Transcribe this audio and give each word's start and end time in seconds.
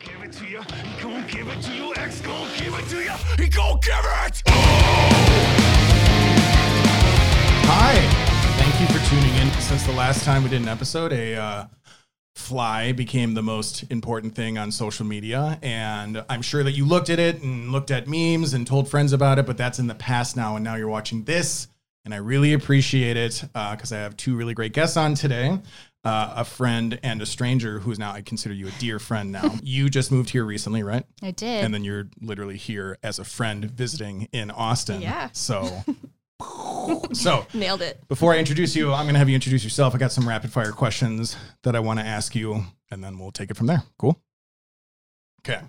give 0.00 0.22
it 0.22 0.32
to 0.32 0.46
you. 0.46 0.62
He 0.62 1.02
gon' 1.02 1.26
give 1.26 1.48
it 1.48 1.62
to 1.62 1.74
you. 1.74 1.94
X 1.94 2.20
gon' 2.20 2.48
give 2.56 2.74
it 2.74 2.88
to 2.88 2.96
you. 3.02 3.12
He 3.38 3.48
gon' 3.48 3.78
give 3.80 4.04
it. 4.24 4.42
Hi. 7.66 7.94
Thank 8.58 8.80
you 8.80 8.86
for 8.86 9.06
tuning 9.08 9.34
in. 9.36 9.50
Since 9.60 9.84
the 9.84 9.92
last 9.92 10.24
time 10.24 10.42
we 10.42 10.48
did 10.48 10.62
an 10.62 10.68
episode, 10.68 11.12
a 11.12 11.34
uh, 11.36 11.66
fly 12.34 12.92
became 12.92 13.34
the 13.34 13.42
most 13.42 13.84
important 13.90 14.34
thing 14.34 14.56
on 14.56 14.72
social 14.72 15.04
media. 15.04 15.58
And 15.62 16.24
I'm 16.30 16.42
sure 16.42 16.64
that 16.64 16.72
you 16.72 16.86
looked 16.86 17.10
at 17.10 17.18
it 17.18 17.42
and 17.42 17.70
looked 17.70 17.90
at 17.90 18.06
memes 18.08 18.54
and 18.54 18.66
told 18.66 18.88
friends 18.88 19.12
about 19.12 19.38
it, 19.38 19.46
but 19.46 19.58
that's 19.58 19.78
in 19.78 19.86
the 19.86 19.94
past 19.94 20.36
now. 20.36 20.56
And 20.56 20.64
now 20.64 20.76
you're 20.76 20.88
watching 20.88 21.24
this. 21.24 21.68
And 22.06 22.14
I 22.14 22.16
really 22.16 22.54
appreciate 22.54 23.18
it 23.18 23.44
because 23.52 23.92
I 23.92 23.98
have 23.98 24.16
two 24.16 24.34
really 24.34 24.54
great 24.54 24.72
guests 24.72 24.96
on 24.96 25.14
today. 25.14 25.58
Uh, 26.02 26.32
a 26.36 26.44
friend 26.46 26.98
and 27.02 27.20
a 27.20 27.26
stranger 27.26 27.78
who's 27.80 27.98
now 27.98 28.10
I 28.12 28.22
consider 28.22 28.54
you 28.54 28.68
a 28.68 28.70
dear 28.78 28.98
friend 28.98 29.30
now. 29.32 29.54
you 29.62 29.90
just 29.90 30.10
moved 30.10 30.30
here 30.30 30.44
recently, 30.46 30.82
right? 30.82 31.04
I 31.22 31.30
did. 31.30 31.62
And 31.62 31.74
then 31.74 31.84
you're 31.84 32.08
literally 32.22 32.56
here 32.56 32.96
as 33.02 33.18
a 33.18 33.24
friend 33.24 33.66
visiting 33.66 34.26
in 34.32 34.50
Austin. 34.50 35.02
Yeah. 35.02 35.28
So, 35.32 35.84
so 37.12 37.46
Nailed 37.52 37.82
it. 37.82 38.00
before 38.08 38.32
I 38.32 38.38
introduce 38.38 38.74
you, 38.74 38.94
I'm 38.94 39.04
going 39.04 39.12
to 39.14 39.18
have 39.18 39.28
you 39.28 39.34
introduce 39.34 39.62
yourself. 39.62 39.94
I 39.94 39.98
got 39.98 40.10
some 40.10 40.26
rapid 40.26 40.50
fire 40.50 40.72
questions 40.72 41.36
that 41.64 41.76
I 41.76 41.80
want 41.80 42.00
to 42.00 42.06
ask 42.06 42.34
you, 42.34 42.64
and 42.90 43.04
then 43.04 43.18
we'll 43.18 43.30
take 43.30 43.50
it 43.50 43.58
from 43.58 43.66
there. 43.66 43.82
Cool. 43.98 44.18
Okay. 45.40 45.60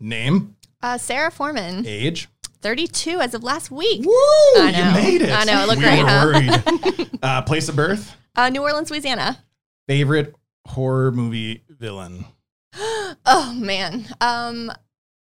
Name, 0.00 0.54
Uh, 0.82 0.98
Sarah 0.98 1.30
Foreman, 1.30 1.86
age. 1.86 2.28
32 2.60 3.20
as 3.20 3.32
of 3.32 3.42
last 3.42 3.70
week. 3.70 4.04
Woo! 4.04 4.12
I 4.12 4.72
You 4.76 4.84
know. 4.84 4.92
made 4.92 5.22
it. 5.22 5.30
I 5.32 5.44
know, 5.44 5.62
it 5.62 5.66
looked 5.66 5.78
we 5.78 5.84
great, 5.84 6.02
were 6.02 6.08
huh? 6.08 6.96
worried. 7.06 7.18
uh, 7.22 7.40
place 7.42 7.70
of 7.70 7.76
birth. 7.76 8.14
Uh, 8.34 8.50
New 8.50 8.60
Orleans, 8.60 8.90
Louisiana. 8.90 9.42
Favorite 9.88 10.34
horror 10.66 11.12
movie 11.12 11.62
villain. 11.68 12.24
Oh 13.28 13.52
man. 13.56 14.06
Um, 14.20 14.70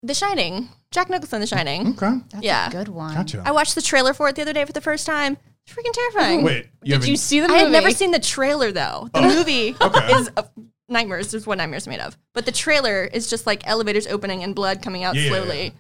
The 0.02 0.14
Shining. 0.16 0.70
Jack 0.92 1.10
Nicholson, 1.10 1.42
The 1.42 1.48
Shining. 1.48 1.90
Okay. 1.90 2.12
That's 2.32 2.44
Yeah. 2.44 2.68
a 2.68 2.72
good 2.72 2.88
one. 2.88 3.14
Gotcha. 3.14 3.44
I 3.46 3.52
watched 3.52 3.76
the 3.76 3.82
trailer 3.84 4.14
for 4.16 4.30
it 4.30 4.36
the 4.36 4.42
other 4.42 4.54
day 4.54 4.66
for 4.66 4.72
the 4.74 4.82
first 4.82 5.06
time. 5.06 5.38
It's 5.66 5.76
freaking 5.76 5.94
terrifying. 5.94 6.44
Wait. 6.44 6.66
You 6.82 6.90
Did 6.90 6.92
haven't- 6.94 7.10
you 7.10 7.18
see 7.18 7.40
the 7.40 7.48
movie? 7.50 7.60
I 7.60 7.64
movie? 7.66 7.76
had 7.76 7.84
never 7.84 7.92
seen 7.96 8.12
the 8.12 8.20
trailer 8.20 8.72
though. 8.72 9.10
The 9.14 9.22
movie 9.22 9.76
Okay. 9.82 10.14
is 10.14 10.30
uh, 10.38 10.44
nightmares. 10.90 11.32
There's 11.32 11.46
what 11.46 11.58
nightmares 11.60 11.88
made 11.88 12.00
of. 12.00 12.18
But 12.34 12.46
the 12.46 12.52
trailer 12.52 13.04
is 13.04 13.30
just 13.30 13.46
like 13.46 13.68
elevators 13.68 14.08
opening 14.08 14.44
and 14.44 14.56
blood 14.56 14.82
coming 14.82 15.04
out 15.04 15.14
Yeah, 15.16 15.22
yeah, 15.22 15.30
slowly. 15.30 15.74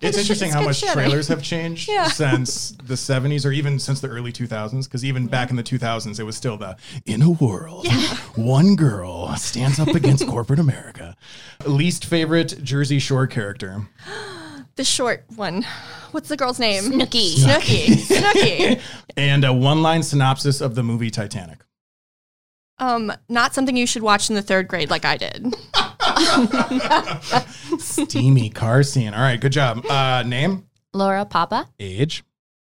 Yeah. 0.00 0.08
It's 0.08 0.18
interesting 0.18 0.48
shit- 0.48 0.54
how 0.54 0.62
much 0.62 0.80
kinda 0.80 0.92
shitty. 0.94 1.04
trailers 1.06 1.28
have 1.28 1.42
changed 1.54 1.88
Yeah. 1.88 2.08
since 2.08 2.70
the 2.82 2.94
70s 2.94 3.44
or 3.44 3.52
even 3.52 3.78
since 3.78 4.00
the 4.00 4.08
early 4.08 4.32
2000s. 4.32 4.84
Because 4.84 5.04
even 5.04 5.26
back 5.26 5.50
in 5.50 5.56
the 5.56 5.62
2000s, 5.62 6.18
it 6.18 6.22
was 6.24 6.36
still 6.36 6.56
the 6.56 6.76
in 7.06 7.20
a 7.22 7.30
world, 7.30 7.86
one 8.34 8.76
girl 8.76 9.34
stands 9.36 9.78
up 9.78 9.88
against 9.88 10.26
corporate 10.28 10.58
America. 10.58 11.16
Least 11.66 12.04
favorite 12.06 12.62
Jersey 12.62 12.98
Shore 12.98 13.26
character. 13.26 13.88
The 14.76 14.84
short 14.84 15.24
one. 15.36 15.66
What's 16.12 16.28
the 16.30 16.38
girl's 16.38 16.58
name? 16.58 16.84
Snooki. 16.84 17.34
Snooky. 17.34 17.86
Snooki. 17.96 18.80
And 19.16 19.44
a 19.44 19.52
one 19.52 19.82
line 19.82 20.02
synopsis 20.02 20.62
of 20.62 20.74
the 20.74 20.82
movie 20.82 21.10
Titanic. 21.10 21.58
Um, 22.78 23.12
not 23.28 23.52
something 23.52 23.76
you 23.76 23.86
should 23.86 24.02
watch 24.02 24.30
in 24.30 24.36
the 24.36 24.42
third 24.42 24.68
grade 24.68 24.88
like 24.88 25.04
I 25.04 25.18
did. 25.18 25.54
Steamy 27.78 28.50
car 28.50 28.82
scene. 28.82 29.14
All 29.14 29.20
right, 29.20 29.40
good 29.40 29.52
job. 29.52 29.84
Uh, 29.86 30.22
name, 30.24 30.66
Laura 30.92 31.24
Papa, 31.24 31.68
age, 31.78 32.24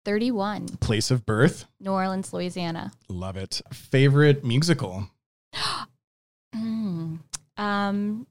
31, 0.04 0.66
place 0.80 1.10
of 1.10 1.24
birth. 1.26 1.66
New 1.80 1.92
Orleans, 1.92 2.32
Louisiana. 2.32 2.92
Love 3.08 3.36
it. 3.36 3.60
Favorite 3.72 4.44
musical. 4.44 5.08
Mm. 6.56 7.18
Um, 7.58 8.26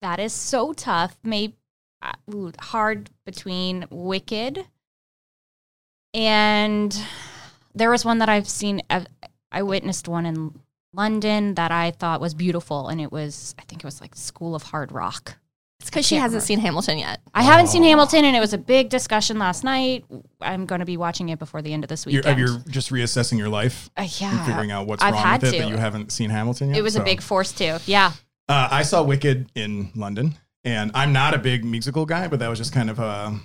that 0.00 0.20
is 0.20 0.32
so 0.32 0.72
tough. 0.72 1.18
Maybe 1.24 1.56
uh, 2.00 2.12
ooh, 2.32 2.52
hard 2.60 3.10
between 3.24 3.84
Wicked 3.90 4.64
and 6.16 6.98
there 7.74 7.90
was 7.90 8.04
one 8.04 8.18
that 8.18 8.28
I've 8.28 8.48
seen. 8.48 8.80
I, 8.88 9.06
I 9.52 9.62
witnessed 9.62 10.08
one 10.08 10.24
in 10.24 10.58
London 10.96 11.54
that 11.54 11.70
I 11.70 11.90
thought 11.92 12.20
was 12.20 12.34
beautiful, 12.34 12.88
and 12.88 13.00
it 13.00 13.12
was 13.12 13.54
I 13.58 13.62
think 13.62 13.82
it 13.82 13.84
was 13.84 14.00
like 14.00 14.14
School 14.14 14.54
of 14.54 14.62
Hard 14.64 14.90
Rock. 14.92 15.36
It's 15.78 15.90
because 15.90 16.06
she 16.06 16.14
hasn't 16.14 16.30
remember. 16.30 16.46
seen 16.46 16.58
Hamilton 16.60 16.98
yet. 16.98 17.20
I 17.34 17.42
haven't 17.42 17.66
seen 17.66 17.82
Hamilton, 17.82 18.24
and 18.24 18.34
it 18.34 18.40
was 18.40 18.54
a 18.54 18.58
big 18.58 18.88
discussion 18.88 19.38
last 19.38 19.62
night. 19.62 20.06
I'm 20.40 20.64
going 20.64 20.78
to 20.78 20.86
be 20.86 20.96
watching 20.96 21.28
it 21.28 21.38
before 21.38 21.60
the 21.60 21.72
end 21.74 21.84
of 21.84 21.88
this 21.88 22.06
You're, 22.06 22.26
you're 22.30 22.58
just 22.68 22.90
reassessing 22.90 23.36
your 23.36 23.50
life 23.50 23.90
Uh, 23.96 24.00
and 24.00 24.20
yeah, 24.20 24.46
figuring 24.46 24.70
out 24.70 24.86
what's 24.86 25.02
I've 25.04 25.12
wrong 25.12 25.22
had 25.22 25.42
with 25.42 25.52
it 25.52 25.56
to. 25.58 25.62
that 25.64 25.68
you 25.70 25.76
haven't 25.76 26.12
seen 26.12 26.30
Hamilton 26.30 26.70
yet. 26.70 26.78
it 26.78 26.82
was 26.82 26.96
a 26.96 27.02
big 27.02 27.20
force 27.20 27.52
too. 27.52 27.76
Yeah, 27.84 28.12
Uh, 28.48 28.68
I 28.70 28.82
saw 28.84 29.02
Wicked 29.02 29.50
in 29.54 29.90
London, 29.94 30.36
and 30.64 30.90
I'm 30.94 31.12
not 31.12 31.34
a 31.34 31.38
big 31.38 31.62
musical 31.62 32.06
guy, 32.06 32.26
but 32.26 32.38
that 32.38 32.48
was 32.48 32.58
just 32.58 32.72
kind 32.72 32.88
of 32.88 32.98
a 32.98 33.38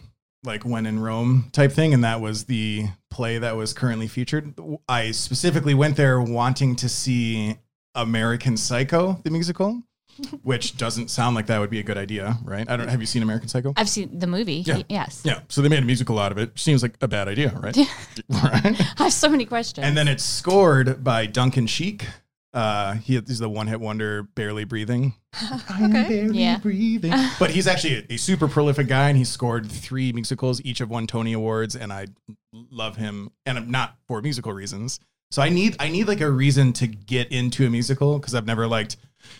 like 0.43 0.63
when 0.63 0.85
in 0.85 0.99
Rome 0.99 1.49
type 1.51 1.71
thing, 1.71 1.93
and 1.93 2.03
that 2.03 2.21
was 2.21 2.45
the 2.45 2.85
play 3.09 3.37
that 3.37 3.55
was 3.55 3.73
currently 3.73 4.07
featured. 4.07 4.53
I 4.87 5.11
specifically 5.11 5.73
went 5.73 5.97
there 5.97 6.21
wanting 6.21 6.75
to 6.77 6.89
see 6.89 7.57
American 7.95 8.57
Psycho, 8.57 9.19
the 9.23 9.29
musical, 9.29 9.83
which 10.43 10.77
doesn't 10.77 11.09
sound 11.09 11.35
like 11.35 11.47
that 11.47 11.59
would 11.59 11.69
be 11.69 11.79
a 11.79 11.83
good 11.83 11.97
idea, 11.97 12.37
right? 12.43 12.69
I 12.69 12.77
don't. 12.77 12.87
Have 12.87 13.01
you 13.01 13.07
seen 13.07 13.23
American 13.23 13.49
Psycho? 13.49 13.73
I've 13.77 13.89
seen 13.89 14.17
the 14.17 14.27
movie. 14.27 14.63
Yeah. 14.65 14.81
Yes. 14.89 15.21
Yeah, 15.23 15.41
so 15.47 15.61
they 15.61 15.69
made 15.69 15.83
a 15.83 15.85
musical 15.85 16.19
out 16.19 16.31
of 16.31 16.37
it. 16.37 16.57
Seems 16.57 16.81
like 16.81 16.95
a 17.01 17.07
bad 17.07 17.27
idea, 17.27 17.53
right? 17.59 17.77
right. 18.29 18.81
I 18.99 19.03
have 19.03 19.13
so 19.13 19.29
many 19.29 19.45
questions. 19.45 19.85
And 19.85 19.95
then 19.95 20.07
it's 20.07 20.23
scored 20.23 21.03
by 21.03 21.25
Duncan 21.25 21.67
Sheik. 21.67 22.07
Uh, 22.53 22.95
he 22.95 23.15
is 23.15 23.39
the 23.39 23.47
one 23.47 23.67
hit 23.67 23.79
wonder, 23.79 24.23
barely 24.23 24.65
breathing. 24.65 25.13
I'm 25.69 25.91
barely 25.91 26.39
Yeah. 26.39 26.57
breathing. 26.57 27.13
But 27.39 27.51
he's 27.51 27.65
actually 27.67 28.05
a, 28.09 28.13
a 28.15 28.17
super 28.17 28.47
prolific 28.49 28.87
guy, 28.87 29.07
and 29.09 29.17
he 29.17 29.23
scored 29.23 29.71
three 29.71 30.11
musicals. 30.11 30.61
Each 30.65 30.79
have 30.79 30.89
won 30.89 31.07
Tony 31.07 31.31
awards, 31.33 31.75
and 31.77 31.93
I 31.93 32.07
love 32.53 32.97
him. 32.97 33.31
And 33.45 33.57
I'm 33.57 33.71
not 33.71 33.95
for 34.07 34.21
musical 34.21 34.51
reasons. 34.51 34.99
So 35.31 35.41
I 35.41 35.47
need 35.47 35.77
I 35.79 35.87
need 35.87 36.09
like 36.09 36.19
a 36.19 36.29
reason 36.29 36.73
to 36.73 36.87
get 36.87 37.31
into 37.31 37.65
a 37.65 37.69
musical 37.69 38.19
because 38.19 38.35
I've 38.35 38.45
never 38.45 38.67
liked 38.67 38.97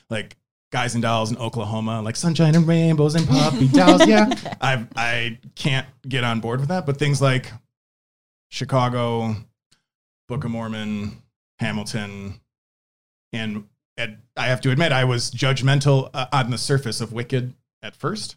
like 0.10 0.38
Guys 0.72 0.94
and 0.94 1.02
Dolls 1.02 1.32
in 1.32 1.38
Oklahoma, 1.38 2.02
like 2.02 2.16
Sunshine 2.16 2.56
and 2.56 2.66
Rainbows 2.66 3.16
and 3.16 3.28
Puppy 3.28 3.68
Dolls. 3.74 4.08
Yeah, 4.08 4.34
I 4.62 4.86
I 4.96 5.40
can't 5.56 5.86
get 6.08 6.24
on 6.24 6.40
board 6.40 6.62
with 6.62 6.70
that. 6.70 6.86
But 6.86 6.96
things 6.98 7.22
like 7.22 7.52
Chicago, 8.50 9.36
Book 10.28 10.44
of 10.46 10.52
Mormon, 10.52 11.22
Hamilton, 11.60 12.40
and 13.34 13.68
at, 13.98 14.18
I 14.38 14.48
have 14.48 14.62
to 14.62 14.72
admit 14.72 14.92
I 14.92 15.04
was 15.06 15.32
judgmental 15.32 16.10
uh, 16.14 16.28
on 16.32 16.52
the 16.52 16.58
surface 16.58 17.02
of 17.02 17.14
Wicked 17.14 17.54
at 17.82 17.96
first, 17.96 18.36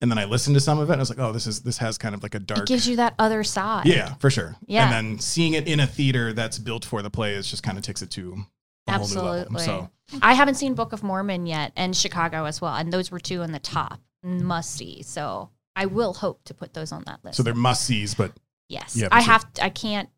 and 0.00 0.10
then 0.10 0.18
I 0.18 0.24
listened 0.24 0.54
to 0.54 0.60
some 0.60 0.78
of 0.78 0.88
it 0.90 0.92
and 0.92 1.00
I 1.00 1.02
was 1.02 1.10
like, 1.10 1.18
oh, 1.18 1.32
this 1.32 1.46
is 1.46 1.62
this 1.62 1.78
has 1.78 1.98
kind 1.98 2.14
of 2.14 2.22
like 2.22 2.34
a 2.34 2.38
dark. 2.38 2.60
it 2.60 2.66
gives 2.66 2.88
you 2.88 2.96
that 2.96 3.14
other 3.18 3.44
side. 3.44 3.86
yeah, 3.86 4.14
for 4.14 4.30
sure. 4.30 4.56
Yeah. 4.66 4.84
And 4.84 4.92
then 4.92 5.18
seeing 5.18 5.54
it 5.54 5.66
in 5.66 5.80
a 5.80 5.86
theater 5.86 6.32
that's 6.32 6.58
built 6.58 6.84
for 6.84 7.02
the 7.02 7.10
play 7.10 7.34
is 7.34 7.48
just 7.48 7.62
kind 7.62 7.78
of 7.78 7.84
takes 7.84 8.02
it 8.02 8.10
to 8.12 8.44
a 8.86 8.98
whole 8.98 9.08
new 9.08 9.14
level. 9.14 9.30
Absolutely. 9.56 9.64
So 9.64 9.90
I 10.20 10.34
haven't 10.34 10.56
seen 10.56 10.74
Book 10.74 10.92
of 10.92 11.02
Mormon 11.02 11.46
yet, 11.46 11.72
and 11.76 11.96
Chicago 11.96 12.44
as 12.44 12.60
well, 12.60 12.74
and 12.74 12.92
those 12.92 13.10
were 13.10 13.20
two 13.20 13.42
in 13.42 13.52
the 13.52 13.58
top 13.58 14.00
must 14.22 14.72
see. 14.72 15.02
So 15.02 15.50
I 15.76 15.86
will 15.86 16.12
hope 16.12 16.44
to 16.44 16.54
put 16.54 16.74
those 16.74 16.92
on 16.92 17.04
that 17.06 17.24
list. 17.24 17.36
so 17.36 17.42
they're 17.42 17.54
must 17.54 17.84
sees, 17.84 18.14
but 18.14 18.32
yes, 18.68 19.00
I 19.10 19.20
have. 19.22 19.46
I 19.60 19.70
can't 19.70 20.08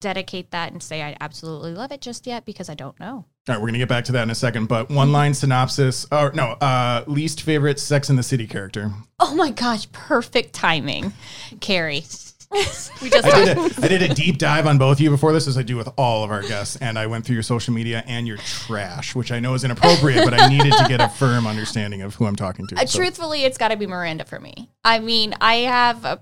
dedicate 0.00 0.50
that 0.50 0.72
and 0.72 0.82
say 0.82 1.02
I 1.02 1.16
absolutely 1.20 1.72
love 1.72 1.92
it 1.92 2.00
just 2.00 2.26
yet 2.26 2.44
because 2.44 2.68
I 2.68 2.74
don't 2.74 2.98
know. 3.00 3.24
All 3.48 3.54
right, 3.54 3.60
we're 3.60 3.68
gonna 3.68 3.78
get 3.78 3.88
back 3.88 4.04
to 4.06 4.12
that 4.12 4.22
in 4.22 4.30
a 4.30 4.34
second. 4.34 4.66
But 4.66 4.90
one 4.90 5.12
line 5.12 5.34
synopsis, 5.34 6.06
or 6.10 6.32
no, 6.32 6.52
uh, 6.60 7.04
least 7.06 7.42
favorite 7.42 7.78
Sex 7.78 8.10
in 8.10 8.16
the 8.16 8.22
City 8.22 8.46
character. 8.46 8.90
Oh 9.20 9.34
my 9.34 9.50
gosh, 9.50 9.86
perfect 9.92 10.52
timing, 10.52 11.12
Carrie. 11.60 12.04
we 12.52 13.10
just 13.10 13.26
I 13.26 13.44
did, 13.44 13.58
a, 13.58 13.84
I 13.84 13.88
did 13.88 14.02
a 14.02 14.14
deep 14.14 14.38
dive 14.38 14.66
on 14.68 14.78
both 14.78 14.98
of 14.98 15.00
you 15.00 15.10
before 15.10 15.32
this, 15.32 15.48
as 15.48 15.58
I 15.58 15.62
do 15.62 15.76
with 15.76 15.88
all 15.96 16.22
of 16.22 16.30
our 16.30 16.42
guests, 16.42 16.76
and 16.76 16.96
I 16.96 17.06
went 17.08 17.24
through 17.24 17.34
your 17.34 17.42
social 17.42 17.74
media 17.74 18.04
and 18.06 18.26
your 18.26 18.36
trash, 18.36 19.16
which 19.16 19.32
I 19.32 19.40
know 19.40 19.54
is 19.54 19.64
inappropriate, 19.64 20.24
but 20.24 20.32
I 20.32 20.48
needed 20.48 20.72
to 20.72 20.84
get 20.88 21.00
a 21.00 21.08
firm 21.08 21.46
understanding 21.46 22.02
of 22.02 22.14
who 22.14 22.24
I'm 22.24 22.36
talking 22.36 22.66
to. 22.68 22.76
Uh, 22.76 22.86
So- 22.86 22.98
truthfully, 23.00 23.42
it's 23.42 23.58
got 23.58 23.68
to 23.68 23.76
be 23.76 23.86
Miranda 23.88 24.24
for 24.24 24.38
me. 24.38 24.70
I 24.84 25.00
mean, 25.00 25.34
I 25.40 25.54
have 25.56 26.04
a 26.04 26.20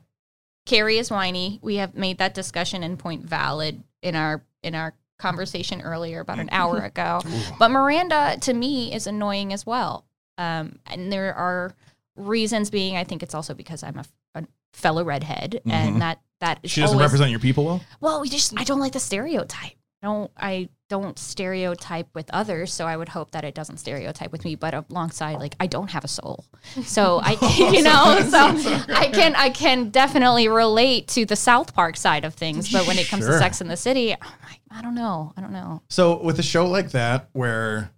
Carrie 0.67 0.99
is 0.99 1.11
whiny. 1.11 1.59
We 1.63 1.77
have 1.77 1.95
made 1.95 2.19
that 2.19 2.35
discussion 2.35 2.83
in 2.83 2.97
point 2.97 3.25
valid 3.25 3.83
in 4.03 4.15
our 4.15 4.43
in 4.63 4.75
our 4.75 4.95
conversation 5.19 5.81
earlier 5.83 6.21
about 6.21 6.39
an 6.39 6.49
hour 6.51 6.79
ago. 6.85 7.21
But 7.59 7.71
Miranda 7.71 8.37
to 8.43 8.55
me 8.55 8.93
is 8.93 9.07
annoying 9.07 9.53
as 9.53 9.67
well. 9.67 10.05
Um, 10.39 10.79
and 10.87 11.13
there 11.13 11.35
are 11.35 11.75
reasons 12.17 12.71
being. 12.71 12.97
I 12.97 13.05
think 13.05 13.23
it's 13.23 13.35
also 13.35 13.55
because 13.55 13.83
I'm 13.83 13.99
a, 13.99 14.05
a 14.35 14.45
fellow 14.73 15.05
redhead, 15.05 15.61
and 15.67 16.01
that 16.01 16.21
that 16.41 16.61
is 16.63 16.71
she 16.71 16.81
doesn't 16.81 16.97
always, 16.97 17.07
represent 17.07 17.31
your 17.31 17.41
people 17.41 17.65
well. 17.65 17.85
well, 18.01 18.21
we 18.21 18.29
just 18.29 18.59
I 18.59 18.65
don't 18.65 18.81
like 18.81 18.93
the 18.93 19.01
stereotype. 19.01 19.77
I 20.03 20.07
don't 20.07 20.31
I 20.37 20.69
don't 20.89 21.19
stereotype 21.19 22.09
with 22.15 22.31
others, 22.31 22.73
so 22.73 22.87
I 22.87 22.97
would 22.97 23.09
hope 23.09 23.31
that 23.31 23.45
it 23.45 23.55
doesn't 23.55 23.79
stereotype 23.79 24.33
with 24.33 24.45
me. 24.45 24.55
But 24.55 24.75
alongside, 24.91 25.39
like 25.39 25.57
I 25.59 25.67
don't 25.67 25.91
have 25.91 26.05
a 26.05 26.09
soul, 26.09 26.45
so 26.85 27.21
I 27.23 27.33
you 27.73 27.83
know 27.83 28.21
so 28.29 28.85
I 28.95 29.11
can 29.13 29.35
I 29.35 29.51
can 29.51 29.91
definitely 29.91 30.49
relate 30.49 31.09
to 31.09 31.25
the 31.25 31.37
South 31.37 31.75
Park 31.75 31.97
side 31.97 32.25
of 32.25 32.35
things. 32.35 32.71
But 32.73 32.87
when 32.87 32.99
it 32.99 33.09
comes 33.09 33.25
Sure. 33.25 33.33
to 33.33 33.39
Sex 33.39 33.61
in 33.61 33.69
the 33.69 33.77
City, 33.77 34.13
I'm 34.13 34.19
like, 34.21 34.61
I 34.71 34.83
don't 34.83 34.95
know, 34.95 35.33
I 35.37 35.41
don't 35.41 35.53
know. 35.53 35.83
So 35.89 36.23
with 36.23 36.39
a 36.39 36.43
show 36.43 36.67
like 36.67 36.91
that, 36.91 37.29
where 37.33 37.91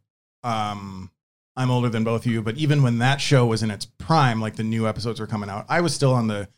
um, 0.44 1.10
I'm 1.56 1.70
older 1.70 1.88
than 1.88 2.04
both 2.04 2.24
of 2.26 2.30
you, 2.30 2.42
but 2.42 2.56
even 2.56 2.82
when 2.82 2.98
that 2.98 3.20
show 3.20 3.46
was 3.46 3.62
in 3.62 3.70
its 3.70 3.86
prime, 3.86 4.40
like 4.40 4.56
the 4.56 4.62
new 4.62 4.86
episodes 4.86 5.18
were 5.20 5.26
coming 5.26 5.50
out, 5.50 5.66
I 5.68 5.80
was 5.80 5.94
still 5.94 6.12
on 6.12 6.28
the 6.28 6.48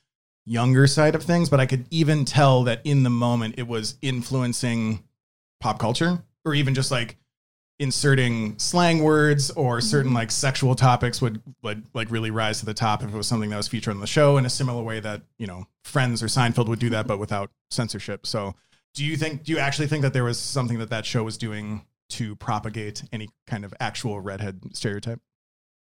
younger 0.44 0.86
side 0.86 1.14
of 1.14 1.22
things, 1.22 1.48
but 1.48 1.60
I 1.60 1.66
could 1.66 1.86
even 1.90 2.24
tell 2.24 2.64
that 2.64 2.80
in 2.84 3.02
the 3.02 3.10
moment 3.10 3.54
it 3.58 3.68
was 3.68 3.96
influencing 4.02 5.04
pop 5.60 5.78
culture 5.78 6.22
or 6.44 6.54
even 6.54 6.74
just 6.74 6.90
like 6.90 7.16
inserting 7.78 8.58
slang 8.58 9.04
words 9.04 9.50
or 9.52 9.78
mm-hmm. 9.78 9.86
certain 9.86 10.14
like 10.14 10.30
sexual 10.30 10.74
topics 10.74 11.22
would 11.22 11.40
would 11.62 11.84
like 11.94 12.10
really 12.10 12.30
rise 12.30 12.58
to 12.60 12.66
the 12.66 12.74
top 12.74 13.02
if 13.02 13.12
it 13.12 13.16
was 13.16 13.26
something 13.26 13.50
that 13.50 13.56
was 13.56 13.68
featured 13.68 13.94
on 13.94 14.00
the 14.00 14.06
show 14.06 14.36
in 14.36 14.44
a 14.44 14.50
similar 14.50 14.82
way 14.82 15.00
that 15.00 15.22
you 15.38 15.46
know 15.46 15.64
Friends 15.84 16.22
or 16.22 16.26
Seinfeld 16.26 16.68
would 16.68 16.78
do 16.78 16.90
that 16.90 17.00
mm-hmm. 17.00 17.08
but 17.08 17.18
without 17.18 17.50
censorship. 17.70 18.26
So 18.26 18.54
do 18.94 19.04
you 19.04 19.16
think 19.16 19.44
do 19.44 19.52
you 19.52 19.58
actually 19.58 19.86
think 19.86 20.02
that 20.02 20.12
there 20.12 20.24
was 20.24 20.38
something 20.38 20.78
that 20.78 20.90
that 20.90 21.06
show 21.06 21.22
was 21.22 21.38
doing 21.38 21.84
to 22.10 22.34
propagate 22.36 23.04
any 23.12 23.28
kind 23.46 23.64
of 23.64 23.72
actual 23.78 24.20
redhead 24.20 24.60
stereotype? 24.72 25.20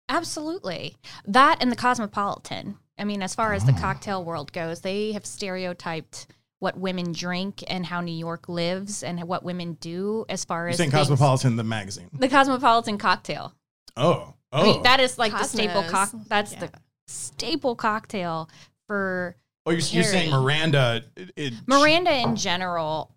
Absolutely. 0.08 0.96
That 1.24 1.58
and 1.60 1.72
the 1.72 1.76
Cosmopolitan. 1.76 2.76
I 2.98 3.04
mean, 3.04 3.22
as 3.22 3.34
far 3.34 3.54
as 3.54 3.64
the 3.64 3.72
Oh. 3.72 3.80
cocktail 3.80 4.22
world 4.22 4.52
goes, 4.52 4.82
they 4.82 5.12
have 5.12 5.24
stereotyped 5.24 6.26
what 6.60 6.78
women 6.78 7.12
drink 7.12 7.64
and 7.68 7.84
how 7.84 8.00
New 8.00 8.14
York 8.16 8.48
lives 8.48 9.02
and 9.02 9.22
what 9.24 9.42
women 9.42 9.74
do 9.80 10.24
as 10.28 10.44
far 10.44 10.64
You're 10.64 10.68
as 10.70 10.76
saying 10.76 10.90
things- 10.90 11.00
Cosmopolitan 11.08 11.56
the 11.56 11.64
magazine. 11.64 12.08
The 12.12 12.28
Cosmopolitan 12.28 12.96
cocktail. 12.98 13.54
Oh. 13.96 14.34
Oh. 14.52 14.60
I 14.60 14.62
mean, 14.62 14.76
oh. 14.80 14.82
that 14.84 15.00
is 15.00 15.18
like 15.18 15.32
the 15.32 15.42
staple 15.44 15.82
Cosmos. 15.84 16.22
cock. 16.22 16.28
That's 16.28 16.52
Yeah. 16.52 16.60
the 16.60 16.70
staple 17.08 17.74
cocktail 17.76 18.48
for 18.86 19.36
oh, 19.66 19.70
you're, 19.70 19.80
you're 19.80 20.04
saying 20.04 20.30
Miranda 20.30 21.02
it, 21.16 21.30
it- 21.36 21.54
Miranda 21.66 22.12
in 22.12 22.36
general. 22.36 23.10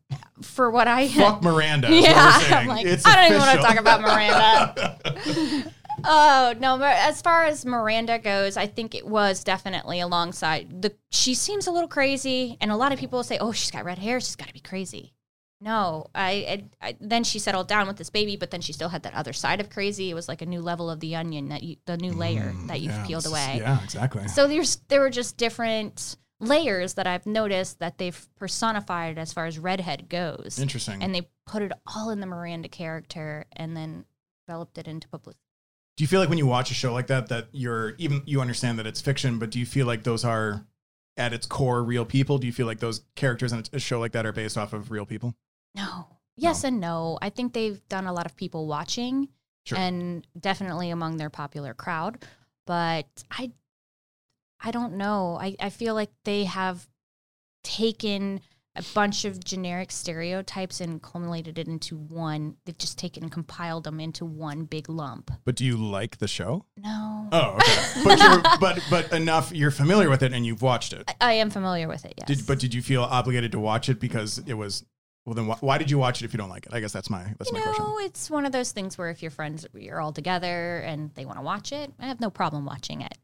For 0.43 0.69
what 0.69 0.87
I 0.87 1.07
Fuck 1.07 1.41
Miranda. 1.41 1.87
is 1.89 2.01
what 2.01 2.03
Yeah, 2.11 2.25
we're 2.37 2.41
saying. 2.43 2.53
I'm 2.53 2.67
like, 2.67 2.85
It's 2.85 3.05
I 3.05 3.15
don't 3.15 3.25
even 3.31 3.39
wanna 3.39 3.61
talk 3.61 3.77
about 3.77 4.01
Miranda. 4.01 4.99
Oh 6.03 6.53
no! 6.59 6.81
As 6.81 7.21
far 7.21 7.43
as 7.45 7.65
Miranda 7.65 8.19
goes, 8.19 8.57
I 8.57 8.67
think 8.67 8.93
it 8.95 9.07
was 9.07 9.43
definitely 9.43 9.99
alongside 9.99 10.81
the. 10.81 10.93
She 11.11 11.33
seems 11.33 11.67
a 11.67 11.71
little 11.71 11.87
crazy, 11.87 12.57
and 12.61 12.71
a 12.71 12.75
lot 12.75 12.91
of 12.91 12.99
people 12.99 13.23
say, 13.23 13.37
"Oh, 13.39 13.51
she's 13.51 13.71
got 13.71 13.85
red 13.85 13.99
hair. 13.99 14.19
She's 14.19 14.35
got 14.35 14.47
to 14.47 14.53
be 14.53 14.59
crazy." 14.59 15.13
No, 15.61 16.07
I, 16.13 16.31
I, 16.81 16.87
I. 16.89 16.97
Then 16.99 17.23
she 17.23 17.39
settled 17.39 17.67
down 17.69 17.87
with 17.87 17.95
this 17.97 18.09
baby, 18.09 18.35
but 18.35 18.51
then 18.51 18.59
she 18.59 18.73
still 18.73 18.89
had 18.89 19.03
that 19.03 19.13
other 19.13 19.31
side 19.31 19.61
of 19.61 19.69
crazy. 19.69 20.09
It 20.09 20.13
was 20.13 20.27
like 20.27 20.41
a 20.41 20.45
new 20.45 20.61
level 20.61 20.89
of 20.89 20.99
the 20.99 21.15
onion 21.15 21.47
that 21.49 21.63
you, 21.63 21.77
the 21.85 21.95
new 21.95 22.11
layer 22.11 22.53
that 22.67 22.81
you've 22.81 22.91
Mm, 22.91 22.97
Yeah, 22.99 23.05
peeled 23.07 23.25
away. 23.25 23.55
Yeah, 23.59 23.81
exactly. 23.83 24.27
So 24.27 24.47
there's 24.47 24.77
there 24.89 24.99
were 24.99 25.09
just 25.09 25.37
different 25.37 26.17
layers 26.41 26.95
that 26.95 27.07
I've 27.07 27.25
noticed 27.25 27.79
that 27.79 27.97
they've 27.97 28.27
personified 28.35 29.17
as 29.17 29.31
far 29.31 29.45
as 29.45 29.57
redhead 29.57 30.09
goes, 30.09 30.59
Interesting. 30.59 31.01
and 31.01 31.15
they 31.15 31.29
put 31.45 31.61
it 31.61 31.71
all 31.87 32.09
in 32.09 32.19
the 32.19 32.25
Miranda 32.27 32.67
character, 32.67 33.45
and 33.53 33.77
then 33.77 34.03
developed 34.45 34.77
it 34.77 34.89
into 34.89 35.07
public. 35.07 35.37
Do 35.95 36.03
you 36.03 36.07
feel 36.07 36.19
like 36.19 36.29
when 36.29 36.37
you 36.37 36.47
watch 36.47 36.71
a 36.71 36.73
show 36.73 36.91
like 36.93 37.07
that 37.07 37.29
that 37.29 37.47
you're 37.51 37.93
even 37.97 38.23
you 38.25 38.41
understand 38.41 38.79
that 38.79 38.87
it's 38.87 39.01
fiction, 39.01 39.39
but 39.39 39.49
do 39.51 39.59
you 39.59 39.65
feel 39.65 39.85
like 39.85 40.03
those 40.03 40.25
are 40.25 40.65
at 41.17 41.33
its 41.33 41.45
core 41.45 41.83
real 41.83 42.05
people? 42.05 42.37
Do 42.39 42.47
you 42.47 42.53
feel 42.53 42.65
like 42.65 42.79
those 42.79 43.03
characters 43.15 43.53
in 43.53 43.63
a 43.73 43.79
show 43.79 43.99
like 43.99 44.13
that 44.13 44.25
are 44.25 44.31
based 44.31 44.57
off 44.57 44.73
of 44.73 44.89
real 44.91 45.05
people? 45.05 45.35
No. 45.75 46.07
Yes 46.35 46.63
and 46.63 46.79
no. 46.79 47.19
I 47.21 47.29
think 47.29 47.53
they've 47.53 47.79
done 47.89 48.07
a 48.07 48.13
lot 48.13 48.25
of 48.25 48.35
people 48.35 48.65
watching 48.67 49.29
Sure. 49.65 49.77
and 49.77 50.27
definitely 50.37 50.89
among 50.89 51.17
their 51.17 51.29
popular 51.29 51.73
crowd. 51.73 52.25
But 52.65 53.07
I 53.29 53.51
I 54.59 54.71
don't 54.71 54.93
know. 54.97 55.37
I, 55.39 55.55
I 55.59 55.69
feel 55.69 55.93
like 55.93 56.09
they 56.25 56.45
have 56.45 56.87
taken 57.63 58.41
a 58.75 58.83
bunch 58.95 59.23
of 59.25 59.43
generic 59.43 59.91
stereotypes 59.91 60.81
and 60.81 61.01
culminated 61.01 61.59
it 61.59 61.67
into 61.67 61.95
one. 61.95 62.55
They've 62.65 62.77
just 62.77 62.97
taken 62.97 63.23
and 63.23 63.31
compiled 63.31 63.83
them 63.83 63.99
into 63.99 64.25
one 64.25 64.65
big 64.65 64.89
lump. 64.89 65.31
But 65.45 65.55
do 65.55 65.65
you 65.65 65.77
like 65.77 66.17
the 66.17 66.27
show? 66.27 66.65
No. 66.77 67.27
Oh, 67.31 67.57
okay. 67.57 68.03
but 68.03 68.19
you're 68.19 68.41
but 68.59 68.83
but 68.89 69.13
enough 69.13 69.51
you're 69.51 69.71
familiar 69.71 70.09
with 70.09 70.23
it 70.23 70.33
and 70.33 70.45
you've 70.45 70.61
watched 70.61 70.93
it. 70.93 71.03
I, 71.07 71.31
I 71.31 71.33
am 71.33 71.49
familiar 71.49 71.87
with 71.87 72.05
it, 72.05 72.15
yes. 72.17 72.27
Did 72.27 72.47
but 72.47 72.59
did 72.59 72.73
you 72.73 72.81
feel 72.81 73.03
obligated 73.03 73.51
to 73.51 73.59
watch 73.59 73.89
it 73.89 73.99
because 73.99 74.39
it 74.47 74.55
was 74.55 74.83
well 75.25 75.35
then 75.35 75.47
why, 75.47 75.57
why 75.61 75.77
did 75.77 75.91
you 75.91 75.97
watch 75.99 76.21
it 76.21 76.25
if 76.25 76.33
you 76.33 76.37
don't 76.37 76.49
like 76.49 76.65
it? 76.65 76.73
I 76.73 76.79
guess 76.79 76.91
that's 76.93 77.09
my 77.09 77.23
that's 77.37 77.51
you 77.51 77.59
my 77.59 77.63
know, 77.63 77.73
question. 77.73 78.05
it's 78.05 78.29
one 78.29 78.45
of 78.45 78.51
those 78.51 78.71
things 78.71 78.97
where 78.97 79.09
if 79.09 79.21
your 79.21 79.31
friends 79.31 79.67
you're 79.75 80.01
all 80.01 80.13
together 80.13 80.79
and 80.79 81.13
they 81.13 81.25
want 81.25 81.37
to 81.37 81.43
watch 81.43 81.71
it, 81.71 81.93
I 81.99 82.07
have 82.07 82.19
no 82.19 82.31
problem 82.31 82.65
watching 82.65 83.01
it. 83.01 83.17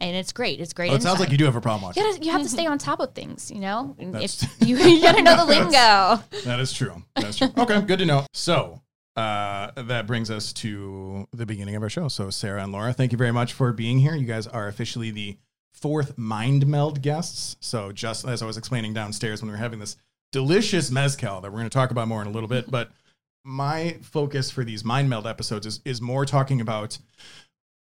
And 0.00 0.16
it's 0.16 0.32
great. 0.32 0.60
It's 0.60 0.72
great. 0.72 0.90
Oh, 0.90 0.94
it 0.94 1.02
sounds 1.02 1.20
like 1.20 1.30
you 1.30 1.36
do 1.36 1.44
have 1.44 1.56
a 1.56 1.60
problem 1.60 1.82
watching. 1.82 2.02
You, 2.02 2.12
gotta, 2.12 2.24
you 2.24 2.32
have 2.32 2.42
to 2.42 2.48
stay 2.48 2.66
on 2.66 2.78
top 2.78 3.00
of 3.00 3.12
things, 3.14 3.50
you 3.50 3.60
know. 3.60 3.94
That's- 3.98 4.42
If 4.60 4.68
you, 4.68 4.76
you 4.78 5.02
gotta 5.02 5.22
know 5.22 5.36
the 5.36 5.44
lingo. 5.46 6.22
That 6.44 6.58
is 6.60 6.72
true. 6.72 7.02
That's 7.16 7.36
true. 7.36 7.48
Okay, 7.58 7.80
good 7.82 7.98
to 7.98 8.06
know. 8.06 8.24
So 8.32 8.80
uh, 9.16 9.70
that 9.76 10.06
brings 10.06 10.30
us 10.30 10.52
to 10.54 11.28
the 11.32 11.44
beginning 11.44 11.76
of 11.76 11.82
our 11.82 11.90
show. 11.90 12.08
So 12.08 12.30
Sarah 12.30 12.62
and 12.62 12.72
Laura, 12.72 12.92
thank 12.94 13.12
you 13.12 13.18
very 13.18 13.32
much 13.32 13.52
for 13.52 13.72
being 13.72 13.98
here. 13.98 14.14
You 14.14 14.26
guys 14.26 14.46
are 14.46 14.68
officially 14.68 15.10
the 15.10 15.36
fourth 15.74 16.16
Mind 16.16 16.66
Meld 16.66 17.02
guests. 17.02 17.56
So 17.60 17.92
just 17.92 18.26
as 18.26 18.42
I 18.42 18.46
was 18.46 18.56
explaining 18.56 18.94
downstairs 18.94 19.42
when 19.42 19.48
we 19.48 19.52
were 19.52 19.58
having 19.58 19.78
this 19.80 19.96
delicious 20.32 20.90
mezcal 20.90 21.40
that 21.42 21.50
we're 21.50 21.58
going 21.58 21.68
to 21.70 21.74
talk 21.74 21.90
about 21.90 22.08
more 22.08 22.22
in 22.22 22.26
a 22.28 22.30
little 22.30 22.48
bit, 22.48 22.70
but 22.70 22.90
my 23.44 23.96
focus 24.02 24.50
for 24.50 24.64
these 24.64 24.84
Mind 24.84 25.10
Meld 25.10 25.26
episodes 25.26 25.66
is 25.66 25.80
is 25.84 26.00
more 26.00 26.24
talking 26.24 26.60
about 26.60 26.98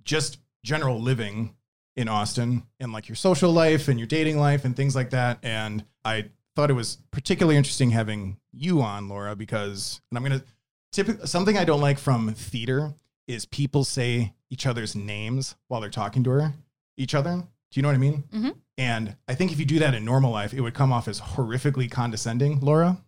just 0.05 0.39
general 0.65 1.01
living 1.01 1.55
in 1.97 2.09
Austin 2.09 2.65
and 2.81 2.93
like 2.93 3.09
your 3.09 3.17
social 3.17 3.53
life 3.53 3.89
and 3.89 3.99
your 3.99 4.07
dating 4.07 4.39
life 4.39 4.65
and 4.65 4.77
things 4.77 4.95
like 4.97 5.11
that. 5.11 5.39
And 5.43 5.85
I 6.05 6.31
thought 6.57 6.71
it 6.71 6.75
was 6.75 6.99
particularly 7.11 7.57
interesting 7.57 7.91
having 7.91 8.39
you 8.53 8.83
on, 8.83 9.09
Laura, 9.09 9.37
because, 9.37 10.01
and 10.11 10.19
I'm 10.19 10.25
going 10.25 10.41
to 10.41 10.47
typically, 10.93 11.27
something 11.27 11.57
I 11.59 11.65
don't 11.65 11.81
like 11.81 11.99
from 11.99 12.33
theater 12.35 12.95
is 13.27 13.45
people 13.47 13.85
say 13.85 14.35
each 14.51 14.67
other's 14.67 14.95
names 14.95 15.55
while 15.69 15.81
they're 15.81 15.91
talking 15.91 16.23
to 16.25 16.31
her, 16.31 16.55
each 16.97 17.15
other. 17.15 17.37
Do 17.37 17.79
you 17.79 17.83
know 17.83 17.89
what 17.89 17.95
I 17.95 17.99
mean? 17.99 18.25
Mhm. 18.33 18.55
And 18.77 19.17
I 19.29 19.35
think 19.35 19.53
if 19.53 19.59
you 19.59 19.65
do 19.65 19.79
that 19.81 19.95
in 19.95 20.05
normal 20.05 20.31
life, 20.33 20.53
it 20.53 20.61
would 20.61 20.75
come 20.75 20.93
off 20.93 21.09
as 21.09 21.21
horrifically 21.21 21.91
condescending, 21.91 22.61
Laura. 22.61 22.99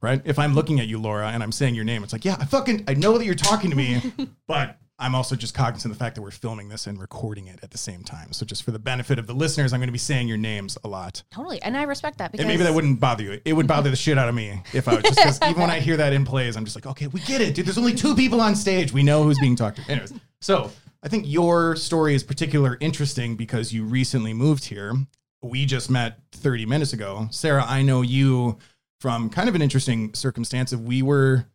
Right? 0.00 0.22
If 0.24 0.38
I'm 0.38 0.54
looking 0.54 0.78
at 0.80 0.86
you, 0.86 0.98
Laura, 0.98 1.28
and 1.28 1.42
I'm 1.42 1.50
saying 1.50 1.74
your 1.74 1.84
name, 1.84 2.04
it's 2.04 2.12
like, 2.12 2.24
yeah, 2.24 2.36
I 2.38 2.44
fucking, 2.44 2.84
I 2.86 2.94
know 2.94 3.18
that 3.18 3.24
you're 3.24 3.34
talking 3.34 3.70
to 3.70 3.76
me, 3.76 4.12
but 4.46 4.78
I'm 5.00 5.14
also 5.14 5.36
just 5.36 5.54
cognizant 5.54 5.92
of 5.92 5.98
the 5.98 6.04
fact 6.04 6.16
that 6.16 6.22
we're 6.22 6.32
filming 6.32 6.68
this 6.68 6.88
and 6.88 7.00
recording 7.00 7.46
it 7.46 7.60
at 7.62 7.70
the 7.70 7.78
same 7.78 8.02
time. 8.02 8.32
So 8.32 8.44
just 8.44 8.64
for 8.64 8.72
the 8.72 8.80
benefit 8.80 9.18
of 9.18 9.28
the 9.28 9.32
listeners, 9.32 9.72
I'm 9.72 9.78
going 9.78 9.88
to 9.88 9.92
be 9.92 9.98
saying 9.98 10.26
your 10.26 10.36
names 10.36 10.76
a 10.82 10.88
lot. 10.88 11.22
Totally, 11.30 11.62
and 11.62 11.76
I 11.76 11.84
respect 11.84 12.18
that 12.18 12.32
because 12.32 12.44
And 12.44 12.48
maybe 12.48 12.64
that 12.64 12.74
wouldn't 12.74 12.98
bother 12.98 13.22
you. 13.22 13.40
It 13.44 13.52
would 13.52 13.68
bother 13.68 13.90
the 13.90 13.96
shit 13.96 14.18
out 14.18 14.28
of 14.28 14.34
me 14.34 14.60
if 14.72 14.88
I 14.88 14.96
was 14.96 15.04
just 15.04 15.16
because 15.16 15.42
even 15.42 15.60
when 15.60 15.70
I 15.70 15.78
hear 15.78 15.96
that 15.98 16.12
in 16.12 16.24
plays, 16.24 16.56
I'm 16.56 16.64
just 16.64 16.76
like, 16.76 16.86
okay, 16.86 17.06
we 17.06 17.20
get 17.20 17.40
it, 17.40 17.54
dude. 17.54 17.66
There's 17.66 17.78
only 17.78 17.94
two 17.94 18.16
people 18.16 18.40
on 18.40 18.56
stage. 18.56 18.92
We 18.92 19.04
know 19.04 19.22
who's 19.22 19.38
being 19.38 19.54
talked 19.54 19.76
to. 19.76 19.90
Anyways, 19.90 20.12
so 20.40 20.72
I 21.02 21.08
think 21.08 21.24
your 21.28 21.76
story 21.76 22.14
is 22.14 22.24
particular 22.24 22.76
interesting 22.80 23.36
because 23.36 23.72
you 23.72 23.84
recently 23.84 24.34
moved 24.34 24.64
here. 24.64 24.94
We 25.42 25.64
just 25.64 25.90
met 25.90 26.18
30 26.32 26.66
minutes 26.66 26.92
ago. 26.92 27.28
Sarah, 27.30 27.64
I 27.64 27.82
know 27.82 28.02
you 28.02 28.58
from 29.00 29.30
kind 29.30 29.48
of 29.48 29.54
an 29.54 29.62
interesting 29.62 30.12
circumstance 30.14 30.72
of 30.72 30.84
we 30.84 31.02
were 31.02 31.46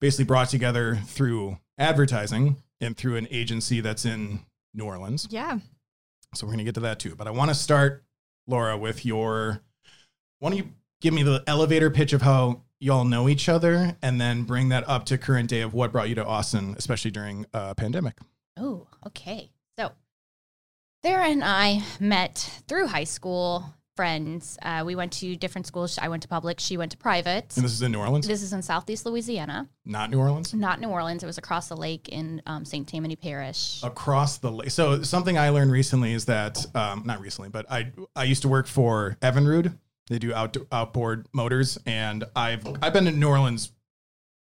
basically 0.00 0.26
brought 0.26 0.48
together 0.48 0.96
through 1.06 1.58
advertising 1.76 2.56
and 2.80 2.96
through 2.96 3.16
an 3.16 3.28
agency 3.30 3.80
that's 3.80 4.04
in 4.04 4.40
New 4.74 4.84
Orleans. 4.84 5.26
Yeah. 5.30 5.58
So 6.34 6.46
we're 6.46 6.52
going 6.52 6.58
to 6.58 6.64
get 6.64 6.74
to 6.74 6.80
that 6.80 6.98
too. 6.98 7.14
But 7.14 7.26
I 7.26 7.30
want 7.30 7.50
to 7.50 7.54
start, 7.54 8.04
Laura, 8.46 8.76
with 8.76 9.04
your. 9.04 9.60
Why 10.40 10.50
don't 10.50 10.58
you 10.58 10.72
give 11.00 11.14
me 11.14 11.22
the 11.22 11.42
elevator 11.46 11.90
pitch 11.90 12.12
of 12.12 12.22
how 12.22 12.62
y'all 12.80 13.04
know 13.04 13.28
each 13.28 13.48
other 13.48 13.96
and 14.02 14.20
then 14.20 14.42
bring 14.42 14.68
that 14.68 14.86
up 14.88 15.06
to 15.06 15.16
current 15.16 15.48
day 15.48 15.60
of 15.60 15.72
what 15.72 15.92
brought 15.92 16.08
you 16.08 16.14
to 16.16 16.24
Austin, 16.24 16.74
especially 16.76 17.10
during 17.10 17.46
a 17.54 17.74
pandemic? 17.74 18.18
Oh, 18.58 18.86
okay. 19.06 19.50
So 19.78 19.92
Sarah 21.02 21.26
and 21.26 21.42
I 21.44 21.82
met 22.00 22.62
through 22.68 22.88
high 22.88 23.04
school 23.04 23.64
friends. 23.94 24.58
Uh, 24.62 24.82
we 24.84 24.94
went 24.94 25.12
to 25.12 25.36
different 25.36 25.66
schools. 25.66 25.98
I 26.00 26.08
went 26.08 26.22
to 26.22 26.28
public. 26.28 26.60
She 26.60 26.76
went 26.76 26.92
to 26.92 26.98
private. 26.98 27.56
And 27.56 27.64
this 27.64 27.72
is 27.72 27.82
in 27.82 27.92
New 27.92 28.00
Orleans, 28.00 28.26
This 28.26 28.42
is 28.42 28.52
in 28.52 28.62
Southeast 28.62 29.06
Louisiana, 29.06 29.68
not 29.84 30.10
New 30.10 30.18
Orleans. 30.18 30.52
not 30.52 30.80
New 30.80 30.88
Orleans. 30.88 31.22
It 31.22 31.26
was 31.26 31.38
across 31.38 31.68
the 31.68 31.76
lake 31.76 32.08
in 32.08 32.42
um, 32.46 32.64
St. 32.64 32.86
Tammany 32.88 33.16
Parish. 33.16 33.82
Across 33.82 34.38
the 34.38 34.50
lake. 34.50 34.70
So 34.70 35.02
something 35.02 35.38
I 35.38 35.50
learned 35.50 35.70
recently 35.70 36.12
is 36.12 36.24
that, 36.26 36.64
um, 36.74 37.02
not 37.04 37.20
recently, 37.20 37.50
but 37.50 37.70
I 37.70 37.92
I 38.16 38.24
used 38.24 38.42
to 38.42 38.48
work 38.48 38.66
for 38.66 39.16
Evinrude. 39.22 39.78
They 40.08 40.18
do 40.18 40.34
out, 40.34 40.56
outboard 40.70 41.26
motors, 41.32 41.78
and 41.86 42.24
I've 42.36 42.66
I've 42.82 42.92
been 42.92 43.04
to 43.06 43.12
New 43.12 43.28
Orleans 43.28 43.72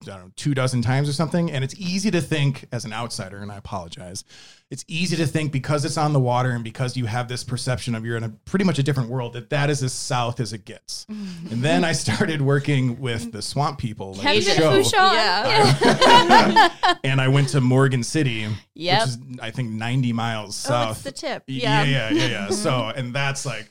know, 0.08 0.32
two 0.36 0.54
dozen 0.54 0.82
times 0.82 1.08
or 1.08 1.14
something. 1.14 1.52
And 1.52 1.64
it's 1.64 1.76
easy 1.76 2.12
to 2.12 2.22
think 2.22 2.66
as 2.72 2.86
an 2.86 2.94
outsider, 2.94 3.38
and 3.38 3.52
I 3.52 3.58
apologize. 3.58 4.24
It's 4.70 4.86
easy 4.88 5.18
to 5.18 5.28
think 5.28 5.52
because 5.52 5.84
it's 5.84 5.98
on 5.98 6.14
the 6.14 6.20
water 6.20 6.52
and 6.52 6.64
because 6.64 6.96
you 6.96 7.06
have 7.06 7.28
this 7.28 7.44
perception 7.44 7.94
of 7.94 8.06
you're 8.06 8.16
in 8.16 8.24
a 8.24 8.30
pretty 8.30 8.64
much 8.64 8.80
a 8.80 8.84
different 8.84 9.10
world 9.10 9.34
that 9.34 9.50
that 9.50 9.70
is 9.70 9.84
as 9.84 9.92
south 9.92 10.40
as 10.40 10.54
it 10.54 10.64
gets. 10.64 11.06
Mm. 11.12 11.52
and 11.52 11.62
then 11.62 11.84
I 11.84 11.92
started 11.92 12.42
working 12.42 13.00
with 13.02 13.34
the 13.34 13.42
swamp 13.42 13.80
people, 13.80 14.14
like 14.14 14.36
the 14.38 14.42
show, 14.42 14.82
Fourchon. 14.82 15.14
Yeah. 15.14 16.70
and 17.04 17.20
I 17.20 17.28
went 17.28 17.50
to 17.50 17.60
Morgan 17.60 18.02
City, 18.04 18.48
Yep. 18.76 19.02
which 19.02 19.10
is 19.10 19.18
I 19.42 19.52
think 19.52 19.72
90 19.72 20.14
miles 20.14 20.66
Oh, 20.68 20.70
south. 20.70 20.92
it's 20.92 21.04
the 21.04 21.12
tip. 21.12 21.44
Yeah. 21.48 21.84
yeah, 21.84 22.10
yeah, 22.10 22.16
yeah. 22.16 22.28
yeah. 22.30 22.50
So, 22.50 22.72
and 22.96 23.14
that's 23.14 23.46
like 23.46 23.70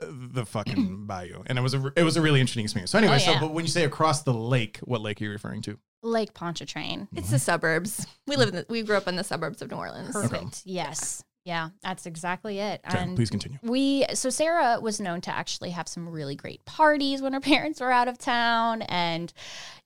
the 0.00 0.44
fucking 0.44 1.04
bayou, 1.06 1.42
and 1.46 1.58
it 1.58 1.62
was 1.62 1.74
a 1.74 1.92
it 1.96 2.02
was 2.02 2.16
a 2.16 2.22
really 2.22 2.40
interesting 2.40 2.64
experience. 2.64 2.90
So 2.90 2.98
anyway, 2.98 3.16
Oh, 3.16 3.18
so 3.34 3.40
but 3.40 3.52
when 3.52 3.64
you 3.64 3.70
say 3.70 3.84
across 3.84 4.22
the 4.22 4.34
lake, 4.34 4.78
what 4.78 5.00
lake 5.00 5.20
are 5.20 5.24
you 5.24 5.30
referring 5.30 5.62
to? 5.62 5.78
Lake 6.02 6.32
Pontchartrain. 6.32 7.08
It's 7.14 7.28
the 7.28 7.36
mm-hmm. 7.36 7.40
suburbs. 7.40 8.06
We 8.26 8.36
live 8.36 8.48
in 8.50 8.54
the, 8.56 8.66
we 8.68 8.82
grew 8.82 8.96
up 8.96 9.06
in 9.06 9.16
the 9.16 9.24
suburbs 9.24 9.60
of 9.60 9.70
New 9.70 9.76
Orleans. 9.76 10.12
Perfect. 10.12 10.62
Yes. 10.64 11.22
Yeah, 11.44 11.70
that's 11.82 12.04
exactly 12.04 12.58
it. 12.58 12.82
Okay, 12.86 12.98
and 12.98 13.16
please 13.16 13.30
continue. 13.30 13.58
we 13.62 14.04
so 14.12 14.28
Sarah 14.28 14.78
was 14.78 15.00
known 15.00 15.22
to 15.22 15.34
actually 15.34 15.70
have 15.70 15.88
some 15.88 16.08
really 16.08 16.36
great 16.36 16.64
parties 16.66 17.22
when 17.22 17.32
her 17.32 17.40
parents 17.40 17.80
were 17.80 17.90
out 17.90 18.08
of 18.08 18.18
town 18.18 18.82
and 18.82 19.32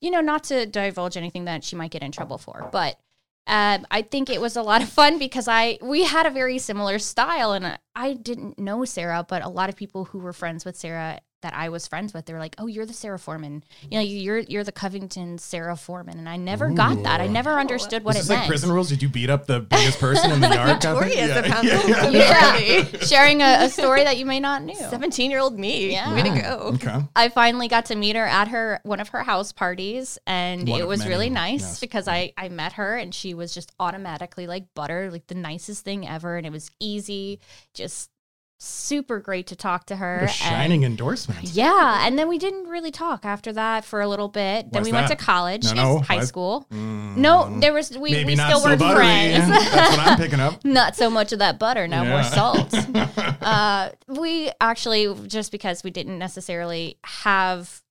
you 0.01 0.11
know 0.11 0.19
not 0.19 0.43
to 0.45 0.65
divulge 0.65 1.15
anything 1.15 1.45
that 1.45 1.63
she 1.63 1.77
might 1.77 1.91
get 1.91 2.03
in 2.03 2.11
trouble 2.11 2.37
for 2.37 2.67
but 2.73 2.99
um, 3.47 3.85
I 3.91 4.01
think 4.01 4.29
it 4.29 4.41
was 4.41 4.55
a 4.55 4.63
lot 4.63 4.81
of 4.81 4.89
fun 4.89 5.19
because 5.19 5.47
I 5.47 5.77
we 5.81 6.03
had 6.03 6.25
a 6.25 6.31
very 6.31 6.57
similar 6.57 6.97
style 6.99 7.51
and 7.53 7.65
I- 7.67 7.77
I 7.95 8.13
didn't 8.13 8.57
know 8.59 8.85
Sarah 8.85 9.25
but 9.27 9.43
a 9.43 9.49
lot 9.49 9.69
of 9.69 9.75
people 9.75 10.05
who 10.05 10.19
were 10.19 10.33
friends 10.33 10.65
with 10.65 10.75
Sarah 10.75 11.19
that 11.41 11.53
I 11.53 11.69
was 11.69 11.87
friends 11.87 12.13
with 12.13 12.25
they 12.25 12.33
were 12.33 12.39
like 12.39 12.55
oh 12.57 12.67
you're 12.67 12.85
the 12.85 12.93
Sarah 12.93 13.19
Foreman 13.19 13.63
you 13.89 13.97
know 13.97 14.03
you're 14.03 14.39
you're 14.39 14.63
the 14.63 14.71
Covington 14.71 15.37
Sarah 15.37 15.75
Foreman 15.75 16.17
and 16.17 16.29
I 16.29 16.37
never 16.37 16.69
got 16.69 17.03
that 17.03 17.21
I 17.21 17.27
never 17.27 17.59
understood 17.59 18.03
what 18.03 18.15
Is 18.15 18.21
it 18.21 18.23
this 18.23 18.29
like 18.29 18.39
meant 18.39 18.49
prison 18.49 18.71
rules? 18.71 18.89
Did 18.89 19.01
you 19.01 19.09
beat 19.09 19.29
up 19.29 19.45
the 19.45 19.59
biggest 19.59 19.99
person 19.99 20.31
in 20.31 20.39
the 20.41 20.49
yard? 20.53 20.81
kind 20.81 20.97
of 20.97 21.13
Yeah, 21.13 21.41
yeah, 21.63 22.09
yeah. 22.09 22.57
Yeah. 22.57 22.83
sharing 23.01 23.41
a, 23.41 23.65
a 23.65 23.69
story 23.69 24.03
that 24.03 24.17
you 24.17 24.25
may 24.25 24.39
not 24.39 24.63
knew 24.63 24.75
17 24.75 25.31
year 25.31 25.39
old 25.39 25.57
me. 25.57 25.91
Yeah. 25.91 26.13
Way 26.13 26.23
to 26.23 26.41
go. 26.41 26.69
Hmm. 26.69 26.75
Okay. 26.75 27.05
I 27.15 27.29
finally 27.29 27.67
got 27.67 27.85
to 27.85 27.95
meet 27.95 28.15
her 28.15 28.25
at 28.25 28.49
her 28.49 28.79
one 28.83 28.99
of 28.99 29.09
her 29.09 29.23
house 29.23 29.51
parties, 29.51 30.17
and 30.25 30.67
One 30.67 30.81
it 30.81 30.87
was 30.87 30.99
many, 30.99 31.09
really 31.09 31.29
nice 31.29 31.61
yes. 31.61 31.79
because 31.79 32.07
I 32.07 32.33
I 32.37 32.49
met 32.49 32.73
her 32.73 32.95
and 32.95 33.13
she 33.13 33.33
was 33.33 33.53
just 33.53 33.71
automatically 33.79 34.47
like 34.47 34.73
butter, 34.73 35.09
like 35.11 35.27
the 35.27 35.35
nicest 35.35 35.83
thing 35.83 36.07
ever, 36.07 36.37
and 36.37 36.45
it 36.45 36.51
was 36.51 36.71
easy, 36.79 37.39
just 37.73 38.09
super 38.57 39.19
great 39.19 39.47
to 39.47 39.55
talk 39.55 39.85
to 39.87 39.95
her. 39.97 40.17
A 40.17 40.21
and- 40.21 40.31
shining 40.31 40.83
endorsement. 40.83 41.43
yeah, 41.49 42.05
and 42.07 42.17
then 42.17 42.27
we 42.27 42.37
didn't 42.37 42.67
really 42.67 42.91
talk 42.91 43.25
after 43.25 43.51
that 43.53 43.85
for 43.85 44.01
a 44.01 44.07
little 44.07 44.27
bit. 44.29 44.71
Then 44.71 44.83
we 44.83 44.91
went 44.91 45.07
to 45.09 45.15
college, 45.15 45.65
No, 45.65 45.73
no, 45.73 45.97
high 45.99 46.23
school. 46.23 46.65
Mm, 46.73 47.17
No, 47.17 47.59
there 47.59 47.73
was 47.73 47.91
we, 47.97 48.23
we 48.25 48.35
still 48.35 48.59
so 48.59 48.69
were 48.69 48.77
buttery. 48.77 49.03
friends. 49.05 49.47
That's 49.71 49.97
what 49.97 50.07
I'm 50.07 50.17
picking 50.17 50.39
up. 50.39 50.63
Not 50.65 50.95
so 50.95 51.09
much 51.09 51.31
of 51.33 51.39
that 51.39 51.59
butter, 51.59 51.87
now 51.87 52.03
more 52.03 52.23
salt. 52.23 52.73
uh, 53.41 53.89
we 54.07 54.51
actually 54.61 55.13
just 55.27 55.51
because 55.51 55.83
we 55.83 55.91
didn't 55.91 56.17
necessarily 56.17 56.97
have 57.03 57.81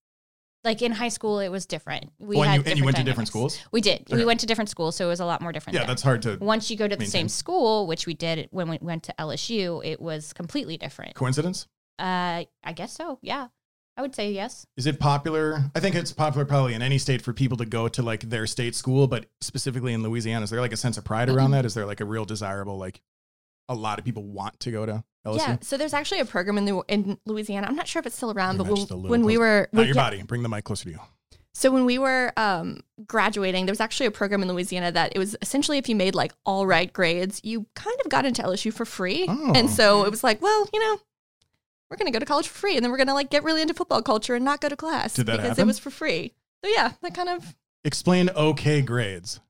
like 0.64 0.83
in 0.83 0.92
high 0.92 1.09
school 1.09 1.40
it 1.40 1.49
was 1.50 1.66
different. 1.66 2.11
We 2.18 2.37
Oh, 2.37 2.42
and 2.42 2.50
had 2.50 2.64
you- 2.66 2.71
and 2.71 2.78
you 2.78 2.85
went 2.85 2.97
to 2.97 3.04
different 3.04 3.28
schools? 3.28 3.59
We 3.71 3.80
did. 3.80 4.02
Okay. 4.02 4.16
We 4.16 4.25
went 4.25 4.40
to 4.40 4.47
different 4.47 4.71
schools, 4.71 4.97
so 4.97 5.04
it 5.06 5.09
was 5.09 5.21
a 5.21 5.26
lot 5.26 5.40
more 5.42 5.52
different. 5.52 5.75
Yeah, 5.75 5.80
there. 5.83 5.88
that's 5.88 6.02
hard 6.02 6.23
to 6.23 6.38
once 6.40 6.71
you 6.71 6.76
go 6.76 6.88
to 6.88 6.97
the 6.97 7.06
same 7.06 7.28
school, 7.28 7.87
which 7.87 8.06
we 8.06 8.14
did 8.14 8.49
when 8.50 8.68
we 8.68 8.78
went 8.80 9.02
to 9.04 9.14
LSU, 9.18 9.85
it 9.85 10.00
was 10.00 10.33
completely 10.33 10.76
different. 10.76 11.14
coincidence. 11.14 11.66
Uh, 11.99 12.44
I 12.64 12.73
guess 12.75 12.92
so. 12.92 13.18
Yeah, 13.23 13.49
I 13.97 14.02
would 14.02 14.14
say 14.16 14.33
yes. 14.33 14.66
Is 14.76 14.87
it 14.87 14.99
popular? 14.99 15.71
I 15.76 15.80
think 15.80 15.94
it's 15.94 16.11
popular 16.12 16.44
probably 16.44 16.75
in 16.75 16.83
any 16.83 16.99
state 16.99 17.23
for 17.23 17.33
people 17.33 17.56
to 17.59 17.66
go 17.66 17.87
to 17.88 18.02
like 18.02 18.28
their 18.28 18.47
state 18.47 18.75
school, 18.75 19.06
but 19.06 19.26
specifically 19.40 19.92
in 19.92 20.02
Louisiana, 20.02 20.42
is 20.44 20.50
there 20.50 20.61
like 20.61 20.73
a 20.73 20.76
sense 20.76 20.97
of 20.97 21.04
pride 21.04 21.28
around 21.28 21.52
that? 21.52 21.64
Is 21.64 21.75
there 21.75 21.87
like 21.87 22.00
a 22.00 22.04
real 22.04 22.25
desirable 22.25 22.78
like 22.78 23.00
a 23.68 23.75
lot 23.75 23.99
of 23.99 24.04
people 24.04 24.23
want 24.25 24.61
to 24.61 24.71
go 24.71 24.87
to 24.87 25.04
LSU? 25.26 25.38
Yeah, 25.38 25.56
so 25.61 25.76
there's 25.76 25.94
actually 25.94 26.21
a 26.21 26.25
program 26.25 26.59
in 26.59 26.64
the 26.64 26.83
in 26.88 27.18
Louisiana. 27.26 27.66
I'm 27.66 27.76
not 27.76 27.87
sure 27.88 28.00
if 28.00 28.06
it's 28.06 28.16
still 28.16 28.30
around, 28.33 28.56
Your 28.56 28.64
but 28.64 28.73
when, 28.73 28.76
just 28.76 28.90
a 28.90 28.94
little 28.97 29.11
when 29.11 29.25
we 29.25 29.38
were 29.38 29.68
Not 29.73 29.87
your 29.87 29.94
yeah, 29.94 30.02
body. 30.02 30.23
Bring 30.23 30.42
the 30.42 30.49
mic 30.49 30.64
closer 30.64 30.85
to 30.85 30.90
you. 30.90 31.00
so 31.54 31.71
when 31.71 31.85
we 31.85 31.99
were 31.99 32.33
um, 32.37 32.80
graduating, 33.06 33.66
there 33.66 33.73
was 33.73 33.80
actually 33.80 34.06
a 34.06 34.11
program 34.11 34.42
in 34.42 34.49
Louisiana 34.49 34.92
that 34.92 35.12
it 35.14 35.18
was 35.18 35.37
essentially 35.40 35.78
if 35.78 35.88
you 35.88 35.97
made 35.97 36.14
like 36.14 36.33
all 36.44 36.66
right 36.66 36.92
grades, 36.92 37.40
you 37.42 37.66
kind 37.75 37.97
of 38.04 38.11
got 38.11 38.25
into 38.26 38.42
LSU 38.42 38.73
for 38.73 38.85
free. 38.85 39.26
Oh. 39.28 39.52
And 39.54 39.71
so 39.71 40.04
it 40.04 40.11
was 40.11 40.23
like, 40.25 40.42
well, 40.42 40.68
you 40.73 40.80
know, 40.80 40.99
we're 41.90 41.97
gonna 41.97 42.11
go 42.11 42.18
to 42.18 42.26
college 42.26 42.49
for 42.49 42.59
free, 42.59 42.76
and 42.76 42.85
then 42.85 42.90
we're 42.90 42.99
gonna 42.99 43.14
like 43.14 43.30
get 43.30 43.44
really 43.44 43.62
into 43.62 43.75
football 43.75 44.02
culture 44.02 44.35
and 44.35 44.44
not 44.44 44.61
go 44.61 44.68
to 44.68 44.76
class 44.76 45.14
Did 45.14 45.26
that 45.26 45.37
because 45.37 45.49
happen? 45.50 45.62
it 45.62 45.66
was 45.66 45.78
for 45.78 45.90
free. 45.90 46.33
So 46.64 46.71
yeah, 46.71 46.92
that 47.02 47.14
kind 47.14 47.28
of 47.28 47.54
Explain 47.87 48.30
okay 48.30 48.80
grades. 48.80 49.40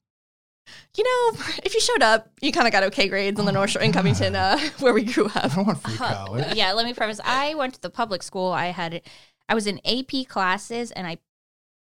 You 0.97 1.05
know, 1.05 1.39
if 1.65 1.75
you 1.75 1.81
showed 1.81 2.03
up, 2.03 2.29
you 2.41 2.53
kind 2.53 2.67
of 2.67 2.73
got 2.73 2.83
okay 2.85 3.09
grades 3.09 3.39
on 3.41 3.47
the 3.47 3.53
North 3.53 3.71
Shore 3.71 3.83
in 3.83 3.93
Covington, 3.93 4.35
uh, 4.37 4.59
where 4.81 4.93
we 4.95 5.03
grew 5.05 5.29
I 5.35 5.41
up. 5.41 5.55
don't 5.55 5.67
want 5.67 5.81
free 5.83 5.95
Huh. 5.95 6.15
college. 6.27 6.55
yeah, 6.55 6.73
let 6.73 6.87
me 6.87 6.95
preface. 6.95 7.21
I 7.25 7.55
went 7.55 7.75
to 7.75 7.81
the 7.81 7.91
public 7.91 8.23
school. 8.23 8.51
I 8.53 8.67
had, 8.67 9.03
I 9.49 9.55
was 9.55 9.67
in 9.67 9.81
AP 9.85 10.27
classes, 10.29 10.91
and 10.93 11.07
I 11.07 11.19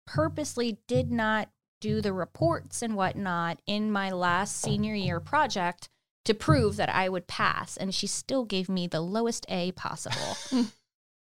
purposely 0.07 0.77
did 0.87 1.11
not 1.11 1.49
do 1.79 2.01
the 2.01 2.13
reports 2.13 2.81
and 2.81 2.95
whatnot 2.95 3.59
in 3.65 3.91
my 3.91 4.11
last 4.11 4.61
senior 4.61 4.93
year 4.93 5.19
project 5.19 5.89
to 6.25 6.33
prove 6.33 6.75
that 6.75 6.89
I 6.89 7.09
would 7.09 7.25
pass. 7.27 7.75
And 7.77 7.93
she 7.93 8.05
still 8.07 8.45
gave 8.45 8.69
me 8.69 8.85
the 8.87 9.01
lowest 9.01 9.45
A 9.49 9.71
possible. 9.71 10.37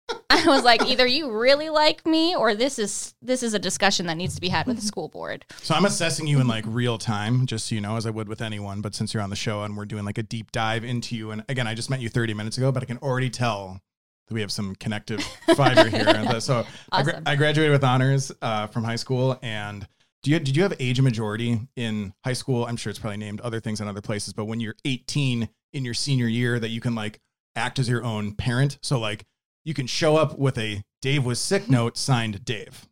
I 0.29 0.45
was 0.47 0.63
like, 0.63 0.85
either 0.85 1.05
you 1.05 1.31
really 1.31 1.69
like 1.69 2.05
me, 2.05 2.35
or 2.35 2.55
this 2.55 2.79
is 2.79 3.13
this 3.21 3.43
is 3.43 3.53
a 3.53 3.59
discussion 3.59 4.05
that 4.07 4.17
needs 4.17 4.35
to 4.35 4.41
be 4.41 4.49
had 4.49 4.67
with 4.67 4.77
the 4.77 4.85
school 4.85 5.09
board. 5.09 5.45
So 5.61 5.75
I'm 5.75 5.85
assessing 5.85 6.27
you 6.27 6.39
in 6.39 6.47
like 6.47 6.63
real 6.67 6.97
time, 6.97 7.45
just 7.45 7.67
so 7.67 7.75
you 7.75 7.81
know, 7.81 7.97
as 7.97 8.05
I 8.05 8.09
would 8.09 8.29
with 8.29 8.41
anyone. 8.41 8.81
But 8.81 8.95
since 8.95 9.13
you're 9.13 9.23
on 9.23 9.29
the 9.29 9.35
show 9.35 9.63
and 9.63 9.75
we're 9.75 9.85
doing 9.85 10.05
like 10.05 10.17
a 10.17 10.23
deep 10.23 10.51
dive 10.51 10.83
into 10.83 11.15
you, 11.15 11.31
and 11.31 11.43
again, 11.49 11.67
I 11.67 11.73
just 11.73 11.89
met 11.89 11.99
you 11.99 12.09
30 12.09 12.33
minutes 12.33 12.57
ago, 12.57 12.71
but 12.71 12.83
I 12.83 12.85
can 12.85 12.97
already 12.97 13.29
tell 13.29 13.81
that 14.27 14.33
we 14.33 14.41
have 14.41 14.51
some 14.51 14.75
connective 14.75 15.21
fiber 15.55 15.89
here. 15.89 16.05
And 16.07 16.41
so 16.41 16.65
I, 16.91 17.03
gra- 17.03 17.21
I 17.25 17.35
graduated 17.35 17.71
with 17.71 17.83
honors 17.83 18.31
uh, 18.41 18.67
from 18.67 18.83
high 18.83 18.95
school. 18.95 19.37
And 19.41 19.87
do 20.23 20.31
you 20.31 20.39
did 20.39 20.55
you 20.55 20.63
have 20.63 20.73
age 20.79 21.01
majority 21.01 21.59
in 21.75 22.13
high 22.23 22.33
school? 22.33 22.65
I'm 22.65 22.77
sure 22.77 22.89
it's 22.89 22.99
probably 22.99 23.17
named 23.17 23.41
other 23.41 23.59
things 23.59 23.81
in 23.81 23.87
other 23.87 24.01
places, 24.01 24.33
but 24.33 24.45
when 24.45 24.59
you're 24.59 24.75
18 24.85 25.49
in 25.73 25.85
your 25.85 25.93
senior 25.93 26.27
year, 26.27 26.59
that 26.59 26.69
you 26.69 26.81
can 26.81 26.95
like 26.95 27.19
act 27.55 27.79
as 27.79 27.89
your 27.89 28.03
own 28.03 28.33
parent. 28.35 28.77
So 28.81 28.99
like 28.99 29.25
you 29.65 29.73
can 29.73 29.87
show 29.87 30.15
up 30.17 30.37
with 30.37 30.57
a 30.57 30.83
Dave 31.01 31.25
was 31.25 31.39
sick 31.39 31.69
note 31.69 31.97
signed 31.97 32.43
Dave. 32.45 32.85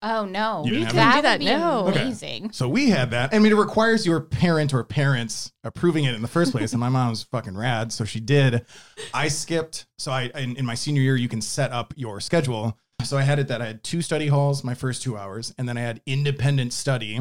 Oh 0.00 0.24
no, 0.24 0.62
You 0.64 0.70
didn't 0.74 0.94
have 0.94 0.94
that, 0.94 1.22
that? 1.22 1.32
would 1.32 1.38
be 1.40 1.44
No. 1.46 1.86
Okay. 1.88 2.02
amazing. 2.02 2.52
So 2.52 2.68
we 2.68 2.90
had 2.90 3.10
that. 3.10 3.34
I 3.34 3.40
mean, 3.40 3.50
it 3.50 3.56
requires 3.56 4.06
your 4.06 4.20
parent 4.20 4.72
or 4.72 4.84
parents 4.84 5.52
approving 5.64 6.04
it 6.04 6.14
in 6.14 6.22
the 6.22 6.28
first 6.28 6.52
place. 6.52 6.72
And 6.72 6.78
my 6.78 6.88
mom 6.98 7.10
was 7.10 7.24
fucking 7.24 7.56
rad. 7.56 7.92
So 7.92 8.04
she 8.04 8.20
did. 8.20 8.64
I 9.12 9.26
skipped. 9.26 9.86
So 9.98 10.12
I, 10.12 10.30
in, 10.36 10.54
in 10.56 10.64
my 10.64 10.76
senior 10.76 11.02
year, 11.02 11.16
you 11.16 11.28
can 11.28 11.40
set 11.40 11.72
up 11.72 11.92
your 11.96 12.20
schedule. 12.20 12.78
So 13.02 13.16
I 13.18 13.22
had 13.22 13.40
it 13.40 13.48
that 13.48 13.60
I 13.60 13.66
had 13.66 13.82
two 13.82 14.00
study 14.00 14.28
halls 14.28 14.62
my 14.62 14.74
first 14.74 15.02
two 15.02 15.16
hours. 15.16 15.52
And 15.58 15.68
then 15.68 15.76
I 15.76 15.80
had 15.80 16.00
independent 16.06 16.72
study, 16.72 17.18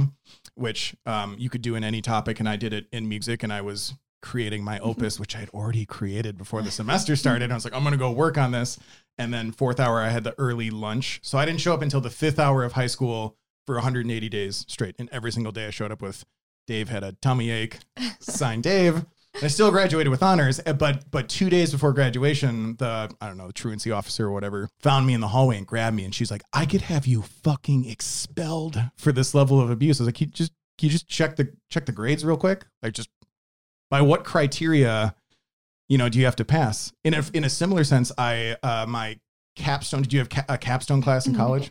which 0.54 0.96
um, 1.08 1.36
you 1.40 1.50
could 1.50 1.64
do 1.64 1.74
in 1.74 1.84
any 1.84 2.04
topic. 2.04 2.40
And 2.40 2.48
I 2.48 2.58
did 2.58 2.74
it 2.74 2.86
in 2.92 3.10
music. 3.10 3.42
And 3.42 3.52
I 3.52 3.62
was 3.62 3.96
creating 4.28 4.62
my 4.62 4.78
opus, 4.80 5.22
which 5.22 5.38
I 5.38 5.40
had 5.40 5.50
already 5.52 5.86
created 5.86 6.38
before 6.38 6.62
the 6.62 6.72
semester 6.82 7.16
started. 7.16 7.50
I 7.50 7.54
was 7.54 7.64
like, 7.64 7.74
I'm 7.74 7.82
going 7.82 7.94
to 7.94 7.98
go 7.98 8.12
work 8.12 8.38
on 8.38 8.52
this. 8.52 8.78
And 9.18 9.34
then 9.34 9.54
fourth 9.54 9.80
hour, 9.80 10.02
I 10.02 10.10
had 10.10 10.26
the 10.26 10.36
early 10.38 10.70
lunch. 10.70 11.22
So 11.24 11.38
I 11.38 11.46
didn't 11.46 11.62
show 11.62 11.74
up 11.74 11.82
until 11.82 12.02
the 12.02 12.10
fifth 12.10 12.38
hour 12.38 12.66
of 12.66 12.74
high 12.74 12.88
school 12.88 13.38
for 13.66 13.76
180 13.76 14.30
days 14.30 14.66
straight. 14.68 14.96
And 15.00 15.08
every 15.14 15.32
single 15.32 15.54
day 15.54 15.66
I 15.68 15.70
showed 15.70 15.94
up 15.94 16.02
with 16.02 16.26
Dave 16.68 16.90
had 16.90 17.04
a 17.04 17.14
tummy 17.14 17.50
ache, 17.50 17.80
signed 18.20 18.64
Dave. 18.64 19.06
I 19.42 19.48
still 19.48 19.72
graduated 19.72 20.10
with 20.10 20.24
honors, 20.24 20.60
eh, 20.66 20.74
but 20.74 21.10
but 21.12 21.30
two 21.30 21.50
days 21.50 21.72
before 21.72 21.94
graduation, 21.94 22.76
the 22.78 23.10
I 23.22 23.28
don't 23.28 23.38
know, 23.38 23.48
the 23.48 23.54
truancy 23.54 23.92
officer 23.92 24.26
or 24.26 24.32
whatever 24.32 24.68
found 24.80 25.06
me 25.06 25.14
in 25.14 25.22
the 25.22 25.28
hallway 25.28 25.58
and 25.58 25.68
grabbed 25.68 25.96
me, 25.96 26.06
and 26.06 26.16
she's 26.16 26.32
like, 26.32 26.42
"I 26.54 26.66
could 26.66 26.82
have 26.82 27.06
you 27.06 27.22
fucking 27.22 27.88
expelled 27.88 28.82
for 28.98 29.12
this 29.12 29.36
level 29.36 29.62
of 29.62 29.70
abuse." 29.70 30.00
I 30.00 30.04
was 30.04 30.08
like, 30.08 30.16
"Can 30.16 30.30
you 30.30 30.34
just 30.34 30.54
can 30.78 30.88
you 30.88 30.92
just 30.92 31.08
check 31.08 31.36
the 31.36 31.54
check 31.70 31.86
the 31.86 31.92
grades 31.92 32.24
real 32.24 32.38
quick? 32.38 32.66
Like, 32.84 32.94
just 32.94 33.10
by 33.90 34.02
what 34.02 34.24
criteria, 34.24 35.16
you 35.90 35.98
know, 35.98 36.10
do 36.10 36.20
you 36.20 36.26
have 36.26 36.36
to 36.38 36.46
pass?" 36.46 36.92
In 37.04 37.14
a 37.14 37.24
in 37.34 37.44
a 37.44 37.50
similar 37.50 37.84
sense, 37.84 38.12
I 38.18 38.58
uh, 38.64 38.86
my 38.88 39.20
capstone. 39.56 40.02
Did 40.04 40.14
you 40.14 40.20
have 40.20 40.30
ca- 40.30 40.46
a 40.50 40.58
capstone 40.58 41.02
class 41.02 41.28
in 41.28 41.36
college? 41.36 41.70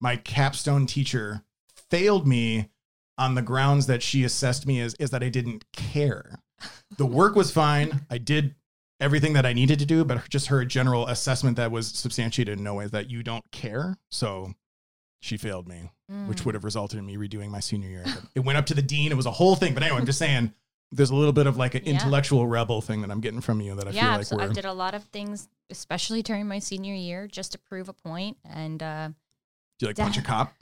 my 0.00 0.16
capstone 0.16 0.86
teacher 0.86 1.42
failed 1.90 2.26
me 2.26 2.68
on 3.16 3.34
the 3.34 3.42
grounds 3.42 3.86
that 3.88 4.00
she 4.02 4.22
assessed 4.22 4.64
me 4.66 4.80
as 4.80 4.94
is 4.94 5.10
that 5.10 5.22
I 5.24 5.28
didn't 5.28 5.64
care. 5.72 6.38
The 6.96 7.06
work 7.06 7.34
was 7.34 7.50
fine. 7.50 8.06
I 8.08 8.18
did 8.18 8.54
everything 9.00 9.32
that 9.32 9.44
I 9.46 9.52
needed 9.52 9.78
to 9.80 9.86
do, 9.86 10.04
but 10.04 10.28
just 10.28 10.48
her 10.48 10.64
general 10.64 11.06
assessment 11.08 11.56
that 11.56 11.70
was 11.72 11.88
substantiated 11.88 12.58
in 12.58 12.64
no 12.64 12.74
way 12.74 12.86
that 12.86 13.10
you 13.10 13.22
don't 13.24 13.44
care. 13.50 13.96
So 14.10 14.54
she 15.20 15.36
failed 15.36 15.66
me, 15.68 15.90
Mm. 16.10 16.26
which 16.28 16.44
would 16.44 16.54
have 16.54 16.64
resulted 16.64 16.98
in 16.98 17.04
me 17.06 17.16
redoing 17.16 17.50
my 17.50 17.60
senior 17.60 17.88
year. 17.88 18.04
It 18.36 18.40
went 18.40 18.56
up 18.56 18.66
to 18.66 18.74
the 18.74 18.82
dean. 18.82 19.10
It 19.12 19.16
was 19.16 19.26
a 19.26 19.30
whole 19.32 19.56
thing. 19.56 19.74
But 19.74 19.82
anyway, 19.82 19.98
I'm 19.98 20.06
just 20.06 20.18
saying 20.18 20.52
there's 20.92 21.10
a 21.10 21.14
little 21.14 21.32
bit 21.32 21.46
of 21.46 21.56
like 21.56 21.74
an 21.74 21.82
Yeah. 21.84 21.92
intellectual 21.92 22.46
rebel 22.46 22.80
thing 22.80 23.02
that 23.02 23.10
I'm 23.10 23.20
getting 23.20 23.40
from 23.40 23.60
you 23.60 23.74
that 23.76 23.86
I 23.88 23.90
yeah, 23.90 24.02
feel 24.02 24.10
like 24.12 24.20
abso- 24.26 24.36
we're 24.38 24.50
I 24.50 24.52
did 24.54 24.64
a 24.64 24.72
lot 24.72 24.94
of 24.94 25.04
things, 25.04 25.48
especially 25.70 26.22
during 26.22 26.46
my 26.48 26.58
senior 26.60 26.94
year, 26.94 27.26
just 27.26 27.52
to 27.52 27.58
prove 27.58 27.88
a 27.88 27.92
point. 27.92 28.36
And 28.44 28.82
uh, 28.82 29.08
do 29.78 29.84
you 29.84 29.86
like 29.88 29.96
punch 29.96 30.16
a 30.18 30.22
cop? 30.22 30.54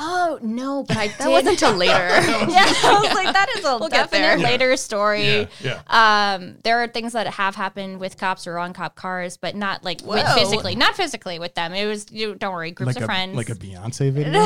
oh 0.00 0.38
no, 0.42 0.84
but 0.86 0.96
I 0.96 1.08
That 1.18 1.18
did. 1.24 1.28
wasn't 1.28 1.50
until 1.60 1.72
later. 1.76 1.92
yeah, 1.92 2.72
I 2.84 3.00
was 3.02 3.14
like, 3.14 3.32
that 3.32 3.48
is 3.56 3.64
a 3.64 3.78
We'll 3.78 3.88
definite 3.88 4.10
there. 4.10 4.38
Yeah. 4.38 4.44
later 4.48 4.76
story. 4.76 5.48
yeah. 5.60 5.80
Um, 5.88 6.56
there 6.62 6.78
are 6.82 6.86
things 6.86 7.14
that 7.14 7.26
have 7.26 7.56
happened 7.56 7.98
with 7.98 8.16
cops 8.16 8.46
or 8.46 8.58
on 8.58 8.72
cop 8.74 8.94
cars, 8.94 9.36
but 9.38 9.56
not 9.56 9.82
like 9.82 10.02
with 10.04 10.24
physically, 10.34 10.76
not 10.76 10.94
physically 10.94 11.38
with 11.40 11.54
them. 11.54 11.72
It 11.72 11.86
was 11.86 12.12
you. 12.12 12.34
Don't 12.36 12.52
worry, 12.52 12.70
groups 12.70 12.88
Like 12.88 12.96
of 12.98 13.02
a 13.02 13.06
friends. 13.06 13.34
like 13.36 13.48
a 13.48 13.54
Beyonce 13.54 14.12
video. 14.12 14.40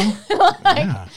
Like, 0.65 0.77
yeah. 0.87 1.09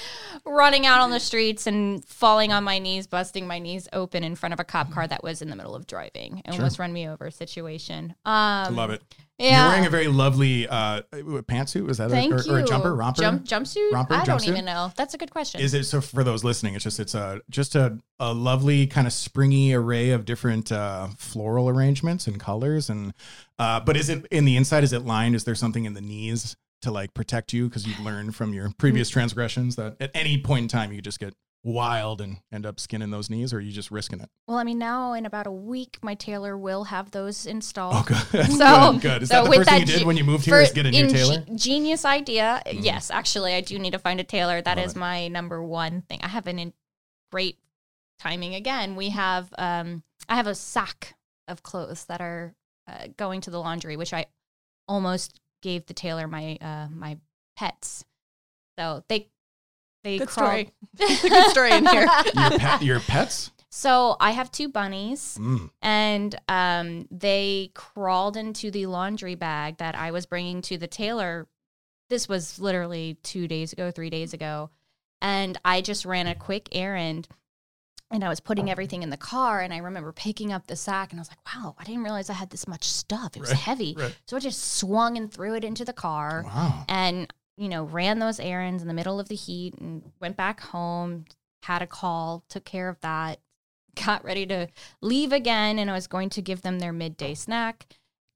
Running 0.46 0.86
out 0.86 1.02
on 1.02 1.10
the 1.12 1.20
streets 1.20 1.66
and 1.68 2.04
falling 2.06 2.52
on 2.52 2.64
my 2.64 2.80
knees, 2.80 3.08
busting 3.08 3.48
my 3.48 3.60
knees 3.60 3.88
open 3.94 4.24
in 4.24 4.36
front 4.36 4.54
of 4.54 4.60
a 4.60 4.64
cop 4.64 4.92
car 4.92 5.08
that 5.08 5.24
was 5.24 5.42
in 5.42 5.50
the 5.50 5.56
middle 5.56 5.76
of 5.76 5.88
driving 5.88 6.42
and 6.46 6.56
almost 6.56 6.80
run 6.80 6.94
me 6.94 7.08
over 7.08 7.32
situation. 7.32 8.14
I 8.26 8.66
Um, 8.68 8.76
love 8.76 8.92
it. 8.92 9.02
yeah. 9.40 9.62
You're 9.62 9.70
wearing 9.70 9.86
a 9.86 9.90
very 9.90 10.08
lovely 10.08 10.68
uh, 10.68 11.02
pantsuit. 11.12 11.86
Was 11.86 11.98
that 11.98 12.12
Thank 12.12 12.32
a, 12.32 12.36
or, 12.36 12.42
you. 12.44 12.52
or 12.54 12.60
a 12.60 12.64
jumper, 12.64 12.96
romper? 12.96 13.22
Jump, 13.22 13.46
jumpsuit? 13.46 13.92
Romper, 13.92 14.14
I 14.14 14.24
don't 14.24 14.40
jumpsuit? 14.40 14.50
even 14.50 14.66
know. 14.66 14.92
That's 14.96 15.14
a 15.14 15.18
good 15.18 15.32
question. 15.32 15.62
Is 15.62 15.74
it 15.74 15.86
so 15.86 16.00
for 16.00 16.24
those 16.24 16.44
listening? 16.44 16.76
It's 16.76 16.84
just 16.84 17.00
it's 17.00 17.16
a 17.16 17.42
just 17.50 17.76
a, 17.76 17.98
a 18.20 18.34
lovely 18.34 18.86
kind 18.88 19.08
of 19.08 19.14
springy 19.14 19.74
array 19.74 20.12
of 20.12 20.26
different 20.26 20.72
uh, 20.72 21.08
floral 21.18 21.68
arrangements 21.70 22.28
and 22.28 22.40
colors 22.40 22.90
and 22.90 23.14
uh, 23.58 23.80
but 23.80 23.98
is 23.98 24.10
it 24.10 24.26
in 24.32 24.46
the 24.46 24.58
inside? 24.58 24.84
Is 24.84 24.94
it 24.94 25.06
lined? 25.06 25.34
Is 25.36 25.44
there 25.46 25.56
something 25.56 25.86
in 25.86 25.94
the 25.96 26.02
knees 26.02 26.56
to 26.86 26.92
like 26.92 27.14
protect 27.14 27.54
you 27.54 27.68
because 27.68 27.86
you've 27.86 28.00
learned 28.00 28.36
from 28.36 28.54
your 28.54 28.72
previous 28.78 29.10
transgressions 29.10 29.76
that 29.76 29.98
at 30.00 30.12
any 30.16 30.42
point 30.42 30.64
in 30.64 30.68
time 30.70 30.94
you 30.94 31.02
just 31.02 31.20
get 31.20 31.34
wild 31.64 32.22
and 32.22 32.38
end 32.52 32.64
up 32.64 32.80
skinning 32.80 33.10
those 33.10 33.28
knees, 33.28 33.52
or 33.52 33.58
are 33.58 33.60
you 33.60 33.72
just 33.72 33.90
risking 33.90 34.20
it? 34.22 34.30
well, 34.48 34.58
I 34.58 34.64
mean, 34.64 34.78
now 34.78 35.14
in 35.14 35.26
about 35.26 35.48
a 35.48 35.52
week, 35.52 35.98
my 36.04 36.14
tailor 36.14 36.56
will 36.56 36.84
have 36.86 37.10
those 37.10 37.48
installed. 37.48 37.96
Oh, 37.98 38.06
good. 38.08 38.46
So 38.52 38.92
good, 38.94 39.02
good. 39.02 39.24
Is 39.24 39.30
so 39.30 39.36
that 39.36 39.44
the 39.46 39.50
with 39.50 39.60
first 39.60 39.70
thing 39.72 39.80
you 39.80 39.86
did 39.86 40.02
ge- 40.02 40.06
when 40.06 40.16
you 40.16 40.24
moved 40.24 40.46
here? 40.46 40.60
Is 40.60 40.72
get 40.72 40.86
a 40.86 40.92
new 40.92 41.04
in 41.06 41.10
ge- 41.10 41.14
tailor? 41.14 41.38
Mm. 41.40 41.60
genius 41.60 42.06
idea. 42.06 42.62
Yes, 42.72 43.10
actually, 43.10 43.54
I 43.56 43.62
do 43.62 43.80
need 43.80 43.92
to 43.94 44.00
find 44.00 44.20
a 44.20 44.24
tailor. 44.24 44.62
That 44.62 44.78
Love 44.78 44.86
is 44.86 44.92
it. 44.94 45.00
my 45.00 45.28
number 45.28 45.64
one 45.64 46.04
thing. 46.04 46.20
I 46.22 46.28
have 46.28 46.46
an 46.48 46.60
in 46.60 46.74
great 47.32 47.58
timing 48.20 48.54
again. 48.54 48.96
We 48.96 49.10
have 49.10 49.52
um, 49.58 50.04
I 50.30 50.36
have 50.36 50.48
a 50.48 50.56
sack 50.56 51.16
of 51.48 51.64
clothes 51.64 52.06
that 52.06 52.22
are 52.22 52.54
uh, 52.88 53.08
going 53.18 53.42
to 53.42 53.50
the 53.50 53.60
laundry, 53.60 53.98
which 53.98 54.14
I 54.14 54.28
almost 54.88 55.40
gave 55.66 55.86
the 55.88 55.94
tailor 55.94 56.28
my 56.28 56.58
uh, 56.62 56.88
my 56.94 57.18
pets. 57.58 58.06
So 58.80 59.04
they 59.10 59.28
they 60.04 60.20
Good 60.20 60.28
crawled- 60.30 60.50
story. 60.50 60.72
Good 61.30 61.50
story 61.50 61.72
in 61.72 61.86
here. 61.88 62.02
Your, 62.36 62.60
pet, 62.60 62.82
your 62.84 63.00
pets? 63.00 63.52
So 63.72 64.16
I 64.22 64.32
have 64.32 64.52
two 64.52 64.70
bunnies 64.70 65.38
Mm. 65.42 65.70
and 65.82 66.36
um, 66.48 67.08
they 67.12 67.72
crawled 67.74 68.38
into 68.38 68.72
the 68.72 68.86
laundry 68.86 69.36
bag 69.36 69.78
that 69.80 69.96
I 69.96 70.12
was 70.12 70.26
bringing 70.28 70.62
to 70.64 70.78
the 70.78 70.88
tailor. 70.88 71.48
This 72.10 72.30
was 72.30 72.60
literally 72.60 73.18
two 73.24 73.48
days 73.48 73.74
ago, 73.74 73.90
three 73.92 74.10
days 74.12 74.34
ago. 74.34 74.70
And 75.22 75.58
I 75.66 75.82
just 75.82 76.06
ran 76.06 76.28
a 76.28 76.36
quick 76.36 76.70
errand 76.72 77.28
and 78.12 78.24
I 78.24 78.30
was 78.30 78.40
putting 78.40 78.66
uh-huh. 78.66 78.72
everything 78.72 79.04
in 79.04 79.10
the 79.10 79.18
car. 79.18 79.62
And 79.62 79.74
I 79.74 79.78
remember 79.78 80.12
picking 80.12 80.54
up 80.54 80.68
the 80.68 80.76
sack 80.76 81.12
and 81.12 81.20
I 81.20 81.22
was 81.22 81.30
like, 81.30 81.56
wow, 81.56 81.76
I 81.78 81.84
didn't 81.84 82.04
realize 82.04 82.30
I 82.30 82.34
had 82.34 82.52
this 82.52 82.68
much 82.68 82.84
stuff. 82.86 83.36
It 83.36 83.40
was 83.42 83.50
Right, 83.50 83.60
heavy. 83.60 83.96
right. 83.98 84.16
So 84.28 84.38
I 84.38 84.40
just 84.40 84.78
swung 84.78 85.18
and 85.18 85.32
threw 85.32 85.56
it 85.56 85.64
into 85.64 85.84
the 85.86 85.94
car 85.94 86.44
Wow. 86.46 86.86
and 86.88 87.34
you 87.58 87.70
know 87.70 87.84
ran 87.86 88.20
those 88.20 88.40
errands 88.40 88.82
in 88.82 88.88
the 88.88 88.94
middle 88.94 89.20
of 89.20 89.30
the 89.30 89.36
heat 89.36 89.76
and 89.80 90.12
went 90.20 90.36
back 90.36 90.60
home 90.60 91.26
had 91.64 91.82
a 91.82 91.88
call 91.88 92.44
took 92.50 92.66
care 92.66 92.90
of 92.90 93.00
that 93.00 93.40
got 94.06 94.24
ready 94.26 94.46
to 94.46 94.68
leave 95.02 95.32
again 95.32 95.80
and 95.80 95.90
i 95.90 95.94
was 95.94 96.06
going 96.06 96.30
to 96.30 96.42
give 96.42 96.64
them 96.64 96.80
their 96.80 96.92
midday 96.92 97.32
oh. 97.32 97.36
snack 97.36 97.88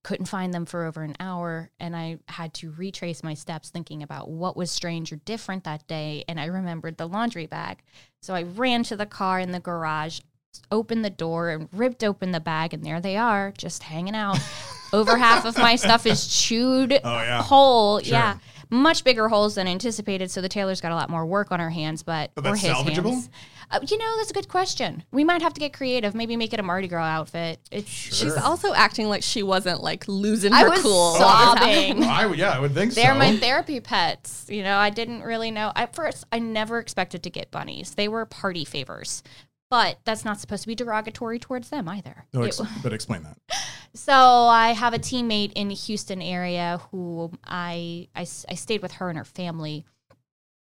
couldn't 0.04 0.28
find 0.28 0.54
them 0.54 0.66
for 0.66 0.86
over 0.86 1.04
an 1.04 1.16
hour 1.20 1.70
and 1.80 1.96
i 1.96 2.18
had 2.30 2.54
to 2.54 2.72
retrace 2.72 3.22
my 3.24 3.34
steps 3.34 3.70
thinking 3.70 4.02
about 4.02 4.30
what 4.30 4.56
was 4.56 4.72
strange 4.72 5.12
or 5.12 5.18
different 5.18 5.64
that 5.66 5.86
day 5.88 6.24
and 6.28 6.40
i 6.40 6.46
remembered 6.46 6.98
the 6.98 7.08
laundry 7.08 7.46
bag 7.46 7.80
so 8.22 8.34
i 8.34 8.44
ran 8.44 8.82
to 8.84 8.96
the 8.96 9.06
car 9.06 9.40
in 9.40 9.52
the 9.52 9.60
garage 9.60 10.20
opened 10.72 11.04
the 11.06 11.10
door 11.10 11.50
and 11.50 11.68
ripped 11.74 12.04
open 12.04 12.32
the 12.32 12.40
bag 12.40 12.74
and 12.74 12.84
there 12.84 13.00
they 13.02 13.18
are 13.18 13.54
just 13.58 13.84
hanging 13.84 14.16
out 14.16 14.38
over 14.94 15.18
half 15.18 15.46
of 15.46 15.58
my 15.58 15.76
stuff 15.76 16.06
is 16.06 16.28
chewed 16.28 16.94
Oh, 17.04 17.22
yeah. 17.22 17.44
whole 17.44 18.00
Sure. 18.00 18.12
yeah 18.14 18.38
much 18.70 19.04
bigger 19.04 19.28
holes 19.30 19.56
than 19.56 19.68
anticipated 19.68 20.30
so 20.30 20.42
the 20.42 20.50
tailor's 20.50 20.80
got 20.82 20.92
a 20.92 20.96
lot 20.96 21.10
more 21.10 21.26
work 21.26 21.52
on 21.52 21.60
her 21.60 21.70
hands 21.72 22.04
but 22.04 22.32
But 22.36 22.46
or 22.46 22.56
his 22.56 22.70
salvageable? 22.72 23.12
hands. 23.12 23.30
Uh, 23.72 23.80
you 23.88 23.98
know 23.98 24.18
that's 24.18 24.30
a 24.32 24.34
good 24.34 24.48
question 24.48 25.04
we 25.12 25.24
might 25.24 25.42
have 25.42 25.54
to 25.54 25.60
get 25.60 25.74
creative 25.74 26.14
maybe 26.16 26.36
make 26.36 26.54
it 26.54 26.60
a 26.60 26.64
mardi 26.64 26.88
gras 26.88 27.04
outfit 27.06 27.60
it's 27.72 27.90
She's 27.90 28.36
also 28.38 28.74
acting 28.74 29.08
like 29.10 29.24
she 29.24 29.42
wasn't 29.44 29.82
like 29.82 30.08
losing 30.08 30.54
I 30.54 30.62
her 30.62 30.70
was 30.70 30.82
cool. 30.82 31.16
sobbing. 31.16 32.04
I, 32.04 32.26
would- 32.28 32.38
yeah, 32.40 32.52
I 32.52 32.60
would 32.60 32.74
think 32.74 32.92
so. 32.92 33.02
They're 33.02 33.16
my 33.16 33.36
therapy 33.38 33.80
pets. 33.80 34.46
You 34.50 34.64
know, 34.64 34.78
I 34.78 34.90
didn't 34.90 35.22
really 35.24 35.52
know. 35.52 35.72
At 35.76 35.96
first, 35.96 36.26
I 36.32 36.40
never 36.40 36.80
expected 36.80 37.24
to 37.24 37.30
get 37.30 37.52
bunnies. 37.52 37.94
They 37.96 38.08
were 38.08 38.26
party 38.26 38.66
favors. 38.66 39.22
But 39.70 40.00
that's 40.04 40.26
not 40.26 40.40
supposed 40.40 40.64
to 40.64 40.68
be 40.68 40.74
derogatory 40.76 41.38
towards 41.38 41.70
them 41.70 41.88
either. 41.88 42.26
No, 42.34 42.42
It- 42.44 42.48
ex- 42.48 42.62
but 42.82 42.92
explain 42.94 43.24
that. 43.24 43.38
so 44.00 44.14
I 44.14 44.70
have 44.72 44.94
a 44.94 45.00
teammate 45.00 45.52
in 45.54 45.68
the 45.68 45.76
Houston 45.76 46.22
area 46.22 46.80
who 46.90 47.32
I 47.44 48.08
I 48.16 48.24
stayed 48.24 48.82
with 48.82 48.94
her 48.94 49.10
and 49.10 49.18
her 49.18 49.26
family, 49.26 49.86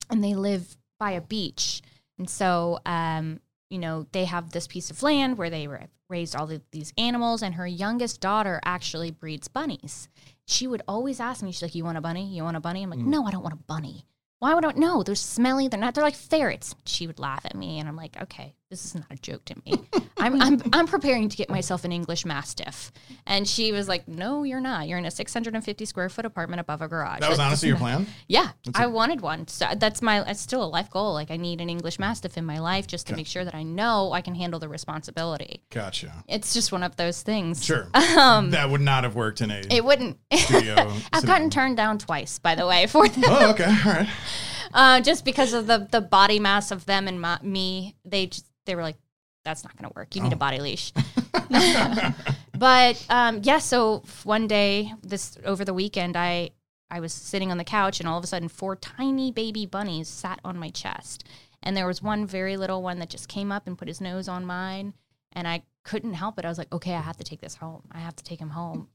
and 0.09 0.23
they 0.23 0.33
live 0.33 0.77
by 0.99 1.11
a 1.11 1.21
beach. 1.21 1.81
And 2.17 2.29
so, 2.29 2.79
um, 2.85 3.41
you 3.69 3.77
know, 3.77 4.07
they 4.13 4.25
have 4.25 4.51
this 4.51 4.67
piece 4.67 4.89
of 4.89 5.03
land 5.03 5.37
where 5.37 5.49
they 5.49 5.67
ra- 5.67 5.87
raised 6.09 6.35
all 6.35 6.49
of 6.49 6.61
these 6.71 6.93
animals, 6.97 7.43
and 7.43 7.55
her 7.55 7.67
youngest 7.67 8.21
daughter 8.21 8.61
actually 8.63 9.11
breeds 9.11 9.49
bunnies. 9.49 10.07
She 10.47 10.65
would 10.65 10.83
always 10.87 11.19
ask 11.19 11.43
me, 11.43 11.51
she's 11.51 11.61
like, 11.61 11.75
"You 11.75 11.83
want 11.83 11.97
a 11.97 12.01
bunny? 12.01 12.27
You 12.27 12.43
want 12.43 12.57
a 12.57 12.61
bunny?" 12.61 12.83
I'm 12.83 12.89
like, 12.89 12.99
"No, 12.99 13.25
I 13.25 13.31
don't 13.31 13.43
want 13.43 13.53
a 13.53 13.63
bunny." 13.67 14.05
Why 14.39 14.53
would 14.53 14.65
I? 14.65 14.71
know? 14.73 15.01
they're 15.03 15.15
smelly. 15.15 15.67
They're 15.67 15.79
not. 15.79 15.95
They're 15.95 16.03
like 16.03 16.15
ferrets. 16.15 16.75
She 16.85 17.07
would 17.07 17.19
laugh 17.19 17.45
at 17.45 17.55
me, 17.55 17.79
and 17.79 17.87
I'm 17.87 17.95
like, 17.95 18.21
okay, 18.21 18.53
this 18.69 18.85
is 18.85 18.95
not 18.95 19.05
a 19.09 19.15
joke 19.15 19.45
to 19.45 19.55
me. 19.65 19.79
I'm, 20.17 20.41
I'm, 20.41 20.61
I'm 20.73 20.87
preparing 20.87 21.29
to 21.29 21.37
get 21.37 21.49
myself 21.49 21.83
an 21.85 21.91
English 21.91 22.25
Mastiff, 22.25 22.91
and 23.27 23.47
she 23.47 23.71
was 23.71 23.87
like, 23.87 24.07
no, 24.07 24.43
you're 24.43 24.61
not. 24.61 24.87
You're 24.87 24.97
in 24.97 25.05
a 25.05 25.11
650 25.11 25.85
square 25.85 26.09
foot 26.09 26.25
apartment 26.25 26.59
above 26.59 26.81
a 26.81 26.87
garage. 26.87 27.19
That 27.19 27.29
was 27.29 27.37
Like, 27.37 27.47
honestly 27.47 27.69
your 27.69 27.77
plan? 27.77 28.07
Yeah, 28.27 28.49
I 28.73 28.87
wanted 28.87 29.21
one. 29.21 29.47
So 29.47 29.67
that's 29.77 30.01
my. 30.01 30.27
It's 30.29 30.41
still 30.41 30.63
a 30.63 30.67
life 30.67 30.89
goal. 30.89 31.13
Like 31.13 31.31
I 31.31 31.37
need 31.37 31.61
an 31.61 31.69
English 31.69 31.99
Mastiff 31.99 32.37
in 32.37 32.45
my 32.45 32.59
life 32.59 32.87
just 32.87 33.07
to 33.07 33.15
make 33.15 33.27
sure 33.27 33.45
that 33.45 33.55
I 33.55 33.63
know 33.63 34.11
I 34.11 34.21
can 34.21 34.35
handle 34.35 34.59
the 34.59 34.67
responsibility. 34.69 35.63
Gotcha. 35.69 36.11
It's 36.27 36.53
just 36.53 36.71
one 36.71 36.83
of 36.83 36.95
those 36.97 37.21
things. 37.21 37.63
Sure. 37.63 37.87
that 37.93 38.67
would 38.69 38.81
not 38.81 39.03
have 39.03 39.15
worked 39.15 39.41
in 39.41 39.51
a. 39.51 39.59
Um, 39.59 39.65
It 39.69 39.85
wouldn't. 39.85 40.17
I've 40.31 41.25
gotten 41.25 41.49
turned 41.49 41.77
down 41.77 41.97
twice, 41.99 42.39
by 42.39 42.55
the 42.55 42.65
way, 42.67 42.87
for 42.87 43.07
that. 43.07 43.25
oh, 43.27 43.51
okay. 43.51 43.65
All 43.85 43.93
right. 43.93 44.09
uh, 44.73 45.01
just 45.01 45.25
because 45.25 45.53
of 45.53 45.67
the 45.67 45.87
the 45.91 46.01
body 46.01 46.39
mass 46.39 46.71
of 46.71 46.85
them 46.85 47.07
and 47.07 47.19
my, 47.21 47.39
me. 47.41 47.95
They 48.05 48.27
just 48.27 48.45
they 48.65 48.75
were 48.75 48.81
like, 48.83 48.97
"That's 49.43 49.63
not 49.63 49.75
going 49.77 49.89
to 49.89 49.93
work. 49.95 50.15
You 50.15 50.23
need 50.23 50.33
Oh. 50.33 50.35
a 50.35 50.39
body 50.39 50.59
leash." 50.59 50.91
but 52.57 53.05
um, 53.09 53.41
yeah, 53.43 53.59
so 53.59 54.03
one 54.23 54.47
day 54.47 54.93
this 55.03 55.37
over 55.45 55.65
the 55.65 55.73
weekend, 55.73 56.15
I 56.17 56.51
I 56.89 56.99
was 56.99 57.13
sitting 57.13 57.51
on 57.51 57.57
the 57.57 57.63
couch, 57.63 57.99
and 57.99 58.07
all 58.07 58.17
of 58.17 58.23
a 58.23 58.27
sudden, 58.27 58.47
four 58.47 58.75
tiny 58.75 59.31
baby 59.31 59.65
bunnies 59.65 60.07
sat 60.07 60.39
on 60.43 60.57
my 60.57 60.69
chest, 60.69 61.23
and 61.63 61.75
there 61.75 61.87
was 61.87 62.01
one 62.01 62.25
very 62.25 62.57
little 62.57 62.81
one 62.81 62.99
that 62.99 63.09
just 63.09 63.27
came 63.27 63.51
up 63.51 63.67
and 63.67 63.77
put 63.77 63.87
his 63.87 64.01
nose 64.01 64.27
on 64.27 64.45
mine, 64.45 64.93
and 65.33 65.47
I 65.47 65.63
couldn't 65.83 66.13
help 66.13 66.39
it. 66.39 66.45
I 66.45 66.49
was 66.49 66.57
like, 66.57 66.73
"Okay, 66.73 66.93
I 66.93 67.01
have 67.01 67.17
to 67.17 67.23
take 67.23 67.41
this 67.41 67.55
home. 67.55 67.83
I 67.91 67.99
have 67.99 68.15
to 68.17 68.23
take 68.23 68.39
him 68.39 68.49
home." 68.49 68.87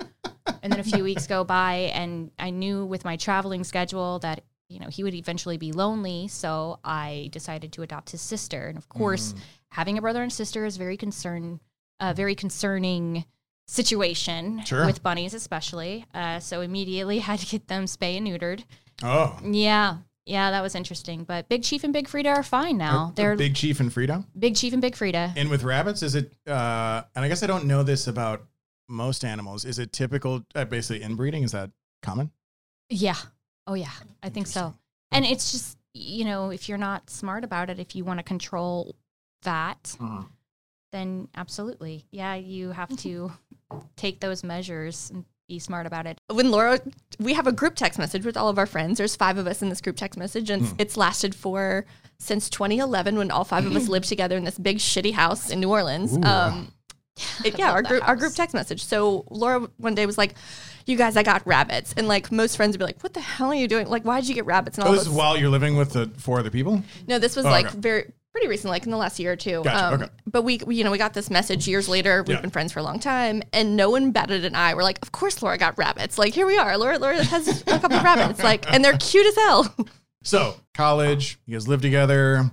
and 0.63 0.73
then 0.73 0.81
a 0.81 0.85
few 0.85 1.05
weeks 1.05 1.27
go 1.27 1.45
by, 1.45 1.91
and 1.95 2.31
I 2.39 2.51
knew 2.51 2.85
with 2.85 3.05
my 3.05 3.17
traveling 3.17 3.65
schedule 3.65 4.19
that 4.21 4.43
you 4.71 4.79
know 4.81 4.89
he 4.89 5.03
would 5.03 5.15
eventually 5.15 5.59
be 5.59 5.73
lonely, 5.73 6.29
so 6.29 6.79
I 6.85 7.29
decided 7.33 7.73
to 7.73 7.83
adopt 7.83 8.11
his 8.11 8.23
sister, 8.23 8.69
and 8.69 8.79
of 8.79 8.89
course 8.89 9.35
having 9.69 9.99
a 9.99 10.01
brother 10.01 10.23
and 10.23 10.33
sister 10.33 10.65
is 10.65 10.77
very 10.79 10.97
concern, 10.97 11.61
uh, 12.01 12.13
very 12.15 12.35
concerning 12.35 13.25
situation 13.67 14.63
Sure. 14.65 14.85
with 14.87 15.03
bunnies, 15.03 15.33
especially. 15.35 16.05
Uh, 16.13 16.41
so 16.41 16.61
immediately 16.61 17.19
had 17.31 17.39
to 17.41 17.47
get 17.47 17.69
them 17.69 17.85
spay 17.85 18.17
and 18.17 18.27
neutered. 18.27 18.65
Oh. 19.03 19.39
Yeah, 19.45 19.99
yeah, 20.27 20.51
that 20.51 20.61
was 20.61 20.75
interesting. 20.75 21.25
But 21.25 21.49
Big 21.49 21.63
Chief 21.63 21.85
and 21.85 21.93
Big 21.93 22.09
Frida 22.09 22.29
are 22.29 22.43
fine 22.43 22.77
now. 22.77 23.13
They're 23.15 23.37
big, 23.37 23.53
Big 23.53 23.57
Chief 23.57 23.81
and 23.81 23.93
Frida. 23.93 24.25
Big 24.39 24.57
Chief 24.57 24.73
and 24.73 24.83
Big 24.83 24.97
Frida. 24.97 25.35
And 25.37 25.49
with 25.49 25.63
rabbits, 25.63 26.03
is 26.03 26.15
it, 26.17 26.33
uh, 26.47 27.03
and 27.15 27.25
I 27.25 27.29
guess 27.29 27.43
I 27.43 27.47
don't 27.47 27.67
know 27.67 27.83
this 27.83 28.07
about 28.09 28.43
most 28.89 29.25
animals. 29.25 29.65
Is 29.65 29.79
it 29.79 29.93
typical, 29.93 30.45
uh, 30.55 30.65
basically 30.65 31.03
inbreeding? 31.03 31.45
Is 31.45 31.53
that 31.53 31.71
common? 32.03 32.33
Yeah. 32.89 33.17
Oh 33.71 33.75
yeah, 33.75 33.93
I 34.21 34.31
think 34.31 34.49
so. 34.49 34.75
And 35.13 35.25
it's 35.25 35.53
just 35.53 35.79
you 35.95 36.25
know 36.25 36.51
if 36.51 36.69
you're 36.69 36.77
not 36.79 37.09
smart 37.09 37.45
about 37.45 37.71
it, 37.71 37.79
if 37.79 37.95
you 37.95 38.05
want 38.05 38.19
to 38.19 38.25
control 38.25 38.97
that, 39.43 39.97
then 40.93 41.29
absolutely, 41.37 42.05
yeah, 42.11 42.35
you 42.35 42.71
have 42.73 42.95
to 42.99 43.31
take 43.97 44.19
those 44.19 44.43
measures 44.43 45.11
and 45.15 45.25
be 45.49 45.59
smart 45.61 45.87
about 45.87 46.07
it. 46.07 46.19
when 46.33 46.51
Laura, 46.51 46.81
we 47.21 47.35
have 47.35 47.47
a 47.47 47.53
group 47.53 47.75
text 47.77 47.99
message 47.99 48.25
with 48.25 48.37
all 48.37 48.49
of 48.49 48.59
our 48.59 48.67
friends. 48.67 48.99
There's 48.99 49.15
five 49.17 49.39
of 49.39 49.47
us 49.47 49.63
in 49.63 49.69
this 49.69 49.81
group 49.81 49.97
text 49.97 50.19
message, 50.19 50.51
and 50.51 50.75
it's 50.79 50.97
lasted 50.97 51.33
for 51.35 51.87
since 52.19 52.51
2011 52.51 53.17
when 53.17 53.31
all 53.31 53.45
five 53.45 53.67
of 53.67 53.75
us 53.77 53.89
lived 53.95 54.09
together 54.09 54.37
in 54.37 54.45
this 54.45 54.59
big 54.59 54.79
shitty 54.79 55.13
house 55.13 55.49
in 55.51 55.61
New 55.61 55.71
Orleans. 55.71 56.17
Ooh. 56.17 56.23
Um, 56.23 56.73
it- 57.45 57.57
yeah, 57.59 57.71
our 57.73 57.83
that 57.83 57.89
group 57.89 58.09
our 58.09 58.17
group 58.17 58.35
text 58.35 58.53
message. 58.55 58.85
So 58.85 59.25
Laura 59.31 59.69
one 59.79 59.95
day 59.95 60.07
was 60.07 60.19
like, 60.19 60.35
"You 60.87 60.97
guys, 60.97 61.17
I 61.17 61.23
got 61.23 61.47
rabbits," 61.47 61.93
and 61.97 62.09
like 62.09 62.31
most 62.33 62.57
friends 62.57 62.73
would 62.75 62.79
be 62.79 62.85
like, 62.85 63.03
"What 63.03 63.15
the 63.15 63.21
hell 63.21 63.49
are 63.49 63.55
you 63.55 63.69
doing? 63.69 63.89
Like, 63.89 64.05
why 64.05 64.21
did 64.21 64.29
you 64.29 64.35
get 64.35 64.47
rabbits?" 64.47 64.79
And 64.79 64.85
Oh, 64.87 64.91
all 64.91 64.93
this 64.95 65.03
is 65.03 65.09
while 65.11 65.37
you're 65.37 65.49
living 65.51 65.77
with 65.77 65.93
the 65.93 66.11
four 66.19 66.39
other 66.39 66.51
people? 66.51 66.83
No, 67.07 67.19
this 67.19 67.37
was 67.37 67.47
Oh, 67.47 67.51
like 67.51 67.67
okay. 67.67 67.79
very 67.79 68.13
pretty 68.33 68.47
recent, 68.47 68.71
like 68.71 68.85
in 68.85 68.91
the 68.93 68.97
last 68.97 69.19
year 69.19 69.33
or 69.33 69.37
two. 69.37 69.65
Um, 69.67 69.95
okay. 69.95 70.09
But 70.25 70.43
we, 70.43 70.59
we, 70.65 70.77
you 70.77 70.85
know, 70.85 70.93
we 70.93 70.99
got 70.99 71.15
this 71.15 71.31
message 71.31 71.67
years 71.67 71.89
later. 71.89 72.23
We've 72.23 72.37
Yeah. 72.37 72.41
been 72.41 72.51
friends 72.51 72.73
for 72.73 72.79
a 72.79 72.83
long 72.85 73.01
time, 73.01 73.43
and 73.53 73.77
no 73.77 73.91
one 73.91 74.13
batted 74.13 74.45
an 74.45 74.55
eye. 74.55 74.73
We're 74.75 74.85
like, 74.85 75.01
of 75.03 75.11
course, 75.11 75.43
Laura 75.43 75.59
got 75.59 75.77
rabbits. 75.79 76.17
Like 76.17 76.33
here 76.33 76.47
we 76.47 76.57
are. 76.57 76.79
Laura, 76.79 76.99
Laura 76.99 77.23
has 77.25 77.49
a 77.63 77.65
couple 77.81 77.97
of 77.97 78.05
rabbits. 78.05 78.43
Like, 78.43 78.73
and 78.73 78.85
they're 78.85 78.97
cute 78.99 79.27
as 79.27 79.35
hell. 79.37 79.75
So 80.23 80.55
college, 80.75 81.39
you 81.47 81.55
guys 81.57 81.67
live 81.67 81.81
together. 81.83 82.51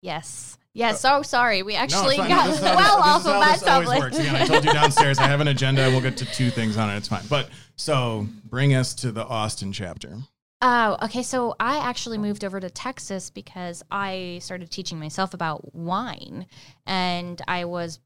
Yes. 0.00 0.58
Yes. 0.74 1.00
So 1.00 1.22
sorry. 1.22 1.62
We 1.62 1.76
actually 1.76 2.16
fine. 2.16 2.28
got 2.28 2.60
well 2.60 2.98
off 2.98 3.26
of 3.26 3.62
that 3.64 3.86
works. 3.86 4.18
Again, 4.18 4.34
I 4.34 4.44
told 4.44 4.64
you 4.64 4.72
downstairs 4.74 5.18
I 5.18 5.28
have 5.28 5.40
an 5.40 5.48
agenda. 5.48 5.88
We'll 5.88 6.00
get 6.00 6.16
to 6.18 6.26
two 6.26 6.50
things 6.50 6.76
on 6.76 6.90
it. 6.90 6.96
It's 6.96 7.08
fine. 7.08 7.22
But 7.30 7.48
so 7.76 8.26
bring 8.44 8.74
us 8.74 8.92
to 8.96 9.12
the 9.12 9.24
Austin 9.24 9.72
chapter. 9.72 10.18
Oh, 10.60 10.96
okay. 11.02 11.22
So 11.22 11.54
I 11.60 11.78
actually 11.78 12.18
moved 12.18 12.44
over 12.44 12.58
to 12.58 12.70
Texas 12.70 13.30
because 13.30 13.84
I 13.90 14.40
started 14.42 14.70
teaching 14.70 14.98
myself 14.98 15.32
about 15.32 15.74
wine, 15.74 16.46
and 16.86 17.40
I 17.46 17.66
was 17.66 18.00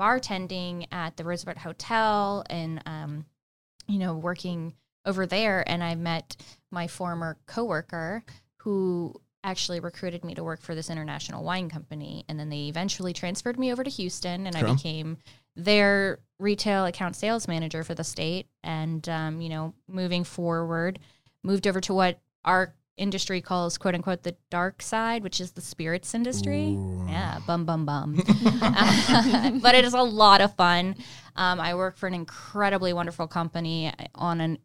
bartending 0.00 0.86
at 0.90 1.16
the 1.16 1.24
Roosevelt 1.24 1.58
Hotel, 1.58 2.44
and 2.48 2.82
um, 2.86 3.26
you 3.86 3.98
know, 3.98 4.14
working 4.14 4.74
over 5.04 5.26
there, 5.26 5.62
and 5.68 5.84
I 5.84 5.94
met 5.94 6.36
my 6.70 6.86
former 6.86 7.36
coworker 7.46 8.24
who 8.58 9.14
actually 9.44 9.80
recruited 9.80 10.24
me 10.24 10.34
to 10.34 10.44
work 10.44 10.60
for 10.60 10.74
this 10.74 10.90
international 10.90 11.44
wine 11.44 11.68
company, 11.68 12.24
and 12.28 12.38
then 12.38 12.48
they 12.48 12.66
eventually 12.66 13.12
transferred 13.12 13.58
me 13.58 13.72
over 13.72 13.84
to 13.84 13.90
Houston, 13.90 14.46
and 14.46 14.56
I 14.56 14.62
became 14.62 15.18
their 15.56 16.18
retail 16.38 16.86
account 16.86 17.16
sales 17.16 17.48
manager 17.48 17.84
for 17.84 17.94
the 17.94 18.04
state, 18.04 18.46
and 18.62 19.08
um, 19.08 19.40
you 19.40 19.48
know, 19.48 19.74
moving 19.88 20.24
forward 20.24 20.98
moved 21.42 21.66
over 21.66 21.80
to 21.80 21.94
what 21.94 22.20
our 22.44 22.74
industry 22.96 23.40
calls 23.40 23.78
quote 23.78 23.94
unquote 23.94 24.22
the 24.22 24.36
dark 24.50 24.82
side, 24.82 25.22
which 25.22 25.40
is 25.40 25.52
the 25.52 25.60
spirits 25.60 26.14
industry. 26.14 26.76
Yeah, 27.08 27.38
bum 27.46 27.64
bum 27.64 27.86
bum. 27.86 28.16
but 29.62 29.74
it 29.74 29.84
is 29.84 29.94
a 29.94 30.02
lot 30.02 30.40
of 30.40 30.54
fun. 30.56 30.96
Um, 31.36 31.60
I 31.60 31.74
work 31.74 31.96
for 31.96 32.06
an 32.06 32.14
incredibly 32.14 32.92
wonderful 32.92 33.28
company 33.28 33.92
on 34.14 34.40
an 34.40 34.58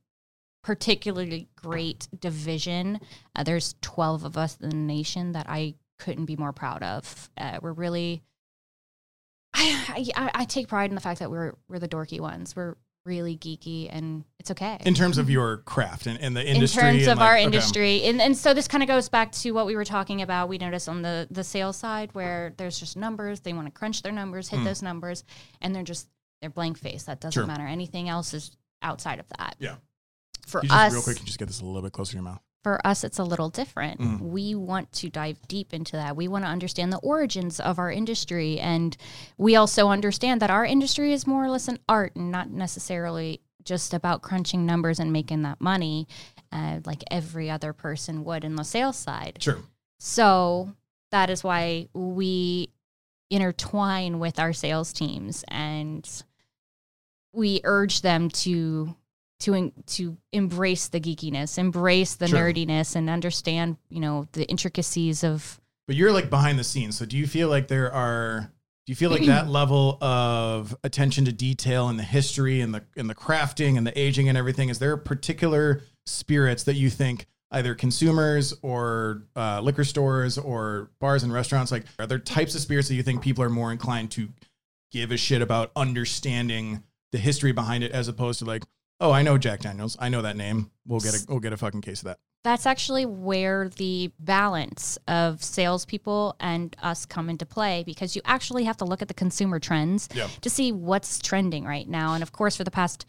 particularly 0.63 1.47
great 1.56 2.08
division. 2.19 2.99
Uh, 3.36 3.43
there's 3.43 3.76
12 3.82 4.23
of 4.23 4.38
us 4.38 4.58
in 4.60 4.69
the 4.69 4.76
nation 4.76 5.34
that 5.34 5.45
I 5.49 5.76
couldn't 5.99 6.26
be 6.26 6.36
more 6.36 6.54
proud 6.54 6.82
of. 6.84 7.30
Uh, 7.38 7.60
we're 7.62 7.73
really. 7.73 8.23
I, 9.54 10.06
I, 10.15 10.32
I 10.34 10.45
take 10.45 10.67
pride 10.67 10.89
in 10.89 10.95
the 10.95 11.02
fact 11.02 11.19
that 11.19 11.30
we're 11.30 11.54
we're 11.67 11.80
the 11.80 11.88
dorky 11.88 12.19
ones. 12.19 12.56
We're 12.56 12.76
really 13.06 13.38
geeky, 13.38 13.89
and 13.91 14.23
it's 14.39 14.49
okay 14.52 14.78
In 14.86 14.93
terms 14.93 15.17
of 15.17 15.30
your 15.30 15.58
craft 15.58 16.08
and, 16.08 16.17
and 16.21 16.36
the 16.38 16.45
industry. 16.47 16.82
in 16.88 16.93
terms 16.95 17.08
of 17.08 17.17
like- 17.17 17.28
our 17.28 17.34
okay. 17.36 17.43
industry 17.43 18.04
and, 18.04 18.21
and 18.21 18.36
so 18.38 18.54
this 18.54 18.69
kind 18.69 18.82
of 18.82 18.88
goes 18.88 19.10
back 19.10 19.34
to 19.34 19.52
what 19.52 19.65
we 19.65 19.76
were 19.76 19.84
talking 19.84 20.21
about 20.21 20.47
we 20.47 20.58
notice 20.58 20.88
on 20.88 21.02
the 21.02 21.28
the 21.30 21.43
sales 21.43 21.76
side 21.76 22.10
where 22.13 22.54
there's 22.56 22.80
just 22.80 22.95
numbers 22.95 23.41
they 23.41 23.52
want 23.52 23.67
to 23.67 23.71
crunch 23.71 24.04
their 24.04 24.13
numbers 24.13 24.47
hit 24.47 24.63
those 24.63 24.82
numbers 24.82 25.26
and 25.60 25.76
they're 25.76 25.84
just 25.84 26.08
they're 26.39 26.49
blank 26.49 26.78
face 26.78 27.04
that 27.04 27.19
doesn't. 27.19 27.34
Sure. 27.34 27.45
matter 27.45 27.67
anything 27.67 28.08
else 28.08 28.34
is 28.34 28.56
outside 28.82 29.19
of 29.19 29.26
that 29.38 29.58
Yeah. 29.60 29.76
For 30.47 30.62
You 30.63 30.69
just 30.69 30.79
us 30.88 30.93
real 30.93 31.01
quick, 31.01 31.19
you 31.19 31.25
just 31.25 31.39
get 31.39 31.47
this 31.47 31.62
a 31.62 31.65
little 31.65 31.82
bit 31.82 31.91
closer 31.93 32.12
to 32.12 32.17
your 32.17 32.23
mouth. 32.23 32.41
for 32.63 32.86
us 32.88 33.03
it's 33.03 33.19
a 33.19 33.23
little 33.23 33.49
different 33.49 33.99
Mm. 33.99 34.19
we 34.21 34.56
want 34.56 34.91
to 34.93 35.10
dive 35.10 35.38
deep 35.47 35.73
into 35.73 35.93
that 35.97 36.15
we 36.15 36.27
want 36.27 36.43
to 36.45 36.49
understand 36.49 36.91
the 36.93 36.97
origins 36.99 37.60
of 37.60 37.77
our 37.79 37.91
industry 37.91 38.60
and 38.60 38.95
we 39.38 39.56
also 39.56 39.89
understand 39.89 40.41
that 40.41 40.49
our 40.49 40.65
industry 40.65 41.12
is 41.13 41.27
more 41.27 41.43
or 41.43 41.49
less 41.49 41.67
an 41.67 41.79
art 41.89 42.15
and 42.15 42.32
not 42.32 42.49
necessarily 42.49 43.41
just 43.65 43.93
about 43.93 44.21
crunching 44.21 44.65
numbers 44.65 44.99
and 44.99 45.12
making 45.12 45.41
that 45.43 45.60
money 45.62 46.08
uh, 46.51 46.79
like 46.86 47.03
every 47.12 47.49
other 47.49 47.73
person 47.73 48.23
would 48.23 48.43
in 48.43 48.56
the 48.56 48.63
sales 48.63 48.97
side 48.97 49.38
Sure. 49.41 49.60
so 49.99 50.71
that 51.12 51.29
is 51.29 51.43
why 51.43 51.88
we 51.93 52.69
intertwine 53.29 54.19
with 54.19 54.39
our 54.39 54.53
sales 54.53 54.93
teams 54.93 55.43
and 55.47 56.23
we 57.34 57.62
urge 57.63 58.01
them 58.01 58.29
to 58.29 58.95
to 59.43 59.53
en- 59.53 59.71
to 59.86 60.17
embrace 60.32 60.88
the 60.88 60.99
geekiness, 60.99 61.58
embrace 61.58 62.15
the 62.15 62.27
Sure. 62.27 62.39
nerdiness 62.51 62.95
and 62.95 63.10
understand, 63.10 63.77
you 63.89 63.99
know, 63.99 64.27
the 64.34 64.45
intricacies 64.49 65.23
of 65.23 65.60
But 65.88 65.95
you're 65.97 66.12
like 66.13 66.29
behind 66.29 66.58
the 66.58 66.63
scenes. 66.63 66.97
So 66.97 67.06
do 67.06 67.17
you 67.17 67.27
feel 67.27 67.49
like 67.49 67.67
there 67.67 67.91
are 67.91 68.51
do 68.86 68.91
you 68.91 68.95
feel 68.95 69.12
like 69.12 69.25
that 69.25 69.47
level 69.60 69.97
of 70.03 70.75
attention 70.84 71.25
to 71.25 71.32
detail 71.32 71.88
and 71.89 71.97
the 71.99 72.03
history 72.03 72.62
and 72.62 72.73
the 72.73 72.84
and 72.95 73.10
the 73.10 73.15
crafting 73.15 73.77
and 73.77 73.86
the 73.86 73.97
aging 73.99 74.29
and 74.29 74.38
everything 74.38 74.69
is 74.69 74.79
there 74.79 74.95
particular 74.97 75.82
spirits 76.06 76.63
that 76.63 76.75
you 76.75 76.89
think 76.89 77.27
either 77.51 77.75
consumers 77.75 78.53
or 78.62 79.23
uh, 79.36 79.60
liquor 79.62 79.84
stores 79.84 80.38
or 80.38 80.89
bars 80.99 81.23
and 81.23 81.32
restaurants 81.32 81.71
like 81.71 81.84
are 81.99 82.08
there 82.08 82.17
types 82.19 82.56
of 82.56 82.62
spirits 82.62 82.88
that 82.88 82.95
you 82.95 83.03
think 83.03 83.21
people 83.21 83.43
are 83.43 83.49
more 83.49 83.71
inclined 83.71 84.10
to 84.12 84.27
give 84.91 85.12
a 85.12 85.17
shit 85.17 85.41
about 85.41 85.71
understanding 85.75 86.84
the 87.12 87.17
history 87.17 87.51
behind 87.51 87.84
it 87.84 87.91
as 87.91 88.08
opposed 88.08 88.39
to 88.39 88.45
like 88.45 88.63
oh 88.99 89.12
I 89.12 89.21
know 89.21 89.38
Jack 89.38 89.62
Daniels 89.62 89.95
I 89.99 90.10
know 90.10 90.21
that 90.21 90.36
name 90.38 90.71
we'll 90.86 90.99
get 90.99 91.13
a 91.15 91.25
we'll 91.27 91.39
get 91.39 91.53
a 91.53 91.58
fucking 91.58 91.82
case 91.82 91.99
of 92.01 92.06
that 92.06 92.19
that's 92.43 92.65
actually 92.65 93.06
where 93.06 93.69
the 93.69 94.12
balance 94.19 94.97
of 95.08 95.41
salespeople 95.41 96.36
and 96.41 96.75
us 96.84 97.06
come 97.06 97.29
into 97.29 97.45
play 97.45 97.84
because 97.86 98.17
you 98.17 98.21
actually 98.25 98.65
have 98.65 98.75
to 98.77 98.86
look 98.86 99.01
at 99.01 99.08
the 99.08 99.13
consumer 99.13 99.60
trends 99.60 100.10
Yeah. 100.13 100.27
to 100.41 100.49
see 100.49 100.73
what's 100.73 101.19
trending 101.19 101.63
right 101.63 101.88
now. 101.88 102.13
And 102.15 102.21
of 102.21 102.34
course, 102.34 102.58
for 102.58 102.65
the 102.65 102.69
past 102.69 103.06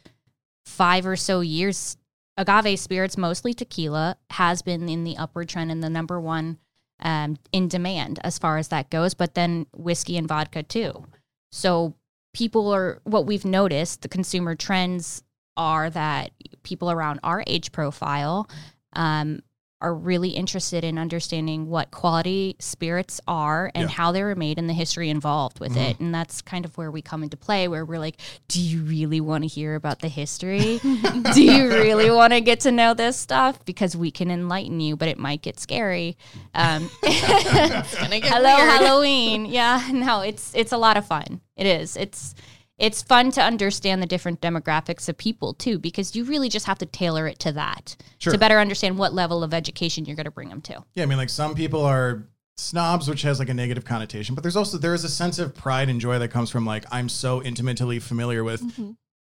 five 0.65 1.05
or 1.05 1.17
so 1.17 1.41
years, 1.41 1.97
agave 2.37 2.79
spirits, 2.79 3.19
mostly 3.19 3.53
tequila, 3.55 4.19
has 4.31 4.63
been 4.63 4.89
in 4.89 5.03
the 5.03 5.17
upward 5.17 5.49
trend 5.49 5.73
and 5.73 5.83
the 5.83 5.91
number 5.91 6.21
one 6.21 6.59
um, 7.01 7.37
in 7.51 7.67
demand 7.67 8.21
as 8.23 8.39
far 8.39 8.59
as 8.59 8.69
that 8.69 8.89
goes. 8.89 9.15
But 9.15 9.35
then 9.35 9.67
whiskey 9.75 10.17
and 10.17 10.29
vodka 10.29 10.63
too. 10.63 11.07
So 11.51 11.95
people 12.33 12.73
are 12.73 13.01
what 13.03 13.27
we've 13.27 13.45
noticed. 13.45 14.03
The 14.03 14.09
consumer 14.09 14.55
trends 14.55 15.24
are 15.57 15.91
that 15.91 16.31
people 16.63 16.91
around 16.91 17.21
our 17.23 17.45
age 17.47 17.73
profile 17.73 18.49
um, 18.95 19.41
are 19.81 19.95
really 19.95 20.31
interested 20.31 20.83
in 20.83 20.97
understanding 20.99 21.67
what 21.69 21.91
quality 21.91 22.57
spirits 22.59 23.21
are 23.29 23.71
and 23.75 23.91
Yeah. 23.91 23.95
how 23.95 24.13
they 24.13 24.23
were 24.23 24.35
made 24.35 24.59
and 24.59 24.67
the 24.67 24.73
history 24.73 25.11
involved 25.11 25.61
with 25.61 25.77
it. 25.77 26.01
And 26.01 26.15
that's 26.15 26.41
kind 26.41 26.65
of 26.65 26.79
where 26.79 26.91
we 26.91 27.03
come 27.03 27.23
into 27.23 27.37
play, 27.37 27.69
where 27.69 27.85
we're 27.85 27.99
like, 27.99 28.17
do 28.49 28.63
you 28.63 28.83
really 28.83 29.21
want 29.21 29.45
to 29.45 29.49
hear 29.49 29.75
about 29.75 29.99
the 29.99 30.09
history? 30.09 30.81
do 31.35 31.43
you 31.43 31.69
really 31.69 32.11
want 32.11 32.33
to 32.33 32.41
get 32.41 32.61
to 32.61 32.73
know 32.73 32.95
this 32.95 33.19
stuff? 33.19 33.63
Because 33.67 33.95
we 33.95 34.11
can 34.11 34.31
enlighten 34.31 34.81
you, 34.81 34.97
but 34.97 35.09
it 35.09 35.19
might 35.19 35.43
get 35.43 35.61
scary. 35.61 36.17
Um, 36.55 36.89
get 37.03 37.85
Hello, 38.25 38.57
weird. 38.57 38.71
Halloween. 38.71 39.45
Yeah, 39.47 39.87
no, 39.93 40.21
it's 40.21 40.55
it's 40.55 40.73
a 40.73 40.79
lot 40.79 40.97
of 40.97 41.05
fun. 41.07 41.43
It 41.57 41.67
is. 41.67 41.97
It's 41.97 42.35
it's 42.79 43.03
fun 43.03 43.31
to 43.33 43.43
understand 43.43 44.03
the 44.03 44.07
different 44.07 44.41
demographics 44.41 45.09
of 45.09 45.17
people 45.17 45.55
too, 45.55 45.79
because 45.79 46.17
you 46.17 46.25
really 46.25 46.49
just 46.49 46.67
have 46.67 46.79
to 46.79 46.87
tailor 46.87 47.27
it 47.27 47.39
to 47.41 47.53
that 47.53 47.97
Sure. 48.19 48.33
to 48.33 48.39
better 48.39 48.59
understand 48.59 48.99
what 48.99 49.13
level 49.15 49.45
of 49.45 49.55
education 49.55 50.05
you're 50.05 50.17
going 50.17 50.25
to 50.25 50.31
bring 50.31 50.49
them 50.49 50.61
to. 50.63 50.83
Yeah, 50.95 51.05
I 51.05 51.07
mean, 51.07 51.19
like 51.19 51.31
some 51.31 51.55
people 51.55 51.85
are 51.85 52.27
snobs, 52.57 53.09
which 53.09 53.23
has 53.23 53.39
like 53.39 53.49
a 53.49 53.55
negative 53.55 53.85
connotation, 53.85 54.35
but 54.35 54.43
there's 54.43 54.57
also 54.57 54.79
there 54.79 54.95
is 54.95 55.05
a 55.05 55.09
sense 55.09 55.39
of 55.39 55.55
pride 55.55 55.89
and 55.89 56.01
joy 56.01 56.19
that 56.19 56.29
comes 56.29 56.51
from 56.51 56.65
like 56.67 56.85
I'm 56.91 57.09
so 57.09 57.43
intimately 57.43 57.99
familiar 57.99 58.43
with 58.45 58.63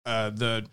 uh, 0.05 0.29
the 0.31 0.65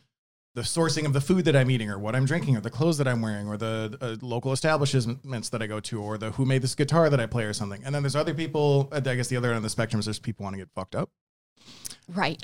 the 0.54 0.62
sourcing 0.62 1.04
of 1.04 1.12
the 1.12 1.20
food 1.20 1.44
that 1.44 1.54
I'm 1.54 1.70
eating, 1.70 1.90
or 1.90 1.98
what 1.98 2.16
I'm 2.16 2.24
drinking, 2.24 2.56
or 2.56 2.60
the 2.62 2.70
clothes 2.70 2.96
that 2.96 3.06
I'm 3.06 3.20
wearing, 3.20 3.46
or 3.46 3.58
the 3.58 3.98
uh, 4.00 4.16
local 4.22 4.52
establishments 4.52 5.50
that 5.50 5.60
I 5.60 5.66
go 5.66 5.80
to, 5.80 6.00
or 6.00 6.16
the 6.16 6.30
who 6.30 6.46
made 6.46 6.62
this 6.62 6.74
guitar 6.74 7.10
that 7.10 7.20
I 7.20 7.26
play, 7.26 7.44
or 7.44 7.52
something. 7.52 7.82
And 7.84 7.94
then 7.94 8.02
there's 8.02 8.16
other 8.16 8.32
people. 8.32 8.88
I 8.90 9.00
guess 9.00 9.28
the 9.28 9.36
other 9.36 9.48
end 9.48 9.58
of 9.58 9.62
the 9.62 9.68
spectrum 9.68 10.00
is 10.00 10.06
there's 10.06 10.18
people 10.18 10.44
want 10.44 10.54
to 10.54 10.58
get 10.58 10.70
fucked 10.74 10.94
up. 10.94 11.10
Right. 12.08 12.40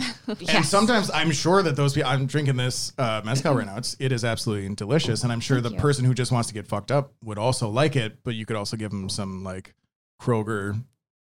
And 0.48 0.64
sometimes 0.64 1.11
I'm 1.11 1.31
sure 1.31 1.62
that 1.62 1.77
those 1.77 1.94
people, 1.94 2.11
I'm 2.11 2.27
drinking 2.27 2.57
this 2.57 2.92
uh, 2.98 3.22
mezcal 3.25 3.55
right 3.55 3.66
now. 3.66 3.77
It's, 3.77 3.96
it 4.01 4.11
is 4.11 4.25
absolutely 4.25 4.75
delicious. 4.75 5.22
And 5.22 5.33
I'm 5.33 5.40
sure 5.40 5.61
the 5.61 5.70
you. 5.70 5.79
person 5.79 6.05
who 6.05 6.14
just 6.14 6.33
wants 6.33 6.48
to 6.48 6.55
get 6.55 6.66
fucked 6.66 6.90
up 6.90 7.12
would 7.22 7.38
also 7.38 7.68
like 7.68 7.94
it, 7.94 8.18
but 8.25 8.35
you 8.35 8.44
could 8.44 8.57
also 8.57 8.77
give 8.77 8.90
them 8.90 9.09
some 9.09 9.44
like 9.44 9.75
Kroger 10.20 10.83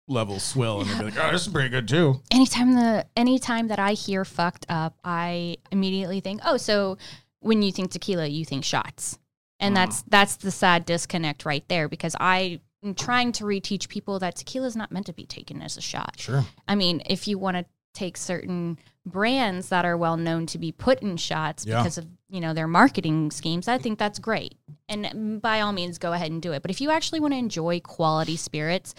level 0.08 0.38
swill 0.38 0.80
and 0.80 0.90
they'd 0.90 0.98
be 0.98 1.04
like, 1.06 1.14
oh, 1.18 1.32
this 1.32 1.46
is 1.46 1.52
pretty 1.52 1.68
good 1.68 1.88
too. 1.88 2.20
anytime 2.30 2.74
the 2.74 3.06
anytime 3.16 3.68
that 3.68 3.78
I 3.78 3.92
hear 3.92 4.24
fucked 4.24 4.66
up, 4.68 4.98
I 5.04 5.56
immediately 5.72 6.20
think, 6.20 6.40
oh, 6.44 6.56
so 6.56 6.98
when 7.40 7.62
you 7.62 7.72
think 7.72 7.90
tequila, 7.90 8.26
you 8.26 8.44
think 8.44 8.64
shots, 8.64 9.18
and 9.60 9.76
that's 9.76 10.02
that's 10.02 10.36
the 10.36 10.50
sad 10.50 10.84
disconnect 10.84 11.44
right 11.44 11.64
there 11.68 11.88
because 11.88 12.14
I 12.20 12.60
am 12.84 12.94
trying 12.94 13.32
to 13.32 13.44
reteach 13.44 13.88
people 13.88 14.18
that 14.20 14.36
tequila 14.36 14.66
is 14.66 14.76
not 14.76 14.92
meant 14.92 15.06
to 15.06 15.12
be 15.12 15.26
taken 15.26 15.60
as 15.62 15.76
a 15.76 15.80
shot. 15.80 16.14
Sure. 16.18 16.44
I 16.68 16.74
mean, 16.74 17.02
if 17.06 17.26
you 17.26 17.38
want 17.38 17.56
to 17.56 17.64
take 17.96 18.16
certain 18.16 18.78
brands 19.04 19.68
that 19.70 19.84
are 19.84 19.96
well 19.96 20.16
known 20.16 20.46
to 20.46 20.58
be 20.58 20.70
put 20.72 21.00
in 21.02 21.16
shots 21.16 21.64
Yeah. 21.66 21.78
because 21.78 21.98
of 21.98 22.06
you 22.28 22.40
know 22.40 22.52
their 22.54 22.66
marketing 22.68 23.30
schemes, 23.30 23.68
I 23.68 23.78
think 23.78 23.98
that's 23.98 24.18
great. 24.18 24.54
And 24.88 25.40
by 25.40 25.60
all 25.60 25.72
means, 25.72 25.98
go 25.98 26.12
ahead 26.12 26.30
and 26.30 26.42
do 26.42 26.52
it. 26.52 26.62
But 26.62 26.70
if 26.70 26.80
you 26.80 26.90
actually 26.90 27.20
want 27.20 27.32
to 27.34 27.38
enjoy 27.38 27.80
quality 27.80 28.36
spirits 28.36 28.94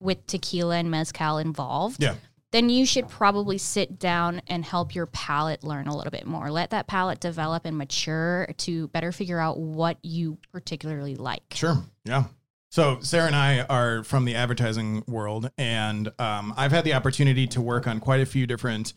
with 0.00 0.26
tequila 0.26 0.76
and 0.76 0.90
mezcal 0.90 1.38
involved, 1.38 2.02
Yeah. 2.02 2.14
then 2.52 2.68
you 2.70 2.86
should 2.86 3.08
probably 3.08 3.58
sit 3.58 3.98
down 3.98 4.42
and 4.46 4.64
help 4.64 4.94
your 4.94 5.06
palate 5.06 5.64
learn 5.64 5.86
a 5.88 5.96
little 5.96 6.10
bit 6.12 6.26
more. 6.26 6.50
Let 6.50 6.70
that 6.70 6.86
palate 6.86 7.18
develop 7.20 7.64
and 7.66 7.76
mature 7.76 8.48
to 8.58 8.88
better 8.88 9.10
figure 9.10 9.40
out 9.40 9.58
what 9.58 9.98
you 10.02 10.38
particularly 10.52 11.16
like. 11.16 11.42
Sure. 11.52 11.82
Yeah. 12.04 12.24
So 12.72 13.00
Sarah 13.02 13.26
and 13.26 13.36
I 13.36 13.60
are 13.60 14.02
from 14.02 14.24
the 14.24 14.34
advertising 14.34 15.04
world, 15.06 15.50
and 15.58 16.10
um, 16.18 16.54
I've 16.56 16.72
had 16.72 16.84
the 16.84 16.94
opportunity 16.94 17.46
to 17.48 17.60
work 17.60 17.86
on 17.86 18.00
quite 18.00 18.22
a 18.22 18.24
few 18.24 18.46
different 18.46 18.94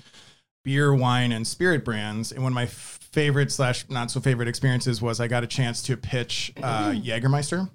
beer, 0.64 0.96
wine, 0.96 1.34
and 1.34 1.46
spirit 1.46 1.84
brands. 1.84 2.32
And 2.32 2.42
one 2.42 2.54
of 2.54 2.56
my 2.56 2.68
favorite 2.68 3.52
slash 3.52 3.84
not 3.90 4.12
so 4.12 4.22
favorite 4.22 4.48
experiences 4.48 5.02
was 5.02 5.20
I 5.20 5.28
got 5.28 5.44
a 5.44 5.48
chance 5.48 5.84
to 5.84 5.98
pitch 5.98 6.54
uh, 6.64 6.92
Jägermeister. 6.92 7.70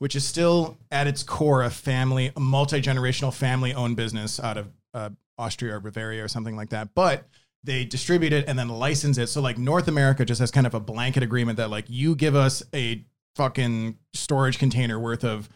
which 0.00 0.16
is 0.16 0.24
still 0.24 0.78
at 0.90 1.06
its 1.06 1.22
core 1.22 1.62
a 1.62 1.70
family, 1.70 2.32
a 2.34 2.40
multi 2.40 2.82
generational 2.82 3.32
family 3.32 3.72
owned 3.72 3.94
business 3.94 4.40
out 4.40 4.56
of 4.56 4.72
uh, 4.94 5.10
Austria 5.38 5.76
or 5.76 5.80
Bavaria 5.80 6.24
or 6.24 6.28
something 6.28 6.56
like 6.56 6.70
that. 6.70 6.92
But 6.92 7.22
they 7.62 7.84
distribute 7.84 8.32
it 8.32 8.48
and 8.48 8.58
then 8.58 8.68
license 8.68 9.16
it. 9.16 9.28
So 9.28 9.40
like 9.40 9.58
North 9.58 9.86
America 9.86 10.24
just 10.24 10.40
has 10.40 10.50
kind 10.50 10.66
of 10.66 10.74
a 10.74 10.80
blanket 10.80 11.22
agreement 11.22 11.58
that 11.58 11.70
like 11.70 11.84
you 11.86 12.16
give 12.16 12.34
us 12.34 12.64
a 12.74 13.04
fucking 13.36 13.96
storage 14.14 14.58
container 14.58 14.98
worth 14.98 15.24
of 15.24 15.48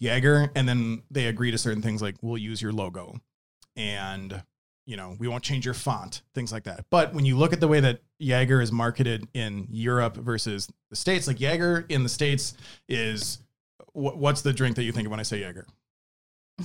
Jaeger, 0.00 0.50
and 0.54 0.68
then 0.68 1.02
they 1.10 1.26
agree 1.26 1.50
to 1.50 1.58
certain 1.58 1.82
things 1.82 2.00
like 2.02 2.16
we'll 2.22 2.38
use 2.38 2.60
your 2.62 2.72
logo 2.72 3.16
and 3.76 4.42
you 4.86 4.96
know 4.96 5.16
we 5.18 5.26
won't 5.28 5.42
change 5.42 5.64
your 5.64 5.74
font, 5.74 6.22
things 6.34 6.52
like 6.52 6.64
that. 6.64 6.84
But 6.90 7.12
when 7.14 7.24
you 7.24 7.36
look 7.36 7.52
at 7.52 7.60
the 7.60 7.68
way 7.68 7.80
that 7.80 8.00
Jaeger 8.18 8.60
is 8.60 8.70
marketed 8.72 9.26
in 9.34 9.66
Europe 9.70 10.16
versus 10.16 10.68
the 10.90 10.96
states, 10.96 11.26
like 11.26 11.40
Jaeger 11.40 11.86
in 11.88 12.02
the 12.02 12.08
states 12.08 12.54
is 12.88 13.38
wh- 13.92 14.16
what's 14.16 14.42
the 14.42 14.52
drink 14.52 14.76
that 14.76 14.84
you 14.84 14.92
think 14.92 15.06
of 15.06 15.10
when 15.10 15.20
I 15.20 15.24
say 15.24 15.40
Jaeger? 15.40 15.66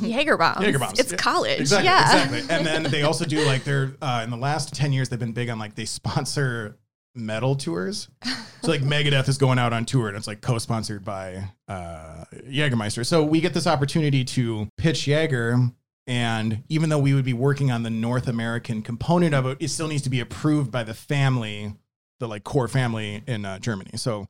Jaeger 0.02 0.38
bombs. 0.38 0.62
Jaeger 0.62 0.78
bombs. 0.80 1.00
It's 1.00 1.12
Yeah. 1.12 1.18
college. 1.18 1.60
Exactly, 1.62 1.86
yeah. 1.86 2.24
exactly. 2.26 2.56
And 2.56 2.66
then 2.66 2.84
they 2.92 3.02
also 3.04 3.26
do 3.26 3.44
like 3.46 3.64
they're 3.64 3.94
uh, 4.02 4.22
in 4.24 4.30
the 4.30 4.38
last 4.38 4.74
ten 4.76 4.92
years 4.94 5.10
they've 5.10 5.18
been 5.20 5.32
big 5.34 5.50
on 5.50 5.58
like 5.58 5.74
they 5.76 5.86
sponsor 5.86 6.78
metal 7.16 7.56
tours. 7.56 8.10
So 8.62 8.72
like 8.72 8.82
Megadeth 8.82 9.28
is 9.28 9.38
going 9.38 9.60
out 9.60 9.74
on 9.74 9.86
tour 9.86 10.08
and 10.08 10.18
it's 10.18 10.28
like 10.28 10.42
co-sponsored 10.42 11.04
by 11.04 11.50
uh, 11.68 12.26
Jägermeister. 12.48 13.06
So 13.06 13.24
we 13.24 13.42
get 13.42 13.54
this 13.54 13.68
opportunity 13.68 14.24
to 14.26 14.68
pitch 14.78 15.08
Jaeger. 15.08 15.58
And 16.08 16.64
even 16.70 16.90
though 16.90 17.00
we 17.00 17.14
would 17.14 17.26
be 17.26 17.34
working 17.34 17.72
on 17.72 17.84
the 17.84 17.90
North 17.90 18.28
American 18.28 18.82
component 18.82 19.36
of 19.36 19.46
it, 19.46 19.58
it 19.60 19.68
still 19.70 19.88
needs 19.88 20.02
to 20.04 20.10
be 20.10 20.20
approved 20.20 20.72
by 20.72 20.84
the 20.84 20.96
family, 20.96 21.74
the 22.20 22.28
like 22.28 22.44
core 22.44 22.68
family 22.68 23.24
in 23.28 23.46
uh, 23.46 23.60
Germany. 23.60 23.92
So 23.96 24.28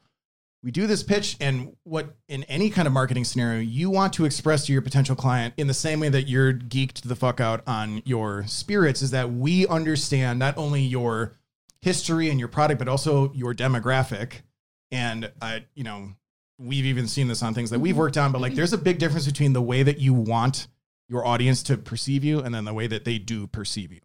we 0.61 0.71
do 0.71 0.87
this 0.87 1.03
pitch 1.03 1.37
and 1.39 1.75
what 1.83 2.15
in 2.27 2.43
any 2.45 2.69
kind 2.69 2.87
of 2.87 2.93
marketing 2.93 3.23
scenario 3.23 3.61
you 3.61 3.89
want 3.89 4.13
to 4.13 4.25
express 4.25 4.65
to 4.65 4.73
your 4.73 4.81
potential 4.81 5.15
client 5.15 5.53
in 5.57 5.67
the 5.67 5.73
same 5.73 5.99
way 5.99 6.09
that 6.09 6.27
you're 6.27 6.53
geeked 6.53 7.01
the 7.03 7.15
fuck 7.15 7.39
out 7.39 7.61
on 7.65 8.01
your 8.05 8.45
spirits 8.47 9.01
is 9.01 9.11
that 9.11 9.31
we 9.31 9.65
understand 9.67 10.37
not 10.39 10.57
only 10.57 10.81
your 10.81 11.33
history 11.81 12.29
and 12.29 12.39
your 12.39 12.49
product 12.49 12.79
but 12.79 12.87
also 12.87 13.31
your 13.33 13.53
demographic 13.53 14.41
and 14.91 15.31
i 15.41 15.63
you 15.75 15.83
know 15.83 16.09
we've 16.57 16.85
even 16.85 17.07
seen 17.07 17.27
this 17.27 17.41
on 17.41 17.53
things 17.53 17.69
that 17.69 17.79
we've 17.79 17.97
worked 17.97 18.17
on 18.17 18.31
but 18.31 18.41
like 18.41 18.55
there's 18.55 18.73
a 18.73 18.77
big 18.77 18.99
difference 18.99 19.25
between 19.25 19.53
the 19.53 19.61
way 19.61 19.83
that 19.83 19.99
you 19.99 20.13
want 20.13 20.67
your 21.07 21.25
audience 21.25 21.63
to 21.63 21.77
perceive 21.77 22.23
you 22.23 22.39
and 22.39 22.53
then 22.53 22.65
the 22.65 22.73
way 22.73 22.87
that 22.87 23.05
they 23.05 23.17
do 23.17 23.47
perceive 23.47 23.91
you 23.91 24.01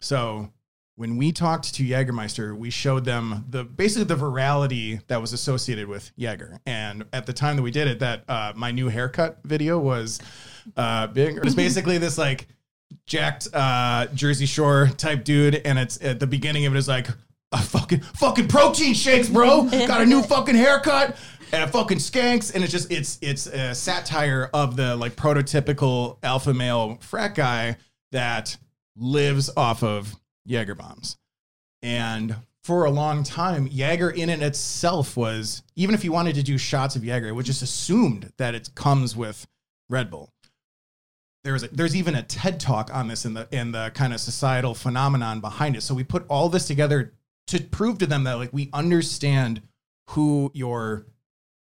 so 0.00 0.50
when 0.96 1.16
we 1.16 1.32
talked 1.32 1.74
to 1.74 1.84
Jägermeister, 1.84 2.56
we 2.56 2.70
showed 2.70 3.04
them 3.04 3.46
the 3.48 3.64
basically 3.64 4.04
the 4.04 4.16
virality 4.16 5.04
that 5.06 5.20
was 5.20 5.32
associated 5.32 5.88
with 5.88 6.12
Jaeger. 6.16 6.60
And 6.66 7.06
at 7.12 7.26
the 7.26 7.32
time 7.32 7.56
that 7.56 7.62
we 7.62 7.70
did 7.70 7.88
it, 7.88 7.98
that 8.00 8.24
uh, 8.28 8.52
my 8.54 8.70
new 8.70 8.88
haircut 8.88 9.38
video 9.44 9.78
was 9.78 10.20
uh, 10.76 11.06
big. 11.08 11.36
It 11.36 11.44
was 11.44 11.54
basically 11.66 11.98
this 11.98 12.18
like 12.18 12.46
jacked 13.06 13.48
uh, 13.52 14.06
Jersey 14.14 14.46
Shore 14.46 14.90
type 14.96 15.24
dude, 15.24 15.56
and 15.64 15.78
it's 15.78 16.02
at 16.02 16.20
the 16.20 16.26
beginning 16.26 16.66
of 16.66 16.74
it 16.74 16.78
is 16.78 16.88
like 16.88 17.08
a 17.52 17.58
fucking 17.58 18.00
fucking 18.00 18.48
protein 18.48 18.94
shakes, 18.94 19.28
bro. 19.28 19.64
Got 19.70 20.00
a 20.00 20.06
new 20.06 20.22
fucking 20.22 20.54
haircut. 20.54 21.16
And 21.52 21.64
a 21.64 21.68
fucking 21.68 21.98
skanks, 21.98 22.54
and 22.54 22.64
it's 22.64 22.72
just 22.72 22.90
it's 22.90 23.18
it's 23.20 23.46
a 23.46 23.74
satire 23.74 24.48
of 24.54 24.74
the 24.74 24.96
like 24.96 25.16
prototypical 25.16 26.16
alpha 26.22 26.54
male 26.54 26.96
frat 27.02 27.34
guy 27.34 27.76
that 28.10 28.56
lives 28.96 29.50
off 29.54 29.82
of 29.82 30.14
Jaeger 30.46 30.74
bombs. 30.74 31.18
And 31.82 32.36
for 32.62 32.84
a 32.84 32.90
long 32.90 33.22
time, 33.24 33.66
Jaeger 33.66 34.10
in 34.10 34.30
and 34.30 34.42
itself 34.42 35.16
was, 35.16 35.62
even 35.74 35.94
if 35.94 36.04
you 36.04 36.12
wanted 36.12 36.36
to 36.36 36.42
do 36.42 36.56
shots 36.56 36.96
of 36.96 37.04
Jaeger, 37.04 37.28
it 37.28 37.32
was 37.32 37.46
just 37.46 37.62
assumed 37.62 38.32
that 38.38 38.54
it 38.54 38.74
comes 38.74 39.16
with 39.16 39.46
Red 39.88 40.10
Bull. 40.10 40.31
There's 41.44 41.64
a, 41.64 41.68
there's 41.68 41.96
even 41.96 42.14
a 42.14 42.22
TED 42.22 42.60
talk 42.60 42.94
on 42.94 43.08
this 43.08 43.24
in 43.24 43.34
the 43.34 43.48
in 43.50 43.72
the 43.72 43.90
kind 43.94 44.12
of 44.12 44.20
societal 44.20 44.74
phenomenon 44.74 45.40
behind 45.40 45.76
it. 45.76 45.82
So 45.82 45.94
we 45.94 46.04
put 46.04 46.24
all 46.28 46.48
this 46.48 46.66
together 46.66 47.14
to 47.48 47.60
prove 47.60 47.98
to 47.98 48.06
them 48.06 48.24
that 48.24 48.34
like 48.34 48.52
we 48.52 48.70
understand 48.72 49.62
who 50.10 50.50
your 50.54 51.06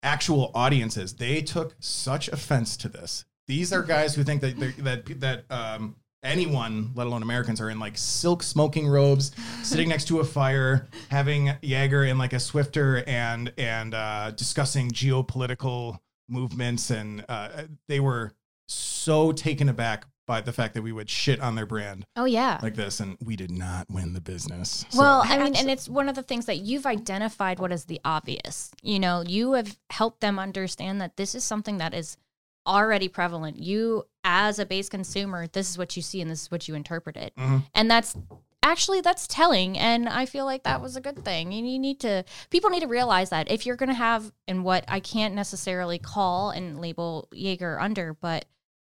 actual 0.03 0.51
audience 0.53 0.97
is. 0.97 1.15
They 1.15 1.41
took 1.41 1.75
such 1.79 2.27
offense 2.27 2.77
to 2.77 2.89
this. 2.89 3.25
These 3.47 3.73
are 3.73 3.83
guys 3.83 4.15
who 4.15 4.23
think 4.23 4.41
that 4.41 4.75
that 4.83 5.19
that 5.19 5.45
um, 5.49 5.95
anyone, 6.23 6.91
let 6.95 7.07
alone 7.07 7.21
Americans, 7.23 7.59
are 7.61 7.69
in 7.69 7.79
like 7.79 7.97
silk 7.97 8.43
smoking 8.43 8.87
robes, 8.87 9.31
sitting 9.63 9.89
next 9.89 10.07
to 10.09 10.19
a 10.19 10.23
fire, 10.23 10.87
having 11.09 11.53
Jaeger 11.61 12.05
in 12.05 12.17
like 12.17 12.33
a 12.33 12.39
snifter, 12.39 13.03
and 13.07 13.51
and 13.57 13.93
uh, 13.93 14.31
discussing 14.31 14.91
geopolitical 14.91 15.99
movements, 16.29 16.89
and 16.89 17.25
uh, 17.29 17.63
they 17.87 17.99
were 17.99 18.33
so 18.67 19.31
taken 19.31 19.69
aback 19.69 20.05
by 20.27 20.41
the 20.41 20.51
fact 20.51 20.73
that 20.73 20.81
we 20.81 20.91
would 20.91 21.07
shit 21.09 21.39
on 21.39 21.53
their 21.53 21.67
brand 21.67 22.03
Oh 22.15 22.25
yeah. 22.25 22.59
like 22.63 22.75
this, 22.75 22.99
and 22.99 23.15
we 23.23 23.35
did 23.35 23.51
not 23.51 23.85
win 23.91 24.13
the 24.13 24.21
business. 24.21 24.83
So- 24.89 24.99
Well, 24.99 25.21
I 25.23 25.37
mean, 25.37 25.55
and 25.55 25.69
it's 25.69 25.87
one 25.87 26.09
of 26.09 26.15
the 26.15 26.23
things 26.23 26.45
that 26.47 26.57
you've 26.57 26.87
identified 26.87 27.59
what 27.59 27.71
is 27.71 27.85
the 27.85 28.01
obvious. 28.03 28.71
You 28.81 28.99
know, 28.99 29.21
you 29.25 29.51
have 29.53 29.77
helped 29.91 30.21
them 30.21 30.39
understand 30.39 30.99
that 31.01 31.15
this 31.17 31.35
is 31.35 31.43
something 31.43 31.77
that 31.77 31.93
is 31.93 32.17
already 32.65 33.07
prevalent. 33.07 33.59
You, 33.59 34.05
as 34.23 34.57
a 34.57 34.65
base 34.65 34.89
consumer, 34.89 35.45
this 35.45 35.69
is 35.69 35.77
what 35.77 35.95
you 35.95 36.01
see 36.01 36.21
and 36.21 36.31
this 36.31 36.41
is 36.43 36.49
what 36.51 36.67
you 36.67 36.73
interpret 36.73 37.15
it. 37.17 37.33
Mhm. 37.37 37.63
And 37.75 37.91
that's 37.91 38.15
actually 38.63 38.99
that's 38.99 39.27
telling 39.27 39.77
and 39.77 40.09
i 40.09 40.25
feel 40.25 40.43
like 40.43 40.63
that 40.63 40.81
was 40.81 40.95
a 40.95 40.99
good 41.01 41.23
thing 41.23 41.53
and 41.53 41.69
you 41.71 41.77
need 41.77 41.99
to 41.99 42.25
people 42.49 42.67
need 42.71 42.79
to 42.79 42.87
realize 42.87 43.29
that 43.29 43.51
if 43.51 43.63
you're 43.63 43.75
going 43.75 43.89
to 43.89 43.93
have 43.93 44.33
and 44.47 44.63
what 44.63 44.83
i 44.87 44.99
can't 44.99 45.35
necessarily 45.35 45.99
call 45.99 46.49
and 46.49 46.81
label 46.81 47.27
jaeger 47.31 47.79
under 47.79 48.15
but 48.15 48.45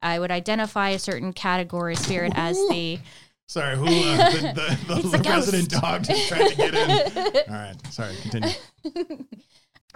i 0.05 0.19
would 0.19 0.31
identify 0.31 0.91
a 0.91 0.99
certain 0.99 1.33
category 1.33 1.97
spirit 1.97 2.33
as 2.37 2.57
the 2.69 2.99
Sorry, 3.47 3.77
who 3.77 3.85
uh, 3.85 4.31
the, 4.31 4.79
the, 4.89 4.95
the, 5.03 5.19
the 5.19 5.29
resident 5.29 5.69
dog 5.69 6.05
just 6.05 6.29
tried 6.31 6.49
to 6.49 6.57
get 6.57 6.75
in. 6.75 6.91
All 7.51 7.55
right, 7.55 7.75
sorry, 7.91 8.15
continue. 8.23 8.49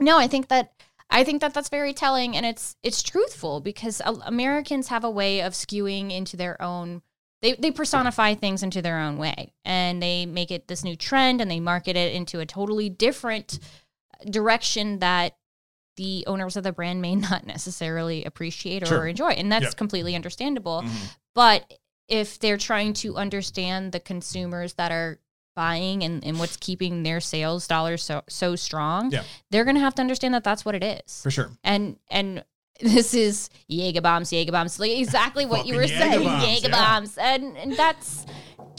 no 0.00 0.18
i 0.18 0.26
think 0.26 0.48
that 0.48 0.72
i 1.10 1.24
think 1.24 1.40
that 1.40 1.54
that's 1.54 1.68
very 1.68 1.92
telling 1.92 2.36
and 2.36 2.46
it's 2.46 2.76
it's 2.82 3.02
truthful 3.02 3.60
because 3.60 4.00
uh, 4.04 4.14
americans 4.26 4.88
have 4.88 5.04
a 5.04 5.10
way 5.10 5.40
of 5.40 5.52
skewing 5.52 6.12
into 6.12 6.36
their 6.36 6.60
own 6.62 7.02
they, 7.40 7.54
they 7.54 7.70
personify 7.70 8.34
things 8.34 8.62
into 8.62 8.82
their 8.82 8.98
own 8.98 9.16
way 9.16 9.52
and 9.64 10.02
they 10.02 10.26
make 10.26 10.50
it 10.50 10.68
this 10.68 10.84
new 10.84 10.96
trend 10.96 11.40
and 11.40 11.50
they 11.50 11.60
market 11.60 11.96
it 11.96 12.12
into 12.12 12.40
a 12.40 12.46
totally 12.46 12.88
different 12.88 13.58
direction 14.28 14.98
that 14.98 15.36
the 15.98 16.24
owners 16.26 16.56
of 16.56 16.62
the 16.64 16.72
brand 16.72 17.02
may 17.02 17.14
not 17.28 17.46
necessarily 17.46 18.24
appreciate 18.24 18.82
or 18.82 18.86
Sure. 18.86 19.06
enjoy 19.06 19.30
and 19.32 19.52
that's 19.52 19.64
Yeah. 19.64 19.70
completely 19.72 20.14
understandable 20.16 20.82
Mhm. 20.82 21.14
but 21.34 21.74
if 22.08 22.38
they're 22.38 22.56
trying 22.56 22.94
to 22.94 23.16
understand 23.16 23.92
the 23.92 24.00
consumers 24.00 24.72
that 24.74 24.90
are 24.90 25.18
buying 25.54 26.02
and, 26.04 26.24
and 26.24 26.38
what's 26.38 26.56
keeping 26.56 27.02
their 27.02 27.20
sales 27.20 27.66
dollars 27.66 28.02
so 28.02 28.22
so 28.28 28.56
strong 28.56 29.10
Yeah. 29.12 29.24
they're 29.50 29.64
gonna 29.66 29.80
have 29.80 29.94
to 29.96 30.00
understand 30.02 30.32
that 30.34 30.44
that's 30.44 30.64
what 30.64 30.74
it 30.74 30.82
is 30.84 31.20
For 31.22 31.30
sure. 31.30 31.50
and 31.62 31.98
and 32.08 32.44
this 32.80 33.12
is 33.12 33.50
Jaeger 33.66 34.00
bombs, 34.00 34.32
Jaeger 34.32 34.52
bombs, 34.52 34.78
like 34.78 34.92
exactly 34.92 35.44
what 35.44 35.66
you 35.66 35.74
were 35.74 35.88
saying, 35.88 36.22
Jaeger 36.22 36.68
bombs, 36.68 37.16
yeah. 37.16 37.34
and 37.34 37.56
and 37.58 37.76
that's 37.76 38.24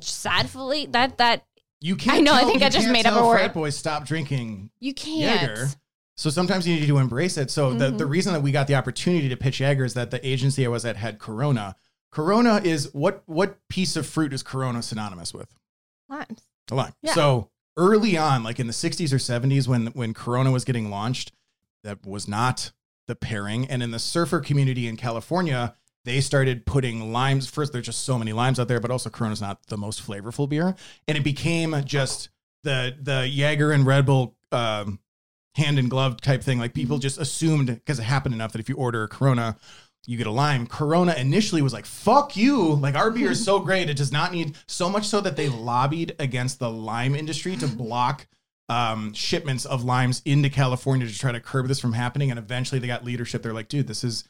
sadly 0.01 0.85
that 0.91 1.17
that 1.17 1.43
You 1.81 1.95
can't. 1.95 2.17
I 2.17 2.21
know, 2.21 2.33
I 2.33 2.43
think 2.45 2.61
I 2.63 2.69
just 2.69 2.87
made 2.89 3.05
up 3.05 3.21
a 3.21 3.25
word. 3.27 3.37
Frat 3.39 3.53
boys 3.53 3.77
stop 3.77 4.05
drinking 4.05 4.69
you 4.79 4.93
can't. 4.93 5.41
Jaeger. 5.41 5.67
So 6.19 6.29
sometimes 6.29 6.67
you 6.67 6.75
need 6.77 6.87
to 6.87 6.97
embrace 6.97 7.37
it. 7.37 7.49
So 7.49 7.73
the, 7.73 7.85
Mm-hmm. 7.85 7.97
the 7.97 8.05
reason 8.05 8.33
that 8.33 8.41
we 8.41 8.51
got 8.51 8.67
the 8.67 8.75
opportunity 8.75 9.29
to 9.29 9.37
pitch 9.37 9.61
Jaeger 9.61 9.85
is 9.85 9.93
that 9.93 10.11
the 10.11 10.25
agency 10.27 10.65
I 10.65 10.69
was 10.69 10.83
at 10.83 10.97
had 10.97 11.17
Corona. 11.17 11.77
Corona 12.11 12.59
is 12.61 12.93
what 12.93 13.23
what 13.25 13.57
piece 13.69 13.95
of 13.95 14.05
fruit 14.05 14.33
is 14.33 14.43
Corona 14.43 14.81
synonymous 14.81 15.33
with? 15.33 15.47
Limes. 16.09 16.41
A 16.71 16.75
lime. 16.75 16.91
Yeah. 17.01 17.13
So 17.13 17.49
early 17.77 18.17
on, 18.17 18.43
like 18.43 18.59
in 18.59 18.67
the 18.67 18.73
60s 18.73 19.13
or 19.13 19.17
70s, 19.17 19.65
when 19.67 19.87
when 19.87 20.13
Corona 20.13 20.51
was 20.51 20.65
getting 20.65 20.89
launched, 20.89 21.31
that 21.85 22.05
was 22.05 22.27
not 22.27 22.73
the 23.07 23.15
pairing. 23.15 23.65
And 23.69 23.81
in 23.81 23.91
the 23.91 23.99
surfer 23.99 24.41
community 24.41 24.87
in 24.87 24.97
California, 24.97 25.73
they 26.03 26.19
started 26.19 26.65
putting 26.65 27.13
limes. 27.13 27.49
First, 27.49 27.71
there's 27.71 27.85
just 27.85 28.03
so 28.03 28.19
many 28.19 28.33
limes 28.33 28.59
out 28.59 28.67
there, 28.67 28.81
but 28.81 28.91
also 28.91 29.09
Corona's 29.09 29.41
not 29.41 29.67
the 29.67 29.77
most 29.77 30.05
flavorful 30.05 30.49
beer. 30.49 30.75
And 31.07 31.17
it 31.17 31.23
became 31.23 31.81
just 31.85 32.27
the 32.63 32.93
the 33.01 33.25
Jaeger 33.25 33.71
and 33.71 33.85
Red 33.85 34.05
Bull 34.05 34.35
um, 34.51 34.99
hand 35.59 35.77
in 35.77 35.89
glove 35.89 36.19
type 36.21 36.43
thing. 36.43 36.59
Like 36.59 36.73
people 36.73 36.97
just 36.97 37.19
assumed 37.19 37.67
because 37.67 37.99
it 37.99 38.03
happened 38.03 38.35
enough 38.35 38.51
that 38.53 38.59
if 38.59 38.69
you 38.69 38.75
order 38.75 39.03
a 39.03 39.07
Corona, 39.07 39.57
you 40.07 40.17
get 40.17 40.27
a 40.27 40.31
lime. 40.31 40.65
Corona 40.65 41.13
initially 41.13 41.61
was 41.61 41.73
like, 41.73 41.85
fuck 41.85 42.35
you. 42.35 42.73
Like 42.75 42.95
our 42.95 43.11
beer 43.11 43.31
is 43.31 43.43
so 43.43 43.59
great. 43.69 43.89
It 43.89 43.97
does 43.97 44.11
not 44.11 44.31
need 44.31 44.55
so 44.67 44.89
much 44.89 45.05
so 45.05 45.21
that 45.21 45.35
they 45.35 45.49
lobbied 45.49 46.15
against 46.19 46.59
the 46.59 46.69
lime 46.69 47.15
industry 47.15 47.55
to 47.57 47.67
block 47.67 48.27
um, 48.69 49.13
shipments 49.13 49.65
of 49.65 49.83
limes 49.83 50.21
into 50.25 50.49
California 50.49 51.07
to 51.07 51.17
try 51.17 51.31
to 51.31 51.39
curb 51.39 51.67
this 51.67 51.79
from 51.79 51.93
happening. 51.93 52.31
And 52.31 52.39
eventually 52.39 52.79
they 52.79 52.87
got 52.87 53.03
leadership. 53.03 53.43
They're 53.43 53.53
like, 53.53 53.67
dude, 53.67 53.87
this 53.87 54.03
is 54.03 54.23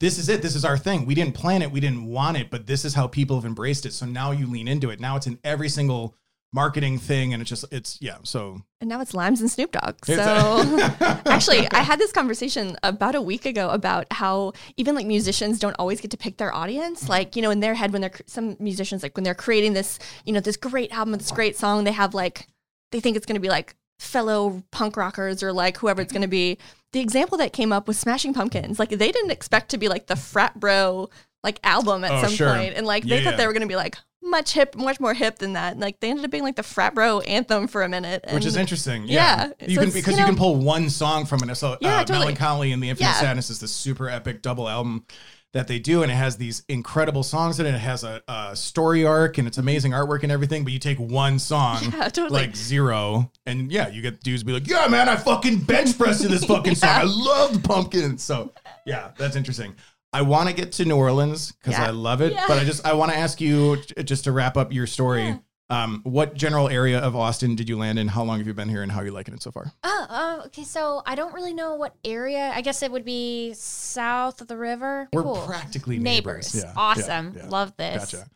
this 0.00 0.18
is 0.18 0.28
it. 0.28 0.42
This 0.42 0.56
is 0.56 0.64
our 0.64 0.76
thing. 0.76 1.06
We 1.06 1.14
didn't 1.14 1.34
plan 1.34 1.62
it. 1.62 1.70
We 1.70 1.78
didn't 1.78 2.06
want 2.06 2.36
it, 2.36 2.50
but 2.50 2.66
this 2.66 2.84
is 2.84 2.94
how 2.94 3.06
people 3.06 3.36
have 3.36 3.44
embraced 3.44 3.86
it. 3.86 3.92
So 3.92 4.04
now 4.04 4.32
you 4.32 4.48
lean 4.48 4.66
into 4.66 4.90
it. 4.90 4.98
Now 4.98 5.14
it's 5.14 5.28
in 5.28 5.38
every 5.44 5.68
single 5.68 6.16
marketing 6.52 6.98
thing, 6.98 7.32
and 7.32 7.40
it's 7.40 7.48
just 7.48 7.64
it's 7.72 7.98
yeah. 8.00 8.18
So 8.22 8.62
And 8.80 8.88
now 8.88 9.00
it's 9.00 9.14
Limes 9.14 9.40
and 9.40 9.50
Snoop 9.50 9.72
Dogg. 9.72 10.04
So 10.04 10.14
actually, 11.26 11.68
I 11.70 11.80
had 11.80 11.98
this 11.98 12.12
conversation 12.12 12.76
about 12.82 13.14
a 13.14 13.22
week 13.22 13.46
ago 13.46 13.70
about 13.70 14.06
how 14.10 14.52
even 14.76 14.94
like 14.94 15.06
musicians 15.06 15.58
don't 15.58 15.76
always 15.78 16.00
get 16.00 16.10
to 16.12 16.16
pick 16.16 16.36
their 16.36 16.54
audience. 16.54 17.08
Like, 17.08 17.36
you 17.36 17.42
know, 17.42 17.50
in 17.50 17.60
their 17.60 17.74
head, 17.74 17.92
when 17.92 18.02
they're 18.02 18.12
some 18.26 18.56
musicians, 18.60 19.02
like 19.02 19.16
when 19.16 19.24
they're 19.24 19.34
creating 19.34 19.72
this, 19.72 19.98
you 20.24 20.32
know, 20.32 20.40
this 20.40 20.56
great 20.56 20.92
album, 20.92 21.14
this 21.14 21.30
great 21.30 21.56
song, 21.56 21.84
they 21.84 21.92
have 21.92 22.14
like, 22.14 22.46
they 22.90 23.00
think 23.00 23.16
it's 23.16 23.26
going 23.26 23.36
to 23.36 23.40
be 23.40 23.48
like 23.48 23.74
fellow 23.98 24.62
punk 24.70 24.96
rockers 24.96 25.42
or 25.42 25.52
like 25.52 25.78
whoever 25.78 26.02
it's 26.02 26.12
going 26.12 26.22
to 26.22 26.28
be. 26.28 26.58
The 26.92 27.00
example 27.00 27.38
that 27.38 27.54
came 27.54 27.72
up 27.72 27.88
was 27.88 27.98
Smashing 27.98 28.34
Pumpkins. 28.34 28.78
Like, 28.78 28.90
they 28.90 29.10
didn't 29.10 29.30
expect 29.30 29.70
to 29.70 29.78
be 29.78 29.88
like 29.88 30.08
the 30.08 30.16
frat 30.16 30.60
bro 30.60 31.08
like 31.42 31.58
album 31.64 32.04
at 32.04 32.12
Oh, 32.12 32.22
some 32.22 32.32
sure. 32.32 32.54
point. 32.54 32.74
And 32.76 32.86
like, 32.86 33.04
Yeah, 33.04 33.16
they 33.16 33.24
thought 33.24 33.30
yeah. 33.32 33.36
they 33.36 33.46
were 33.46 33.52
going 33.52 33.62
to 33.62 33.68
be 33.68 33.76
like, 33.76 33.96
much 34.24 34.52
hip, 34.52 34.76
much 34.76 35.00
more 35.00 35.14
hip 35.14 35.38
than 35.38 35.54
that. 35.54 35.72
And, 35.72 35.80
like 35.80 35.98
they 36.00 36.08
ended 36.08 36.24
up 36.24 36.30
being 36.30 36.44
like 36.44 36.56
the 36.56 36.62
frat 36.62 36.94
bro 36.94 37.20
anthem 37.20 37.66
for 37.66 37.82
a 37.82 37.88
minute, 37.88 38.24
which 38.32 38.46
is 38.46 38.56
interesting. 38.56 39.04
yeah, 39.06 39.46
Yeah, 39.60 39.66
so 39.66 39.66
you 39.72 39.78
can 39.78 39.90
because 39.90 40.14
you 40.14 40.20
you, 40.20 40.26
can 40.26 40.36
pull 40.36 40.56
one 40.56 40.88
song 40.90 41.26
from 41.26 41.48
it. 41.48 41.54
So 41.56 41.76
Yeah, 41.80 41.96
uh, 41.96 41.98
totally. 42.04 42.18
Melancholy 42.20 42.72
and 42.72 42.82
the 42.82 42.90
Infinite 42.90 43.08
Yeah. 43.10 43.14
Sadness 43.20 43.50
is 43.50 43.58
this 43.60 43.72
super 43.72 44.08
epic 44.08 44.40
double 44.42 44.68
album 44.68 45.04
that 45.52 45.68
they 45.68 45.78
do, 45.78 46.02
and 46.02 46.10
it 46.10 46.14
has 46.14 46.38
these 46.38 46.62
incredible 46.70 47.22
songs 47.22 47.60
in 47.60 47.66
it. 47.66 47.74
It 47.74 47.78
has 47.78 48.04
a, 48.04 48.22
a 48.26 48.56
story 48.56 49.04
arc 49.04 49.36
and 49.36 49.46
it's 49.46 49.58
amazing 49.58 49.92
artwork 49.92 50.22
and 50.22 50.32
everything. 50.32 50.64
But 50.64 50.72
you 50.72 50.78
take 50.78 50.98
one 50.98 51.38
song, 51.38 51.80
Yeah, 51.92 52.08
totally. 52.08 52.30
like 52.46 52.56
zero, 52.56 53.30
and 53.44 53.70
yeah, 53.70 53.88
you 53.88 54.00
get 54.00 54.22
dudes 54.22 54.44
be 54.44 54.52
like, 54.52 54.66
"Yeah, 54.66 54.86
man, 54.88 55.10
I 55.10 55.16
fucking 55.16 55.58
bench 55.64 55.98
pressed 55.98 56.22
to 56.22 56.28
this 56.28 56.44
fucking 56.46 56.76
song. 56.76 56.88
I 56.90 57.02
love 57.02 57.52
the 57.52 57.68
pumpkins." 57.68 58.22
So 58.22 58.52
yeah, 58.86 59.10
that's 59.18 59.36
interesting. 59.36 59.74
I 60.12 60.22
want 60.22 60.48
to 60.48 60.54
get 60.54 60.72
to 60.72 60.84
New 60.84 60.96
Orleans 60.96 61.52
because 61.52 61.72
Yeah. 61.74 61.86
I 61.86 61.90
love 61.90 62.20
it, 62.20 62.32
Yeah. 62.32 62.44
but 62.48 62.58
I 62.58 62.64
just 62.64 62.84
I 62.86 62.92
want 62.92 63.12
to 63.12 63.16
ask 63.18 63.40
you 63.40 63.78
just 64.04 64.24
to 64.24 64.32
wrap 64.32 64.56
up 64.56 64.72
your 64.72 64.86
story. 64.86 65.38
Um, 65.70 66.00
what 66.04 66.34
general 66.34 66.68
area 66.68 66.98
of 66.98 67.16
Austin 67.16 67.56
did 67.56 67.66
you 67.66 67.78
land 67.78 67.98
in? 67.98 68.06
How 68.08 68.22
long 68.24 68.36
have 68.36 68.46
you 68.46 68.52
been 68.52 68.68
here, 68.68 68.82
and 68.82 68.92
how 68.92 69.00
are 69.00 69.06
you 69.06 69.10
liking 69.10 69.32
it 69.32 69.42
so 69.42 69.50
far? 69.50 69.72
Oh, 69.82 70.06
oh, 70.10 70.42
okay. 70.46 70.64
So 70.64 71.02
I 71.06 71.14
don't 71.14 71.32
really 71.32 71.54
know 71.54 71.76
what 71.76 71.94
area. 72.04 72.52
I 72.54 72.60
guess 72.60 72.82
it 72.82 72.92
would 72.92 73.06
be 73.06 73.54
south 73.54 74.42
of 74.42 74.48
the 74.48 74.56
river. 74.58 75.08
We're 75.14 75.22
Cool. 75.22 75.36
practically 75.46 75.98
neighbors. 75.98 76.52
neighbors. 76.54 76.64
Yeah, 76.66 76.72
awesome. 76.76 77.32
yeah, 77.34 77.44
yeah. 77.44 77.48
Love 77.48 77.74
this. 77.78 78.12
Gotcha. 78.12 78.28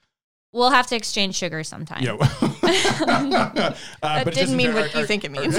We'll 0.52 0.70
have 0.70 0.86
to 0.86 0.96
exchange 0.96 1.34
sugar 1.34 1.62
sometime. 1.62 2.02
Yeah. 2.02 2.12
uh, 2.14 3.74
That 4.00 4.32
didn't 4.32 4.56
mean 4.56 4.72
what 4.72 4.94
you 4.94 5.00
are- 5.02 5.06
think 5.06 5.24
it 5.24 5.30
means. 5.32 5.58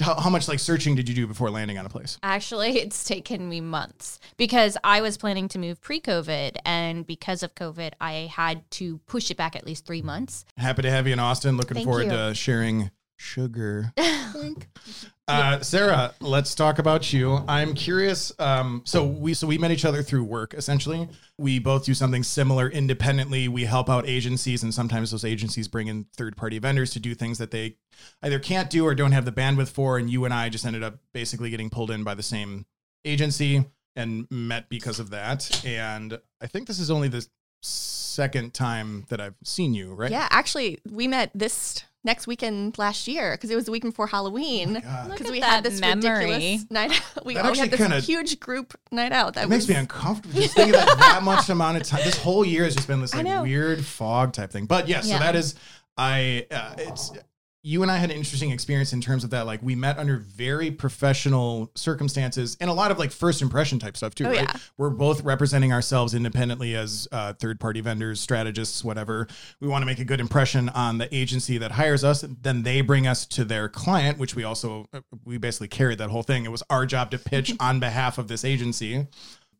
How, 0.00 0.20
how 0.20 0.30
much 0.30 0.48
like 0.48 0.58
searching 0.58 0.94
did 0.94 1.08
you 1.08 1.14
do 1.14 1.26
before 1.26 1.50
landing 1.50 1.78
on 1.78 1.86
a 1.86 1.88
place? 1.88 2.18
Actually, 2.22 2.78
it's 2.78 3.04
taken 3.04 3.48
me 3.48 3.60
months 3.60 4.18
because 4.36 4.76
I 4.84 5.00
was 5.00 5.16
planning 5.16 5.48
to 5.48 5.58
move 5.58 5.80
pre 5.80 6.00
COVID. 6.00 6.56
And 6.64 7.06
because 7.06 7.42
of 7.42 7.54
COVID, 7.54 7.92
I 8.00 8.30
had 8.32 8.68
to 8.72 8.98
push 9.06 9.30
it 9.30 9.36
back 9.36 9.56
at 9.56 9.66
least 9.66 9.86
three 9.86 10.02
months. 10.02 10.44
Happy 10.56 10.82
to 10.82 10.90
have 10.90 11.06
you 11.06 11.12
in 11.12 11.18
Austin. 11.18 11.56
Looking 11.56 11.76
Thank 11.76 11.86
forward 11.86 12.04
you. 12.04 12.10
to 12.10 12.34
sharing 12.34 12.90
sugar. 13.18 13.92
uh, 15.28 15.60
Sarah, 15.60 16.14
let's 16.20 16.54
talk 16.54 16.78
about 16.78 17.12
you. 17.12 17.44
I'm 17.46 17.74
curious. 17.74 18.32
Um, 18.38 18.82
so 18.84 19.04
we 19.04 19.34
so 19.34 19.46
we 19.46 19.58
met 19.58 19.70
each 19.70 19.84
other 19.84 20.02
through 20.02 20.24
work. 20.24 20.54
Essentially, 20.54 21.08
we 21.36 21.58
both 21.58 21.84
do 21.84 21.92
something 21.92 22.22
similar 22.22 22.68
independently. 22.68 23.48
We 23.48 23.64
help 23.64 23.90
out 23.90 24.08
agencies, 24.08 24.62
and 24.62 24.72
sometimes 24.72 25.10
those 25.10 25.24
agencies 25.24 25.68
bring 25.68 25.88
in 25.88 26.06
third 26.16 26.36
party 26.36 26.58
vendors 26.58 26.90
to 26.92 27.00
do 27.00 27.14
things 27.14 27.38
that 27.38 27.50
they 27.50 27.76
either 28.22 28.38
can't 28.38 28.70
do 28.70 28.86
or 28.86 28.94
don't 28.94 29.12
have 29.12 29.24
the 29.24 29.32
bandwidth 29.32 29.68
for. 29.68 29.98
And 29.98 30.08
you 30.08 30.24
and 30.24 30.32
I 30.32 30.48
just 30.48 30.64
ended 30.64 30.82
up 30.82 30.98
basically 31.12 31.50
getting 31.50 31.68
pulled 31.68 31.90
in 31.90 32.04
by 32.04 32.14
the 32.14 32.22
same 32.22 32.64
agency 33.04 33.64
and 33.96 34.26
met 34.30 34.68
because 34.68 35.00
of 35.00 35.10
that. 35.10 35.64
And 35.66 36.18
I 36.40 36.46
think 36.46 36.68
this 36.68 36.78
is 36.78 36.90
only 36.90 37.08
the 37.08 37.26
second 37.62 38.54
time 38.54 39.04
that 39.08 39.20
I've 39.20 39.34
seen 39.44 39.74
you, 39.74 39.92
right? 39.92 40.10
Yeah, 40.10 40.28
actually, 40.30 40.78
we 40.88 41.08
met 41.08 41.30
this 41.34 41.82
next 42.04 42.26
weekend 42.26 42.78
last 42.78 43.08
year 43.08 43.32
because 43.32 43.50
it 43.50 43.56
was 43.56 43.64
the 43.64 43.72
week 43.72 43.82
before 43.82 44.06
Halloween. 44.06 44.74
Because 44.74 45.08
Look 45.20 45.30
we 45.30 45.40
at 45.42 45.48
had 45.50 45.64
this 45.64 45.80
memory. 45.80 46.24
ridiculous 46.26 46.70
night. 46.70 47.02
We 47.24 47.34
That 47.34 47.44
all 47.46 47.54
had 47.54 47.70
this 47.70 47.78
kinda- 47.80 48.00
huge 48.00 48.38
group 48.40 48.78
night 48.92 49.12
out. 49.12 49.34
That 49.34 49.44
It 49.44 49.48
makes 49.48 49.68
me 49.68 49.74
uncomfortable 49.74 50.40
just 50.40 50.54
thinking 50.54 50.72
that 50.72 50.98
that 50.98 51.22
much 51.24 51.48
amount 51.48 51.76
of 51.78 51.82
time. 51.82 52.00
This 52.04 52.16
whole 52.18 52.44
year 52.44 52.64
has 52.64 52.74
just 52.74 52.86
been 52.88 53.00
this 53.00 53.14
like 53.14 53.26
weird 53.42 53.84
fog 53.84 54.32
type 54.32 54.50
thing. 54.50 54.66
But 54.66 54.88
yes, 54.88 55.06
Yeah. 55.06 55.18
so 55.18 55.24
that 55.24 55.36
is 55.36 55.54
I. 55.96 56.46
Uh, 56.50 56.74
it's 56.78 57.10
you 57.68 57.82
and 57.82 57.90
I 57.90 57.98
had 57.98 58.10
an 58.10 58.16
interesting 58.16 58.50
experience 58.50 58.94
in 58.94 59.02
terms 59.02 59.24
of 59.24 59.30
that. 59.30 59.44
Like 59.44 59.62
we 59.62 59.74
met 59.74 59.98
under 59.98 60.16
very 60.16 60.70
professional 60.70 61.70
circumstances 61.74 62.56
and 62.62 62.70
a 62.70 62.72
lot 62.72 62.90
of 62.90 62.98
like 62.98 63.12
first 63.12 63.42
impression 63.42 63.78
type 63.78 63.94
stuff 63.94 64.14
too. 64.14 64.24
Oh, 64.24 64.30
right? 64.30 64.40
yeah. 64.40 64.56
We're 64.78 64.88
both 64.88 65.22
representing 65.22 65.70
ourselves 65.70 66.14
independently 66.14 66.74
as 66.74 67.06
uh, 67.12 67.34
third 67.34 67.60
party 67.60 67.82
vendors, 67.82 68.20
strategists, 68.20 68.82
whatever. 68.82 69.28
We 69.60 69.68
want 69.68 69.82
to 69.82 69.86
make 69.86 69.98
a 69.98 70.04
good 70.06 70.18
impression 70.18 70.70
on 70.70 70.96
the 70.96 71.14
agency 71.14 71.58
that 71.58 71.72
hires 71.72 72.04
us. 72.04 72.22
Then 72.22 72.62
they 72.62 72.80
bring 72.80 73.06
us 73.06 73.26
to 73.26 73.44
their 73.44 73.68
client, 73.68 74.16
which 74.16 74.34
we 74.34 74.44
also 74.44 74.86
uh, 74.94 75.00
we 75.26 75.36
basically 75.36 75.68
carried 75.68 75.98
that 75.98 76.08
whole 76.08 76.22
thing. 76.22 76.46
It 76.46 76.50
was 76.50 76.62
our 76.70 76.86
job 76.86 77.10
to 77.10 77.18
pitch 77.18 77.52
on 77.60 77.80
behalf 77.80 78.16
of 78.16 78.28
this 78.28 78.46
agency. 78.46 79.06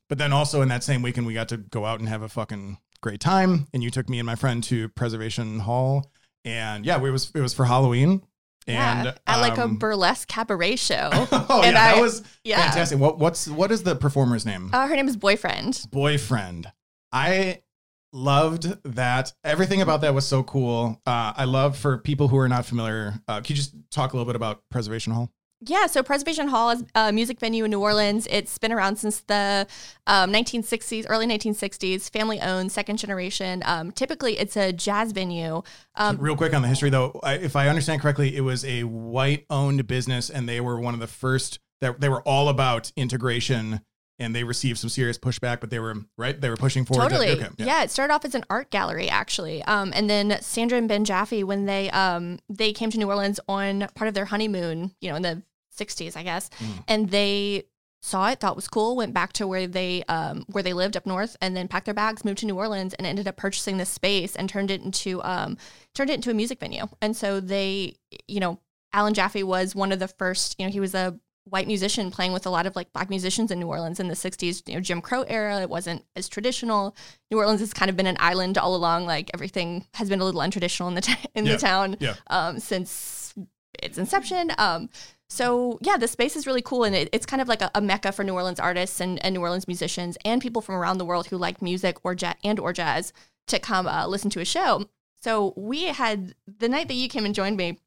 But 0.08 0.16
then 0.16 0.32
also 0.32 0.62
in 0.62 0.68
that 0.70 0.82
same 0.82 1.02
weekend, 1.02 1.26
we 1.26 1.34
got 1.34 1.50
to 1.50 1.58
go 1.58 1.84
out 1.84 2.00
and 2.00 2.08
have 2.08 2.22
a 2.22 2.28
fucking 2.30 2.78
great 3.02 3.20
time. 3.20 3.66
And 3.74 3.82
you 3.82 3.90
took 3.90 4.08
me 4.08 4.18
and 4.18 4.24
my 4.24 4.34
friend 4.34 4.64
to 4.64 4.88
Preservation 4.88 5.58
Hall, 5.60 6.10
and 6.44 6.84
yeah, 6.86 6.96
it 6.96 7.10
was 7.10 7.30
it 7.34 7.40
was 7.40 7.54
for 7.54 7.64
Halloween. 7.64 8.22
yeah, 8.66 8.98
And 9.00 9.14
at 9.26 9.40
like 9.40 9.58
a 9.58 9.64
um, 9.64 9.76
burlesque 9.76 10.28
cabaret 10.28 10.76
show. 10.76 11.10
oh 11.12 11.62
and 11.64 11.72
yeah, 11.74 11.82
I- 11.84 11.94
that 11.94 12.00
was 12.00 12.22
yeah. 12.44 12.62
fantastic. 12.62 12.98
What 12.98 13.18
what's 13.18 13.48
what 13.48 13.70
is 13.72 13.82
the 13.82 13.96
performer's 13.96 14.44
name? 14.46 14.70
Uh, 14.72 14.86
her 14.86 14.94
name 14.96 15.08
is 15.08 15.16
Boyfriend. 15.16 15.86
Boyfriend. 15.90 16.70
I 17.12 17.62
loved 18.12 18.66
that. 18.84 19.32
Everything 19.44 19.82
about 19.82 20.00
that 20.02 20.14
was 20.14 20.26
so 20.26 20.42
cool. 20.42 21.00
Uh, 21.06 21.32
I 21.36 21.44
love 21.44 21.76
for 21.76 21.98
people 21.98 22.28
who 22.28 22.36
are 22.38 22.48
not 22.48 22.64
familiar. 22.66 23.14
Uh, 23.28 23.40
can 23.40 23.54
you 23.54 23.56
just 23.56 23.74
talk 23.90 24.12
a 24.12 24.16
little 24.16 24.26
bit 24.26 24.36
about 24.36 24.62
Preservation 24.70 25.12
Hall? 25.12 25.30
Yeah, 25.66 25.86
so 25.86 26.04
Preservation 26.04 26.46
Hall 26.46 26.70
is 26.70 26.84
a 26.94 27.12
music 27.12 27.40
venue 27.40 27.64
in 27.64 27.72
New 27.72 27.80
Orleans. 27.80 28.28
It's 28.30 28.58
been 28.58 28.72
around 28.72 28.96
since 28.96 29.20
the 29.20 29.66
um, 30.06 30.32
1960s, 30.32 31.06
early 31.08 31.26
1960s, 31.26 32.08
family 32.10 32.40
owned, 32.40 32.70
second 32.70 32.98
generation. 32.98 33.64
Um, 33.66 33.90
typically, 33.90 34.38
it's 34.38 34.56
a 34.56 34.72
jazz 34.72 35.10
venue. 35.10 35.62
Um, 35.96 36.16
Real 36.18 36.36
quick 36.36 36.54
on 36.54 36.62
the 36.62 36.68
history, 36.68 36.90
though, 36.90 37.18
I, 37.24 37.34
if 37.34 37.56
I 37.56 37.66
understand 37.66 38.02
correctly, 38.02 38.36
it 38.36 38.42
was 38.42 38.64
a 38.64 38.84
white-owned 38.84 39.84
business, 39.88 40.30
and 40.30 40.48
they 40.48 40.60
were 40.60 40.78
one 40.78 40.94
of 40.94 41.00
the 41.00 41.08
first 41.08 41.58
that 41.80 42.00
they 42.00 42.08
were 42.08 42.22
all 42.22 42.48
about 42.48 42.92
integration, 42.96 43.80
and 44.18 44.34
they 44.34 44.44
received 44.44 44.78
some 44.78 44.90
serious 44.90 45.16
pushback, 45.18 45.60
but 45.60 45.70
they 45.70 45.78
were 45.78 45.94
right. 46.16 46.40
They 46.40 46.50
were 46.50 46.56
pushing 46.56 46.84
forward. 46.84 47.08
to- 47.10 47.16
Totally. 47.16 47.30
okay, 47.42 47.48
yeah. 47.58 47.82
it 47.84 47.90
started 47.90 48.12
off 48.12 48.24
as 48.24 48.34
an 48.34 48.44
art 48.50 48.70
gallery 48.70 49.08
actually. 49.08 49.62
Um, 49.64 49.92
and 49.94 50.08
then 50.10 50.38
Sandra 50.42 50.76
and 50.78 50.88
Ben 50.88 51.04
Jaffe, 51.04 51.44
when 51.44 51.66
they 51.66 51.90
um 51.90 52.38
they 52.48 52.72
came 52.72 52.90
to 52.90 52.98
New 52.98 53.06
Orleans 53.08 53.38
on 53.48 53.86
part 53.94 54.08
of 54.08 54.14
their 54.14 54.24
honeymoon, 54.26 54.92
you 55.00 55.10
know, 55.10 55.16
in 55.16 55.22
the 55.22 55.42
60s, 55.78 56.16
I 56.16 56.22
guess, 56.24 56.50
Mm. 56.58 56.84
and 56.88 57.10
they 57.10 57.64
saw 58.00 58.28
it, 58.30 58.38
thought 58.40 58.52
it 58.52 58.56
was 58.56 58.68
cool, 58.68 58.94
went 58.96 59.12
back 59.12 59.32
to 59.34 59.46
where 59.46 59.66
they 59.66 60.02
um 60.08 60.44
where 60.48 60.62
they 60.62 60.72
lived 60.72 60.96
up 60.96 61.06
north, 61.06 61.36
and 61.40 61.56
then 61.56 61.68
packed 61.68 61.84
their 61.86 61.94
bags, 61.94 62.24
moved 62.24 62.38
to 62.38 62.46
New 62.46 62.56
Orleans, 62.56 62.94
and 62.94 63.06
ended 63.06 63.28
up 63.28 63.36
purchasing 63.36 63.76
this 63.76 63.88
space 63.90 64.34
and 64.36 64.48
turned 64.48 64.70
it 64.70 64.82
into 64.82 65.22
um 65.22 65.56
turned 65.94 66.10
it 66.10 66.14
into 66.14 66.30
a 66.30 66.34
music 66.34 66.58
venue. 66.60 66.86
And 67.02 67.16
so 67.16 67.40
they, 67.40 67.94
you 68.26 68.40
know, 68.40 68.58
Alan 68.92 69.14
Jaffe 69.14 69.42
was 69.42 69.74
one 69.74 69.92
of 69.92 69.98
the 69.98 70.08
first. 70.08 70.56
You 70.58 70.66
know, 70.66 70.72
he 70.72 70.80
was 70.80 70.94
a 70.94 71.18
white 71.50 71.66
musician 71.66 72.10
playing 72.10 72.32
with 72.32 72.46
a 72.46 72.50
lot 72.50 72.66
of 72.66 72.76
like 72.76 72.92
black 72.92 73.10
musicians 73.10 73.50
in 73.50 73.58
New 73.58 73.66
Orleans 73.66 74.00
in 74.00 74.08
the 74.08 74.14
60s, 74.14 74.62
you 74.68 74.74
know, 74.74 74.80
Jim 74.80 75.00
Crow 75.00 75.22
era. 75.22 75.60
It 75.60 75.70
wasn't 75.70 76.04
as 76.16 76.28
traditional. 76.28 76.96
New 77.30 77.38
Orleans 77.38 77.60
has 77.60 77.72
kind 77.72 77.88
of 77.90 77.96
been 77.96 78.06
an 78.06 78.16
island 78.20 78.58
all 78.58 78.74
along. 78.74 79.06
Like 79.06 79.30
everything 79.34 79.86
has 79.94 80.08
been 80.08 80.20
a 80.20 80.24
little 80.24 80.40
untraditional 80.40 80.88
in 80.88 80.94
the, 80.94 81.00
t- 81.08 81.14
in 81.34 81.46
Yeah, 81.46 81.52
the 81.52 81.58
town 81.58 81.96
yeah. 82.00 82.14
um, 82.28 82.58
since 82.58 83.34
its 83.82 83.98
inception. 83.98 84.52
Um, 84.58 84.88
so 85.28 85.78
yeah, 85.82 85.96
the 85.96 86.08
space 86.08 86.36
is 86.36 86.46
really 86.46 86.62
cool. 86.62 86.84
And 86.84 86.94
it, 86.94 87.08
it's 87.12 87.26
kind 87.26 87.42
of 87.42 87.48
like 87.48 87.62
a, 87.62 87.70
a 87.74 87.80
mecca 87.80 88.12
for 88.12 88.24
New 88.24 88.34
Orleans 88.34 88.60
artists 88.60 89.00
and, 89.00 89.22
and 89.24 89.34
New 89.34 89.40
Orleans 89.40 89.68
musicians 89.68 90.16
and 90.24 90.40
people 90.40 90.62
from 90.62 90.74
around 90.74 90.98
the 90.98 91.04
world 91.04 91.26
who 91.28 91.36
like 91.36 91.60
music 91.62 91.98
or 92.04 92.14
jazz 92.14 92.34
and 92.44 92.58
or 92.58 92.72
jazz 92.72 93.12
to 93.48 93.58
come 93.58 93.86
uh, 93.86 94.06
listen 94.06 94.30
to 94.30 94.40
a 94.40 94.44
show. 94.44 94.86
So 95.20 95.52
we 95.56 95.84
had 95.84 96.34
the 96.46 96.68
night 96.68 96.88
that 96.88 96.94
you 96.94 97.08
came 97.08 97.24
and 97.24 97.34
joined 97.34 97.56
me 97.56 97.78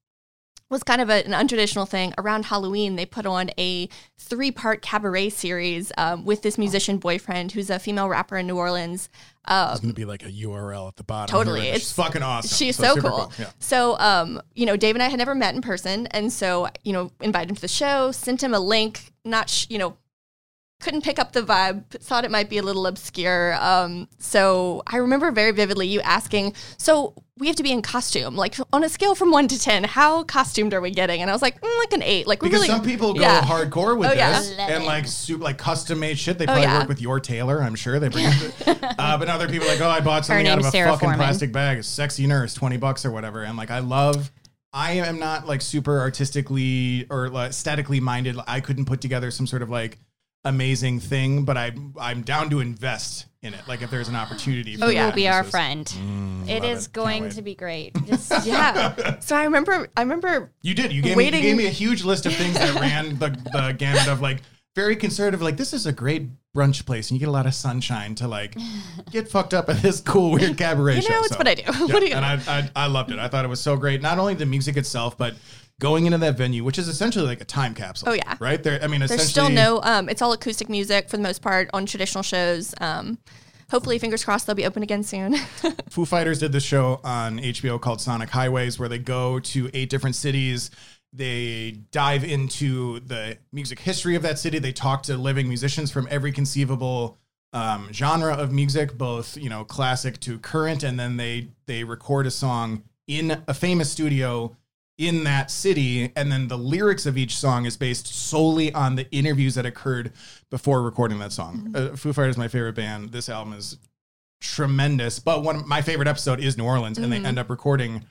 was 0.71 0.81
kind 0.83 1.01
of 1.01 1.09
a, 1.09 1.23
an 1.25 1.33
untraditional 1.33 1.87
thing. 1.87 2.13
Around 2.17 2.45
Halloween, 2.45 2.95
they 2.95 3.05
put 3.05 3.25
on 3.27 3.51
a 3.59 3.87
three 4.17 4.49
part 4.51 4.81
cabaret 4.81 5.29
series 5.29 5.91
um, 5.97 6.25
with 6.25 6.41
this 6.41 6.57
musician 6.57 6.97
boyfriend 6.97 7.51
who's 7.51 7.69
a 7.69 7.77
female 7.77 8.07
rapper 8.09 8.37
in 8.37 8.47
New 8.47 8.57
Orleans. 8.57 9.09
Uh, 9.45 9.69
It's 9.73 9.81
going 9.81 9.93
to 9.93 9.95
be 9.95 10.05
like 10.05 10.23
a 10.23 10.31
URL 10.31 10.87
at 10.87 10.95
the 10.95 11.03
bottom. 11.03 11.31
Totally, 11.31 11.61
it's- 11.67 11.79
She's 11.81 11.91
fucking 11.91 12.23
awesome. 12.23 12.55
She's 12.55 12.77
so, 12.77 12.95
super 12.95 13.09
cool. 13.09 13.33
Yeah. 13.37 13.49
So, 13.59 13.99
um, 13.99 14.41
you 14.55 14.65
know, 14.65 14.77
Dave 14.77 14.95
and 14.95 15.03
I 15.03 15.09
had 15.09 15.17
never 15.19 15.35
met 15.35 15.53
in 15.53 15.61
person, 15.61 16.07
and 16.07 16.31
so 16.31 16.69
you 16.83 16.93
know, 16.93 17.11
invited 17.19 17.49
him 17.49 17.55
to 17.55 17.61
the 17.61 17.67
show, 17.67 18.11
sent 18.11 18.41
him 18.41 18.53
a 18.53 18.59
link. 18.59 19.11
Not, 19.25 19.49
sh- 19.49 19.67
you 19.69 19.77
know, 19.77 19.97
couldn't 20.79 21.03
pick 21.03 21.19
up 21.19 21.33
the 21.33 21.41
vibe. 21.43 21.89
Thought 21.89 22.23
it 22.25 22.31
might 22.31 22.49
be 22.49 22.57
a 22.57 22.63
little 22.63 22.87
obscure. 22.87 23.55
Um, 23.59 24.07
so 24.19 24.81
I 24.87 24.97
remember 24.97 25.31
very 25.31 25.51
vividly 25.51 25.87
you 25.87 26.01
asking, 26.01 26.55
"So 26.77 27.13
we 27.41 27.47
have 27.47 27.55
to 27.55 27.63
be 27.63 27.71
in 27.71 27.81
costume. 27.81 28.35
Like 28.35 28.55
on 28.71 28.83
a 28.83 28.89
scale 28.89 29.15
from 29.15 29.31
one 29.31 29.47
to 29.47 29.59
ten, 29.59 29.83
how 29.83 30.23
costumed 30.23 30.73
are 30.75 30.79
we 30.79 30.91
getting? 30.91 31.21
And 31.21 31.29
I 31.29 31.33
was 31.33 31.41
like, 31.41 31.59
mm, 31.59 31.77
like 31.79 31.91
an 31.91 32.03
eight. 32.03 32.27
Like 32.27 32.41
we 32.43 32.49
Because 32.49 32.61
really 32.67 32.71
some 32.73 32.85
people 32.85 33.13
go 33.15 33.21
yeah. 33.21 33.41
hardcore 33.41 33.97
with 33.97 34.11
Oh, 34.11 34.13
yeah. 34.13 34.39
this 34.39 34.51
and 34.57 34.85
like 34.85 35.07
super 35.07 35.43
like 35.43 35.57
custom 35.57 35.99
made 35.99 36.19
shit. 36.19 36.37
They 36.37 36.43
Oh, 36.45 36.47
probably 36.47 36.61
yeah. 36.63 36.79
work 36.79 36.87
with 36.87 37.01
your 37.01 37.19
tailor, 37.19 37.61
I'm 37.63 37.73
sure. 37.73 37.99
They 37.99 38.09
bring 38.09 38.25
it. 38.27 38.63
uh, 38.99 39.17
but 39.17 39.27
other 39.27 39.49
people 39.49 39.67
are 39.67 39.71
like, 39.71 39.81
oh, 39.81 39.89
I 39.89 40.01
bought 40.01 40.23
something 40.25 40.47
out 40.47 40.59
of 40.59 40.65
a 40.65 40.69
Sarah 40.71 40.91
fucking 40.91 40.99
Foreman. 40.99 41.17
plastic 41.19 41.51
bag, 41.51 41.79
a 41.79 41.83
sexy 41.83 42.27
nurse, 42.27 42.53
twenty 42.53 42.77
bucks 42.77 43.05
or 43.05 43.11
whatever. 43.11 43.41
And 43.43 43.57
like, 43.57 43.71
I 43.71 43.79
love. 43.79 44.31
I 44.71 44.93
am 44.93 45.19
not 45.19 45.47
like 45.47 45.61
super 45.61 45.99
artistically 45.99 47.05
or 47.09 47.27
like, 47.29 47.49
aesthetically 47.49 47.99
minded. 47.99 48.37
I 48.47 48.61
couldn't 48.61 48.85
put 48.85 49.01
together 49.01 49.29
some 49.31 49.45
sort 49.47 49.63
of 49.63 49.69
like 49.69 49.97
amazing 50.45 50.99
thing, 50.99 51.43
but 51.43 51.57
I 51.57 51.71
I'm 51.99 52.21
down 52.21 52.49
to 52.51 52.59
invest 52.61 53.25
in 53.43 53.53
it. 53.53 53.67
Like 53.67 53.81
if 53.81 53.89
there's 53.89 54.07
an 54.07 54.15
opportunity. 54.15 54.75
For 54.75 54.85
Oh, 54.85 54.89
yeah. 54.89 55.05
will 55.07 55.13
be 55.13 55.27
our 55.27 55.41
this 55.41 55.47
is- 55.47 55.51
friend. 55.51 55.85
Mm. 55.87 56.47
it 56.49 56.61
love 56.63 56.71
is 56.77 56.85
it. 56.87 56.93
Going 56.93 57.29
to 57.29 57.41
be 57.41 57.55
great. 57.55 57.93
Just 58.05 58.45
yeah. 58.45 59.19
So 59.19 59.35
I 59.35 59.43
remember, 59.45 59.87
I 59.97 60.01
remember 60.01 60.51
You 60.61 60.73
did. 60.73 60.91
You 60.91 61.01
gave 61.01 61.17
me 61.17 61.25
you 61.25 61.31
gave 61.31 61.57
me 61.57 61.65
a 61.65 61.69
huge 61.71 62.03
list 62.03 62.25
of 62.25 62.33
things 62.35 62.53
that 62.55 62.79
ran 62.79 63.17
the 63.17 63.29
the 63.51 63.75
gamut 63.77 64.07
of 64.07 64.21
like 64.21 64.41
very 64.75 64.95
conservative. 64.95 65.41
Like 65.41 65.57
this 65.57 65.73
is 65.73 65.85
a 65.85 65.91
great 65.91 66.27
brunch 66.55 66.85
place, 66.85 67.09
and 67.09 67.15
you 67.19 67.19
get 67.19 67.29
a 67.29 67.31
lot 67.33 67.45
of 67.45 67.53
sunshine 67.53 68.13
to 68.15 68.27
like 68.27 68.55
get 69.11 69.27
fucked 69.29 69.53
up 69.53 69.69
at 69.69 69.77
this 69.81 69.99
cool 70.01 70.31
weird 70.31 70.57
cabaret 70.57 70.97
You 70.97 71.01
show. 71.01 71.09
know, 71.13 71.19
it's 71.21 71.29
So, 71.29 71.37
what 71.37 71.47
I 71.47 71.55
do. 71.55 71.63
yeah, 71.65 71.81
What 71.93 72.03
are 72.03 72.05
you 72.05 72.13
and 72.13 72.23
I, 72.25 72.39
I 72.47 72.69
I 72.75 72.87
loved 72.87 73.11
it. 73.11 73.19
I 73.19 73.27
thought 73.27 73.43
it 73.43 73.49
was 73.49 73.59
so 73.59 73.75
great. 73.75 74.01
Not 74.01 74.19
only 74.19 74.33
the 74.35 74.45
music 74.45 74.77
itself, 74.77 75.17
but 75.17 75.33
going 75.81 76.05
into 76.05 76.19
that 76.19 76.37
venue, 76.37 76.63
which 76.63 76.77
is 76.77 76.87
essentially 76.87 77.25
like 77.25 77.41
a 77.41 77.45
time 77.45 77.73
capsule. 77.73 78.09
Oh, 78.09 78.13
yeah. 78.13 78.37
right 78.39 78.61
there. 78.63 78.81
I 78.81 78.87
mean, 78.87 79.01
There's 79.01 79.27
still 79.27 79.49
no. 79.49 79.81
Um, 79.81 80.07
it's 80.07 80.21
all 80.21 80.31
acoustic 80.31 80.69
music 80.69 81.09
for 81.09 81.17
the 81.17 81.23
most 81.23 81.41
part 81.41 81.69
on 81.73 81.85
traditional 81.85 82.21
shows. 82.23 82.73
Um, 82.79 83.17
hopefully, 83.69 83.99
fingers 83.99 84.23
crossed, 84.23 84.45
they'll 84.45 84.55
be 84.55 84.65
open 84.65 84.83
again 84.83 85.03
soon. 85.03 85.35
Foo 85.89 86.05
Fighters 86.05 86.39
did 86.39 86.53
this 86.53 86.63
show 86.63 87.01
on 87.03 87.39
HBO 87.39 87.81
called 87.81 87.99
Sonic 87.99 88.29
Highways, 88.29 88.79
where 88.79 88.87
they 88.87 88.99
go 88.99 89.39
to 89.39 89.69
eight 89.73 89.89
different 89.89 90.15
cities. 90.15 90.69
They 91.13 91.79
dive 91.91 92.23
into 92.23 93.01
the 93.01 93.39
music 93.51 93.79
history 93.79 94.15
of 94.15 94.21
that 94.21 94.39
city. 94.39 94.59
They 94.59 94.71
talk 94.71 95.03
to 95.03 95.17
living 95.17 95.47
musicians 95.47 95.91
from 95.91 96.07
every 96.09 96.31
conceivable 96.31 97.17
um, 97.53 97.91
genre 97.91 98.33
of 98.33 98.51
music, 98.53 98.97
both 98.97 99.35
you 99.35 99.49
know 99.49 99.65
classic 99.65 100.19
to 100.21 100.37
current, 100.37 100.83
and 100.83 100.99
then 100.99 101.17
they 101.17 101.49
they 101.65 101.83
record 101.83 102.27
a 102.27 102.31
song 102.31 102.83
in 103.07 103.41
a 103.47 103.53
famous 103.55 103.91
studio 103.91 104.55
in 105.01 105.23
that 105.23 105.49
city, 105.49 106.11
and 106.15 106.31
then 106.31 106.47
the 106.47 106.57
lyrics 106.57 107.07
of 107.07 107.17
each 107.17 107.35
song 107.35 107.65
is 107.65 107.75
based 107.75 108.05
solely 108.05 108.71
on 108.73 108.95
the 108.95 109.09
interviews 109.11 109.55
that 109.55 109.65
occurred 109.65 110.13
before 110.51 110.83
recording 110.83 111.17
that 111.19 111.31
song. 111.31 111.73
Uh, 111.75 111.95
Foo 111.95 112.13
Fighters 112.13 112.35
is 112.35 112.37
my 112.37 112.47
favorite 112.47 112.75
band. 112.75 113.11
This 113.11 113.27
album 113.27 113.53
is 113.53 113.77
tremendous. 114.41 115.17
But 115.17 115.41
one 115.43 115.55
of 115.55 115.65
my 115.65 115.81
favorite 115.81 116.07
episode 116.07 116.39
is 116.39 116.55
New 116.55 116.65
Orleans, 116.65 116.99
and 116.99 117.11
they 117.11 117.17
end 117.17 117.39
up 117.39 117.49
recording 117.49 118.05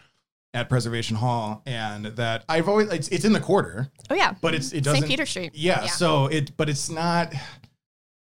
at 0.52 0.68
Preservation 0.68 1.16
Hall, 1.16 1.62
and 1.64 2.06
that 2.06 2.44
I've 2.48 2.68
always 2.68 2.88
it's, 2.90 3.06
it's 3.08 3.24
in 3.24 3.32
the 3.32 3.40
quarter, 3.40 3.88
oh 4.10 4.14
yeah, 4.14 4.34
but 4.40 4.52
it's 4.52 4.72
it 4.72 4.82
doesn't 4.82 5.02
St. 5.02 5.08
Peter 5.08 5.26
Street. 5.26 5.52
Yeah, 5.54 5.86
so 5.86 6.26
it 6.26 6.56
but 6.56 6.68
it's 6.68 6.90
not. 6.90 7.32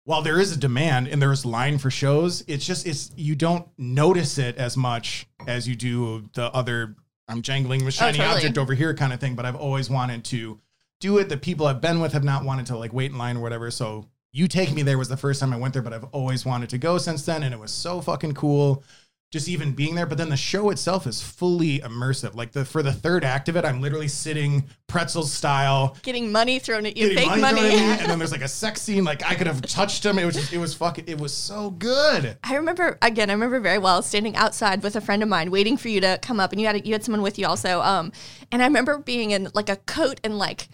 While 0.03 0.21
there 0.21 0.39
is 0.39 0.53
a 0.53 0.57
demand 0.57 1.09
and 1.09 1.21
there's 1.21 1.45
line 1.45 1.77
for 1.77 1.91
shows, 1.91 2.43
it's 2.47 2.65
just 2.65 2.85
it's 2.85 3.11
you 3.15 3.35
don't 3.35 3.67
notice 3.77 4.37
it 4.37 4.57
as 4.57 4.75
much 4.77 5.27
as 5.47 5.67
you 5.67 5.75
do 5.75 6.29
the 6.33 6.53
other. 6.53 6.95
I'm 7.27 7.41
jangling 7.41 7.83
with 7.83 7.95
oh, 7.95 7.99
shiny 7.99 8.17
totally. 8.17 8.35
object 8.35 8.57
over 8.57 8.73
here 8.73 8.93
kind 8.93 9.13
of 9.13 9.19
thing. 9.19 9.35
But 9.35 9.45
I've 9.45 9.55
always 9.55 9.89
wanted 9.89 10.23
to 10.25 10.59
do 10.99 11.17
it. 11.17 11.29
The 11.29 11.37
people 11.37 11.67
I've 11.67 11.81
been 11.81 11.99
with 11.99 12.13
have 12.13 12.23
not 12.23 12.43
wanted 12.43 12.65
to 12.67 12.77
like 12.77 12.93
wait 12.93 13.11
in 13.11 13.17
line 13.17 13.37
or 13.37 13.41
whatever. 13.41 13.69
So 13.71 14.07
you 14.31 14.47
take 14.47 14.73
me 14.73 14.81
there 14.81 14.97
was 14.97 15.09
the 15.09 15.17
first 15.17 15.39
time 15.39 15.53
I 15.53 15.57
went 15.57 15.73
there, 15.73 15.81
but 15.81 15.93
I've 15.93 16.03
always 16.05 16.45
wanted 16.45 16.69
to 16.69 16.77
go 16.77 16.97
since 16.97 17.25
then, 17.25 17.43
and 17.43 17.53
it 17.53 17.59
was 17.59 17.71
so 17.71 18.01
fucking 18.01 18.33
cool. 18.33 18.83
Just 19.29 19.49
even 19.49 19.73
being 19.73 19.93
there, 19.95 20.05
but 20.05 20.17
then 20.17 20.29
the 20.29 20.37
show 20.37 20.69
itself 20.69 21.05
is 21.05 21.21
fully 21.21 21.79
immersive. 21.79 22.33
Like 22.33 22.53
the 22.53 22.63
for 22.63 22.81
the 22.81 22.93
third 22.93 23.25
act 23.25 23.49
of 23.49 23.57
it, 23.57 23.65
I'm 23.65 23.81
literally 23.81 24.07
sitting 24.07 24.63
pretzel 24.87 25.23
style, 25.23 25.97
Getting 26.01 26.31
money 26.31 26.59
thrown 26.59 26.85
at 26.85 26.95
you, 26.95 27.09
getting 27.09 27.29
fake 27.31 27.41
money, 27.41 27.61
money. 27.61 27.75
thrown 27.77 27.89
at 27.89 27.97
me, 27.97 27.99
and 28.03 28.09
then 28.09 28.19
there's 28.19 28.31
like 28.31 28.41
a 28.41 28.47
sex 28.47 28.81
scene. 28.81 29.03
Like 29.03 29.25
I 29.29 29.35
could 29.35 29.47
have 29.47 29.61
touched 29.63 30.05
him. 30.05 30.17
It 30.17 30.23
was 30.23 30.35
just, 30.35 30.53
it 30.53 30.59
was 30.59 30.73
fucking, 30.75 31.05
it 31.07 31.19
was 31.19 31.33
so 31.33 31.71
good. 31.71 32.37
I 32.41 32.55
remember 32.55 32.97
again. 33.01 33.29
I 33.29 33.33
remember 33.33 33.59
very 33.59 33.79
well 33.79 34.01
standing 34.01 34.37
outside 34.37 34.81
with 34.81 34.95
a 34.95 35.01
friend 35.01 35.21
of 35.21 35.27
mine, 35.27 35.51
waiting 35.51 35.75
for 35.75 35.89
you 35.89 35.99
to 35.99 36.17
come 36.21 36.39
up, 36.39 36.53
and 36.53 36.61
you 36.61 36.67
had 36.67 36.87
you 36.87 36.93
had 36.93 37.03
someone 37.03 37.21
with 37.21 37.37
you 37.37 37.47
also. 37.47 37.81
Um, 37.81 38.13
and 38.49 38.61
I 38.61 38.65
remember 38.65 38.97
being 38.97 39.31
in 39.31 39.49
like 39.53 39.67
a 39.67 39.75
coat 39.75 40.21
and 40.23 40.37
like 40.37 40.69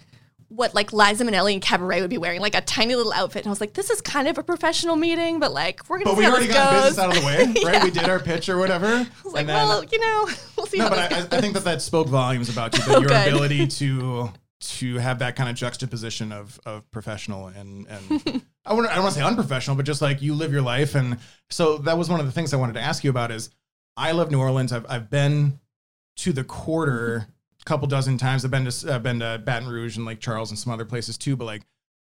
what 0.56 0.74
like 0.76 0.94
Liza 0.94 1.24
Minnelli 1.24 1.54
and 1.54 1.62
Cabaret 1.62 2.02
would 2.02 2.10
be 2.10 2.18
wearing, 2.18 2.42
like 2.42 2.56
a 2.56 2.62
tiny 2.62 2.96
little 2.96 3.14
outfit. 3.14 3.42
And 3.44 3.48
I 3.48 3.50
was 3.52 3.62
like, 3.62 3.74
this 3.74 3.90
is 3.90 4.02
kind 4.02 4.28
of 4.28 4.38
a 4.38 4.44
professional 4.44 4.96
meeting, 4.96 5.40
but 5.40 5.52
like 5.54 5.88
we're 5.90 6.00
gonna 6.00 6.12
But 6.12 6.18
we 6.18 6.26
already 6.26 6.48
got 6.48 6.74
business 6.84 7.00
out 7.00 7.10
of 7.16 7.22
the 7.22 7.26
way, 7.26 7.38
right? 7.66 7.74
Yeah. 7.76 7.84
We 7.84 7.92
did 7.92 8.04
our 8.10 8.20
pitch 8.20 8.50
or 8.50 8.58
whatever. 8.58 8.88
I 8.88 9.08
was 9.24 9.34
like, 9.34 9.48
then, 9.48 9.68
well, 9.68 9.84
you 9.84 10.00
know, 10.00 10.30
we'll 10.58 10.66
see 10.66 10.78
no, 10.78 10.86
how 10.86 10.90
but 10.92 11.12
I. 11.12 11.38
I 11.38 11.42
think 11.42 11.54
that 11.56 11.64
that 11.64 11.82
spoke 11.82 12.08
volumes 12.08 12.50
about 12.50 12.74
you, 12.78 12.84
that 12.86 12.96
Oh, 12.96 13.00
your 13.00 13.10
good. 13.10 13.28
ability 13.28 13.68
to 13.68 14.30
to 14.62 14.96
have 14.98 15.20
that 15.20 15.36
kind 15.36 15.50
of 15.50 15.56
juxtaposition 15.56 16.32
of 16.32 16.60
of 16.66 16.90
professional 16.92 17.48
and 17.48 17.86
and 17.88 18.42
I 18.66 18.74
want 18.74 18.88
I 18.90 18.96
don't 18.96 19.04
want 19.04 19.16
to 19.16 19.20
say 19.20 19.26
unprofessional, 19.26 19.76
but 19.76 19.86
just 19.86 20.02
like 20.02 20.22
you 20.22 20.34
live 20.36 20.52
your 20.54 20.62
life. 20.62 20.96
And 20.96 21.18
so 21.50 21.78
that 21.80 21.98
was 21.98 22.10
one 22.10 22.20
of 22.20 22.26
the 22.26 22.32
things 22.32 22.54
I 22.54 22.58
wanted 22.58 22.74
to 22.74 22.82
ask 22.82 23.04
you 23.04 23.10
about 23.10 23.32
is 23.32 23.50
I 23.98 24.12
love 24.14 24.32
New 24.32 24.40
Orleans. 24.40 24.72
I've 24.72 24.86
I've 24.90 25.10
been 25.10 25.60
to 26.18 26.32
the 26.32 26.44
quarter 26.44 27.28
couple 27.66 27.88
dozen 27.88 28.18
times. 28.18 28.44
I've 28.46 28.52
been 28.52 28.70
to 28.70 28.94
I've 28.94 29.04
been 29.04 29.20
to 29.20 29.42
Baton 29.44 29.68
Rouge 29.68 29.98
and 29.98 30.06
Lake 30.06 30.20
Charles 30.20 30.50
and 30.50 30.60
some 30.60 30.74
other 30.74 30.86
places 30.86 31.18
too. 31.18 31.36
But 31.36 31.46
like, 31.46 31.64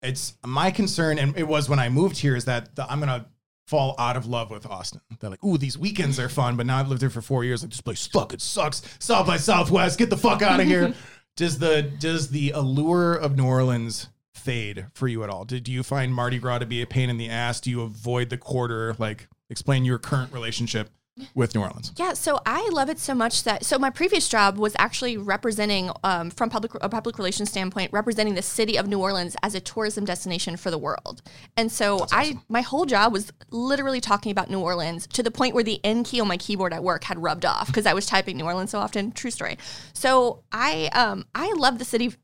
it's 0.03 0.35
my 0.45 0.71
concern, 0.71 1.19
and 1.19 1.37
it 1.37 1.47
was 1.47 1.69
when 1.69 1.79
I 1.79 1.89
moved 1.89 2.19
here, 2.19 2.37
is 2.37 2.45
that 2.47 2.75
the, 2.77 2.91
I'm 2.91 3.01
gonna 3.01 3.27
fall 3.67 3.95
out 3.99 4.17
of 4.17 4.27
love 4.27 4.51
with 4.51 4.67
Austin. 4.67 5.01
They're 5.21 5.31
like, 5.31 5.45
ooh, 5.45 5.57
these 5.57 5.79
weekends 5.79 6.19
are 6.19 6.29
fun, 6.29 6.57
but 6.57 6.67
now 6.67 6.79
I've 6.79 6.89
lived 6.89 7.03
here 7.03 7.11
for 7.11 7.23
four 7.23 7.45
years. 7.45 7.63
Like 7.63 7.71
this 7.71 7.81
place 7.81 8.07
fucking 8.07 8.41
sucks. 8.41 8.83
South 8.99 9.27
by 9.27 9.37
Southwest, 9.37 9.99
get 9.99 10.11
the 10.11 10.17
fuck 10.17 10.43
out 10.43 10.61
of 10.61 10.67
here. 10.69 10.95
does 11.37 11.59
the 11.59 11.83
does 11.83 12.29
the 12.29 12.51
allure 12.51 13.15
of 13.15 13.37
New 13.37 13.47
Orleans 13.47 14.09
fade 14.35 14.87
for 14.95 15.09
you 15.09 15.23
at 15.23 15.31
all? 15.31 15.45
Did 15.45 15.65
do 15.65 15.73
you 15.73 15.83
find 15.83 16.13
Mardi 16.13 16.39
Gras 16.39 16.59
to 16.59 16.67
be 16.67 16.83
a 16.83 16.87
pain 16.87 17.11
in 17.11 17.19
the 17.19 17.29
ass? 17.29 17.61
Do 17.61 17.71
you 17.71 17.83
avoid 17.83 18.31
the 18.31 18.39
quarter? 18.39 18.95
Like, 18.99 19.29
explain 19.51 19.85
your 19.85 19.99
current 19.99 20.33
relationship 20.33 20.91
with 21.35 21.55
New 21.55 21.61
Orleans. 21.61 21.93
Yeah, 21.97 22.15
so 22.15 22.41
I 22.47 22.69
love 22.73 22.89
it 22.89 22.99
so 22.99 23.15
much 23.15 23.45
that 23.45 23.65
so 23.65 23.79
my 23.79 23.91
previous 23.91 24.29
job 24.29 24.57
was 24.59 24.75
actually 24.79 25.17
representing, 25.17 25.91
um, 26.05 26.31
from 26.31 26.49
public 26.49 26.73
a 26.81 26.89
public 26.89 27.19
relations 27.19 27.51
standpoint, 27.51 27.93
representing 27.93 28.35
the 28.35 28.43
city 28.43 28.79
of 28.79 28.89
New 28.89 28.99
Orleans 28.99 29.37
as 29.43 29.55
a 29.55 29.61
tourism 29.61 30.05
destination 30.05 30.57
for 30.57 30.71
the 30.71 30.79
world. 30.79 31.23
And 31.57 31.71
so 31.71 32.07
I 32.13 32.39
my 32.49 32.63
whole 32.63 32.87
job 32.87 33.13
was 33.13 33.33
literally 33.51 34.01
talking 34.01 34.33
about 34.33 34.51
New 34.51 34.61
Orleans 34.61 35.07
to 35.09 35.23
the 35.23 35.31
point 35.31 35.55
where 35.55 35.65
the 35.65 35.81
N 35.85 36.05
key 36.05 36.21
on 36.21 36.29
my 36.29 36.37
keyboard 36.37 36.73
at 36.73 36.83
work 36.83 37.05
had 37.05 37.23
rubbed 37.23 37.45
off 37.45 37.67
because 37.67 37.87
I 37.87 37.93
was 37.93 38.07
typing 38.07 38.37
New 38.37 38.45
Orleans 38.45 38.71
so 38.71 38.79
often. 38.79 39.13
True 39.13 39.31
story. 39.31 39.59
So 39.93 40.43
I 40.51 40.89
um 40.95 41.27
I 41.35 41.53
love 41.57 41.79
the 41.79 41.85
city 41.85 42.15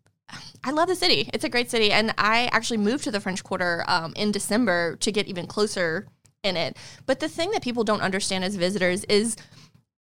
I 0.62 0.72
love 0.72 0.88
the 0.88 0.94
city. 0.94 1.30
It's 1.32 1.44
a 1.44 1.48
great 1.48 1.70
city, 1.70 1.90
and 1.90 2.12
I 2.18 2.50
actually 2.52 2.76
moved 2.76 3.04
to 3.04 3.10
the 3.10 3.20
French 3.20 3.42
Quarter 3.42 3.84
um, 3.88 4.12
in 4.14 4.30
December 4.30 4.96
to 4.96 5.10
get 5.10 5.26
even 5.26 5.46
closer 5.46 6.06
in 6.42 6.56
it. 6.56 6.76
But 7.06 7.20
the 7.20 7.28
thing 7.28 7.50
that 7.52 7.62
people 7.62 7.84
don't 7.84 8.00
understand 8.00 8.44
as 8.44 8.56
visitors 8.56 9.04
is 9.04 9.36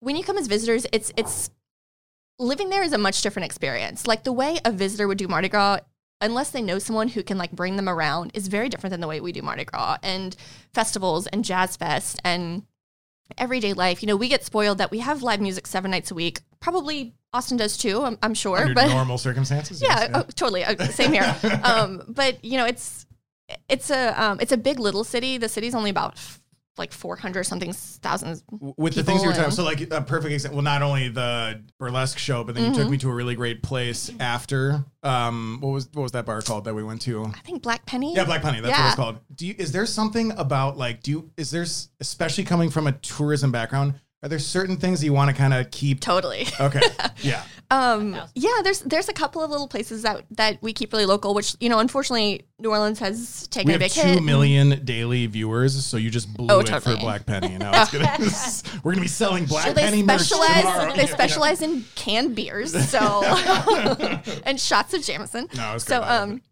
when 0.00 0.16
you 0.16 0.24
come 0.24 0.38
as 0.38 0.46
visitors, 0.46 0.86
it's 0.92 1.12
it's 1.16 1.50
living 2.38 2.68
there 2.68 2.82
is 2.82 2.92
a 2.92 2.98
much 2.98 3.22
different 3.22 3.46
experience. 3.46 4.06
Like 4.06 4.24
the 4.24 4.32
way 4.32 4.58
a 4.64 4.72
visitor 4.72 5.08
would 5.08 5.18
do 5.18 5.28
Mardi 5.28 5.48
Gras, 5.48 5.80
unless 6.20 6.50
they 6.50 6.62
know 6.62 6.78
someone 6.78 7.08
who 7.08 7.22
can 7.22 7.38
like 7.38 7.52
bring 7.52 7.76
them 7.76 7.88
around, 7.88 8.32
is 8.34 8.48
very 8.48 8.68
different 8.68 8.90
than 8.92 9.00
the 9.00 9.08
way 9.08 9.20
we 9.20 9.32
do 9.32 9.42
Mardi 9.42 9.64
Gras 9.64 9.98
and 10.02 10.36
festivals 10.72 11.26
and 11.28 11.44
Jazz 11.44 11.76
Fest 11.76 12.20
and 12.24 12.64
everyday 13.38 13.72
life. 13.72 14.02
You 14.02 14.08
know, 14.08 14.16
we 14.16 14.28
get 14.28 14.44
spoiled 14.44 14.78
that 14.78 14.90
we 14.90 14.98
have 14.98 15.22
live 15.22 15.40
music 15.40 15.66
seven 15.66 15.90
nights 15.90 16.10
a 16.10 16.14
week. 16.14 16.40
Probably 16.60 17.14
Austin 17.32 17.56
does 17.56 17.76
too. 17.76 18.02
I'm, 18.02 18.18
I'm 18.22 18.34
sure, 18.34 18.58
Under 18.58 18.74
but 18.74 18.88
normal 18.88 19.18
circumstances. 19.18 19.82
yeah, 19.82 20.00
yes, 20.00 20.10
oh, 20.14 20.22
totally. 20.34 20.64
Uh, 20.64 20.76
same 20.86 21.12
here. 21.12 21.36
um, 21.64 22.02
but 22.08 22.44
you 22.44 22.56
know, 22.56 22.64
it's 22.64 23.06
it's 23.68 23.90
a 23.90 24.20
um, 24.22 24.38
it's 24.40 24.52
a 24.52 24.56
big 24.56 24.78
little 24.80 25.04
city. 25.04 25.38
The 25.38 25.48
city's 25.48 25.74
only 25.74 25.90
about 25.90 26.14
f- 26.14 26.40
like 26.76 26.92
400 26.92 27.44
something 27.44 27.72
thousands. 27.72 28.42
with 28.50 28.94
the 28.96 29.04
things 29.04 29.22
you 29.22 29.28
were 29.28 29.32
talking 29.32 29.44
and- 29.44 29.54
so 29.54 29.62
like 29.62 29.80
a 29.92 30.00
perfect 30.02 30.32
example 30.32 30.56
well 30.56 30.64
not 30.64 30.82
only 30.82 31.08
the 31.08 31.62
burlesque 31.78 32.18
show 32.18 32.42
but 32.42 32.56
then 32.56 32.64
you 32.64 32.70
Mm-hmm. 32.72 32.80
took 32.80 32.90
me 32.90 32.98
to 32.98 33.10
a 33.10 33.14
really 33.14 33.36
great 33.36 33.62
place 33.62 34.10
after 34.18 34.84
um 35.04 35.58
what 35.60 35.68
was 35.70 35.88
what 35.92 36.02
was 36.02 36.10
that 36.12 36.26
bar 36.26 36.42
called 36.42 36.64
that 36.64 36.74
we 36.74 36.82
went 36.82 37.00
to 37.02 37.26
I 37.26 37.38
think 37.44 37.62
Black 37.62 37.86
Penny. 37.86 38.12
yeah 38.16 38.24
black 38.24 38.42
penny 38.42 38.60
that's 38.60 38.76
what 38.76 38.86
it's 38.86 38.94
called 38.96 39.18
do 39.36 39.46
you 39.46 39.54
is 39.56 39.70
there 39.70 39.86
something 39.86 40.32
about 40.32 40.76
like 40.76 41.00
do 41.00 41.10
you 41.12 41.30
is 41.36 41.52
there 41.52 41.64
especially 42.00 42.42
coming 42.42 42.70
from 42.70 42.88
a 42.88 42.92
tourism 42.92 43.52
background 43.52 43.94
are 44.24 44.28
there 44.28 44.38
certain 44.40 44.76
things 44.78 45.04
you 45.04 45.12
want 45.12 45.30
to 45.30 45.36
kind 45.36 45.52
of 45.54 45.70
keep 45.70 46.00
Totally. 46.00 46.46
okay 46.58 46.80
yeah 47.22 47.44
Um, 47.70 48.14
yeah, 48.34 48.60
there's 48.62 48.80
there's 48.80 49.08
a 49.08 49.12
couple 49.12 49.42
of 49.42 49.50
little 49.50 49.66
places 49.68 50.02
that 50.02 50.24
that 50.32 50.58
we 50.62 50.72
keep 50.72 50.92
really 50.92 51.06
local, 51.06 51.34
which 51.34 51.56
you 51.60 51.68
know, 51.70 51.78
unfortunately, 51.78 52.44
New 52.58 52.68
Orleans 52.70 52.98
has 53.00 53.48
taken 53.48 53.68
we 53.68 53.72
a 53.72 53.74
have 53.74 53.80
big 53.80 53.90
two 53.90 54.00
hit. 54.02 54.22
million 54.22 54.84
daily 54.84 55.26
viewers 55.26 55.72
so 55.84 55.96
you 55.96 56.10
just 56.10 56.32
blew 56.34 56.46
Oh, 56.50 56.60
it 56.60 56.68
for 56.68 56.96
black 56.98 57.24
penny 57.26 57.54
and 57.54 57.60
now 57.60 57.72
it's 57.82 57.90
gonna 57.90 58.78
we're 58.84 58.92
gonna 58.92 59.02
be 59.02 59.08
selling 59.08 59.46
black 59.46 59.66
So 59.66 59.72
they 59.72 59.82
penny 59.82 60.02
merch 60.02 60.20
specialize 60.20 60.60
tomorrow. 60.62 60.94
they 60.94 61.06
specialize 61.06 61.62
in 61.62 61.84
canned 61.94 62.34
beers, 62.36 62.72
so 62.90 63.22
and 64.44 64.60
shots 64.60 64.94
of 64.94 65.02
Jameson. 65.02 65.48
No, 65.56 65.74
it's 65.74 65.84
so 65.86 66.00
good. 66.00 66.04
I 66.06 66.18
love 66.20 66.30
um 66.30 66.42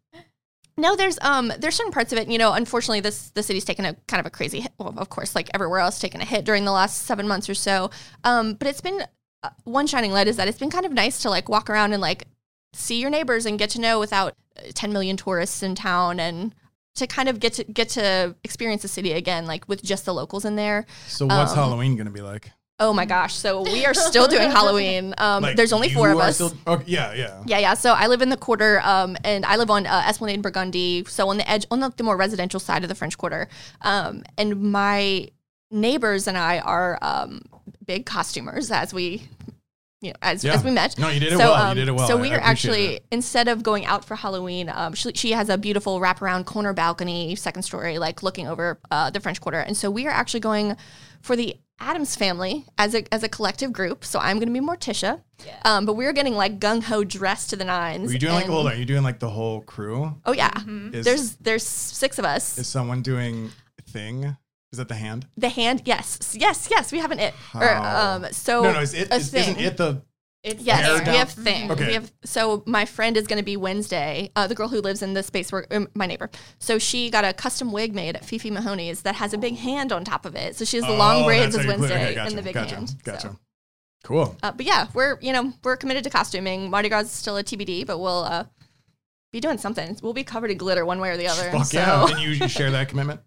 no, 0.76 0.96
there's 0.96 1.18
um 1.20 1.52
there's 1.58 1.74
certain 1.74 1.92
parts 1.92 2.12
of 2.12 2.18
it, 2.18 2.28
you 2.28 2.38
know, 2.38 2.52
unfortunately 2.52 3.00
this 3.00 3.30
the 3.30 3.42
city's 3.42 3.64
taken 3.64 3.84
a 3.84 3.94
kind 4.08 4.20
of 4.20 4.26
a 4.26 4.30
crazy 4.30 4.60
hit. 4.60 4.72
Well, 4.78 4.94
of 4.96 5.08
course, 5.10 5.34
like 5.34 5.50
everywhere 5.54 5.80
else 5.80 5.98
taken 5.98 6.20
a 6.20 6.24
hit 6.24 6.44
during 6.44 6.64
the 6.64 6.72
last 6.72 7.02
seven 7.02 7.28
months 7.28 7.48
or 7.48 7.54
so. 7.54 7.90
Um, 8.24 8.54
but 8.54 8.68
it's 8.68 8.80
been 8.80 9.02
uh, 9.42 9.50
one 9.64 9.86
shining 9.86 10.12
light 10.12 10.28
is 10.28 10.36
that 10.36 10.48
it's 10.48 10.58
been 10.58 10.70
kind 10.70 10.86
of 10.86 10.92
nice 10.92 11.20
to 11.22 11.30
like 11.30 11.48
walk 11.48 11.68
around 11.68 11.92
and 11.92 12.00
like 12.00 12.24
see 12.72 13.00
your 13.00 13.10
neighbors 13.10 13.44
and 13.44 13.58
get 13.58 13.70
to 13.70 13.80
know 13.80 13.98
without 14.00 14.34
uh, 14.56 14.62
10 14.74 14.92
million 14.92 15.16
tourists 15.16 15.62
in 15.62 15.74
town 15.74 16.18
and 16.20 16.54
to 16.94 17.06
kind 17.06 17.28
of 17.28 17.40
get 17.40 17.54
to 17.54 17.64
get 17.64 17.88
to 17.90 18.34
experience 18.44 18.82
the 18.82 18.88
city 18.88 19.12
again 19.12 19.46
like 19.46 19.66
with 19.68 19.82
just 19.82 20.04
the 20.04 20.12
locals 20.14 20.44
in 20.44 20.56
there 20.56 20.84
So 21.08 21.26
what's 21.26 21.52
Um, 21.52 21.56
Halloween 21.58 21.96
going 21.96 22.06
to 22.06 22.12
be 22.12 22.20
like? 22.20 22.50
Oh 22.82 22.92
my 22.92 23.04
gosh 23.06 23.34
so 23.34 23.62
we 23.62 23.86
are 23.86 23.94
still 23.94 24.26
doing 24.26 24.50
halloween 24.58 25.14
um, 25.18 25.42
Like, 25.42 25.56
there's 25.56 25.72
only 25.72 25.88
four 25.88 26.10
of 26.10 26.18
us 26.18 26.34
still- 26.36 26.52
okay, 26.66 26.84
yeah, 26.86 27.14
yeah. 27.14 27.42
yeah, 27.46 27.58
yeah. 27.58 27.74
So 27.74 27.92
I 27.92 28.06
live 28.08 28.22
in 28.22 28.28
the 28.28 28.36
quarter, 28.36 28.80
um, 28.84 29.16
and 29.24 29.44
I 29.46 29.56
live 29.56 29.70
on 29.70 29.86
uh, 29.86 30.02
Esplanade 30.06 30.42
Burgundy, 30.42 31.04
so 31.06 31.28
on 31.28 31.36
the 31.36 31.48
edge, 31.48 31.64
on 31.70 31.80
the, 31.80 31.90
the 31.96 32.02
more 32.02 32.16
residential 32.16 32.60
side 32.60 32.82
of 32.82 32.88
the 32.88 32.94
French 32.94 33.16
Quarter. 33.16 33.48
Um, 33.82 34.22
and 34.36 34.60
my 34.72 35.28
neighbors 35.70 36.26
and 36.28 36.36
I 36.36 36.58
are 36.58 36.98
um, 37.02 37.42
big 37.84 38.04
costumers, 38.06 38.70
as 38.70 38.92
we, 38.94 39.22
you 40.00 40.10
know, 40.10 40.16
as, 40.22 40.44
Yeah. 40.44 40.54
as 40.54 40.64
we 40.64 40.70
met. 40.70 40.98
No, 40.98 41.08
you 41.08 41.20
did 41.20 41.32
it 41.32 41.38
so, 41.38 41.50
well. 41.52 41.64
You 41.64 41.70
um, 41.70 41.76
did 41.76 41.88
it 41.88 41.92
well. 41.92 42.08
So 42.08 42.16
we 42.16 42.30
I 42.30 42.34
are 42.34 42.38
appreciate 42.38 42.50
actually 42.50 42.86
it. 42.96 43.04
instead 43.10 43.48
of 43.48 43.62
going 43.62 43.84
out 43.86 44.04
for 44.04 44.16
Halloween, 44.16 44.68
um, 44.74 44.92
she, 44.94 45.12
she 45.14 45.32
has 45.32 45.48
a 45.48 45.56
beautiful 45.58 46.00
wraparound 46.00 46.44
corner 46.46 46.72
balcony, 46.72 47.34
second 47.36 47.62
story, 47.62 47.98
like 47.98 48.22
looking 48.22 48.46
over 48.48 48.78
uh, 48.90 49.10
the 49.10 49.20
French 49.20 49.40
Quarter, 49.40 49.60
and 49.60 49.76
so 49.76 49.90
we 49.90 50.06
are 50.06 50.10
actually 50.12 50.40
going 50.40 50.76
for 51.20 51.36
the 51.36 51.56
Addams 51.82 52.14
family 52.16 52.64
as 52.78 52.94
a 52.94 53.04
as 53.12 53.22
a 53.22 53.28
collective 53.28 53.72
group. 53.72 54.04
So 54.04 54.18
I'm 54.18 54.38
going 54.38 54.52
to 54.52 54.60
be 54.60 54.64
Morticia, 54.64 55.20
um, 55.64 55.84
but 55.86 55.94
we're 55.94 56.12
getting 56.12 56.34
like 56.34 56.60
gung 56.60 56.82
ho 56.82 57.02
dressed 57.04 57.50
to 57.50 57.56
the 57.56 57.64
nines. 57.64 58.06
Were 58.06 58.12
you 58.12 58.18
doing 58.18 58.34
like 58.34 58.46
hold 58.46 58.66
on? 58.66 58.72
Are 58.72 58.76
you 58.76 58.84
doing 58.84 59.02
like 59.02 59.18
the 59.18 59.28
whole 59.30 59.60
crew? 59.62 60.14
Oh 60.24 60.32
yeah, 60.32 60.52
Is, 60.92 61.04
there's 61.04 61.36
there's 61.36 61.66
six 61.66 62.18
of 62.18 62.24
us. 62.24 62.56
is 62.58 62.68
someone 62.68 63.02
doing 63.02 63.50
thing? 63.88 64.36
Is 64.72 64.78
that 64.78 64.88
the 64.88 64.94
hand? 64.94 65.26
the 65.36 65.50
hand, 65.50 65.82
yes, 65.84 66.34
yes, 66.38 66.68
yes. 66.70 66.92
We 66.92 66.98
have 66.98 67.10
an 67.10 67.18
it. 67.18 67.34
Or, 67.54 67.74
um, 67.74 68.26
so 68.32 68.62
no, 68.62 68.72
no. 68.72 68.80
Is 68.80 68.94
it? 68.94 69.10
a 69.10 69.16
Is, 69.16 69.30
thing. 69.30 69.56
isn't 69.56 69.60
it 69.60 69.76
the? 69.76 70.02
It's 70.42 70.62
Yes, 70.62 70.80
Hair 70.84 71.12
we 71.12 71.18
have 71.18 71.30
things. 71.30 71.70
Okay. 71.70 71.86
We 71.86 71.92
have 71.94 72.12
so 72.24 72.64
my 72.66 72.84
friend 72.84 73.16
is 73.16 73.28
going 73.28 73.38
to 73.38 73.44
be 73.44 73.56
Wednesday, 73.56 74.30
uh, 74.34 74.48
the 74.48 74.56
girl 74.56 74.66
who 74.68 74.80
lives 74.80 75.00
in 75.00 75.14
the 75.14 75.22
space 75.22 75.52
where 75.52 75.66
um, 75.70 75.88
my 75.94 76.06
neighbor. 76.06 76.30
So 76.58 76.78
she 76.80 77.10
got 77.10 77.24
a 77.24 77.32
custom 77.32 77.70
wig 77.70 77.94
made 77.94 78.16
at 78.16 78.24
Fifi 78.24 78.50
Mahoney's 78.50 79.02
that 79.02 79.14
has 79.16 79.32
a 79.32 79.38
big 79.38 79.56
hand 79.56 79.92
on 79.92 80.04
top 80.04 80.26
of 80.26 80.34
it. 80.34 80.56
So 80.56 80.64
she 80.64 80.78
has 80.78 80.86
the 80.86 80.92
long 80.96 81.22
Oh, 81.22 81.26
braids 81.26 81.54
that's 81.54 81.58
as 81.58 81.64
how 81.66 81.72
you 81.72 81.78
put 81.78 81.84
it. 81.84 81.92
Wednesday 81.92 82.04
Okay, 82.06 82.14
gotcha, 82.16 82.28
and 82.28 82.38
the 82.38 82.42
big 82.42 82.54
gotcha, 82.54 82.74
hand. 82.74 82.94
Gotcha. 83.04 83.20
So, 83.28 83.36
Cool. 84.02 84.36
uh, 84.42 84.50
but 84.50 84.66
yeah, 84.66 84.88
we're 84.94 85.16
you 85.20 85.32
know 85.32 85.52
we're 85.62 85.76
committed 85.76 86.02
to 86.04 86.10
costuming. 86.10 86.70
Mardi 86.70 86.88
Gras 86.88 87.02
is 87.02 87.12
still 87.12 87.36
a 87.36 87.44
TBD, 87.44 87.86
but 87.86 87.98
we'll 87.98 88.24
uh, 88.24 88.44
be 89.32 89.38
doing 89.38 89.58
something. 89.58 89.96
We'll 90.02 90.12
be 90.12 90.24
covered 90.24 90.50
in 90.50 90.58
glitter 90.58 90.84
one 90.84 90.98
way 90.98 91.10
or 91.10 91.16
the 91.16 91.28
other. 91.28 91.52
Fuck 91.52 91.66
so. 91.66 91.78
yeah! 91.78 92.06
And 92.08 92.18
you, 92.20 92.30
you 92.30 92.48
share 92.48 92.72
that 92.72 92.88
commitment. 92.88 93.20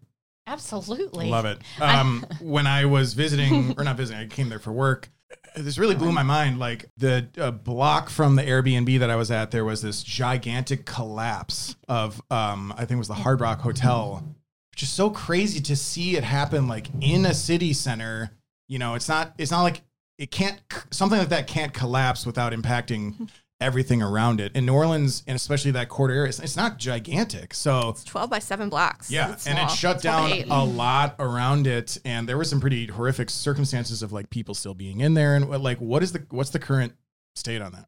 absolutely 0.48 1.30
Love 1.30 1.46
it. 1.46 1.60
Um, 1.80 2.26
when 2.42 2.68
I 2.68 2.84
was 2.86 3.14
visiting, 3.14 3.74
or 3.78 3.86
not 3.86 3.96
visiting, 3.96 4.22
I 4.22 4.28
came 4.28 4.50
there 4.50 4.60
for 4.60 4.74
work. 4.74 5.10
This 5.56 5.78
really 5.78 5.96
blew 5.96 6.12
my 6.12 6.24
mind. 6.24 6.60
Like 6.60 6.86
the 6.98 7.28
uh, 7.38 7.52
block 7.52 8.10
from 8.10 8.36
the 8.36 8.44
Airbnb 8.44 9.00
that 9.00 9.10
I 9.10 9.16
was 9.16 9.32
at, 9.32 9.52
there 9.52 9.66
was 9.66 9.82
this 9.82 10.04
gigantic 10.04 10.86
collapse 10.86 11.76
of, 11.88 12.22
um, 12.30 12.74
I 12.74 12.80
think 12.80 12.92
it 12.92 12.98
was 12.98 13.08
the 13.08 13.14
Hard 13.14 13.42
Rock 13.42 13.62
Hotel, 13.62 14.24
which 14.72 14.84
is 14.84 14.90
so 14.90 15.10
crazy 15.10 15.62
to 15.62 15.76
see 15.76 16.18
it 16.18 16.24
happen 16.24 16.68
like 16.68 16.88
in 17.02 17.26
a 17.26 17.34
city 17.34 17.74
center. 17.74 18.32
You 18.68 18.80
know, 18.80 18.96
it's 18.96 19.08
not, 19.08 19.34
it's 19.38 19.52
not 19.52 19.64
like 19.64 19.82
it 20.18 20.32
can't, 20.32 20.60
something 20.92 21.18
like 21.20 21.30
that 21.30 21.48
can't 21.48 21.74
collapse 21.74 22.26
without 22.26 22.52
impacting 22.52 23.30
everything 23.62 24.02
around 24.02 24.42
it. 24.42 24.52
In 24.56 24.66
New 24.66 24.74
Orleans, 24.74 25.24
and 25.28 25.36
especially 25.36 25.72
that 25.72 25.90
quarter 25.90 26.14
area, 26.14 26.30
it's, 26.30 26.40
it's 26.40 26.58
not 26.58 26.78
gigantic. 26.78 27.54
So 27.54 27.90
It's 27.90 28.04
12 28.04 28.30
by 28.30 28.40
7 28.40 28.70
blocks. 28.70 29.10
yeah, 29.10 29.32
It's 29.34 29.48
and 29.48 29.58
small. 29.58 29.68
it 29.68 29.72
shut 29.76 30.02
12 30.02 30.48
down 30.48 30.52
a 30.52 30.64
lot 30.64 31.16
around 31.20 31.68
it, 31.68 31.98
and 32.06 32.28
there 32.28 32.38
were 32.38 32.44
some 32.44 32.60
pretty 32.60 32.88
horrific 32.88 33.30
circumstances 33.30 34.02
of 34.04 34.12
like 34.12 34.30
people 34.30 34.54
still 34.56 34.74
being 34.74 35.00
in 35.02 35.14
there, 35.14 35.36
and 35.36 35.50
like, 35.50 35.80
what 35.80 36.04
is 36.04 36.12
the 36.12 36.26
what's 36.30 36.50
the 36.50 36.60
current 36.60 36.94
state 37.36 37.62
on 37.62 37.72
that? 37.72 37.86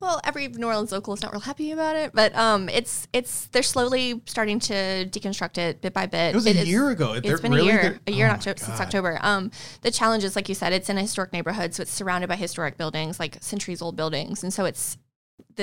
Well, 0.00 0.18
every 0.24 0.48
New 0.48 0.66
Orleans 0.66 0.92
local 0.92 1.12
is 1.12 1.22
not 1.22 1.32
real 1.32 1.42
happy 1.42 1.72
about 1.72 1.94
it, 1.94 2.12
but 2.14 2.34
um, 2.34 2.70
it's 2.70 3.06
it's 3.12 3.48
they're 3.48 3.62
slowly 3.62 4.22
starting 4.24 4.58
to 4.60 4.72
deconstruct 5.06 5.58
it 5.58 5.82
bit 5.82 5.92
by 5.92 6.06
bit. 6.06 6.30
It 6.30 6.34
was 6.34 6.46
a 6.46 6.50
is- 6.50 6.68
year 6.68 6.88
ago. 6.88 7.20
They're 7.20 7.32
It's 7.32 7.42
been 7.42 7.52
really 7.52 7.68
a 7.68 7.72
year, 7.72 8.00
a 8.06 8.12
year 8.12 8.26
Oh 8.26 8.30
in 8.30 8.34
October, 8.36 8.58
since 8.58 8.80
October. 8.80 9.18
Um, 9.20 9.50
the 9.82 9.90
challenge 9.90 10.24
is, 10.24 10.36
like 10.36 10.48
you 10.48 10.54
said, 10.54 10.72
it's 10.72 10.88
in 10.88 10.96
a 10.96 11.02
historic 11.02 11.34
neighborhood, 11.34 11.74
so 11.74 11.82
it's 11.82 11.90
surrounded 11.90 12.28
by 12.28 12.36
historic 12.36 12.78
buildings, 12.78 13.20
like 13.20 13.36
centuries 13.42 13.82
old 13.82 13.94
buildings, 13.94 14.42
and 14.42 14.54
so 14.54 14.64
it's 14.64 14.96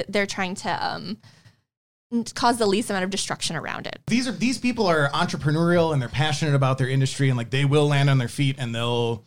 they're 0.07 0.27
trying 0.27 0.53
to 0.53 0.85
um 0.85 1.17
cause 2.35 2.57
the 2.59 2.67
least 2.67 2.91
amount 2.91 3.05
of 3.05 3.09
destruction 3.09 3.55
around 3.55 3.87
it. 3.87 3.99
These 4.05 4.27
are 4.27 4.33
these 4.33 4.59
people 4.59 4.85
are 4.85 5.09
entrepreneurial 5.09 5.93
and 5.93 6.01
they're 6.01 6.09
passionate 6.09 6.53
about 6.53 6.77
their 6.77 6.89
industry, 6.89 7.29
and 7.29 7.37
like 7.37 7.49
they 7.49 7.65
will 7.65 7.87
land 7.87 8.07
on 8.07 8.19
their 8.19 8.27
feet 8.27 8.57
and 8.59 8.75
they'll 8.75 9.25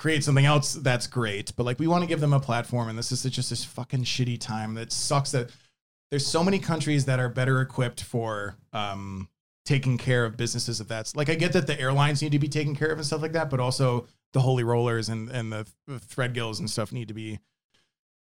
create 0.00 0.24
something 0.24 0.46
else 0.46 0.72
that's 0.72 1.06
great. 1.06 1.52
But 1.54 1.66
like 1.66 1.78
we 1.78 1.86
want 1.86 2.02
to 2.02 2.08
give 2.08 2.20
them 2.20 2.32
a 2.32 2.40
platform, 2.40 2.88
and 2.88 2.98
this 2.98 3.12
is 3.12 3.22
just 3.22 3.50
this 3.50 3.64
fucking 3.64 4.04
shitty 4.04 4.40
time 4.40 4.74
that 4.74 4.92
sucks. 4.92 5.30
That 5.32 5.50
there's 6.10 6.26
so 6.26 6.42
many 6.42 6.58
countries 6.58 7.04
that 7.04 7.20
are 7.20 7.28
better 7.28 7.60
equipped 7.60 8.02
for 8.02 8.56
um, 8.72 9.28
taking 9.66 9.98
care 9.98 10.24
of 10.24 10.38
businesses. 10.38 10.80
If 10.80 10.88
that's 10.88 11.14
like 11.14 11.28
I 11.28 11.34
get 11.34 11.52
that 11.52 11.66
the 11.66 11.78
airlines 11.78 12.22
need 12.22 12.32
to 12.32 12.38
be 12.38 12.48
taken 12.48 12.74
care 12.74 12.90
of 12.90 12.98
and 12.98 13.06
stuff 13.06 13.20
like 13.20 13.32
that, 13.32 13.50
but 13.50 13.60
also 13.60 14.06
the 14.32 14.40
holy 14.40 14.64
rollers 14.64 15.10
and 15.10 15.28
and 15.28 15.52
the, 15.52 15.66
the 15.86 15.98
Threadgill's 15.98 16.58
and 16.60 16.68
stuff 16.68 16.92
need 16.92 17.08
to 17.08 17.14
be 17.14 17.38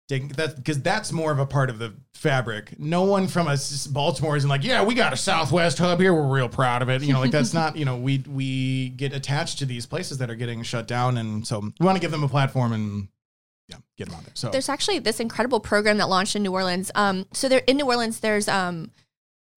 because 0.09 0.81
that's 0.81 1.13
more 1.13 1.31
of 1.31 1.39
a 1.39 1.47
part 1.47 1.69
of 1.69 1.79
the 1.79 1.93
fabric. 2.15 2.79
No 2.79 3.03
one 3.05 3.29
from 3.29 3.47
us 3.47 3.87
Baltimore 3.87 4.37
isn't 4.37 4.49
like, 4.49 4.65
yeah, 4.65 4.83
we 4.83 4.95
got 4.95 5.13
a 5.13 5.17
Southwest 5.17 5.79
hub 5.79 6.01
here. 6.01 6.15
We're 6.15 6.27
real 6.27 6.49
proud 6.49 6.81
of 6.81 6.89
it. 6.89 7.03
You 7.03 7.13
know, 7.13 7.21
like 7.21 7.31
that's 7.31 7.53
not. 7.53 7.77
You 7.77 7.85
know, 7.85 7.97
we 7.97 8.25
we 8.27 8.89
get 8.91 9.13
attached 9.13 9.59
to 9.59 9.67
these 9.67 9.87
places 9.87 10.19
that 10.19 10.31
are 10.31 10.35
getting 10.35 10.63
shut 10.63 10.89
down, 10.89 11.19
and 11.19 11.47
so 11.47 11.61
we 11.61 11.85
want 11.85 11.97
to 11.97 12.01
give 12.01 12.11
them 12.11 12.25
a 12.25 12.29
platform 12.29 12.73
and 12.73 13.09
yeah, 13.69 13.77
get 13.99 14.07
them 14.09 14.17
on 14.17 14.25
there. 14.25 14.33
So 14.35 14.49
There's 14.49 14.71
actually 14.71 14.99
this 14.99 15.21
incredible 15.21 15.61
program 15.61 15.99
that 15.99 16.09
launched 16.09 16.35
in 16.35 16.43
New 16.43 16.53
Orleans. 16.53 16.91
Um, 16.95 17.27
so 17.33 17.49
there 17.49 17.63
in 17.67 17.77
New 17.77 17.87
Orleans, 17.87 18.21
there's 18.21 18.49
um, 18.49 18.91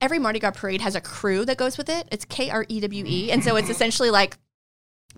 every 0.01 0.19
Mardi 0.19 0.39
Gras 0.39 0.51
parade 0.51 0.81
has 0.81 0.95
a 0.95 1.01
crew 1.01 1.45
that 1.45 1.57
goes 1.57 1.77
with 1.77 1.89
it. 1.89 2.09
It's 2.11 2.25
K 2.25 2.49
R 2.49 2.65
E 2.67 2.81
W 2.81 3.05
E, 3.07 3.31
and 3.31 3.41
so 3.41 3.55
it's 3.55 3.69
essentially 3.69 4.09
like 4.09 4.37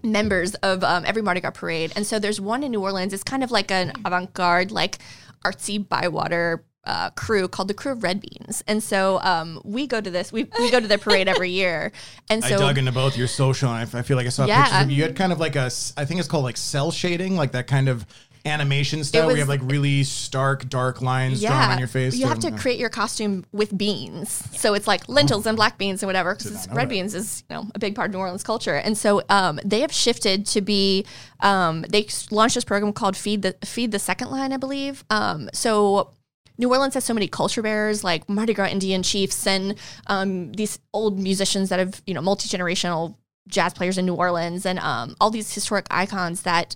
members 0.01 0.55
of 0.55 0.83
um, 0.83 1.05
every 1.05 1.21
Mardi 1.21 1.41
Gras 1.41 1.51
parade. 1.51 1.93
And 1.95 2.05
so 2.05 2.19
there's 2.19 2.39
one 2.39 2.63
in 2.63 2.71
New 2.71 2.81
Orleans. 2.81 3.13
It's 3.13 3.23
kind 3.23 3.43
of 3.43 3.51
like 3.51 3.71
an 3.71 3.93
avant-garde, 4.05 4.71
like 4.71 4.97
artsy 5.45 5.87
bywater 5.87 6.65
uh, 6.85 7.09
crew 7.11 7.47
called 7.47 7.69
the 7.69 7.73
Krewe 7.73 7.93
of 7.93 8.03
Red 8.03 8.19
Beans. 8.19 8.61
And 8.67 8.83
so 8.83 9.19
um, 9.21 9.61
we 9.63 9.87
go 9.87 10.01
to 10.01 10.11
this. 10.11 10.33
We 10.33 10.49
we 10.59 10.69
go 10.69 10.79
to 10.81 10.87
their 10.87 10.97
parade 10.97 11.27
every 11.29 11.49
year. 11.61 11.93
And 12.29 12.43
so 12.43 12.55
I 12.55 12.59
dug 12.59 12.77
into 12.77 12.91
both 12.91 13.17
your 13.17 13.27
social, 13.27 13.69
and 13.73 13.89
I, 13.95 13.99
I 13.99 14.01
feel 14.01 14.17
like 14.17 14.25
I 14.25 14.29
saw 14.29 14.45
Yeah. 14.45 14.63
pictures 14.63 14.81
of 14.83 14.89
you. 14.91 14.97
You 14.97 15.03
had 15.03 15.15
kind 15.15 15.31
of 15.31 15.39
like 15.39 15.55
a 15.55 15.71
i 15.95 16.03
think 16.05 16.19
it's 16.19 16.27
called 16.27 16.43
like 16.43 16.57
cel 16.57 16.91
shading, 16.91 17.35
like 17.37 17.53
that 17.53 17.67
kind 17.67 17.87
of 17.87 18.05
animation 18.45 19.03
style 19.03 19.27
where 19.27 19.35
you 19.35 19.39
have 19.39 19.49
like 19.49 19.61
really 19.63 20.03
stark, 20.03 20.67
dark 20.67 21.01
lines 21.01 21.41
drawn 21.41 21.71
on 21.71 21.79
your 21.79 21.87
face. 21.87 22.15
You 22.15 22.27
have 22.27 22.39
to 22.39 22.49
yeah. 22.49 22.57
create 22.57 22.77
your 22.77 22.89
costume 22.89 23.45
with 23.51 23.75
beans. 23.77 24.29
So 24.57 24.73
it's 24.73 24.87
like 24.87 25.07
lentils 25.07 25.45
and 25.45 25.55
black 25.55 25.77
beans 25.77 26.03
and 26.03 26.07
whatever. 26.07 26.35
Because 26.35 26.67
red 26.69 26.85
that. 26.85 26.89
beans 26.89 27.15
is 27.15 27.43
you 27.49 27.55
know 27.55 27.67
a 27.73 27.79
big 27.79 27.95
part 27.95 28.09
of 28.09 28.13
New 28.13 28.19
Orleans 28.19 28.43
culture, 28.43 28.75
and 28.75 28.97
so 28.97 29.21
um, 29.29 29.59
they 29.63 29.79
have 29.79 29.91
shifted 29.91 30.45
to 30.47 30.61
be. 30.61 31.05
Um, 31.39 31.85
they 31.89 32.07
launched 32.31 32.55
this 32.55 32.63
program 32.63 32.93
called 32.93 33.15
Feed 33.15 33.41
the 33.43 33.55
Feed 33.63 33.91
the 33.91 33.99
Second 33.99 34.29
Line, 34.29 34.51
I 34.53 34.57
believe. 34.57 35.03
Um, 35.09 35.49
so. 35.53 36.11
New 36.59 36.69
Orleans 36.69 36.93
has 36.93 37.03
so 37.03 37.15
many 37.15 37.27
culture 37.27 37.63
bearers 37.63 38.03
like 38.03 38.29
Mardi 38.29 38.53
Gras 38.53 38.67
Indian 38.67 39.01
chiefs 39.01 39.47
and 39.47 39.73
um, 40.05 40.51
these 40.51 40.77
old 40.93 41.19
musicians 41.19 41.69
that 41.69 41.79
have, 41.79 41.99
you 42.05 42.13
know, 42.13 42.21
multi 42.21 42.47
generational 42.47 43.15
jazz 43.47 43.73
players 43.73 43.97
in 43.97 44.05
New 44.05 44.13
Orleans 44.13 44.63
and 44.63 44.77
um, 44.77 45.15
all 45.19 45.31
these 45.31 45.51
historic 45.51 45.87
icons 45.89 46.43
that 46.43 46.75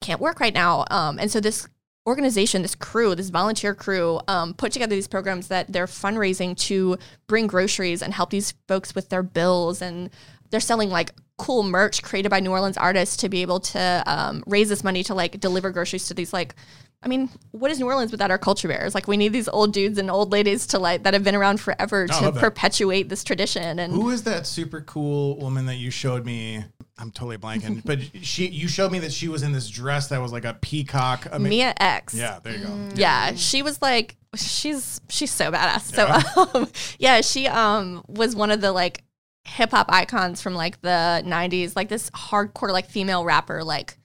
can't 0.00 0.20
work 0.20 0.40
right 0.40 0.54
now. 0.54 0.84
Um, 0.90 1.18
and 1.18 1.30
so 1.30 1.40
this 1.40 1.68
organization, 2.06 2.62
this 2.62 2.74
crew, 2.74 3.14
this 3.14 3.30
volunteer 3.30 3.74
crew, 3.74 4.20
um, 4.28 4.54
put 4.54 4.72
together 4.72 4.94
these 4.94 5.08
programs 5.08 5.48
that 5.48 5.72
they're 5.72 5.86
fundraising 5.86 6.56
to 6.56 6.98
bring 7.26 7.46
groceries 7.46 8.02
and 8.02 8.12
help 8.12 8.30
these 8.30 8.52
folks 8.68 8.94
with 8.94 9.08
their 9.08 9.22
bills. 9.22 9.80
And 9.80 10.10
they're 10.50 10.60
selling 10.60 10.90
like 10.90 11.12
cool 11.38 11.62
merch 11.62 12.02
created 12.02 12.28
by 12.28 12.40
New 12.40 12.50
Orleans 12.50 12.76
artists 12.76 13.16
to 13.18 13.28
be 13.28 13.42
able 13.42 13.60
to 13.60 14.02
um, 14.06 14.44
raise 14.46 14.68
this 14.68 14.84
money 14.84 15.02
to 15.04 15.14
like 15.14 15.40
deliver 15.40 15.70
groceries 15.70 16.06
to 16.08 16.14
these 16.14 16.32
like. 16.32 16.54
I 17.02 17.06
mean, 17.06 17.28
what 17.50 17.70
is 17.70 17.78
New 17.78 17.84
Orleans 17.84 18.10
without 18.12 18.30
our 18.30 18.38
culture 18.38 18.66
bearers? 18.66 18.94
Like, 18.94 19.06
we 19.06 19.18
need 19.18 19.34
these 19.34 19.46
old 19.46 19.74
dudes 19.74 19.98
and 19.98 20.10
old 20.10 20.32
ladies 20.32 20.66
to 20.68 20.78
like 20.78 21.02
that 21.02 21.12
have 21.12 21.22
been 21.22 21.34
around 21.34 21.60
forever 21.60 22.06
I 22.10 22.20
to 22.20 22.32
perpetuate 22.32 23.10
this 23.10 23.22
tradition. 23.22 23.78
And 23.78 23.92
Who 23.92 24.08
is 24.08 24.22
that 24.22 24.46
super 24.46 24.80
cool 24.80 25.36
woman 25.36 25.66
that 25.66 25.74
you 25.74 25.90
showed 25.90 26.24
me? 26.24 26.64
I'm 26.98 27.10
totally 27.10 27.38
blanking, 27.38 27.82
but 27.84 27.98
she 28.22 28.46
you 28.46 28.68
showed 28.68 28.92
me 28.92 29.00
that 29.00 29.12
she 29.12 29.28
was 29.28 29.42
in 29.42 29.52
this 29.52 29.68
dress 29.68 30.08
that 30.08 30.20
was 30.20 30.32
like 30.32 30.44
a 30.44 30.54
peacock. 30.54 31.26
I 31.32 31.38
mean, 31.38 31.48
Mia 31.50 31.74
X. 31.78 32.14
yeah, 32.14 32.38
there 32.42 32.56
you 32.56 32.64
go. 32.64 32.88
yeah 32.94 33.34
she 33.34 33.62
was 33.62 33.82
like 33.82 34.16
she's 34.36 35.00
she's 35.08 35.30
so 35.32 35.50
badass 35.50 35.92
so 35.94 36.50
um, 36.58 36.68
yeah 36.98 37.20
she 37.20 37.46
um 37.48 38.04
was 38.08 38.34
one 38.36 38.50
of 38.50 38.60
the 38.60 38.70
like 38.72 39.02
hip-hop 39.44 39.86
icons 39.90 40.40
from 40.40 40.54
like 40.54 40.80
the 40.80 41.22
90s 41.26 41.76
like 41.76 41.88
this 41.88 42.10
hardcore 42.10 42.72
like 42.72 42.86
female 42.88 43.24
rapper 43.24 43.62
like 43.62 43.98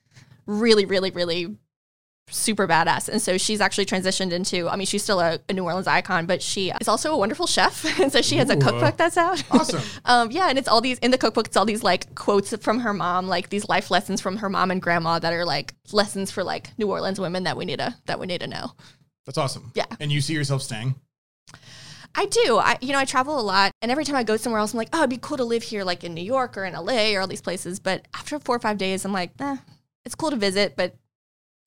really 0.45 0.85
really 0.85 1.11
really 1.11 1.55
super 2.31 2.67
badass. 2.67 3.09
And 3.09 3.21
so 3.21 3.37
she's 3.37 3.61
actually 3.61 3.85
transitioned 3.85 4.31
into, 4.31 4.69
I 4.69 4.75
mean, 4.75 4.85
she's 4.85 5.03
still 5.03 5.19
a, 5.19 5.39
a 5.49 5.53
New 5.53 5.63
Orleans 5.63 5.87
icon, 5.87 6.25
but 6.25 6.41
she 6.41 6.71
is 6.81 6.87
also 6.87 7.13
a 7.13 7.17
wonderful 7.17 7.47
chef. 7.47 7.85
and 7.99 8.11
so 8.11 8.21
she 8.21 8.37
has 8.37 8.49
a 8.49 8.55
Ooh. 8.55 8.61
cookbook 8.61 8.97
that's 8.97 9.17
out. 9.17 9.43
Awesome. 9.51 9.81
um, 10.05 10.31
yeah. 10.31 10.49
And 10.49 10.57
it's 10.57 10.67
all 10.67 10.79
these, 10.79 10.99
in 10.99 11.11
the 11.11 11.17
cookbook, 11.17 11.47
it's 11.47 11.57
all 11.57 11.65
these 11.65 11.83
like 11.83 12.15
quotes 12.15 12.55
from 12.57 12.79
her 12.79 12.93
mom, 12.93 13.27
like 13.27 13.49
these 13.49 13.67
life 13.67 13.91
lessons 13.91 14.21
from 14.21 14.37
her 14.37 14.49
mom 14.49 14.71
and 14.71 14.81
grandma 14.81 15.19
that 15.19 15.33
are 15.33 15.43
like 15.43 15.73
lessons 15.91 16.31
for 16.31 16.43
like 16.43 16.71
New 16.77 16.89
Orleans 16.89 17.19
women 17.19 17.43
that 17.43 17.57
we 17.57 17.65
need 17.65 17.79
to, 17.79 17.95
that 18.05 18.19
we 18.19 18.27
need 18.27 18.41
to 18.41 18.47
know. 18.47 18.71
That's 19.25 19.37
awesome. 19.37 19.71
Yeah. 19.75 19.85
And 19.99 20.11
you 20.11 20.21
see 20.21 20.33
yourself 20.33 20.61
staying? 20.61 20.95
I 22.15 22.25
do. 22.25 22.57
I, 22.57 22.77
you 22.81 22.93
know, 22.93 22.99
I 22.99 23.05
travel 23.05 23.39
a 23.39 23.41
lot, 23.41 23.71
and 23.81 23.91
every 23.91 24.03
time 24.03 24.15
I 24.15 24.23
go 24.23 24.37
somewhere 24.37 24.59
else, 24.59 24.73
I'm 24.73 24.77
like, 24.77 24.89
oh, 24.93 24.99
it'd 24.99 25.09
be 25.09 25.17
cool 25.17 25.37
to 25.37 25.43
live 25.43 25.63
here, 25.63 25.83
like 25.83 26.03
in 26.03 26.13
New 26.13 26.23
York 26.23 26.57
or 26.57 26.65
in 26.65 26.73
LA 26.73 27.13
or 27.13 27.21
all 27.21 27.27
these 27.27 27.41
places. 27.41 27.79
But 27.79 28.07
after 28.15 28.39
four 28.39 28.55
or 28.55 28.59
five 28.59 28.77
days, 28.77 29.05
I'm 29.05 29.13
like, 29.13 29.31
eh, 29.39 29.57
it's 30.05 30.15
cool 30.15 30.31
to 30.31 30.35
visit, 30.35 30.75
but 30.75 30.95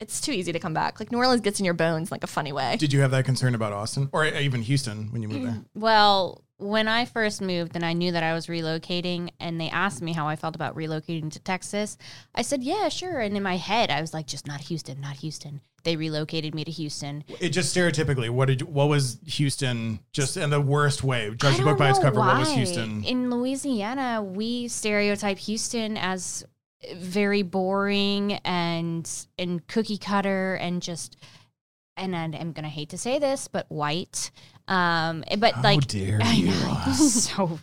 it's 0.03 0.21
too 0.21 0.33
easy 0.33 0.53
to 0.53 0.59
come 0.59 0.75
back. 0.75 1.01
Like 1.01 1.13
New 1.13 1.19
Orleans 1.19 1.41
gets 1.41 1.61
in 1.61 1.65
your 1.65 1.75
bones 1.75 2.11
in 2.11 2.15
like 2.15 2.25
a 2.25 2.29
funny 2.29 2.53
way. 2.53 2.77
Did 2.77 2.93
you 2.93 3.01
have 3.01 3.13
that 3.13 3.25
concern 3.25 3.55
about 3.55 3.73
Austin 3.73 4.09
or 4.13 4.27
even 4.27 4.63
Houston 4.63 5.11
when 5.13 5.23
you 5.23 5.29
moved 5.29 5.47
there? 5.47 5.53
Mm, 5.53 5.65
well, 5.75 6.45
when 6.59 6.89
I 6.89 7.05
first 7.05 7.41
moved 7.41 7.77
and 7.77 7.85
I 7.85 7.93
knew 7.93 8.13
that 8.13 8.23
I 8.23 8.35
was 8.35 8.47
relocating, 8.47 9.31
and 9.41 9.61
they 9.61 9.69
asked 9.69 10.03
me 10.03 10.13
how 10.13 10.29
I 10.29 10.37
felt 10.37 10.55
about 10.55 10.77
relocating 10.77 11.31
to 11.33 11.41
Texas, 11.41 11.97
I 12.35 12.43
said, 12.43 12.63
yeah, 12.63 12.89
sure. 12.89 13.21
And 13.21 13.37
in 13.37 13.43
my 13.43 13.57
head, 13.57 13.91
I 13.91 14.01
was 14.01 14.15
like, 14.15 14.27
just 14.27 14.47
not 14.47 14.61
Houston, 14.63 15.01
not 15.01 15.17
Houston. 15.17 15.61
They 15.85 15.97
relocated 15.97 16.55
me 16.55 16.65
to 16.65 16.71
Houston. 16.71 17.25
It 17.41 17.49
just 17.49 17.77
stereotypically, 17.77 18.31
what 18.31 18.47
did 18.47 18.63
what 18.63 18.89
was 18.89 19.19
Houston 19.27 19.99
just 20.13 20.37
in 20.37 20.51
the 20.51 20.61
worst 20.61 21.03
way? 21.03 21.27
I 21.27 21.31
Judging 21.31 21.65
don't 21.65 21.73
book 21.73 21.79
by 21.79 21.91
its 21.91 21.99
know 21.99 22.05
cover, 22.05 22.21
what 22.21 22.39
was. 22.39 22.53
Houston? 22.53 23.03
In 23.03 23.31
Louisiana, 23.31 24.23
we 24.23 24.69
stereotype 24.69 25.39
Houston 25.39 25.97
as 25.97 26.45
very 26.97 27.43
boring 27.43 28.35
and 28.45 29.09
and 29.39 29.67
cookie 29.69 29.99
cutter 29.99 30.55
and 30.55 30.83
just 30.83 31.17
and 31.97 32.17
I- 32.17 32.39
I'm 32.39 32.53
gonna 32.53 32.69
hate 32.69 32.89
to 32.91 32.99
say 32.99 33.19
this, 33.19 33.49
but 33.49 33.67
white. 33.71 34.31
Um, 34.69 35.25
but 35.39 35.55
How 35.55 35.63
like 35.63 35.87
dare 35.87 36.19
I 36.23 36.33
you. 36.35 36.47
know, 36.47 36.93
so 36.93 37.59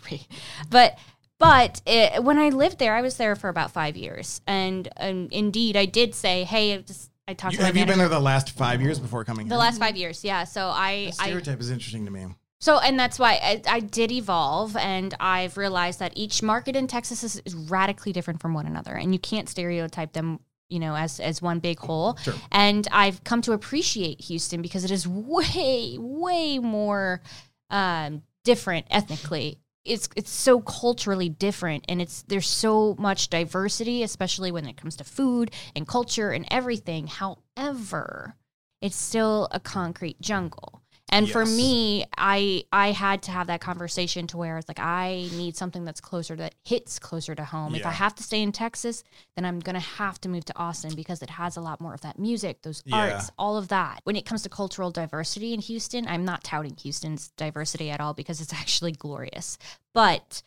but 0.70 0.98
but 1.40 1.82
it, 1.86 2.24
when 2.24 2.38
I 2.38 2.50
lived 2.50 2.80
there, 2.80 2.96
I 2.96 3.02
was 3.02 3.16
there 3.18 3.36
for 3.36 3.48
about 3.50 3.72
five 3.72 3.96
years, 3.96 4.42
and 4.46 4.88
um, 4.98 5.30
indeed, 5.32 5.78
I 5.78 5.86
did 5.86 6.14
say, 6.14 6.44
"Hey, 6.44 6.74
I 6.74 6.78
just 6.80 7.10
I 7.28 7.34
talked 7.34 7.54
You- 7.54 7.60
to 7.60 7.66
have 7.66 7.78
you 7.78 7.86
been 7.86 7.98
there 7.98 8.10
the 8.10 8.20
last 8.20 8.52
five 8.52 8.82
years 8.82 9.00
before 9.00 9.24
coming 9.24 9.48
the 9.48 9.56
here? 9.56 9.60
last 9.60 9.80
five 9.80 9.96
years." 9.96 10.24
Yeah, 10.24 10.44
so 10.44 10.68
I 10.68 11.12
I 11.20 11.28
stereotype 11.28 11.60
is 11.62 11.70
interesting 11.72 12.06
to 12.06 12.12
me. 12.12 12.28
So, 12.62 12.78
and 12.80 13.00
that's 13.00 13.18
why 13.18 13.34
I, 13.42 13.62
I 13.68 13.80
did 13.80 14.12
evolve, 14.12 14.76
and 14.76 15.16
I've 15.20 15.56
realized 15.56 16.00
that 16.00 16.12
each 16.16 16.44
market 16.44 16.76
in 16.76 16.88
Texas 16.88 17.24
is, 17.24 17.42
is 17.46 17.56
radically 17.56 18.12
different 18.12 18.42
from 18.42 18.54
one 18.54 18.66
another, 18.66 18.94
and 18.94 19.14
you 19.14 19.20
can't 19.20 19.48
stereotype 19.48 20.12
them, 20.12 20.42
you 20.68 20.80
know, 20.80 20.94
as 20.94 21.22
as 21.22 21.42
one 21.42 21.60
big 21.60 21.80
whole. 21.80 22.18
Sure. 22.18 22.34
And 22.52 22.86
I've 22.92 23.24
come 23.24 23.42
to 23.44 23.54
appreciate 23.54 24.22
Houston 24.22 24.62
because 24.62 24.84
it 24.84 24.92
is 24.92 25.08
way, 25.08 25.96
way 25.98 26.60
more 26.60 27.22
um, 27.70 28.24
different 28.44 28.88
ethnically. 28.90 29.60
It's 29.86 30.10
it's 30.18 30.30
so 30.30 30.60
culturally 30.60 31.30
different, 31.30 31.86
and 31.88 32.02
it's 32.02 32.24
there's 32.24 32.48
so 32.48 32.94
much 33.00 33.30
diversity, 33.30 34.04
especially 34.04 34.52
when 34.52 34.66
it 34.66 34.76
comes 34.76 34.98
to 34.98 35.06
food 35.06 35.52
and 35.78 35.88
culture 35.88 36.32
and 36.32 36.46
everything. 36.52 37.08
However, 37.08 38.36
it's 38.82 38.98
still 38.98 39.48
a 39.52 39.62
concrete 39.62 40.20
jungle. 40.20 40.79
And 41.12 41.30
for 41.30 41.46
me, 41.46 42.06
I 42.18 42.64
I 42.72 42.92
had 42.92 43.24
to 43.24 43.32
have 43.32 43.48
that 43.48 43.62
conversation 43.62 44.28
to 44.28 44.38
where 44.38 44.58
it's 44.58 44.68
like 44.68 44.80
I 44.80 45.28
need 45.34 45.56
something 45.58 45.84
that's 45.84 46.00
closer 46.00 46.36
that 46.36 46.56
hits 46.64 47.00
closer 47.00 47.34
to 47.36 47.44
home. 47.44 47.74
If 47.76 47.86
I 47.86 47.92
have 47.92 48.14
to 48.16 48.24
stay 48.24 48.42
in 48.42 48.52
Texas, 48.52 49.04
then 49.36 49.46
I'm 49.46 49.60
gonna 49.60 49.80
have 49.80 50.22
to 50.22 50.30
move 50.30 50.46
to 50.46 50.58
Austin 50.58 50.96
because 50.96 51.22
it 51.22 51.32
has 51.32 51.58
a 51.58 51.62
lot 51.62 51.82
more 51.82 51.94
of 51.94 52.02
that 52.02 52.20
music, 52.20 52.62
those 52.62 52.84
Yeah. 52.86 52.96
arts, 52.96 53.32
all 53.38 53.58
of 53.58 53.70
that. 53.70 54.02
When 54.04 54.16
it 54.16 54.26
comes 54.26 54.44
to 54.44 54.50
cultural 54.50 54.92
diversity 54.92 55.54
in 55.54 55.62
Houston, 55.62 56.08
I'm 56.08 56.26
not 56.26 56.44
touting 56.44 56.76
Houston's 56.78 57.30
diversity 57.38 57.90
at 57.90 58.00
all 58.00 58.14
because 58.14 58.40
it's 58.42 58.54
actually 58.64 58.92
glorious. 58.92 59.58
But 59.94 60.44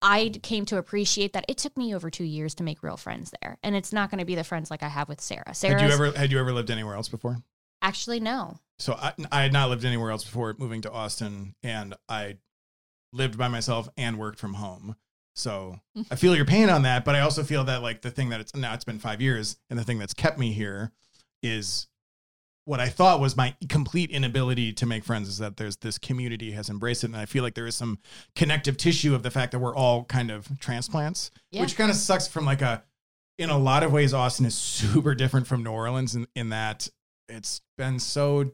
I 0.00 0.28
came 0.42 0.64
to 0.66 0.76
appreciate 0.76 1.32
that 1.32 1.44
it 1.48 1.58
took 1.58 1.76
me 1.76 1.94
over 1.94 2.08
two 2.10 2.24
years 2.24 2.54
to 2.56 2.62
make 2.62 2.82
real 2.84 2.96
friends 2.96 3.32
there, 3.40 3.58
and 3.64 3.74
it's 3.74 3.92
not 3.92 4.10
going 4.10 4.20
to 4.20 4.24
be 4.24 4.36
the 4.36 4.44
friends 4.44 4.70
like 4.70 4.82
I 4.84 4.88
have 4.88 5.08
with 5.08 5.20
Sarah. 5.20 5.54
Sarah, 5.54 5.80
Had 5.80 5.88
you 5.88 5.92
ever 5.92 6.12
had 6.16 6.30
you 6.30 6.38
ever 6.38 6.52
lived 6.52 6.70
anywhere 6.70 6.94
else 6.94 7.08
before? 7.08 7.38
actually 7.82 8.20
no. 8.20 8.58
So 8.78 8.94
I, 8.94 9.12
I 9.32 9.42
had 9.42 9.52
not 9.52 9.70
lived 9.70 9.84
anywhere 9.84 10.10
else 10.10 10.24
before 10.24 10.54
moving 10.58 10.82
to 10.82 10.90
Austin, 10.92 11.54
and 11.62 11.94
I 12.08 12.36
lived 13.12 13.36
by 13.38 13.48
myself 13.48 13.88
and 13.96 14.18
worked 14.18 14.38
from 14.38 14.54
home. 14.54 14.96
So 15.34 15.80
I 16.10 16.16
feel 16.16 16.34
your 16.36 16.44
pain 16.44 16.68
on 16.68 16.82
that, 16.82 17.04
but 17.04 17.14
I 17.14 17.20
also 17.20 17.42
feel 17.44 17.64
that 17.64 17.82
like 17.82 18.02
the 18.02 18.10
thing 18.10 18.28
that 18.30 18.40
it's 18.40 18.54
now 18.54 18.74
it's 18.74 18.84
been 18.84 18.98
five 18.98 19.20
years, 19.20 19.56
and 19.70 19.78
the 19.78 19.84
thing 19.84 19.98
that's 19.98 20.14
kept 20.14 20.38
me 20.38 20.52
here 20.52 20.92
is 21.42 21.86
what 22.64 22.80
I 22.80 22.88
thought 22.88 23.18
was 23.20 23.36
my 23.36 23.54
complete 23.68 24.10
inability 24.10 24.72
to 24.74 24.84
make 24.86 25.04
friends. 25.04 25.28
Is 25.28 25.38
that 25.38 25.56
there's 25.56 25.76
this 25.76 25.96
community 25.96 26.52
has 26.52 26.68
embraced 26.68 27.02
it, 27.04 27.08
and 27.08 27.16
I 27.16 27.24
feel 27.26 27.42
like 27.44 27.54
there 27.54 27.66
is 27.66 27.76
some 27.76 27.98
connective 28.34 28.76
tissue 28.76 29.14
of 29.14 29.22
the 29.22 29.30
fact 29.30 29.52
that 29.52 29.58
we're 29.60 29.74
all 29.76 30.04
kind 30.04 30.30
of 30.30 30.58
transplants, 30.60 31.30
Yeah. 31.50 31.60
which 31.62 31.76
kind 31.76 31.90
of 31.90 31.96
sucks 31.96 32.28
from 32.28 32.44
like 32.44 32.62
a. 32.62 32.84
In 33.38 33.50
a 33.50 33.58
lot 33.58 33.84
of 33.84 33.92
ways, 33.92 34.12
Austin 34.12 34.46
is 34.46 34.54
super 34.58 35.14
different 35.14 35.46
from 35.46 35.62
New 35.62 35.70
Orleans 35.70 36.16
in, 36.16 36.26
in 36.34 36.48
that 36.48 36.88
it's 37.28 37.60
been 37.76 38.00
so 38.00 38.50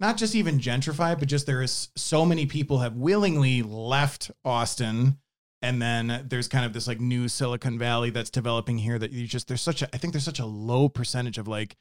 not 0.00 0.16
just 0.16 0.34
even 0.34 0.60
gentrified, 0.60 1.18
but 1.18 1.28
just 1.28 1.46
there 1.46 1.62
is 1.62 1.88
so 1.96 2.24
many 2.24 2.46
people 2.46 2.78
have 2.78 2.94
willingly 2.94 3.62
left 3.62 4.30
Austin. 4.44 5.18
And 5.60 5.82
then 5.82 6.26
there's 6.28 6.46
kind 6.46 6.64
of 6.64 6.72
this 6.72 6.86
like 6.86 7.00
new 7.00 7.28
Silicon 7.28 7.78
Valley 7.78 8.10
that's 8.10 8.30
developing 8.30 8.78
here 8.78 8.98
that 8.98 9.10
you 9.10 9.26
just, 9.26 9.48
there's 9.48 9.60
such 9.60 9.82
a, 9.82 9.88
I 9.92 9.98
think 9.98 10.12
there's 10.12 10.24
such 10.24 10.38
a 10.38 10.46
low 10.46 10.88
percentage 10.88 11.36
of 11.36 11.48
like 11.48 11.76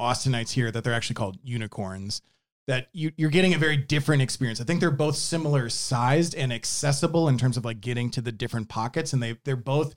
Austinites 0.00 0.52
here 0.52 0.70
that 0.70 0.82
they're 0.82 0.94
actually 0.94 1.14
called 1.14 1.38
unicorns 1.42 2.22
that 2.68 2.88
you, 2.92 3.12
you're 3.16 3.30
getting 3.30 3.54
a 3.54 3.58
very 3.58 3.76
different 3.76 4.22
experience. 4.22 4.60
I 4.60 4.64
think 4.64 4.80
they're 4.80 4.90
both 4.90 5.16
similar 5.16 5.68
sized 5.68 6.34
and 6.34 6.52
accessible 6.52 7.28
in 7.28 7.36
terms 7.36 7.56
of 7.56 7.64
like 7.64 7.80
getting 7.80 8.10
to 8.12 8.20
the 8.20 8.32
different 8.32 8.68
pockets. 8.68 9.12
And 9.12 9.22
they, 9.22 9.36
they're 9.44 9.56
both 9.56 9.94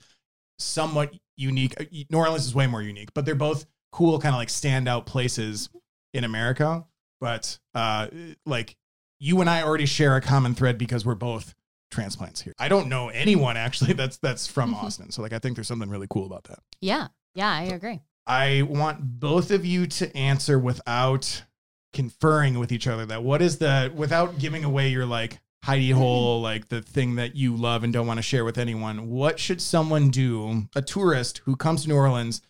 somewhat 0.58 1.14
unique. 1.36 1.74
Uh, 1.80 1.84
New 2.10 2.18
Orleans 2.18 2.46
is 2.46 2.54
way 2.54 2.66
more 2.66 2.82
unique, 2.82 3.14
but 3.14 3.24
they're 3.24 3.34
both 3.34 3.66
cool, 3.92 4.18
kind 4.18 4.34
of 4.34 4.38
like 4.38 4.48
standout 4.48 5.06
places 5.06 5.70
in 6.12 6.24
America 6.24 6.84
but 7.22 7.58
uh 7.74 8.08
like 8.44 8.76
you 9.20 9.40
and 9.40 9.48
I 9.48 9.62
already 9.62 9.86
share 9.86 10.16
a 10.16 10.20
common 10.20 10.56
thread 10.56 10.76
because 10.76 11.06
we're 11.06 11.14
both 11.14 11.54
transplants 11.92 12.40
here. 12.40 12.52
I 12.58 12.68
don't 12.68 12.88
know 12.88 13.08
anyone 13.08 13.56
actually 13.56 13.92
that's 14.00 14.18
that's 14.18 14.48
from 14.48 14.74
Austin. 14.74 15.12
So 15.12 15.22
like 15.22 15.32
I 15.32 15.38
think 15.38 15.56
there's 15.56 15.68
something 15.68 15.88
really 15.88 16.08
cool 16.10 16.26
about 16.26 16.44
that. 16.44 16.58
Yeah, 16.80 17.06
yeah, 17.34 17.50
I 17.50 17.62
agree. 17.62 18.00
I 18.26 18.62
want 18.62 19.20
both 19.20 19.52
of 19.52 19.64
you 19.64 19.86
to 19.86 20.14
answer 20.16 20.58
without 20.58 21.44
conferring 21.92 22.58
with 22.58 22.72
each 22.72 22.86
other 22.86 23.06
that 23.06 23.22
what 23.22 23.40
is 23.40 23.58
the 23.58 23.92
without 23.94 24.38
giving 24.38 24.64
away 24.64 24.88
your 24.88 25.06
like 25.06 25.40
hidey 25.64 25.92
hole 25.92 26.40
like 26.40 26.68
the 26.68 26.82
thing 26.82 27.16
that 27.16 27.36
you 27.36 27.54
love 27.54 27.84
and 27.84 27.92
don't 27.92 28.06
want 28.06 28.18
to 28.18 28.22
share 28.22 28.44
with 28.44 28.58
anyone. 28.58 29.08
What 29.08 29.38
should 29.38 29.62
someone 29.62 30.10
do? 30.10 30.64
A 30.74 30.82
tourist 30.82 31.42
who 31.44 31.54
comes 31.54 31.82
to 31.82 31.88
New 31.88 31.94
Orleans, 31.94 32.42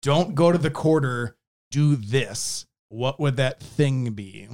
don't 0.00 0.34
go 0.34 0.50
to 0.52 0.58
the 0.58 0.70
quarter, 0.70 1.36
do 1.70 1.96
this. 1.96 2.66
What 2.96 3.20
would 3.20 3.36
that 3.36 3.60
thing 3.60 4.12
be? 4.12 4.48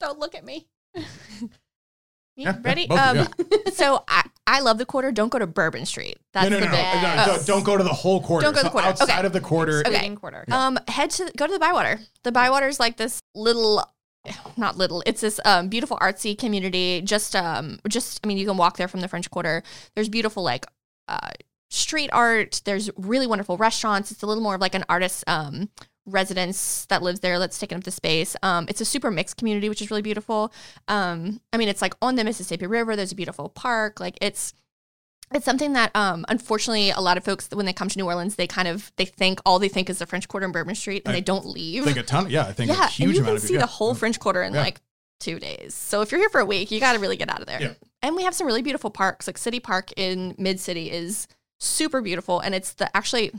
Don't 0.00 0.18
look 0.18 0.34
at 0.34 0.44
me. 0.44 0.66
Yeah, 0.94 1.02
yeah, 2.36 2.56
Ready? 2.60 2.86
both 2.88 2.98
um, 2.98 3.16
you, 3.38 3.62
so 3.72 4.02
I, 4.08 4.24
I 4.48 4.60
love 4.60 4.78
the 4.78 4.84
quarter. 4.84 5.12
Don't 5.12 5.28
go 5.30 5.38
to 5.38 5.46
Bourbon 5.46 5.86
Street. 5.86 6.18
That's 6.32 6.50
no, 6.50 6.58
no, 6.58 6.60
the 6.60 6.66
no, 6.66 6.72
big. 6.72 6.84
no, 6.84 6.92
no, 6.94 7.00
Yes. 7.14 7.26
don't- 7.26 7.46
Don't 7.46 7.62
go 7.64 7.76
to 7.76 7.84
the 7.84 7.92
whole 7.92 8.20
quarter. 8.20 8.44
Don't 8.44 8.52
go 8.54 8.58
to 8.60 8.64
the 8.64 8.68
So 8.68 8.72
quarter. 8.72 8.88
Outside 8.88 9.18
Okay. 9.18 9.26
of 9.26 9.32
the 9.32 9.40
quarter, 9.40 9.78
Okay. 9.80 9.90
Excluding 9.90 10.16
quarter. 10.16 10.44
Um, 10.50 10.76
head 10.88 11.10
to 11.10 11.30
go 11.36 11.46
to 11.46 11.52
the 11.52 11.58
Bywater. 11.60 12.00
The 12.24 12.32
Bywater 12.32 12.66
is 12.66 12.80
like 12.80 12.96
this 12.96 13.20
little, 13.36 13.82
not 14.56 14.76
little. 14.76 15.04
It's 15.06 15.20
this 15.20 15.38
um, 15.44 15.68
beautiful 15.68 15.98
artsy 15.98 16.36
community. 16.36 17.00
Just 17.00 17.36
um, 17.36 17.78
just 17.88 18.20
I 18.24 18.26
mean, 18.26 18.38
you 18.38 18.46
can 18.46 18.56
walk 18.56 18.76
there 18.76 18.88
from 18.88 19.02
the 19.02 19.08
French 19.08 19.30
Quarter. 19.30 19.62
There's 19.94 20.08
beautiful 20.08 20.42
like 20.42 20.66
uh, 21.06 21.30
street 21.70 22.10
art. 22.12 22.60
There's 22.64 22.90
really 22.96 23.26
wonderful 23.26 23.56
restaurants. 23.56 24.10
It's 24.10 24.22
a 24.22 24.26
little 24.26 24.42
more 24.42 24.54
of 24.54 24.60
like 24.60 24.74
an 24.74 24.84
artist 24.88 25.24
um 25.26 25.68
residence 26.08 26.86
that 26.86 27.02
lives 27.02 27.18
there 27.20 27.38
that's 27.38 27.58
taken 27.58 27.76
up 27.76 27.82
the 27.84 27.90
space. 27.90 28.36
Um, 28.42 28.66
it's 28.68 28.80
a 28.80 28.84
super 28.84 29.10
mixed 29.10 29.36
community, 29.36 29.68
which 29.68 29.82
is 29.82 29.90
really 29.90 30.02
beautiful. 30.02 30.52
Um, 30.86 31.40
I 31.52 31.56
mean, 31.56 31.68
it's 31.68 31.82
like 31.82 31.94
on 32.00 32.14
the 32.14 32.22
Mississippi 32.22 32.66
River. 32.66 32.94
There's 32.94 33.10
a 33.12 33.16
beautiful 33.16 33.48
park. 33.48 33.98
Like 34.00 34.16
it's 34.20 34.52
it's 35.34 35.44
something 35.44 35.72
that 35.72 35.90
um 35.96 36.24
unfortunately 36.28 36.90
a 36.90 37.00
lot 37.00 37.16
of 37.16 37.24
folks 37.24 37.48
when 37.52 37.66
they 37.66 37.72
come 37.72 37.88
to 37.88 37.98
New 37.98 38.06
Orleans 38.06 38.36
they 38.36 38.46
kind 38.46 38.68
of 38.68 38.92
they 38.96 39.04
think 39.04 39.40
all 39.44 39.58
they 39.58 39.68
think 39.68 39.90
is 39.90 39.98
the 39.98 40.06
French 40.06 40.28
Quarter 40.28 40.44
and 40.44 40.52
Bourbon 40.52 40.76
Street 40.76 41.02
and 41.04 41.12
I 41.12 41.16
they 41.16 41.20
don't 41.20 41.44
leave. 41.46 41.82
Think 41.84 41.96
a 41.96 42.04
ton. 42.04 42.30
Yeah, 42.30 42.46
I 42.46 42.52
think 42.52 42.70
yeah, 42.70 42.84
a 42.84 42.88
huge 42.88 43.08
and 43.08 43.16
you 43.16 43.22
amount 43.22 43.40
can 43.40 43.48
see 43.48 43.56
the 43.56 43.66
whole 43.66 43.94
French 43.94 44.20
Quarter 44.20 44.44
in 44.44 44.54
Yeah. 44.54 44.60
like 44.60 44.80
two 45.18 45.40
days. 45.40 45.74
So 45.74 46.02
if 46.02 46.12
you're 46.12 46.20
here 46.20 46.28
for 46.28 46.40
a 46.40 46.44
week, 46.46 46.70
you 46.70 46.78
got 46.78 46.92
to 46.92 47.00
really 47.00 47.16
get 47.16 47.28
out 47.28 47.40
of 47.40 47.46
there. 47.46 47.60
Yeah. 47.60 47.72
And 48.02 48.14
we 48.14 48.22
have 48.22 48.34
some 48.34 48.46
really 48.46 48.62
beautiful 48.62 48.90
parks. 48.90 49.26
Like 49.26 49.38
City 49.38 49.58
Park 49.58 49.90
in 49.96 50.36
Mid 50.38 50.60
City 50.60 50.92
is 50.92 51.26
super 51.58 52.00
beautiful, 52.00 52.40
and 52.40 52.54
it's 52.54 52.72
the 52.74 52.94
actually 52.96 53.32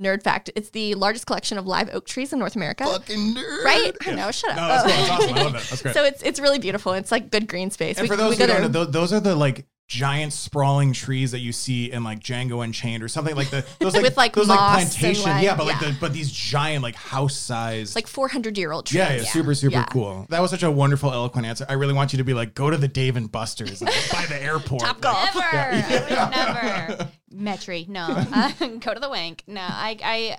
nerd 0.00 0.22
fact. 0.22 0.50
It's 0.54 0.70
the 0.70 0.94
largest 0.94 1.26
collection 1.26 1.58
of 1.58 1.66
live 1.66 1.90
oak 1.92 2.06
trees 2.06 2.32
in 2.32 2.38
North 2.38 2.56
America. 2.56 2.84
Fucking 2.84 3.34
nerd. 3.34 3.64
Right? 3.64 3.92
I 4.06 4.12
know. 4.14 4.30
Shut 4.30 4.50
up. 4.50 4.56
No, 4.56 4.68
that's, 4.68 4.84
cool. 4.92 5.10
awesome. 5.12 5.34
I 5.36 5.42
love 5.42 5.52
that. 5.52 5.62
That's 5.62 5.82
great. 5.82 5.94
So 5.94 6.04
it's 6.04 6.22
it's 6.22 6.40
really 6.40 6.58
beautiful. 6.58 6.92
It's 6.92 7.10
like 7.12 7.30
good 7.30 7.48
green 7.48 7.70
space. 7.70 7.98
and 7.98 8.04
We- 8.04 8.08
for 8.08 8.16
those 8.16 8.38
we 8.38 8.44
who 8.44 8.46
don't 8.52 8.62
know, 8.62 8.68
those, 8.68 8.90
those 8.90 9.12
are 9.12 9.20
the 9.20 9.34
like 9.34 9.66
giant 9.88 10.34
sprawling 10.34 10.92
trees 10.92 11.30
that 11.30 11.38
you 11.38 11.50
see 11.50 11.90
in 11.90 12.04
like 12.04 12.20
Django 12.20 12.62
Unchained 12.62 13.02
or 13.02 13.08
something 13.08 13.34
like 13.34 13.48
the 13.48 13.64
those 13.80 13.94
like, 13.94 14.02
With, 14.02 14.16
like, 14.18 14.34
those 14.34 14.46
like 14.48 14.60
moss 14.60 14.82
and, 14.82 14.90
plantation 14.92 15.30
like- 15.30 15.42
yeah 15.42 15.56
but 15.56 15.66
like 15.66 15.80
the 15.80 15.96
but 15.98 16.12
these 16.12 16.30
giant 16.30 16.82
like 16.82 16.94
house 16.94 17.34
size 17.34 17.94
like 17.96 18.06
400 18.06 18.58
year 18.58 18.70
old 18.70 18.84
trees. 18.86 18.98
yeah, 18.98 19.12
yeah, 19.14 19.22
super, 19.24 19.54
super 19.54 19.72
Yeah. 19.76 19.84
cool. 19.86 20.26
That 20.28 20.40
was 20.42 20.50
such 20.50 20.62
a 20.62 20.70
wonderful, 20.70 21.10
eloquent 21.12 21.46
answer. 21.46 21.64
I 21.68 21.72
really 21.72 21.94
want 21.94 22.12
you 22.12 22.18
to 22.18 22.24
be 22.24 22.34
like, 22.34 22.54
go 22.54 22.68
to 22.70 22.76
the 22.76 22.86
Dave 22.88 23.16
and 23.16 23.32
Buster's 23.32 23.80
like, 23.80 23.94
by 24.12 24.26
the 24.26 24.40
airport. 24.42 24.82
Top 24.82 24.96
Like, 24.96 25.00
golf. 25.02 25.34
Never. 25.34 25.46
I 25.56 26.86
would 26.86 26.96
never. 26.98 27.10
Metairie, 27.34 27.88
no. 27.88 28.06
Uh, 28.10 28.52
go 28.80 28.92
to 28.94 29.00
the 29.00 29.08
wank. 29.08 29.42
No, 29.46 29.60
I, 29.62 29.96
I 30.04 30.38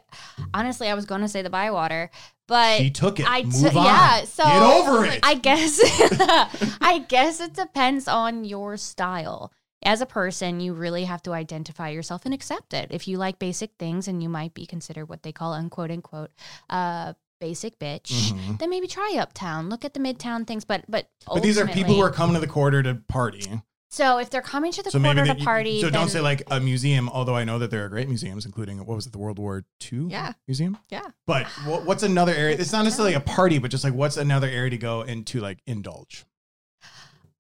honestly, 0.54 0.88
I 0.90 0.94
was 0.94 1.06
going 1.06 1.22
to 1.22 1.28
say 1.28 1.42
the 1.42 1.50
Bywater, 1.50 2.12
but 2.50 2.80
She 2.80 2.90
took 2.92 3.20
it. 3.22 3.26
I 3.30 3.44
Move 3.44 3.78
on. 3.78 3.86
Yeah, 3.86 4.24
so 4.26 4.44
Get 4.44 4.62
over 4.62 5.06
it. 5.06 5.20
I 5.24 5.36
guess, 5.36 5.80
I 6.82 7.06
guess 7.08 7.40
it 7.40 7.54
depends 7.54 8.08
on 8.10 8.44
your 8.44 8.76
style. 8.76 9.54
As 9.82 10.02
a 10.02 10.06
person, 10.06 10.60
you 10.60 10.74
really 10.74 11.06
have 11.06 11.22
to 11.24 11.32
identify 11.32 11.88
yourself 11.90 12.26
and 12.26 12.34
accept 12.34 12.74
it. 12.74 12.88
If 12.90 13.08
you 13.08 13.18
like 13.18 13.40
basic 13.40 13.72
things 13.80 14.10
and 14.10 14.22
you 14.22 14.28
might 14.28 14.54
be 14.54 14.66
considered 14.66 15.08
what 15.08 15.24
they 15.24 15.32
call 15.32 15.54
unquote 15.54 15.90
unquote 15.92 16.32
uh, 16.70 17.14
basic 17.40 17.80
bitch, 17.80 18.34
Mhm. 18.34 18.60
then 18.60 18.70
maybe 18.70 18.88
try 18.88 19.16
uptown. 19.18 19.70
Look 19.70 19.86
at 19.86 19.94
the 19.94 20.02
midtown 20.02 20.46
things, 20.46 20.66
but 20.66 20.84
but 20.90 21.08
But 21.26 21.44
these 21.44 21.58
are 21.58 21.66
people 21.68 21.96
who 21.96 22.02
are 22.02 22.12
coming 22.12 22.34
to 22.34 22.42
the 22.42 22.48
quarter 22.48 22.84
to 22.84 22.96
party. 23.08 23.62
So 23.90 24.20
if 24.20 24.30
they're 24.30 24.42
coming 24.42 24.72
to 24.72 24.84
the 24.84 24.92
So 24.92 25.00
quarter 25.00 25.26
maybe 25.26 25.40
to 25.40 25.44
party, 25.46 25.82
so 25.82 25.90
don't 25.90 26.10
say 26.10 26.22
like 26.22 26.44
a 26.52 26.60
museum, 26.60 27.10
although 27.10 27.36
I 27.36 27.44
know 27.44 27.58
that 27.60 27.72
there 27.72 27.84
are 27.86 27.90
great 27.90 28.08
museums, 28.08 28.46
including 28.46 28.78
what 28.86 28.96
was 28.96 29.06
it, 29.08 29.12
the 29.12 29.18
World 29.18 29.40
War 29.40 29.64
II 29.92 30.08
Yeah. 30.10 30.34
museum. 30.48 30.78
Yeah. 30.90 31.02
But 31.26 31.48
wha- 31.66 31.80
what's 31.82 32.04
another 32.04 32.34
area? 32.34 32.56
It's 32.60 32.72
not 32.72 32.84
necessarily 32.84 33.16
a 33.16 33.20
party, 33.20 33.58
but 33.58 33.72
just 33.72 33.84
like 33.84 33.94
what's 33.94 34.16
another 34.18 34.48
area 34.48 34.70
to 34.70 34.78
go 34.78 35.02
into, 35.02 35.40
like 35.40 35.60
indulge 35.66 36.26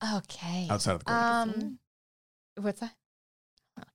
okay. 0.03 0.67
outside 0.69 0.93
of 0.93 0.99
the 0.99 1.05
quarter. 1.05 1.23
Um, 1.25 1.79
what's 2.57 2.79
that? 2.79 2.93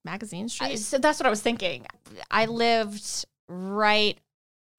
Magazine 0.05 0.45
I- 0.45 0.49
Street. 0.49 0.77
so 0.79 0.99
that's 0.99 1.19
what 1.19 1.27
I 1.27 1.31
was 1.31 1.43
thinking. 1.43 1.87
I 2.31 2.47
lived 2.47 3.27
right 3.49 4.19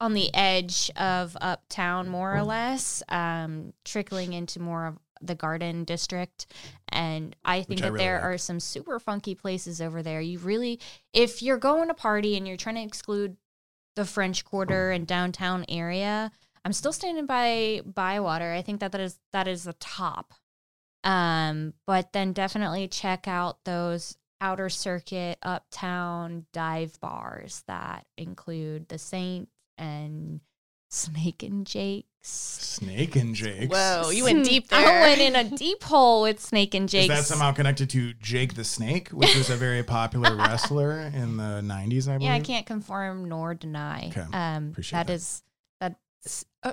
on 0.01 0.13
the 0.13 0.33
edge 0.33 0.91
of 0.97 1.37
uptown, 1.41 2.09
more 2.09 2.35
or 2.35 2.43
less, 2.43 3.01
um, 3.09 3.73
trickling 3.85 4.33
into 4.33 4.59
more 4.59 4.87
of 4.87 4.97
the 5.27 5.35
garden 5.35 5.83
district. 5.83 6.47
And 6.89 7.35
I 7.43 7.63
think 7.63 7.81
that 7.81 7.91
really 7.91 8.05
there 8.05 8.15
like. 8.15 8.23
are 8.23 8.37
some 8.37 8.59
super 8.59 8.99
funky 8.99 9.35
places 9.35 9.81
over 9.81 10.01
there. 10.01 10.21
You 10.21 10.39
really, 10.39 10.79
if 11.13 11.41
you're 11.41 11.57
going 11.57 11.87
to 11.87 11.93
party 11.93 12.37
and 12.37 12.47
you're 12.47 12.57
trying 12.57 12.75
to 12.75 12.83
exclude 12.83 13.37
the 13.95 14.05
French 14.05 14.43
Quarter 14.45 14.91
and 14.91 15.07
downtown 15.07 15.65
area, 15.69 16.31
I'm 16.63 16.73
still 16.73 16.93
standing 16.93 17.25
by 17.25 17.81
Bywater. 17.85 18.51
I 18.53 18.61
think 18.61 18.79
that 18.79 18.91
that 18.91 19.01
is 19.01 19.19
that 19.33 19.47
is 19.47 19.63
the 19.63 19.73
top. 19.73 20.33
Um, 21.03 21.73
but 21.85 22.13
then 22.13 22.33
definitely 22.33 22.87
check 22.87 23.27
out 23.27 23.63
those 23.63 24.17
outer 24.41 24.69
circuit 24.69 25.37
uptown 25.43 26.45
dive 26.51 26.99
bars 26.99 27.63
that 27.67 28.05
include 28.17 28.89
the 28.89 28.97
Saint 28.97 29.49
and 29.77 30.41
Snake 30.95 31.43
and 31.43 31.67
Jake's. 31.67 32.07
Snake 32.27 33.15
and 33.15 33.35
Jake's. 33.35 33.67
Whoa, 33.75 34.09
you 34.09 34.23
went 34.23 34.45
deep 34.45 34.65
I 34.71 34.81
there. 34.83 35.01
went 35.01 35.21
in 35.21 35.35
a 35.35 35.43
deep 35.57 35.83
hole 35.83 36.23
with 36.23 36.39
Snake 36.39 36.73
and 36.73 36.89
Jake's. 36.89 37.03
Is 37.03 37.09
Jake's. 37.09 37.27
that 37.29 37.33
somehow 37.35 37.51
connected 37.51 37.89
to 37.91 38.13
Jake 38.15 38.55
the 38.55 38.63
Snake, 38.63 39.09
which 39.09 39.35
was 39.35 39.49
a 39.49 39.55
very 39.55 39.83
popular 39.83 40.35
wrestler 40.37 40.99
in 41.13 41.37
the 41.37 41.61
'90s? 41.63 42.07
I 42.07 42.17
believe. 42.17 42.21
yeah, 42.21 42.33
I 42.35 42.39
can't 42.39 42.65
confirm 42.65 43.29
nor 43.29 43.53
deny. 43.53 44.07
Okay, 44.11 44.25
Um, 44.33 44.69
appreciate 44.71 44.97
that 44.97 45.07
that. 45.07 45.13
is 45.13 45.39
that. 45.39 45.41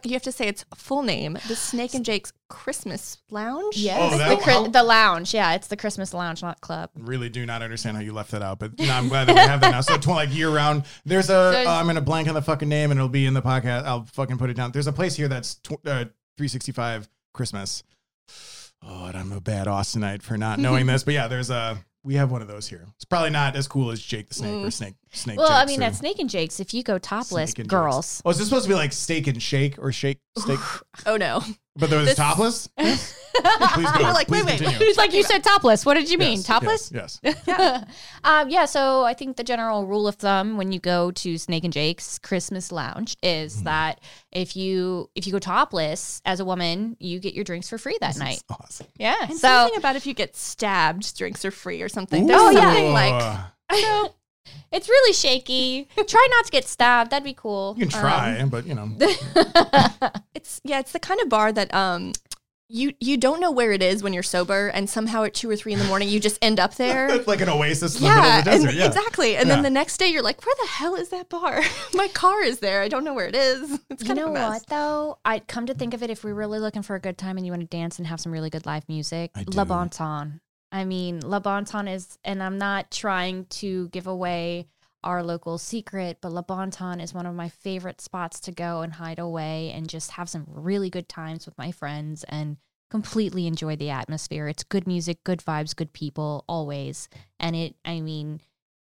You 0.04 0.12
have 0.12 0.22
to 0.22 0.32
say 0.32 0.48
its 0.48 0.64
full 0.74 1.02
name. 1.02 1.34
The 1.48 1.54
Snake 1.56 1.94
and 1.94 2.04
Jake's 2.04 2.32
Christmas 2.48 3.18
Lounge. 3.30 3.76
Oh, 3.90 4.10
the, 4.10 4.16
that- 4.18 4.38
Chri- 4.40 4.52
how- 4.52 4.66
the 4.68 4.82
lounge. 4.82 5.34
Yeah, 5.34 5.52
it's 5.54 5.68
the 5.68 5.76
Christmas 5.76 6.14
lounge, 6.14 6.42
not 6.42 6.60
club. 6.60 6.90
really 6.96 7.28
do 7.28 7.44
not 7.44 7.60
understand 7.62 7.96
how 7.96 8.02
you 8.02 8.12
left 8.12 8.30
that 8.30 8.42
out, 8.42 8.58
but 8.58 8.78
no, 8.78 8.90
I'm 8.92 9.08
glad 9.08 9.28
that 9.28 9.34
we 9.34 9.40
have 9.40 9.60
that 9.60 9.70
now. 9.72 9.80
So 9.82 9.96
tw- 9.98 10.08
like 10.08 10.34
year 10.34 10.48
round, 10.50 10.84
there's 11.04 11.28
a. 11.28 11.32
There's- 11.52 11.66
uh, 11.66 11.70
I'm 11.72 11.86
gonna 11.86 12.00
blank 12.00 12.28
on 12.28 12.34
the 12.34 12.42
fucking 12.42 12.68
name, 12.68 12.90
and 12.90 12.98
it'll 12.98 13.08
be 13.08 13.26
in 13.26 13.34
the 13.34 13.42
podcast. 13.42 13.84
I'll 13.84 14.04
fucking 14.12 14.38
put 14.38 14.48
it 14.50 14.54
down. 14.54 14.72
There's 14.72 14.86
a 14.86 14.92
place 14.92 15.14
here 15.16 15.28
that's 15.28 15.56
tw- 15.56 15.72
uh, 15.86 16.06
365 16.36 17.08
Christmas. 17.34 17.82
Oh, 18.84 19.04
and 19.04 19.16
I'm 19.16 19.30
a 19.30 19.40
bad 19.40 19.68
Austinite 19.68 20.22
for 20.22 20.36
not 20.36 20.58
knowing 20.58 20.86
this, 20.88 21.04
but 21.04 21.14
yeah, 21.14 21.28
there's 21.28 21.50
a. 21.50 21.78
We 22.04 22.14
have 22.14 22.32
one 22.32 22.42
of 22.42 22.48
those 22.48 22.68
here. 22.68 22.86
It's 22.96 23.04
probably 23.04 23.30
not 23.30 23.54
as 23.54 23.68
cool 23.68 23.90
as 23.92 24.00
Jake 24.00 24.28
the 24.28 24.34
Snake 24.34 24.52
or 24.52 24.66
mm. 24.66 24.72
Snake 24.72 24.94
Snake. 25.12 25.38
Well, 25.38 25.52
I 25.52 25.64
mean, 25.66 25.80
or 25.82 25.86
at 25.86 25.94
Snake 25.94 26.18
and 26.18 26.28
Jake's, 26.28 26.58
if 26.58 26.74
you 26.74 26.82
go 26.82 26.98
topless, 26.98 27.54
girls. 27.54 28.16
Jakes. 28.16 28.22
Oh, 28.24 28.30
is 28.30 28.38
this 28.38 28.48
supposed 28.48 28.64
to 28.64 28.68
be 28.68 28.74
like 28.74 28.92
steak 28.92 29.28
and 29.28 29.40
shake 29.40 29.78
or 29.78 29.92
shake 29.92 30.18
steak? 30.36 30.58
Oh 31.06 31.16
no. 31.16 31.42
But 31.76 31.88
there 31.90 31.98
was 31.98 32.08
This- 32.08 32.16
topless. 32.16 32.68
Please 32.78 33.90
go. 33.90 33.98
You're 34.00 34.12
like, 34.12 34.28
Please 34.28 34.44
wait, 34.44 34.60
wait. 34.60 34.62
continue. 34.62 34.86
It's 34.88 34.98
like 34.98 35.14
you 35.14 35.22
said 35.22 35.42
topless. 35.42 35.86
What 35.86 35.94
did 35.94 36.10
you 36.10 36.18
mean? 36.18 36.32
Yes, 36.36 36.44
Topless? 36.44 36.92
Yes. 36.92 37.18
yes. 37.22 37.84
um, 38.24 38.50
yeah, 38.50 38.66
so 38.66 39.04
I 39.04 39.14
think 39.14 39.38
the 39.38 39.42
general 39.44 39.86
rule 39.86 40.06
of 40.06 40.16
thumb 40.16 40.58
when 40.58 40.70
you 40.70 40.78
go 40.78 41.10
to 41.12 41.38
Snake 41.38 41.64
and 41.64 41.72
Jake's 41.72 42.18
Christmas 42.18 42.70
Lounge 42.70 43.16
is 43.22 43.54
Mm-hmm. 43.54 43.64
that 43.64 44.00
if 44.32 44.54
you 44.54 45.08
if 45.14 45.26
you 45.26 45.32
go 45.32 45.38
topless 45.38 46.20
as 46.26 46.40
a 46.40 46.44
woman, 46.44 46.94
you 47.00 47.18
get 47.20 47.32
your 47.32 47.44
drinks 47.44 47.70
for 47.70 47.78
free 47.78 47.96
that 48.02 48.18
night. 48.18 48.42
Awesome. 48.50 48.86
Yeah. 48.98 49.16
And 49.22 49.32
so 49.32 49.48
something 49.48 49.78
about 49.78 49.96
if 49.96 50.06
you 50.06 50.12
get 50.12 50.36
stabbed, 50.36 51.16
drinks 51.16 51.42
are 51.46 51.50
free 51.50 51.80
or 51.80 51.88
something. 51.88 52.24
Ooh. 52.24 52.26
There's 52.28 52.40
Oh, 52.40 52.50
yeah. 52.50 52.60
something 52.60 52.92
like 52.92 53.40
so 53.80 54.14
it's 54.72 54.88
really 54.88 55.12
shaky. 55.12 55.88
Try 56.06 56.28
not 56.30 56.44
to 56.46 56.50
get 56.50 56.66
stabbed. 56.66 57.10
That'd 57.10 57.24
be 57.24 57.34
cool. 57.34 57.74
You 57.78 57.86
can 57.86 57.94
Um, 57.94 58.00
try, 58.00 58.44
but 58.46 58.66
you 58.66 58.74
know. 58.74 58.90
it's 60.34 60.60
yeah, 60.64 60.78
it's 60.80 60.92
the 60.92 61.00
kind 61.00 61.20
of 61.20 61.28
bar 61.28 61.52
that 61.52 61.72
um 61.74 62.12
you 62.68 62.92
you 63.00 63.18
don't 63.18 63.38
know 63.40 63.50
where 63.50 63.72
it 63.72 63.82
is 63.82 64.02
when 64.02 64.14
you're 64.14 64.22
sober, 64.22 64.68
and 64.68 64.88
somehow 64.88 65.24
at 65.24 65.34
two 65.34 65.50
or 65.50 65.56
three 65.56 65.74
in 65.74 65.78
the 65.78 65.84
morning 65.84 66.08
you 66.08 66.18
just 66.18 66.38
end 66.40 66.58
up 66.58 66.74
there. 66.76 67.06
It's 67.12 67.26
like 67.28 67.42
an 67.42 67.50
oasis 67.50 67.96
in 67.96 68.02
the 68.02 68.06
yeah, 68.08 68.14
middle 68.14 68.38
of 68.38 68.44
the 68.44 68.50
and- 68.52 68.62
desert. 68.64 68.74
yeah. 68.78 68.86
exactly. 68.86 69.36
And 69.36 69.46
Yeah. 69.48 69.54
then 69.56 69.62
the 69.62 69.70
next 69.70 69.98
day 69.98 70.06
you're 70.08 70.22
like, 70.22 70.44
where 70.46 70.54
the 70.62 70.68
hell 70.68 70.94
is 70.94 71.10
that 71.10 71.28
bar? 71.28 71.60
My 71.94 72.08
car 72.08 72.42
is 72.42 72.60
there. 72.60 72.80
I 72.80 72.88
don't 72.88 73.04
know 73.04 73.12
where 73.12 73.26
it 73.28 73.36
is. 73.36 73.78
It's 73.90 74.02
You 74.02 74.06
kind 74.08 74.18
know 74.18 74.24
of 74.28 74.30
a 74.30 74.34
mess. 74.34 74.48
what 74.50 74.66
though? 74.68 75.18
I'd 75.24 75.46
come 75.48 75.66
to 75.66 75.74
think 75.74 75.92
of 75.92 76.02
it, 76.02 76.08
if 76.08 76.24
we're 76.24 76.32
really 76.34 76.58
looking 76.60 76.82
for 76.82 76.96
a 76.96 77.00
good 77.00 77.18
time 77.18 77.36
and 77.36 77.44
you 77.44 77.52
want 77.52 77.60
to 77.60 77.68
dance 77.68 77.98
and 77.98 78.06
have 78.06 78.20
some 78.20 78.32
really 78.32 78.48
good 78.48 78.64
live 78.64 78.88
music, 78.88 79.32
I 79.34 79.44
La 79.54 79.64
do. 79.64 79.68
I 80.72 80.84
mean, 80.84 81.20
Le 81.22 81.38
Bon 81.38 81.64
Temps 81.64 81.88
is, 81.88 82.18
and 82.24 82.42
I'm 82.42 82.56
not 82.56 82.90
trying 82.90 83.44
to 83.46 83.88
give 83.90 84.06
away 84.06 84.66
our 85.04 85.22
local 85.22 85.58
secret, 85.58 86.18
but 86.22 86.32
Le 86.32 86.42
Bon 86.42 86.70
Temps 86.70 87.02
is 87.02 87.12
one 87.12 87.26
of 87.26 87.34
my 87.34 87.50
favorite 87.50 88.00
spots 88.00 88.40
to 88.40 88.52
go 88.52 88.80
and 88.80 88.94
hide 88.94 89.18
away 89.18 89.70
and 89.74 89.88
just 89.88 90.12
have 90.12 90.30
some 90.30 90.46
really 90.48 90.88
good 90.88 91.08
times 91.08 91.44
with 91.44 91.58
my 91.58 91.72
friends 91.72 92.24
and 92.24 92.56
completely 92.90 93.46
enjoy 93.46 93.76
the 93.76 93.90
atmosphere. 93.90 94.48
It's 94.48 94.64
good 94.64 94.86
music, 94.86 95.22
good 95.24 95.40
vibes, 95.40 95.76
good 95.76 95.92
people, 95.92 96.44
always. 96.48 97.08
And 97.38 97.54
it, 97.54 97.74
I 97.84 98.00
mean, 98.00 98.40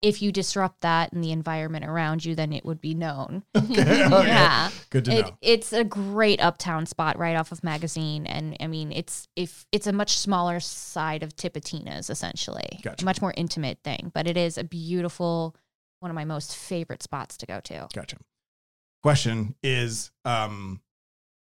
if 0.02 0.22
you 0.22 0.32
disrupt 0.32 0.82
that 0.82 1.12
in 1.12 1.22
the 1.22 1.32
environment 1.32 1.84
around 1.86 2.24
you, 2.24 2.36
then 2.36 2.54
it 2.54 2.64
would 2.64 2.80
be 2.82 2.94
known. 2.94 3.44
Okay, 3.56 4.06
okay. 4.06 4.28
Yeah. 4.28 4.70
Good 4.90 5.06
to 5.06 5.12
It, 5.12 5.26
know. 5.26 5.38
it's 5.42 5.74
a 5.74 5.84
great 5.84 6.40
uptown 6.42 6.86
spot 6.86 7.18
right 7.18 7.36
off 7.36 7.52
of 7.52 7.64
magazine 7.64 8.26
and 8.26 8.56
i 8.60 8.68
mean 8.68 8.92
it's 8.92 9.28
if 9.36 9.66
it's 9.72 9.88
a 9.88 9.92
much 9.94 10.18
smaller 10.18 10.60
side 10.60 11.22
of 11.24 11.36
tipitina's 11.36 12.10
essentially 12.10 12.80
Gotcha. 12.82 13.04
much 13.06 13.22
more 13.22 13.34
intimate 13.36 13.80
thing 13.84 14.12
but 14.14 14.26
it 14.28 14.38
is 14.38 14.58
a 14.58 14.64
beautiful 14.64 15.56
one 16.00 16.10
of 16.12 16.16
my 16.16 16.26
most 16.26 16.56
favorite 16.56 17.04
spots 17.04 17.36
to 17.38 17.46
go 17.46 17.60
to 17.62 17.88
Gotcha. 17.94 18.18
Question 19.04 19.56
is, 19.64 20.12
um, 20.26 20.82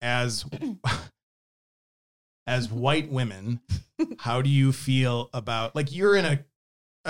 as 0.02 0.46
as 2.48 2.72
white 2.72 3.10
women, 3.12 3.60
how 4.20 4.42
do 4.42 4.50
you 4.50 4.72
feel 4.72 5.30
about 5.34 5.76
like 5.76 5.94
you're 5.96 6.16
in 6.16 6.26
a 6.26 6.44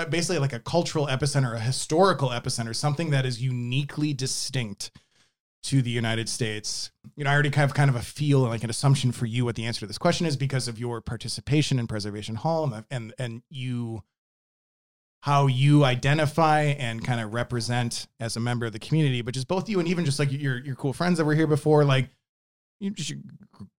basically 0.04 0.38
like 0.38 0.52
a 0.52 0.60
cultural 0.60 1.06
epicenter, 1.06 1.54
a 1.54 1.60
historical 1.60 2.28
epicenter, 2.28 2.74
something 2.74 3.10
that 3.10 3.24
is 3.24 3.42
uniquely 3.42 4.12
distinct 4.12 4.90
to 5.64 5.82
the 5.82 5.90
United 5.90 6.28
States. 6.28 6.90
You 7.16 7.24
know, 7.24 7.30
I 7.30 7.32
already 7.32 7.50
kind 7.50 7.64
of 7.64 7.70
have 7.70 7.74
kind 7.74 7.90
of 7.90 7.96
a 7.96 8.02
feel 8.02 8.42
and 8.42 8.50
like 8.50 8.62
an 8.62 8.70
assumption 8.70 9.10
for 9.10 9.26
you 9.26 9.44
what 9.44 9.56
the 9.56 9.64
answer 9.64 9.80
to 9.80 9.86
this 9.86 9.98
question 9.98 10.26
is 10.26 10.36
because 10.36 10.68
of 10.68 10.78
your 10.78 11.00
participation 11.00 11.78
in 11.78 11.86
Preservation 11.86 12.36
Hall 12.36 12.72
and 12.72 12.84
and, 12.90 13.14
and 13.18 13.42
you 13.50 14.02
how 15.20 15.48
you 15.48 15.84
identify 15.84 16.60
and 16.60 17.04
kind 17.04 17.20
of 17.20 17.34
represent 17.34 18.06
as 18.20 18.36
a 18.36 18.40
member 18.40 18.66
of 18.66 18.72
the 18.72 18.78
community, 18.78 19.22
but 19.22 19.34
just 19.34 19.48
both 19.48 19.68
you 19.68 19.80
and 19.80 19.88
even 19.88 20.04
just 20.04 20.20
like 20.20 20.30
your 20.30 20.58
your 20.64 20.76
cool 20.76 20.92
friends 20.92 21.18
that 21.18 21.24
were 21.24 21.34
here 21.34 21.48
before, 21.48 21.84
like 21.84 22.10
you 22.78 22.90
just 22.90 23.14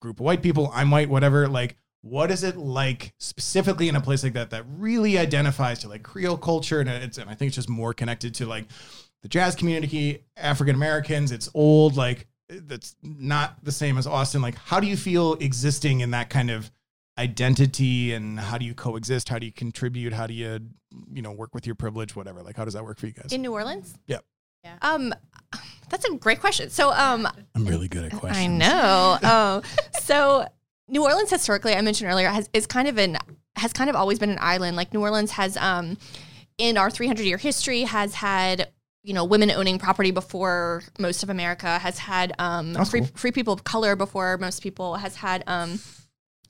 group 0.02 0.20
of 0.20 0.26
white 0.26 0.42
people, 0.42 0.72
I'm 0.74 0.92
white, 0.92 1.10
whatever. 1.10 1.48
Like, 1.48 1.78
what 2.02 2.32
is 2.32 2.44
it 2.44 2.58
like 2.58 3.14
specifically 3.18 3.90
in 3.90 3.96
a 3.96 4.02
place 4.02 4.24
like 4.24 4.34
that 4.34 4.50
that 4.52 4.64
really 4.78 5.18
identifies 5.18 5.80
to 5.80 5.90
like 5.90 6.04
Creole 6.04 6.38
culture 6.38 6.80
and 6.80 6.90
it's 6.90 7.18
and 7.18 7.30
I 7.30 7.36
think 7.36 7.48
it's 7.48 7.56
just 7.56 7.70
more 7.70 7.94
connected 7.94 8.34
to 8.36 8.46
like 8.46 8.66
the 9.24 9.28
jazz 9.28 9.56
community, 9.56 10.24
African 10.36 10.76
Americans. 10.76 11.32
It's 11.32 11.50
old, 11.54 11.98
like 11.98 12.28
that's 12.50 12.96
not 13.02 13.64
the 13.64 13.72
same 13.72 13.98
as 13.98 14.08
Austin. 14.08 14.42
Like, 14.42 14.56
how 14.56 14.80
do 14.80 14.88
you 14.88 14.98
feel 14.98 15.34
existing 15.36 16.02
in 16.02 16.12
that 16.12 16.30
kind 16.30 16.50
of 16.50 16.72
identity 17.18 18.14
and 18.14 18.40
how 18.40 18.58
do 18.58 18.66
you 18.66 18.74
coexist? 18.74 19.30
How 19.30 19.40
do 19.40 19.46
you 19.46 19.52
contribute? 19.52 20.14
How 20.14 20.28
do 20.28 20.34
you, 20.34 20.60
you 21.12 21.22
know, 21.22 21.32
work 21.32 21.54
with 21.54 21.66
your 21.66 21.76
privilege, 21.76 22.16
whatever? 22.16 22.42
Like, 22.42 22.56
how 22.56 22.66
does 22.66 22.74
that 22.74 22.84
work 22.84 23.00
for 23.00 23.08
you 23.08 23.14
guys? 23.14 23.34
In 23.34 23.42
New 23.42 23.54
Orleans? 23.54 23.94
Yep. 24.08 24.24
Yeah. 24.64 24.78
Um, 24.82 25.14
that's 25.90 26.06
a 26.06 26.16
great 26.16 26.40
question. 26.40 26.70
So, 26.70 26.92
um, 26.92 27.28
I'm 27.56 27.66
really 27.66 27.88
good 27.88 28.06
at 28.06 28.12
questions. 28.12 28.38
I 28.38 28.48
know. 28.48 29.18
Um, 29.28 29.62
so 30.02 30.48
New 30.90 31.04
Orleans 31.04 31.30
historically, 31.30 31.74
I 31.76 31.82
mentioned 31.82 32.10
earlier, 32.10 32.30
has, 32.30 32.50
is 32.54 32.66
kind 32.68 32.88
of 32.88 32.98
an 32.98 33.18
has 33.58 33.74
kind 33.74 33.90
of 33.90 33.96
always 33.96 34.20
been 34.20 34.30
an 34.30 34.38
island. 34.40 34.78
Like 34.78 34.94
New 34.94 35.02
Orleans 35.02 35.32
has, 35.32 35.58
um, 35.58 35.98
in 36.58 36.78
our 36.78 36.90
300 36.92 37.24
year 37.24 37.38
history, 37.38 37.82
has 37.84 38.14
had 38.16 38.70
you 39.04 39.14
know 39.14 39.24
women 39.26 39.52
owning 39.52 39.80
property 39.80 40.12
before 40.12 40.84
most 41.00 41.24
of 41.24 41.30
America 41.30 41.78
has 41.80 41.98
had 41.98 42.34
um, 42.40 42.74
free, 42.86 43.02
cool. 43.02 43.10
free 43.16 43.32
people 43.32 43.54
of 43.54 43.64
color 43.64 43.96
before 43.96 44.38
most 44.38 44.62
people 44.64 44.96
has 44.96 45.16
had. 45.16 45.44
Um, 45.48 45.80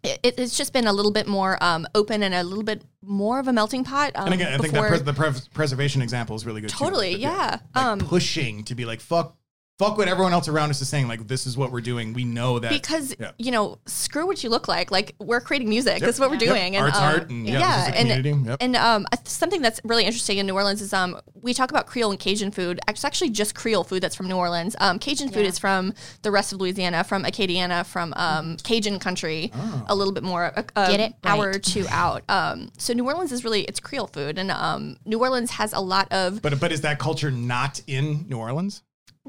it, 0.04 0.36
it's 0.38 0.56
just 0.56 0.74
been 0.74 0.86
a 0.88 0.94
little 0.94 1.12
bit 1.12 1.28
more 1.28 1.62
um, 1.62 1.88
open 1.96 2.22
and 2.24 2.34
a 2.34 2.44
little 2.44 2.64
bit 2.64 2.84
more 3.04 3.40
of 3.40 3.48
a 3.48 3.54
melting 3.54 3.84
pot. 3.84 4.12
Um, 4.16 4.26
And 4.26 4.34
again, 4.36 4.54
I 4.54 4.58
think 4.58 4.74
that 4.74 4.88
pres- 4.88 5.04
the 5.04 5.14
pres- 5.14 5.48
preservation 5.50 6.02
example 6.02 6.36
is 6.36 6.46
really 6.46 6.62
good. 6.62 6.70
too. 6.70 6.78
Totally, 6.78 7.14
But 7.14 7.20
yeah. 7.22 7.58
like 7.76 7.84
Um, 7.86 8.00
pushing 8.00 8.64
to 8.66 8.76
be 8.76 8.86
like 8.86 9.02
fuck, 9.02 9.36
fuck 9.80 9.98
what 9.98 10.08
everyone 10.08 10.34
else 10.34 10.48
around 10.48 10.70
us 10.70 10.82
is 10.82 10.90
saying. 10.90 11.08
Like 11.08 11.28
this 11.28 11.46
is 11.46 11.56
what 11.58 11.72
we're 11.72 11.82
doing. 11.82 12.14
We 12.14 12.24
know 12.24 12.60
that 12.60 12.72
because 12.72 13.16
yeah. 13.20 13.32
you 13.38 13.52
know 13.52 13.78
screw 13.86 14.26
what 14.26 14.44
you 14.44 14.50
look 14.50 14.68
like 14.68 14.92
like 14.92 15.16
we're 15.20 15.42
creating 15.42 15.70
music 15.70 16.00
Yep. 16.02 16.10
is 16.10 16.20
what 16.20 16.30
we're 16.30 16.38
Yep. 16.38 16.46
doing 16.50 16.76
and 16.76 16.86
Art's 16.86 16.98
um, 16.98 17.04
art 17.04 17.30
and, 17.30 17.48
yeah, 17.48 17.60
yeah, 17.60 17.78
this 17.78 17.88
is 17.90 18.02
and 18.02 18.10
community. 18.24 18.50
Yep. 18.50 18.58
and 18.62 18.76
um 18.76 19.06
something 19.26 19.62
that's 19.62 19.80
really 19.84 20.06
interesting 20.06 20.38
in 20.40 20.48
New 20.48 20.54
Orleans 20.56 20.82
is 20.82 20.94
um 20.94 21.20
we 21.42 21.54
talk 21.54 21.70
about 21.72 21.86
Creole 21.88 22.12
and 22.12 22.20
Cajun 22.20 22.52
food 22.52 22.80
it's 22.88 23.06
actually 23.06 23.30
just 23.30 23.56
Creole 23.56 23.84
food 23.84 24.02
that's 24.02 24.16
from 24.16 24.28
New 24.28 24.36
Orleans 24.38 24.76
um 24.80 25.00
Cajun 25.00 25.30
food 25.30 25.46
is 25.46 25.60
from 25.60 25.94
the 26.24 26.32
rest 26.32 26.54
of 26.54 26.60
Louisiana 26.60 27.04
from 27.04 27.24
Acadiana 27.24 27.86
from 27.86 28.14
um 28.18 28.58
Cajun 28.64 29.00
country 29.00 29.52
Oh. 29.56 29.86
a 29.88 29.96
little 29.96 30.14
bit 30.14 30.24
more 30.24 30.46
a, 30.46 30.66
a 30.76 30.88
Get 30.92 31.00
it 31.00 31.14
hour 31.24 31.48
right. 31.48 31.56
or 31.56 31.60
two 31.60 31.86
out 31.90 32.24
um 32.30 32.70
so 32.78 32.94
New 32.94 33.06
Orleans 33.06 33.32
is 33.32 33.44
really 33.44 33.62
it's 33.64 33.80
Creole 33.80 34.08
food 34.08 34.38
and 34.40 34.50
um 34.52 34.98
New 35.06 35.20
Orleans 35.20 35.52
has 35.52 35.74
a 35.74 35.80
lot 35.80 36.12
of 36.12 36.42
But 36.42 36.60
but 36.60 36.72
is 36.72 36.82
that 36.82 37.00
culture 37.00 37.30
not 37.32 37.82
in 37.88 38.26
New 38.28 38.38
Orleans? 38.38 38.82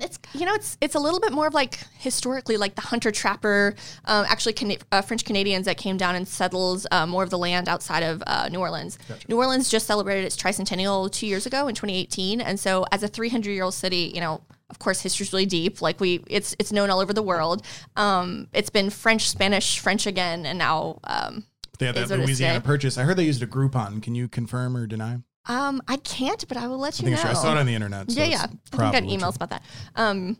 It's 0.02 0.18
you 0.34 0.46
know 0.46 0.54
it's 0.54 0.76
it's 0.80 0.94
a 0.94 0.98
little 0.98 1.20
bit 1.20 1.32
more 1.32 1.46
of 1.46 1.54
like 1.54 1.78
historically 1.98 2.56
like 2.56 2.74
the 2.74 2.80
hunter 2.80 3.10
trapper 3.10 3.74
um, 4.04 4.24
actually 4.28 4.52
Cana- 4.52 4.78
uh, 4.92 5.02
French 5.02 5.24
Canadians 5.24 5.66
that 5.66 5.76
came 5.76 5.96
down 5.96 6.14
and 6.14 6.26
settled 6.26 6.86
uh, 6.90 7.06
more 7.06 7.22
of 7.22 7.30
the 7.30 7.38
land 7.38 7.68
outside 7.68 8.02
of 8.02 8.22
uh, 8.26 8.48
New 8.50 8.60
Orleans. 8.60 8.98
New 9.28 9.36
Orleans 9.36 9.68
just 9.68 9.86
celebrated 9.86 10.24
its 10.24 10.36
tricentennial 10.36 11.10
two 11.10 11.26
years 11.26 11.46
ago 11.46 11.68
in 11.68 11.74
2018, 11.74 12.40
and 12.40 12.58
so 12.58 12.84
as 12.92 13.02
a 13.02 13.08
300 13.08 13.50
year 13.50 13.64
old 13.64 13.74
city, 13.74 14.12
you 14.14 14.20
know. 14.20 14.42
Of 14.70 14.78
course, 14.78 15.00
history's 15.00 15.32
really 15.32 15.46
deep. 15.46 15.80
Like 15.80 15.98
we, 15.98 16.22
it's 16.26 16.54
it's 16.58 16.72
known 16.72 16.90
all 16.90 17.00
over 17.00 17.14
the 17.14 17.22
world. 17.22 17.64
Um, 17.96 18.48
it's 18.52 18.68
been 18.68 18.90
French, 18.90 19.26
Spanish, 19.30 19.78
French 19.78 20.06
again, 20.06 20.44
and 20.44 20.58
now 20.58 21.00
um, 21.04 21.44
They 21.78 21.86
had 21.86 21.94
that 21.94 22.10
what 22.10 22.18
it 22.18 22.22
is 22.24 22.26
Louisiana 22.26 22.60
purchase. 22.60 22.98
I 22.98 23.04
heard 23.04 23.16
they 23.16 23.24
used 23.24 23.42
a 23.42 23.46
Groupon. 23.46 24.02
Can 24.02 24.14
you 24.14 24.28
confirm 24.28 24.76
or 24.76 24.86
deny? 24.86 25.20
Um, 25.48 25.82
I 25.88 25.96
can't, 25.96 26.46
but 26.48 26.56
I 26.56 26.66
will 26.68 26.78
let 26.78 27.00
you 27.00 27.10
know. 27.10 27.16
sure. 27.16 27.30
I 27.30 27.32
saw 27.34 27.52
it 27.54 27.58
on 27.58 27.66
the 27.66 27.74
internet. 27.74 28.10
So 28.10 28.20
yeah, 28.20 28.26
yeah. 28.26 28.42
I 28.42 28.46
think 28.46 28.82
I 28.82 28.92
got 28.92 29.02
emails 29.02 29.18
true. 29.20 29.28
about 29.36 29.50
that. 29.50 29.62
Um, 29.96 30.36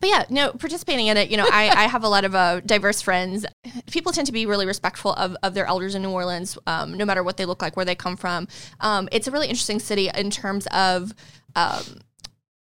but 0.00 0.08
yeah, 0.08 0.24
no, 0.28 0.50
participating 0.52 1.06
in 1.06 1.16
it, 1.16 1.30
you 1.30 1.36
know, 1.36 1.46
I, 1.50 1.68
I 1.68 1.84
have 1.84 2.02
a 2.02 2.08
lot 2.08 2.24
of 2.24 2.34
uh, 2.34 2.60
diverse 2.60 3.00
friends. 3.00 3.46
People 3.90 4.10
tend 4.10 4.26
to 4.26 4.32
be 4.32 4.44
really 4.44 4.66
respectful 4.66 5.12
of, 5.12 5.36
of 5.44 5.54
their 5.54 5.66
elders 5.66 5.94
in 5.94 6.02
New 6.02 6.10
Orleans, 6.10 6.58
um, 6.66 6.94
no 6.96 7.04
matter 7.04 7.22
what 7.22 7.36
they 7.36 7.44
look 7.44 7.62
like, 7.62 7.76
where 7.76 7.84
they 7.84 7.94
come 7.94 8.16
from. 8.16 8.48
Um, 8.80 9.08
it's 9.12 9.28
a 9.28 9.30
really 9.30 9.46
interesting 9.46 9.78
city 9.78 10.10
in 10.12 10.30
terms 10.30 10.66
of 10.72 11.12
um, 11.54 11.82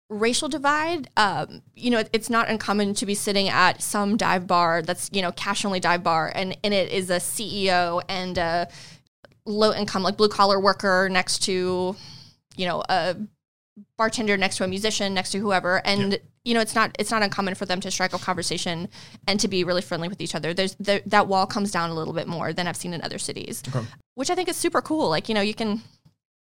racial 0.08 0.48
divide. 0.48 1.08
Um, 1.16 1.62
you 1.76 1.90
know, 1.90 2.00
it- 2.00 2.10
it's 2.12 2.28
not 2.30 2.48
uncommon 2.48 2.94
to 2.94 3.06
be 3.06 3.14
sitting 3.14 3.48
at 3.48 3.80
some 3.80 4.16
dive 4.16 4.48
bar 4.48 4.82
that's, 4.82 5.08
you 5.12 5.22
know, 5.22 5.30
cash 5.30 5.64
only 5.64 5.78
dive 5.78 6.02
bar, 6.02 6.32
and 6.34 6.56
in 6.64 6.72
it 6.72 6.90
is 6.90 7.10
a 7.10 7.20
CEO 7.20 8.02
and 8.08 8.38
a 8.38 8.66
low 9.50 9.72
income, 9.72 10.02
like 10.02 10.16
blue 10.16 10.28
collar 10.28 10.60
worker 10.60 11.08
next 11.10 11.40
to, 11.44 11.96
you 12.56 12.66
know, 12.66 12.82
a 12.88 13.16
bartender 13.96 14.36
next 14.36 14.56
to 14.58 14.64
a 14.64 14.68
musician 14.68 15.14
next 15.14 15.32
to 15.32 15.38
whoever. 15.38 15.84
And 15.86 16.18
you 16.44 16.54
know 16.54 16.60
it's 16.60 16.74
not 16.74 16.96
it's 16.98 17.10
not 17.10 17.22
uncommon 17.22 17.54
for 17.54 17.66
them 17.66 17.80
to 17.80 17.90
strike 17.90 18.14
a 18.14 18.18
conversation 18.18 18.88
and 19.26 19.38
to 19.40 19.48
be 19.48 19.62
really 19.62 19.82
friendly 19.82 20.08
with 20.08 20.20
each 20.20 20.34
other. 20.34 20.54
There's 20.54 20.74
the, 20.76 21.02
that 21.06 21.26
wall 21.28 21.46
comes 21.46 21.70
down 21.70 21.90
a 21.90 21.94
little 21.94 22.14
bit 22.14 22.26
more 22.26 22.52
than 22.52 22.66
i've 22.66 22.76
seen 22.76 22.94
in 22.94 23.02
other 23.02 23.18
cities 23.18 23.62
Okay. 23.68 23.86
which 24.14 24.30
i 24.30 24.34
think 24.34 24.48
is 24.48 24.56
super 24.56 24.80
cool. 24.80 25.10
Like 25.10 25.28
you 25.28 25.34
know 25.34 25.42
you 25.42 25.54
can 25.54 25.82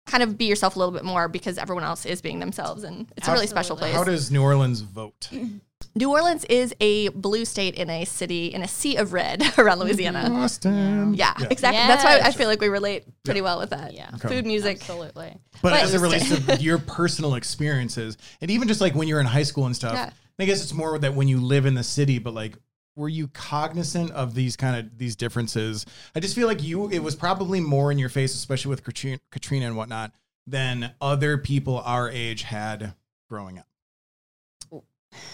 kind 0.07 0.23
of 0.23 0.37
be 0.37 0.45
yourself 0.45 0.75
a 0.75 0.79
little 0.79 0.93
bit 0.93 1.03
more 1.03 1.27
because 1.27 1.57
everyone 1.57 1.83
else 1.83 2.05
is 2.05 2.21
being 2.21 2.39
themselves 2.39 2.83
and 2.83 3.11
it's 3.17 3.27
a 3.27 3.31
really 3.33 3.47
special 3.47 3.75
place. 3.75 3.93
How 3.93 4.03
does 4.03 4.31
New 4.31 4.41
Orleans 4.41 4.81
vote? 4.81 5.29
new 5.95 6.09
orleans 6.11 6.45
is 6.45 6.73
a 6.79 7.09
blue 7.09 7.45
state 7.45 7.75
in 7.75 7.89
a 7.89 8.05
city 8.05 8.47
in 8.47 8.61
a 8.61 8.67
sea 8.67 8.95
of 8.95 9.13
red 9.13 9.41
around 9.57 9.77
mm-hmm. 9.77 9.87
louisiana 9.87 10.29
Boston. 10.29 11.13
yeah, 11.13 11.33
exactly 11.49 11.79
that's 11.87 12.03
why 12.03 12.19
i 12.23 12.31
feel 12.31 12.47
like 12.47 12.61
we 12.61 12.69
relate 12.69 13.05
pretty 13.23 13.41
well 13.41 13.59
with 13.59 13.69
that 13.71 13.93
Yeah. 13.93 14.09
Okay. 14.15 14.27
food 14.27 14.45
music 14.45 14.77
Absolutely. 14.81 15.37
But, 15.61 15.71
But- 15.71 15.81
as 15.81 15.93
it 15.93 15.99
relates 15.99 16.29
to 16.29 16.55
your 16.61 16.77
personal 16.77 17.35
experiences, 17.35 18.17
and 18.41 18.49
even 18.51 18.67
just 18.67 18.81
like 18.81 18.95
when 18.95 19.07
you're 19.07 19.19
in 19.19 19.25
high 19.25 19.43
school 19.43 19.65
and 19.65 19.75
stuff, 19.75 19.93
Yeah. 19.93 20.09
I 20.39 20.45
guess 20.45 20.63
it's 20.63 20.73
more 20.73 20.97
that 20.97 21.13
when 21.13 21.27
you 21.27 21.39
live 21.39 21.65
in 21.65 21.75
the 21.75 21.83
city, 21.83 22.17
but 22.19 22.33
like, 22.33 22.55
were 22.95 23.09
you 23.09 23.27
cognizant 23.27 24.11
of 24.11 24.33
these 24.33 24.55
kind 24.55 24.75
of 24.75 24.97
these 24.97 25.15
differences? 25.15 25.85
I 26.15 26.19
just 26.19 26.35
feel 26.35 26.47
like 26.47 26.63
you, 26.63 26.89
it 26.89 26.99
was 26.99 27.15
probably 27.15 27.59
more 27.59 27.91
in 27.91 27.97
your 27.99 28.09
face, 28.09 28.33
especially 28.33 28.69
with 28.69 28.83
Katrina, 28.83 29.19
Katrina 29.31 29.67
and 29.67 29.77
whatnot, 29.77 30.13
than 30.47 30.93
other 30.99 31.37
people 31.37 31.79
our 31.79 32.09
age 32.09 32.41
had 32.43 32.93
growing 33.29 33.59
up. 33.59 33.67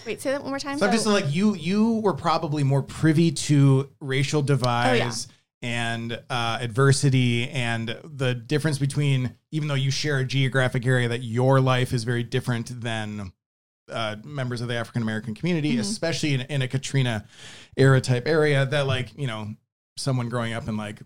Wait 0.06 0.20
say 0.20 0.30
that 0.32 0.40
one 0.42 0.50
more 0.50 0.58
time 0.58 0.78
So 0.78 0.86
I'm 0.86 0.92
just 0.92 1.04
So- 1.04 1.10
like 1.10 1.32
you, 1.34 1.54
you 1.54 1.94
were 2.00 2.14
probably 2.14 2.62
more 2.64 2.82
privy 2.82 3.30
to 3.32 3.88
racial 4.00 4.40
Oh, 4.40 4.44
divides. 4.44 5.28
And 5.60 6.12
uh, 6.30 6.58
adversity, 6.60 7.48
and 7.50 7.98
the 8.04 8.32
difference 8.32 8.78
between, 8.78 9.34
even 9.50 9.66
though 9.66 9.74
you 9.74 9.90
share 9.90 10.18
a 10.18 10.24
geographic 10.24 10.86
area, 10.86 11.08
that 11.08 11.24
your 11.24 11.60
life 11.60 11.92
is 11.92 12.04
very 12.04 12.22
different 12.22 12.80
than 12.80 13.32
uh, 13.90 14.14
members 14.22 14.60
of 14.60 14.68
the 14.68 14.76
African 14.76 15.02
American 15.02 15.34
community, 15.34 15.70
Mm-hmm. 15.72 15.80
especially 15.80 16.34
in, 16.34 16.42
in 16.42 16.62
a 16.62 16.68
Katrina 16.68 17.24
era 17.76 18.00
type 18.00 18.28
area. 18.28 18.66
That, 18.66 18.86
like, 18.86 19.18
you 19.18 19.26
know, 19.26 19.48
someone 19.96 20.28
growing 20.28 20.52
up 20.52 20.68
in 20.68 20.76
like 20.76 21.00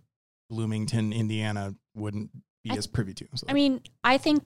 Bloomington, 0.51 1.15
Indiana, 1.15 1.75
wouldn't 1.95 2.29
be 2.63 2.73
I- 2.73 2.77
as 2.77 2.87
privy 2.87 3.15
to. 3.15 3.29
So, 3.35 3.47
I 3.49 3.55
mean, 3.55 3.81
I 4.05 4.19
think 4.19 4.45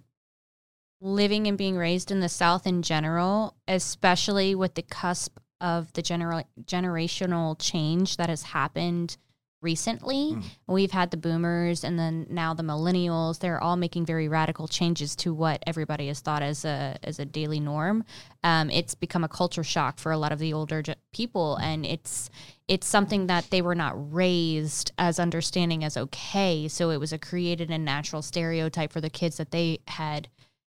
living 1.01 1.47
and 1.47 1.59
being 1.59 1.77
raised 1.77 2.11
in 2.11 2.21
the 2.21 2.29
South 2.29 2.67
in 2.67 2.83
general, 2.83 3.55
especially 3.69 4.55
with 4.55 4.75
the 4.75 4.83
cusp 4.83 5.39
of 5.61 5.93
the 5.95 6.03
general 6.03 6.43
generational 6.65 7.57
change 7.59 8.17
that 8.17 8.29
has 8.29 8.43
happened 8.43 9.17
recently. 9.63 10.35
Mm. 10.35 10.45
We've 10.69 10.91
had 10.91 11.11
the 11.11 11.17
boomers 11.17 11.83
and 11.83 11.99
then 11.99 12.27
now 12.29 12.55
the 12.55 12.63
millennials. 12.63 13.39
They're 13.39 13.63
all 13.63 13.77
making 13.77 14.07
very 14.07 14.29
radical 14.29 14.69
changes 14.69 15.17
to 15.17 15.33
what 15.33 15.63
everybody 15.67 16.09
has 16.09 16.21
thought 16.21 16.43
as 16.43 16.65
a 16.65 16.99
as 17.03 17.19
a 17.19 17.25
daily 17.25 17.59
norm. 17.59 18.05
Um, 18.45 18.71
it's 18.71 18.95
become 18.95 19.25
a 19.25 19.29
culture 19.29 19.65
shock 19.65 19.99
for 19.99 20.13
a 20.13 20.19
lot 20.19 20.33
of 20.33 20.39
the 20.39 20.53
older 20.53 20.83
ge- 20.83 20.95
people, 21.13 21.57
and 21.57 21.87
it's 21.87 22.31
it's 22.69 22.87
something 22.87 23.27
that 23.27 23.51
they 23.51 23.63
were 23.63 23.75
not 23.75 23.95
raised 24.15 24.93
as 24.99 25.19
understanding 25.19 25.85
as 25.85 25.97
okay. 25.97 26.69
So 26.69 26.91
it 26.91 26.99
was 26.99 27.13
a 27.13 27.19
created 27.19 27.71
and 27.71 27.85
natural 27.85 28.23
stereotype 28.23 28.93
for 28.93 29.01
the 29.01 29.11
kids 29.11 29.37
that 29.39 29.51
they 29.51 29.81
had 29.89 30.29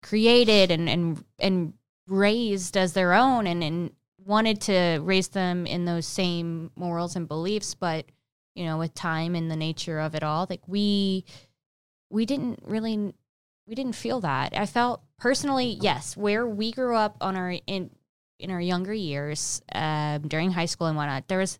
created 0.03 0.71
and 0.71 0.89
and 0.89 1.25
and 1.39 1.73
raised 2.07 2.77
as 2.77 2.93
their 2.93 3.15
own 3.15 3.47
and 3.47 3.63
and 3.63 3.93
wanted 4.25 4.61
to 4.61 4.99
raise 5.03 5.29
them 5.29 5.67
in 5.67 5.85
those 5.85 6.07
same 6.07 6.71
morals 6.77 7.17
and 7.17 7.29
beliefs 7.29 7.75
but 7.75 8.05
you 8.55 8.65
know 8.65 8.79
with 8.79 8.95
time 8.95 9.35
and 9.35 9.51
the 9.51 9.57
nature 9.57 9.99
of 9.99 10.15
it 10.15 10.23
all 10.23 10.47
like 10.49 10.61
we 10.67 11.25
we 12.11 12.27
didn't 12.27 12.61
really 12.65 13.13
we 13.67 13.75
didn't 13.75 13.95
feel 13.95 14.21
that. 14.21 14.57
I 14.57 14.67
felt 14.67 15.03
personally 15.19 15.79
yes 15.81 16.17
where 16.17 16.47
we 16.47 16.73
grew 16.73 16.97
up 16.97 17.17
on 17.21 17.37
our 17.37 17.57
in 17.67 17.91
in 18.39 18.51
our 18.51 18.61
younger 18.61 18.95
years 18.95 19.61
um, 19.75 20.23
during 20.23 20.53
high 20.53 20.67
school 20.67 20.87
and 20.87 20.97
whatnot 20.97 21.27
there 21.29 21.41
was 21.41 21.59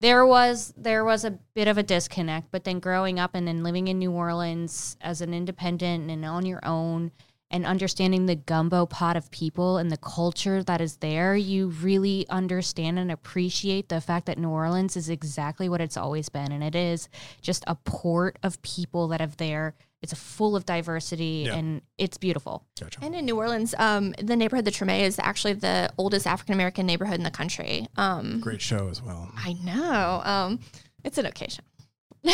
there 0.00 0.26
was 0.26 0.74
there 0.76 1.04
was 1.04 1.24
a 1.24 1.30
bit 1.54 1.68
of 1.68 1.78
a 1.78 1.82
disconnect 1.84 2.50
but 2.50 2.64
then 2.64 2.80
growing 2.80 3.20
up 3.20 3.30
and 3.34 3.46
then 3.46 3.62
living 3.62 3.86
in 3.86 4.00
new 4.00 4.10
orleans 4.10 4.96
as 5.00 5.20
an 5.20 5.32
independent 5.32 6.10
and 6.10 6.24
on 6.24 6.44
your 6.44 6.58
own 6.66 7.12
and 7.50 7.66
understanding 7.66 8.26
the 8.26 8.36
gumbo 8.36 8.86
pot 8.86 9.16
of 9.16 9.30
people 9.30 9.76
and 9.78 9.90
the 9.90 9.96
culture 9.96 10.62
that 10.62 10.80
is 10.80 10.96
there, 10.98 11.34
you 11.34 11.68
really 11.68 12.26
understand 12.28 12.98
and 12.98 13.10
appreciate 13.10 13.88
the 13.88 14.00
fact 14.00 14.26
that 14.26 14.38
New 14.38 14.50
Orleans 14.50 14.96
is 14.96 15.08
exactly 15.08 15.68
what 15.68 15.80
it's 15.80 15.96
always 15.96 16.28
been. 16.28 16.52
And 16.52 16.62
it 16.62 16.74
is 16.76 17.08
just 17.42 17.64
a 17.66 17.74
port 17.74 18.38
of 18.44 18.60
people 18.62 19.08
that 19.08 19.20
have 19.20 19.36
there. 19.38 19.74
It's 20.02 20.14
full 20.14 20.54
of 20.56 20.64
diversity 20.64 21.44
Yeah. 21.46 21.56
and 21.56 21.82
it's 21.98 22.16
beautiful. 22.16 22.64
gotcha. 22.80 23.00
And 23.02 23.14
in 23.14 23.24
New 23.26 23.36
Orleans, 23.36 23.74
um, 23.78 24.12
the 24.22 24.36
neighborhood, 24.36 24.64
the 24.64 24.70
Treme, 24.70 25.00
is 25.00 25.18
actually 25.18 25.54
the 25.54 25.92
oldest 25.98 26.26
African 26.26 26.54
American 26.54 26.86
neighborhood 26.86 27.16
in 27.16 27.24
the 27.24 27.30
country. 27.30 27.86
Um, 27.96 28.40
Great 28.40 28.62
show 28.62 28.88
as 28.88 29.02
well. 29.02 29.30
I 29.36 29.54
know. 29.54 30.22
Um, 30.24 30.60
it's 31.04 31.18
an 31.18 31.26
occasion. 31.26 31.64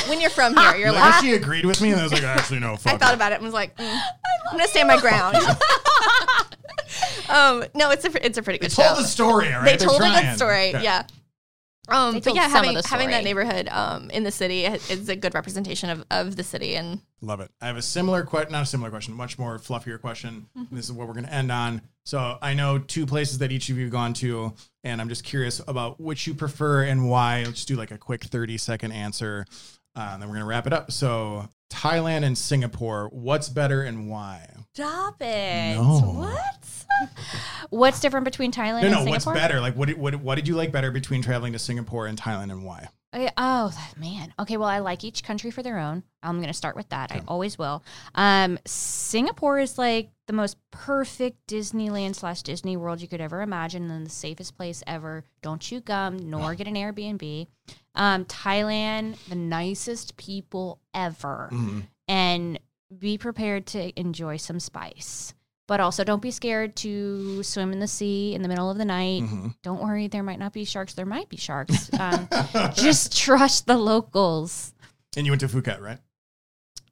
When 0.09 0.20
you're 0.20 0.30
from 0.30 0.57
here, 0.59 0.74
you're 0.76 0.93
Like, 0.93 1.12
like, 1.14 1.24
she 1.24 1.34
agreed 1.34 1.64
with 1.64 1.80
me, 1.80 1.93
and 1.93 2.01
I 2.01 2.03
was 2.05 2.12
like, 2.12 2.22
actually, 2.24 2.59
no, 2.61 2.76
fuck 2.78 2.95
I 2.95 2.99
thought 2.99 3.12
it. 3.12 3.16
about 3.16 3.32
it 3.32 3.37
and 3.37 3.45
was 3.45 3.55
like, 3.55 3.76
mm, 3.76 4.01
I'm 4.51 4.57
gonna 4.59 4.68
stand 4.68 4.89
my 4.89 4.99
ground. 5.01 5.37
um, 7.28 7.64
no, 7.74 7.91
it's 7.91 8.05
a 8.05 8.24
it's 8.26 8.39
a 8.39 8.43
pretty 8.43 8.59
good 8.59 8.70
They 8.70 8.74
show. 8.82 8.89
told 8.95 8.99
the 8.99 9.05
story, 9.09 9.53
all 9.53 9.61
right? 9.61 9.64
they 9.64 9.76
They're 9.76 9.89
told 9.89 10.03
a 10.03 10.09
good 10.11 10.37
story, 10.37 10.70
Okay. 10.74 10.82
yeah. 10.82 11.03
Um, 11.89 12.20
but 12.20 12.34
yeah, 12.34 12.49
having 12.49 12.76
having 12.84 13.11
that 13.11 13.24
neighborhood 13.24 13.68
um, 13.70 14.11
in 14.11 14.24
the 14.24 14.32
city 14.32 14.64
is 14.64 15.09
a 15.09 15.16
good 15.16 15.34
representation 15.34 15.91
of, 15.91 16.05
of 16.11 16.37
the 16.37 16.43
city, 16.43 16.74
and 16.74 17.01
Love 17.22 17.41
it. 17.41 17.51
I 17.62 17.66
have 17.66 17.76
a 17.76 17.82
similar 17.82 18.24
question, 18.24 18.53
not 18.53 18.62
a 18.62 18.66
similar 18.66 18.91
question, 18.91 19.14
much 19.14 19.39
more 19.39 19.59
fluffier 19.59 19.99
question. 19.99 20.49
Mm-hmm. 20.57 20.76
This 20.76 20.84
is 20.84 20.93
what 20.93 21.09
we're 21.09 21.14
going 21.14 21.24
to 21.24 21.32
end 21.32 21.51
on. 21.51 21.80
So 22.05 22.39
I 22.43 22.53
know 22.53 22.78
two 22.78 23.07
places 23.07 23.39
that 23.39 23.51
each 23.51 23.70
of 23.70 23.78
you 23.78 23.84
have 23.84 23.93
gone 23.93 24.12
to, 24.14 24.53
and 24.84 25.01
I'm 25.01 25.09
just 25.09 25.24
curious 25.24 25.61
about 25.66 25.99
which 25.99 26.26
you 26.26 26.34
prefer 26.34 26.84
and 26.84 27.09
why. 27.09 27.39
Let's 27.39 27.53
just 27.53 27.68
do 27.68 27.76
like 27.76 27.91
a 27.91 27.99
quick 27.99 28.22
30 28.22 28.59
second 28.59 28.93
answer. 28.93 29.47
Uh, 29.97 30.11
and 30.12 30.22
then 30.22 30.28
we're 30.28 30.34
gonna 30.34 30.47
wrap 30.47 30.66
it 30.66 30.74
up. 30.74 30.93
So 30.93 31.49
Thailand 31.71 32.25
and 32.25 32.37
Singapore, 32.37 33.09
what's 33.12 33.49
better 33.49 33.83
and 33.83 34.09
why? 34.09 34.49
Stop 34.75 35.21
it. 35.23 35.75
No. 35.77 36.01
What? 36.01 37.11
What's 37.71 38.01
different 38.01 38.25
between 38.25 38.53
Thailand 38.53 38.83
No, 38.83 38.87
and 38.87 38.91
no. 38.93 39.05
Singapore? 39.05 39.11
What's 39.11 39.41
better? 39.43 39.61
Like, 39.61 39.77
what, 39.77 39.89
did- 39.89 39.99
what 39.99 40.14
what 40.17 40.35
did 40.37 40.49
you 40.49 40.55
like 40.55 40.73
better 40.73 40.91
between 40.91 41.21
traveling 41.23 41.53
to 41.53 41.59
Singapore 41.59 42.07
and 42.07 42.19
Thailand, 42.19 42.51
and 42.53 42.64
why? 42.64 42.89
I- 43.17 43.33
oh 43.37 43.73
man. 43.97 44.35
Okay, 44.39 44.57
well 44.57 44.69
I 44.69 44.79
like 44.81 45.03
each 45.05 45.23
country 45.25 45.51
for 45.51 45.62
their 45.62 45.79
own. 45.79 46.03
I'm 46.23 46.37
going 46.37 46.49
to 46.49 46.53
start 46.55 46.77
with 46.77 46.89
that. 46.91 47.12
I 47.12 47.23
always 47.27 47.57
will. 47.59 47.83
Um, 48.14 48.59
Singapore 48.67 49.59
is 49.59 49.79
like 49.79 50.11
the 50.27 50.33
most 50.33 50.57
perfect 50.71 51.47
Disneyland 51.47 52.14
slash 52.17 52.43
Disney 52.43 52.77
World 52.77 53.01
you 53.01 53.09
could 53.09 53.21
ever 53.21 53.43
imagine, 53.43 53.91
and 53.91 54.05
the 54.05 54.11
safest 54.11 54.57
place 54.57 54.83
ever. 54.87 55.25
Don't 55.43 55.61
chew 55.61 55.81
gum, 55.81 56.19
nor 56.31 56.55
get 56.55 56.67
an 56.67 56.75
Airbnb. 56.75 57.47
Um, 57.95 58.25
Thailand, 58.27 59.17
the 59.29 59.35
nicest 59.37 60.17
people 60.17 60.81
ever, 60.93 61.49
Mhm. 61.53 61.85
and 62.09 62.59
be 62.99 63.17
prepared 63.19 63.67
to 63.69 63.99
enjoy 63.99 64.37
some 64.37 64.61
spice. 64.61 65.33
But 65.69 65.81
also, 65.81 66.05
don't 66.05 66.23
be 66.23 66.31
scared 66.31 66.77
to 66.77 67.43
swim 67.43 67.73
in 67.73 67.81
the 67.81 67.89
sea 67.89 68.35
in 68.35 68.43
the 68.43 68.49
middle 68.49 68.71
of 68.71 68.79
the 68.79 68.85
night. 68.85 69.23
Mhm. 69.23 69.55
Don't 69.62 69.83
worry, 69.83 70.07
there 70.07 70.23
might 70.23 70.39
not 70.39 70.53
be 70.53 70.64
sharks. 70.64 70.95
There 70.95 71.05
might 71.07 71.29
be 71.29 71.37
sharks. 71.37 71.91
Um, 71.99 72.29
just 72.75 73.17
trust 73.17 73.67
the 73.67 73.77
locals. 73.77 74.73
And 75.17 75.27
you 75.27 75.33
went 75.33 75.41
to 75.41 75.49
Phuket, 75.49 75.81
right? 75.81 75.99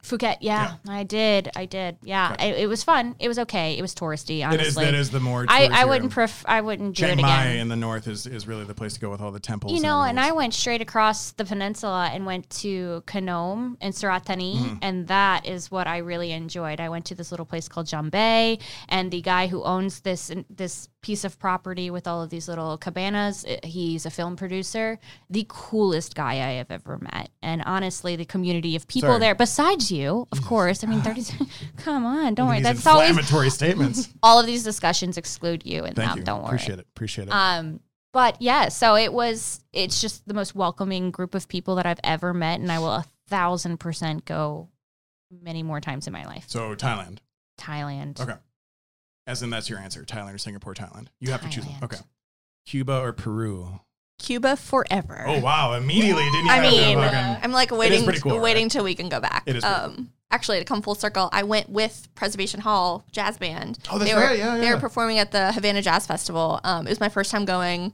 Phuket, 0.05 0.37
yeah, 0.41 0.75
I 0.87 1.03
did. 1.03 1.51
I 1.57 1.65
did. 1.65 1.97
Yeah, 2.03 2.33
Okay. 2.35 2.51
it, 2.51 2.59
it 2.65 2.67
was 2.67 2.85
fun. 2.85 3.17
It 3.19 3.27
was 3.29 3.39
okay. 3.39 3.79
It 3.79 3.81
was 3.81 3.95
touristy, 3.95 4.45
honestly. 4.45 4.65
It 4.65 4.69
is. 4.69 4.75
That 4.75 4.95
is 4.95 5.11
the 5.11 5.19
more. 5.21 5.47
I, 5.49 5.69
I 5.73 5.85
wouldn't 5.87 6.13
pref- 6.13 6.45
I 6.47 6.61
wouldn't 6.61 6.97
do 6.97 7.05
Chiang 7.07 7.19
it 7.19 7.23
Mai 7.23 7.45
again. 7.47 7.61
in 7.61 7.69
the 7.69 7.77
north 7.77 8.07
is, 8.07 8.27
is 8.27 8.47
really 8.47 8.65
the 8.65 8.75
place 8.75 8.93
to 8.95 9.01
go 9.01 9.09
with 9.11 9.23
all 9.23 9.33
the 9.33 9.41
temples. 9.41 9.73
You 9.73 9.81
know, 9.81 10.03
and 10.03 10.21
I 10.21 10.33
went 10.33 10.53
straight 10.53 10.83
across 10.83 11.31
the 11.33 11.45
peninsula 11.47 12.11
and 12.13 12.27
went 12.27 12.51
to 12.61 13.03
Khanom 13.07 13.77
and 13.81 13.95
Surat 13.95 14.27
Thani, 14.27 14.57
Mm-hmm. 14.57 14.77
and 14.83 15.09
that 15.09 15.47
is 15.47 15.71
what 15.71 15.87
I 15.87 15.99
really 15.99 16.33
enjoyed. 16.33 16.81
I 16.81 16.91
went 16.91 17.07
to 17.07 17.15
this 17.15 17.31
little 17.31 17.47
place 17.47 17.67
called 17.67 17.87
Jambay, 17.87 18.61
and 18.91 19.11
the 19.11 19.23
guy 19.23 19.47
who 19.47 19.63
owns 19.65 20.01
this 20.01 20.31
this 20.51 20.89
piece 21.05 21.23
of 21.23 21.39
property 21.39 21.91
with 21.91 22.09
all 22.09 22.23
of 22.23 22.31
these 22.31 22.49
little 22.49 22.79
cabanas, 22.79 23.45
he's 23.63 24.07
a 24.07 24.11
film 24.11 24.37
producer, 24.37 24.99
the 25.29 25.45
coolest 25.49 26.15
guy 26.15 26.37
I 26.37 26.53
have 26.53 26.71
ever 26.71 26.99
met. 26.99 27.29
And 27.43 27.63
honestly, 27.67 28.17
the 28.17 28.25
community 28.25 28.75
of 28.75 28.89
people 28.89 29.11
Sorry. 29.11 29.21
there, 29.21 29.35
besides 29.35 29.93
you, 29.93 30.27
of 30.33 30.43
course. 30.43 30.83
I 30.83 30.87
mean, 30.87 31.03
thirty. 31.03 31.23
come 31.77 32.07
on, 32.07 32.35
don't 32.35 32.49
worry. 32.49 32.63
That's 32.63 32.87
always 32.87 33.11
inflammatory 33.11 33.51
statements. 33.61 34.09
all 34.23 34.41
of 34.41 34.47
these 34.47 34.65
discussions 34.65 35.19
exclude 35.19 35.67
you 35.67 35.85
and 35.85 35.95
Thank 35.95 36.17
you. 36.17 36.23
Don't 36.23 36.41
worry. 36.41 36.55
Appreciate 36.55 36.79
it. 36.79 36.87
Appreciate 36.97 37.29
it. 37.29 37.35
Um, 37.35 37.81
but 38.15 38.41
yeah, 38.41 38.69
so 38.71 38.97
it 38.97 39.13
was. 39.13 39.63
It's 39.75 40.01
just 40.01 40.27
the 40.27 40.33
most 40.33 40.55
welcoming 40.55 41.11
group 41.11 41.35
of 41.35 41.49
people 41.49 41.75
that 41.75 41.85
I've 41.85 42.01
ever 42.03 42.33
met, 42.33 42.61
and 42.61 42.73
I 42.73 42.79
will 42.79 42.89
a 42.89 43.05
thousand 43.29 43.79
percent 43.79 44.25
go 44.25 44.71
many 45.31 45.63
more 45.63 45.81
times 45.81 46.07
in 46.07 46.15
my 46.15 46.25
life. 46.25 46.45
so 46.47 46.75
Thailand. 46.75 47.19
Thailand. 47.59 48.21
Okay. 48.21 48.39
As 49.27 49.43
in 49.43 49.51
that's 49.51 49.71
your 49.71 49.79
answer. 49.79 50.03
Thailand 50.05 50.35
or 50.35 50.39
Singapore, 50.39 50.75
Thailand. 50.75 51.07
You 51.21 51.31
have 51.33 51.41
to 51.43 51.49
choose. 51.49 51.65
Thailand. 51.65 51.83
Okay. 51.85 51.97
Cuba 52.67 53.01
or 53.01 53.13
Peru. 53.13 53.81
Cuba 54.19 54.57
forever. 54.57 55.25
Oh 55.27 55.41
wow! 55.41 55.73
Immediately 55.75 56.23
didn't 56.25 56.47
you 56.47 56.51
I 56.53 56.61
mean, 56.61 56.99
I'm 57.43 57.51
like 57.53 57.71
waiting, 57.73 58.07
cool, 58.21 58.41
waiting 58.41 58.65
right? 58.67 58.71
till 58.71 58.85
we 58.85 58.95
can 58.95 59.09
go 59.09 59.21
back. 59.21 59.43
It 59.47 59.57
is 59.57 59.65
Um, 59.65 60.13
actually, 60.31 60.61
to 60.61 60.65
come 60.65 60.83
full 60.83 60.95
circle, 60.95 61.29
I 61.33 61.43
went 61.43 61.69
with 61.69 62.09
Preservation 62.15 62.61
Hall 62.61 63.05
Jazz 63.11 63.39
Band. 63.39 63.79
Oh, 63.91 63.99
that's 63.99 64.09
they 64.11 64.15
were, 64.17 64.23
right, 64.23 64.39
yeah, 64.39 64.55
yeah. 64.55 64.61
They 64.61 64.71
were 64.73 64.79
performing 64.81 65.19
at 65.19 65.33
the 65.33 65.53
Havana 65.53 65.83
Jazz 65.83 66.07
Festival. 66.07 66.61
Um, 66.63 66.87
it 66.87 66.91
was 66.91 67.01
my 67.01 67.09
first 67.09 67.31
time 67.33 67.45
going. 67.45 67.93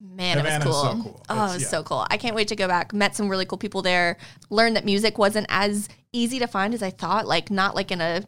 Man, 0.00 0.38
Havana's 0.38 0.64
it 0.64 0.68
was 0.68 0.80
so 0.82 0.92
cool. 0.92 1.02
cool. 1.02 1.24
Oh, 1.28 1.34
It's- 1.34 1.50
it 1.50 1.54
was 1.54 1.62
yeah. 1.62 1.68
so 1.68 1.82
cool. 1.82 2.06
I 2.08 2.16
can't 2.16 2.34
wait 2.36 2.48
to 2.48 2.56
go 2.56 2.66
back. 2.68 2.94
Met 2.94 3.14
some 3.16 3.28
really 3.28 3.44
cool 3.44 3.58
people 3.58 3.82
there. 3.82 4.16
Learned 4.48 4.76
that 4.76 4.84
music 4.84 5.18
wasn't 5.18 5.46
as 5.50 5.88
easy 6.12 6.38
to 6.38 6.46
find 6.46 6.72
as 6.72 6.82
I 6.82 6.90
thought. 6.90 7.26
Like 7.26 7.50
not 7.50 7.74
like 7.74 7.90
in 7.90 8.00
a 8.00 8.22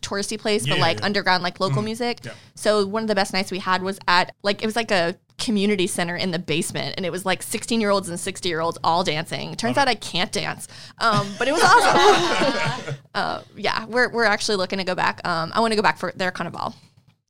touristy 0.00 0.38
place, 0.38 0.66
Yeah, 0.66 0.74
but 0.74 0.80
like 0.80 0.98
yeah. 1.00 1.06
underground, 1.06 1.42
like 1.42 1.60
local 1.60 1.82
Mhm. 1.82 1.86
music. 1.86 2.18
Yeah. 2.24 2.32
So 2.54 2.86
one 2.86 3.02
of 3.02 3.08
the 3.08 3.14
best 3.14 3.32
nights 3.32 3.50
we 3.50 3.58
had 3.58 3.82
was 3.82 3.98
at 4.08 4.34
like 4.42 4.62
it 4.62 4.66
was 4.66 4.76
like 4.76 4.90
a 4.90 5.16
community 5.38 5.86
center 5.86 6.16
in 6.16 6.30
the 6.32 6.38
basement, 6.38 6.94
and 6.98 7.06
it 7.06 7.10
was 7.10 7.24
like 7.24 7.42
16 7.42 7.80
year 7.80 7.90
olds 7.90 8.08
and 8.08 8.20
60 8.20 8.48
year 8.48 8.60
olds 8.60 8.76
all 8.84 9.02
dancing. 9.04 9.54
Turns 9.54 9.76
out 9.78 9.88
I 9.88 9.94
can't 9.94 10.30
dance, 10.32 10.68
um, 10.98 11.26
but 11.38 11.48
it 11.48 11.52
was 11.52 11.62
awesome. 11.62 12.94
uh, 13.14 13.42
yeah, 13.56 13.86
we're 13.86 14.10
we're 14.10 14.24
actually 14.24 14.56
looking 14.56 14.78
to 14.78 14.84
go 14.84 14.94
back. 14.94 15.26
Um, 15.26 15.50
I 15.54 15.60
want 15.60 15.72
to 15.72 15.76
go 15.76 15.82
back 15.82 15.98
for 15.98 16.12
their 16.16 16.30
carnival. 16.30 16.74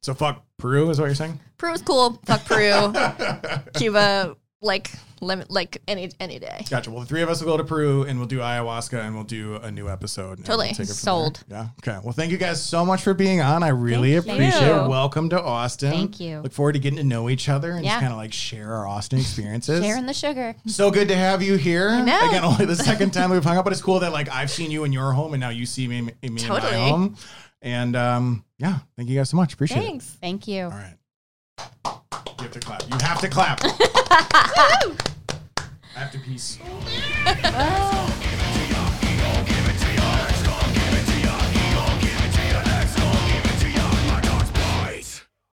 So 0.02 0.14
fuck 0.14 0.44
Peru 0.58 0.88
is 0.90 0.98
what 0.98 1.06
you're 1.06 1.14
saying? 1.14 1.38
Peru 1.58 1.72
was 1.72 1.82
cool. 1.82 2.18
Fuck 2.24 2.44
Peru, 2.46 2.92
Cuba, 3.74 4.34
like 4.62 4.90
limit, 5.22 5.50
like 5.50 5.80
any 5.88 6.10
any 6.20 6.38
day. 6.38 6.64
Gotcha. 6.68 6.90
Well, 6.90 7.00
the 7.00 7.06
three 7.06 7.22
of 7.22 7.28
us 7.30 7.40
will 7.40 7.52
go 7.52 7.56
to 7.56 7.64
Peru 7.64 8.02
and 8.02 8.18
we'll 8.18 8.28
do 8.28 8.38
ayahuasca 8.38 8.98
and 9.04 9.14
we'll 9.14 9.24
do 9.24 9.56
a 9.56 9.70
new 9.70 9.88
episode. 9.88 10.44
Totally. 10.44 10.66
we'll 10.68 10.74
take 10.74 10.88
it 10.88 10.94
Sold. 10.94 11.42
there. 11.48 11.58
Yeah. 11.60 11.92
Okay. 11.94 11.98
Well, 12.04 12.12
thank 12.12 12.30
you 12.30 12.36
guys 12.38 12.62
so 12.62 12.84
much 12.84 13.02
for 13.02 13.14
being 13.14 13.40
on. 13.40 13.62
I 13.62 13.68
really 13.68 14.12
Thank 14.20 14.26
appreciate 14.40 14.66
you. 14.68 14.82
it. 14.84 14.88
Welcome 14.88 15.30
to 15.30 15.40
Austin. 15.42 15.90
Thank 15.90 16.20
you. 16.20 16.40
Look 16.40 16.52
forward 16.52 16.72
to 16.72 16.78
getting 16.78 16.98
to 16.98 17.04
know 17.04 17.30
each 17.30 17.48
other 17.48 17.72
and 17.72 17.84
just 17.84 18.00
kind 18.00 18.12
of 18.12 18.18
like 18.18 18.32
share 18.32 18.74
our 18.74 18.86
Austin 18.86 19.18
experiences. 19.18 19.82
Sharing 19.82 20.06
the 20.06 20.14
sugar. 20.14 20.54
So 20.66 20.90
good 20.90 21.08
to 21.08 21.16
have 21.16 21.42
you 21.42 21.56
here. 21.56 21.88
I 21.88 22.02
know. 22.02 22.28
Again, 22.28 22.44
only 22.44 22.66
the 22.66 22.76
second 22.76 23.12
time 23.12 23.30
we've 23.30 23.44
hung 23.44 23.56
up, 23.56 23.64
but 23.64 23.72
it's 23.72 23.82
cool 23.82 24.00
that 24.00 24.12
like 24.12 24.28
I've 24.28 24.50
seen 24.50 24.70
you 24.70 24.84
in 24.84 24.92
your 24.92 25.12
home 25.12 25.32
and 25.34 25.40
now 25.40 25.50
you 25.50 25.64
see 25.66 25.88
me, 25.88 25.98
in 25.98 26.04
me 26.04 26.12
in 26.22 26.34
my 26.34 26.38
Totally. 26.60 26.72
home. 26.74 27.16
And 27.62 27.96
um, 27.96 28.44
yeah, 28.58 28.78
thank 28.96 29.08
you 29.08 29.16
guys 29.16 29.30
so 29.30 29.36
much. 29.36 29.54
Appreciate 29.54 29.78
it. 29.78 29.86
Thanks. 29.86 30.06
Thank 30.20 30.48
you. 30.48 30.64
All 30.64 30.70
right. 30.70 31.96
You 32.40 32.44
have 32.44 32.52
to 32.52 32.60
clap. 32.60 32.82
You 32.88 32.96
have 33.02 33.20
to 33.20 33.28
clap. 33.28 33.60
I 35.94 35.98
have 35.98 36.10
to 36.12 36.18
pee 36.20 36.38
Oh. 37.44 38.29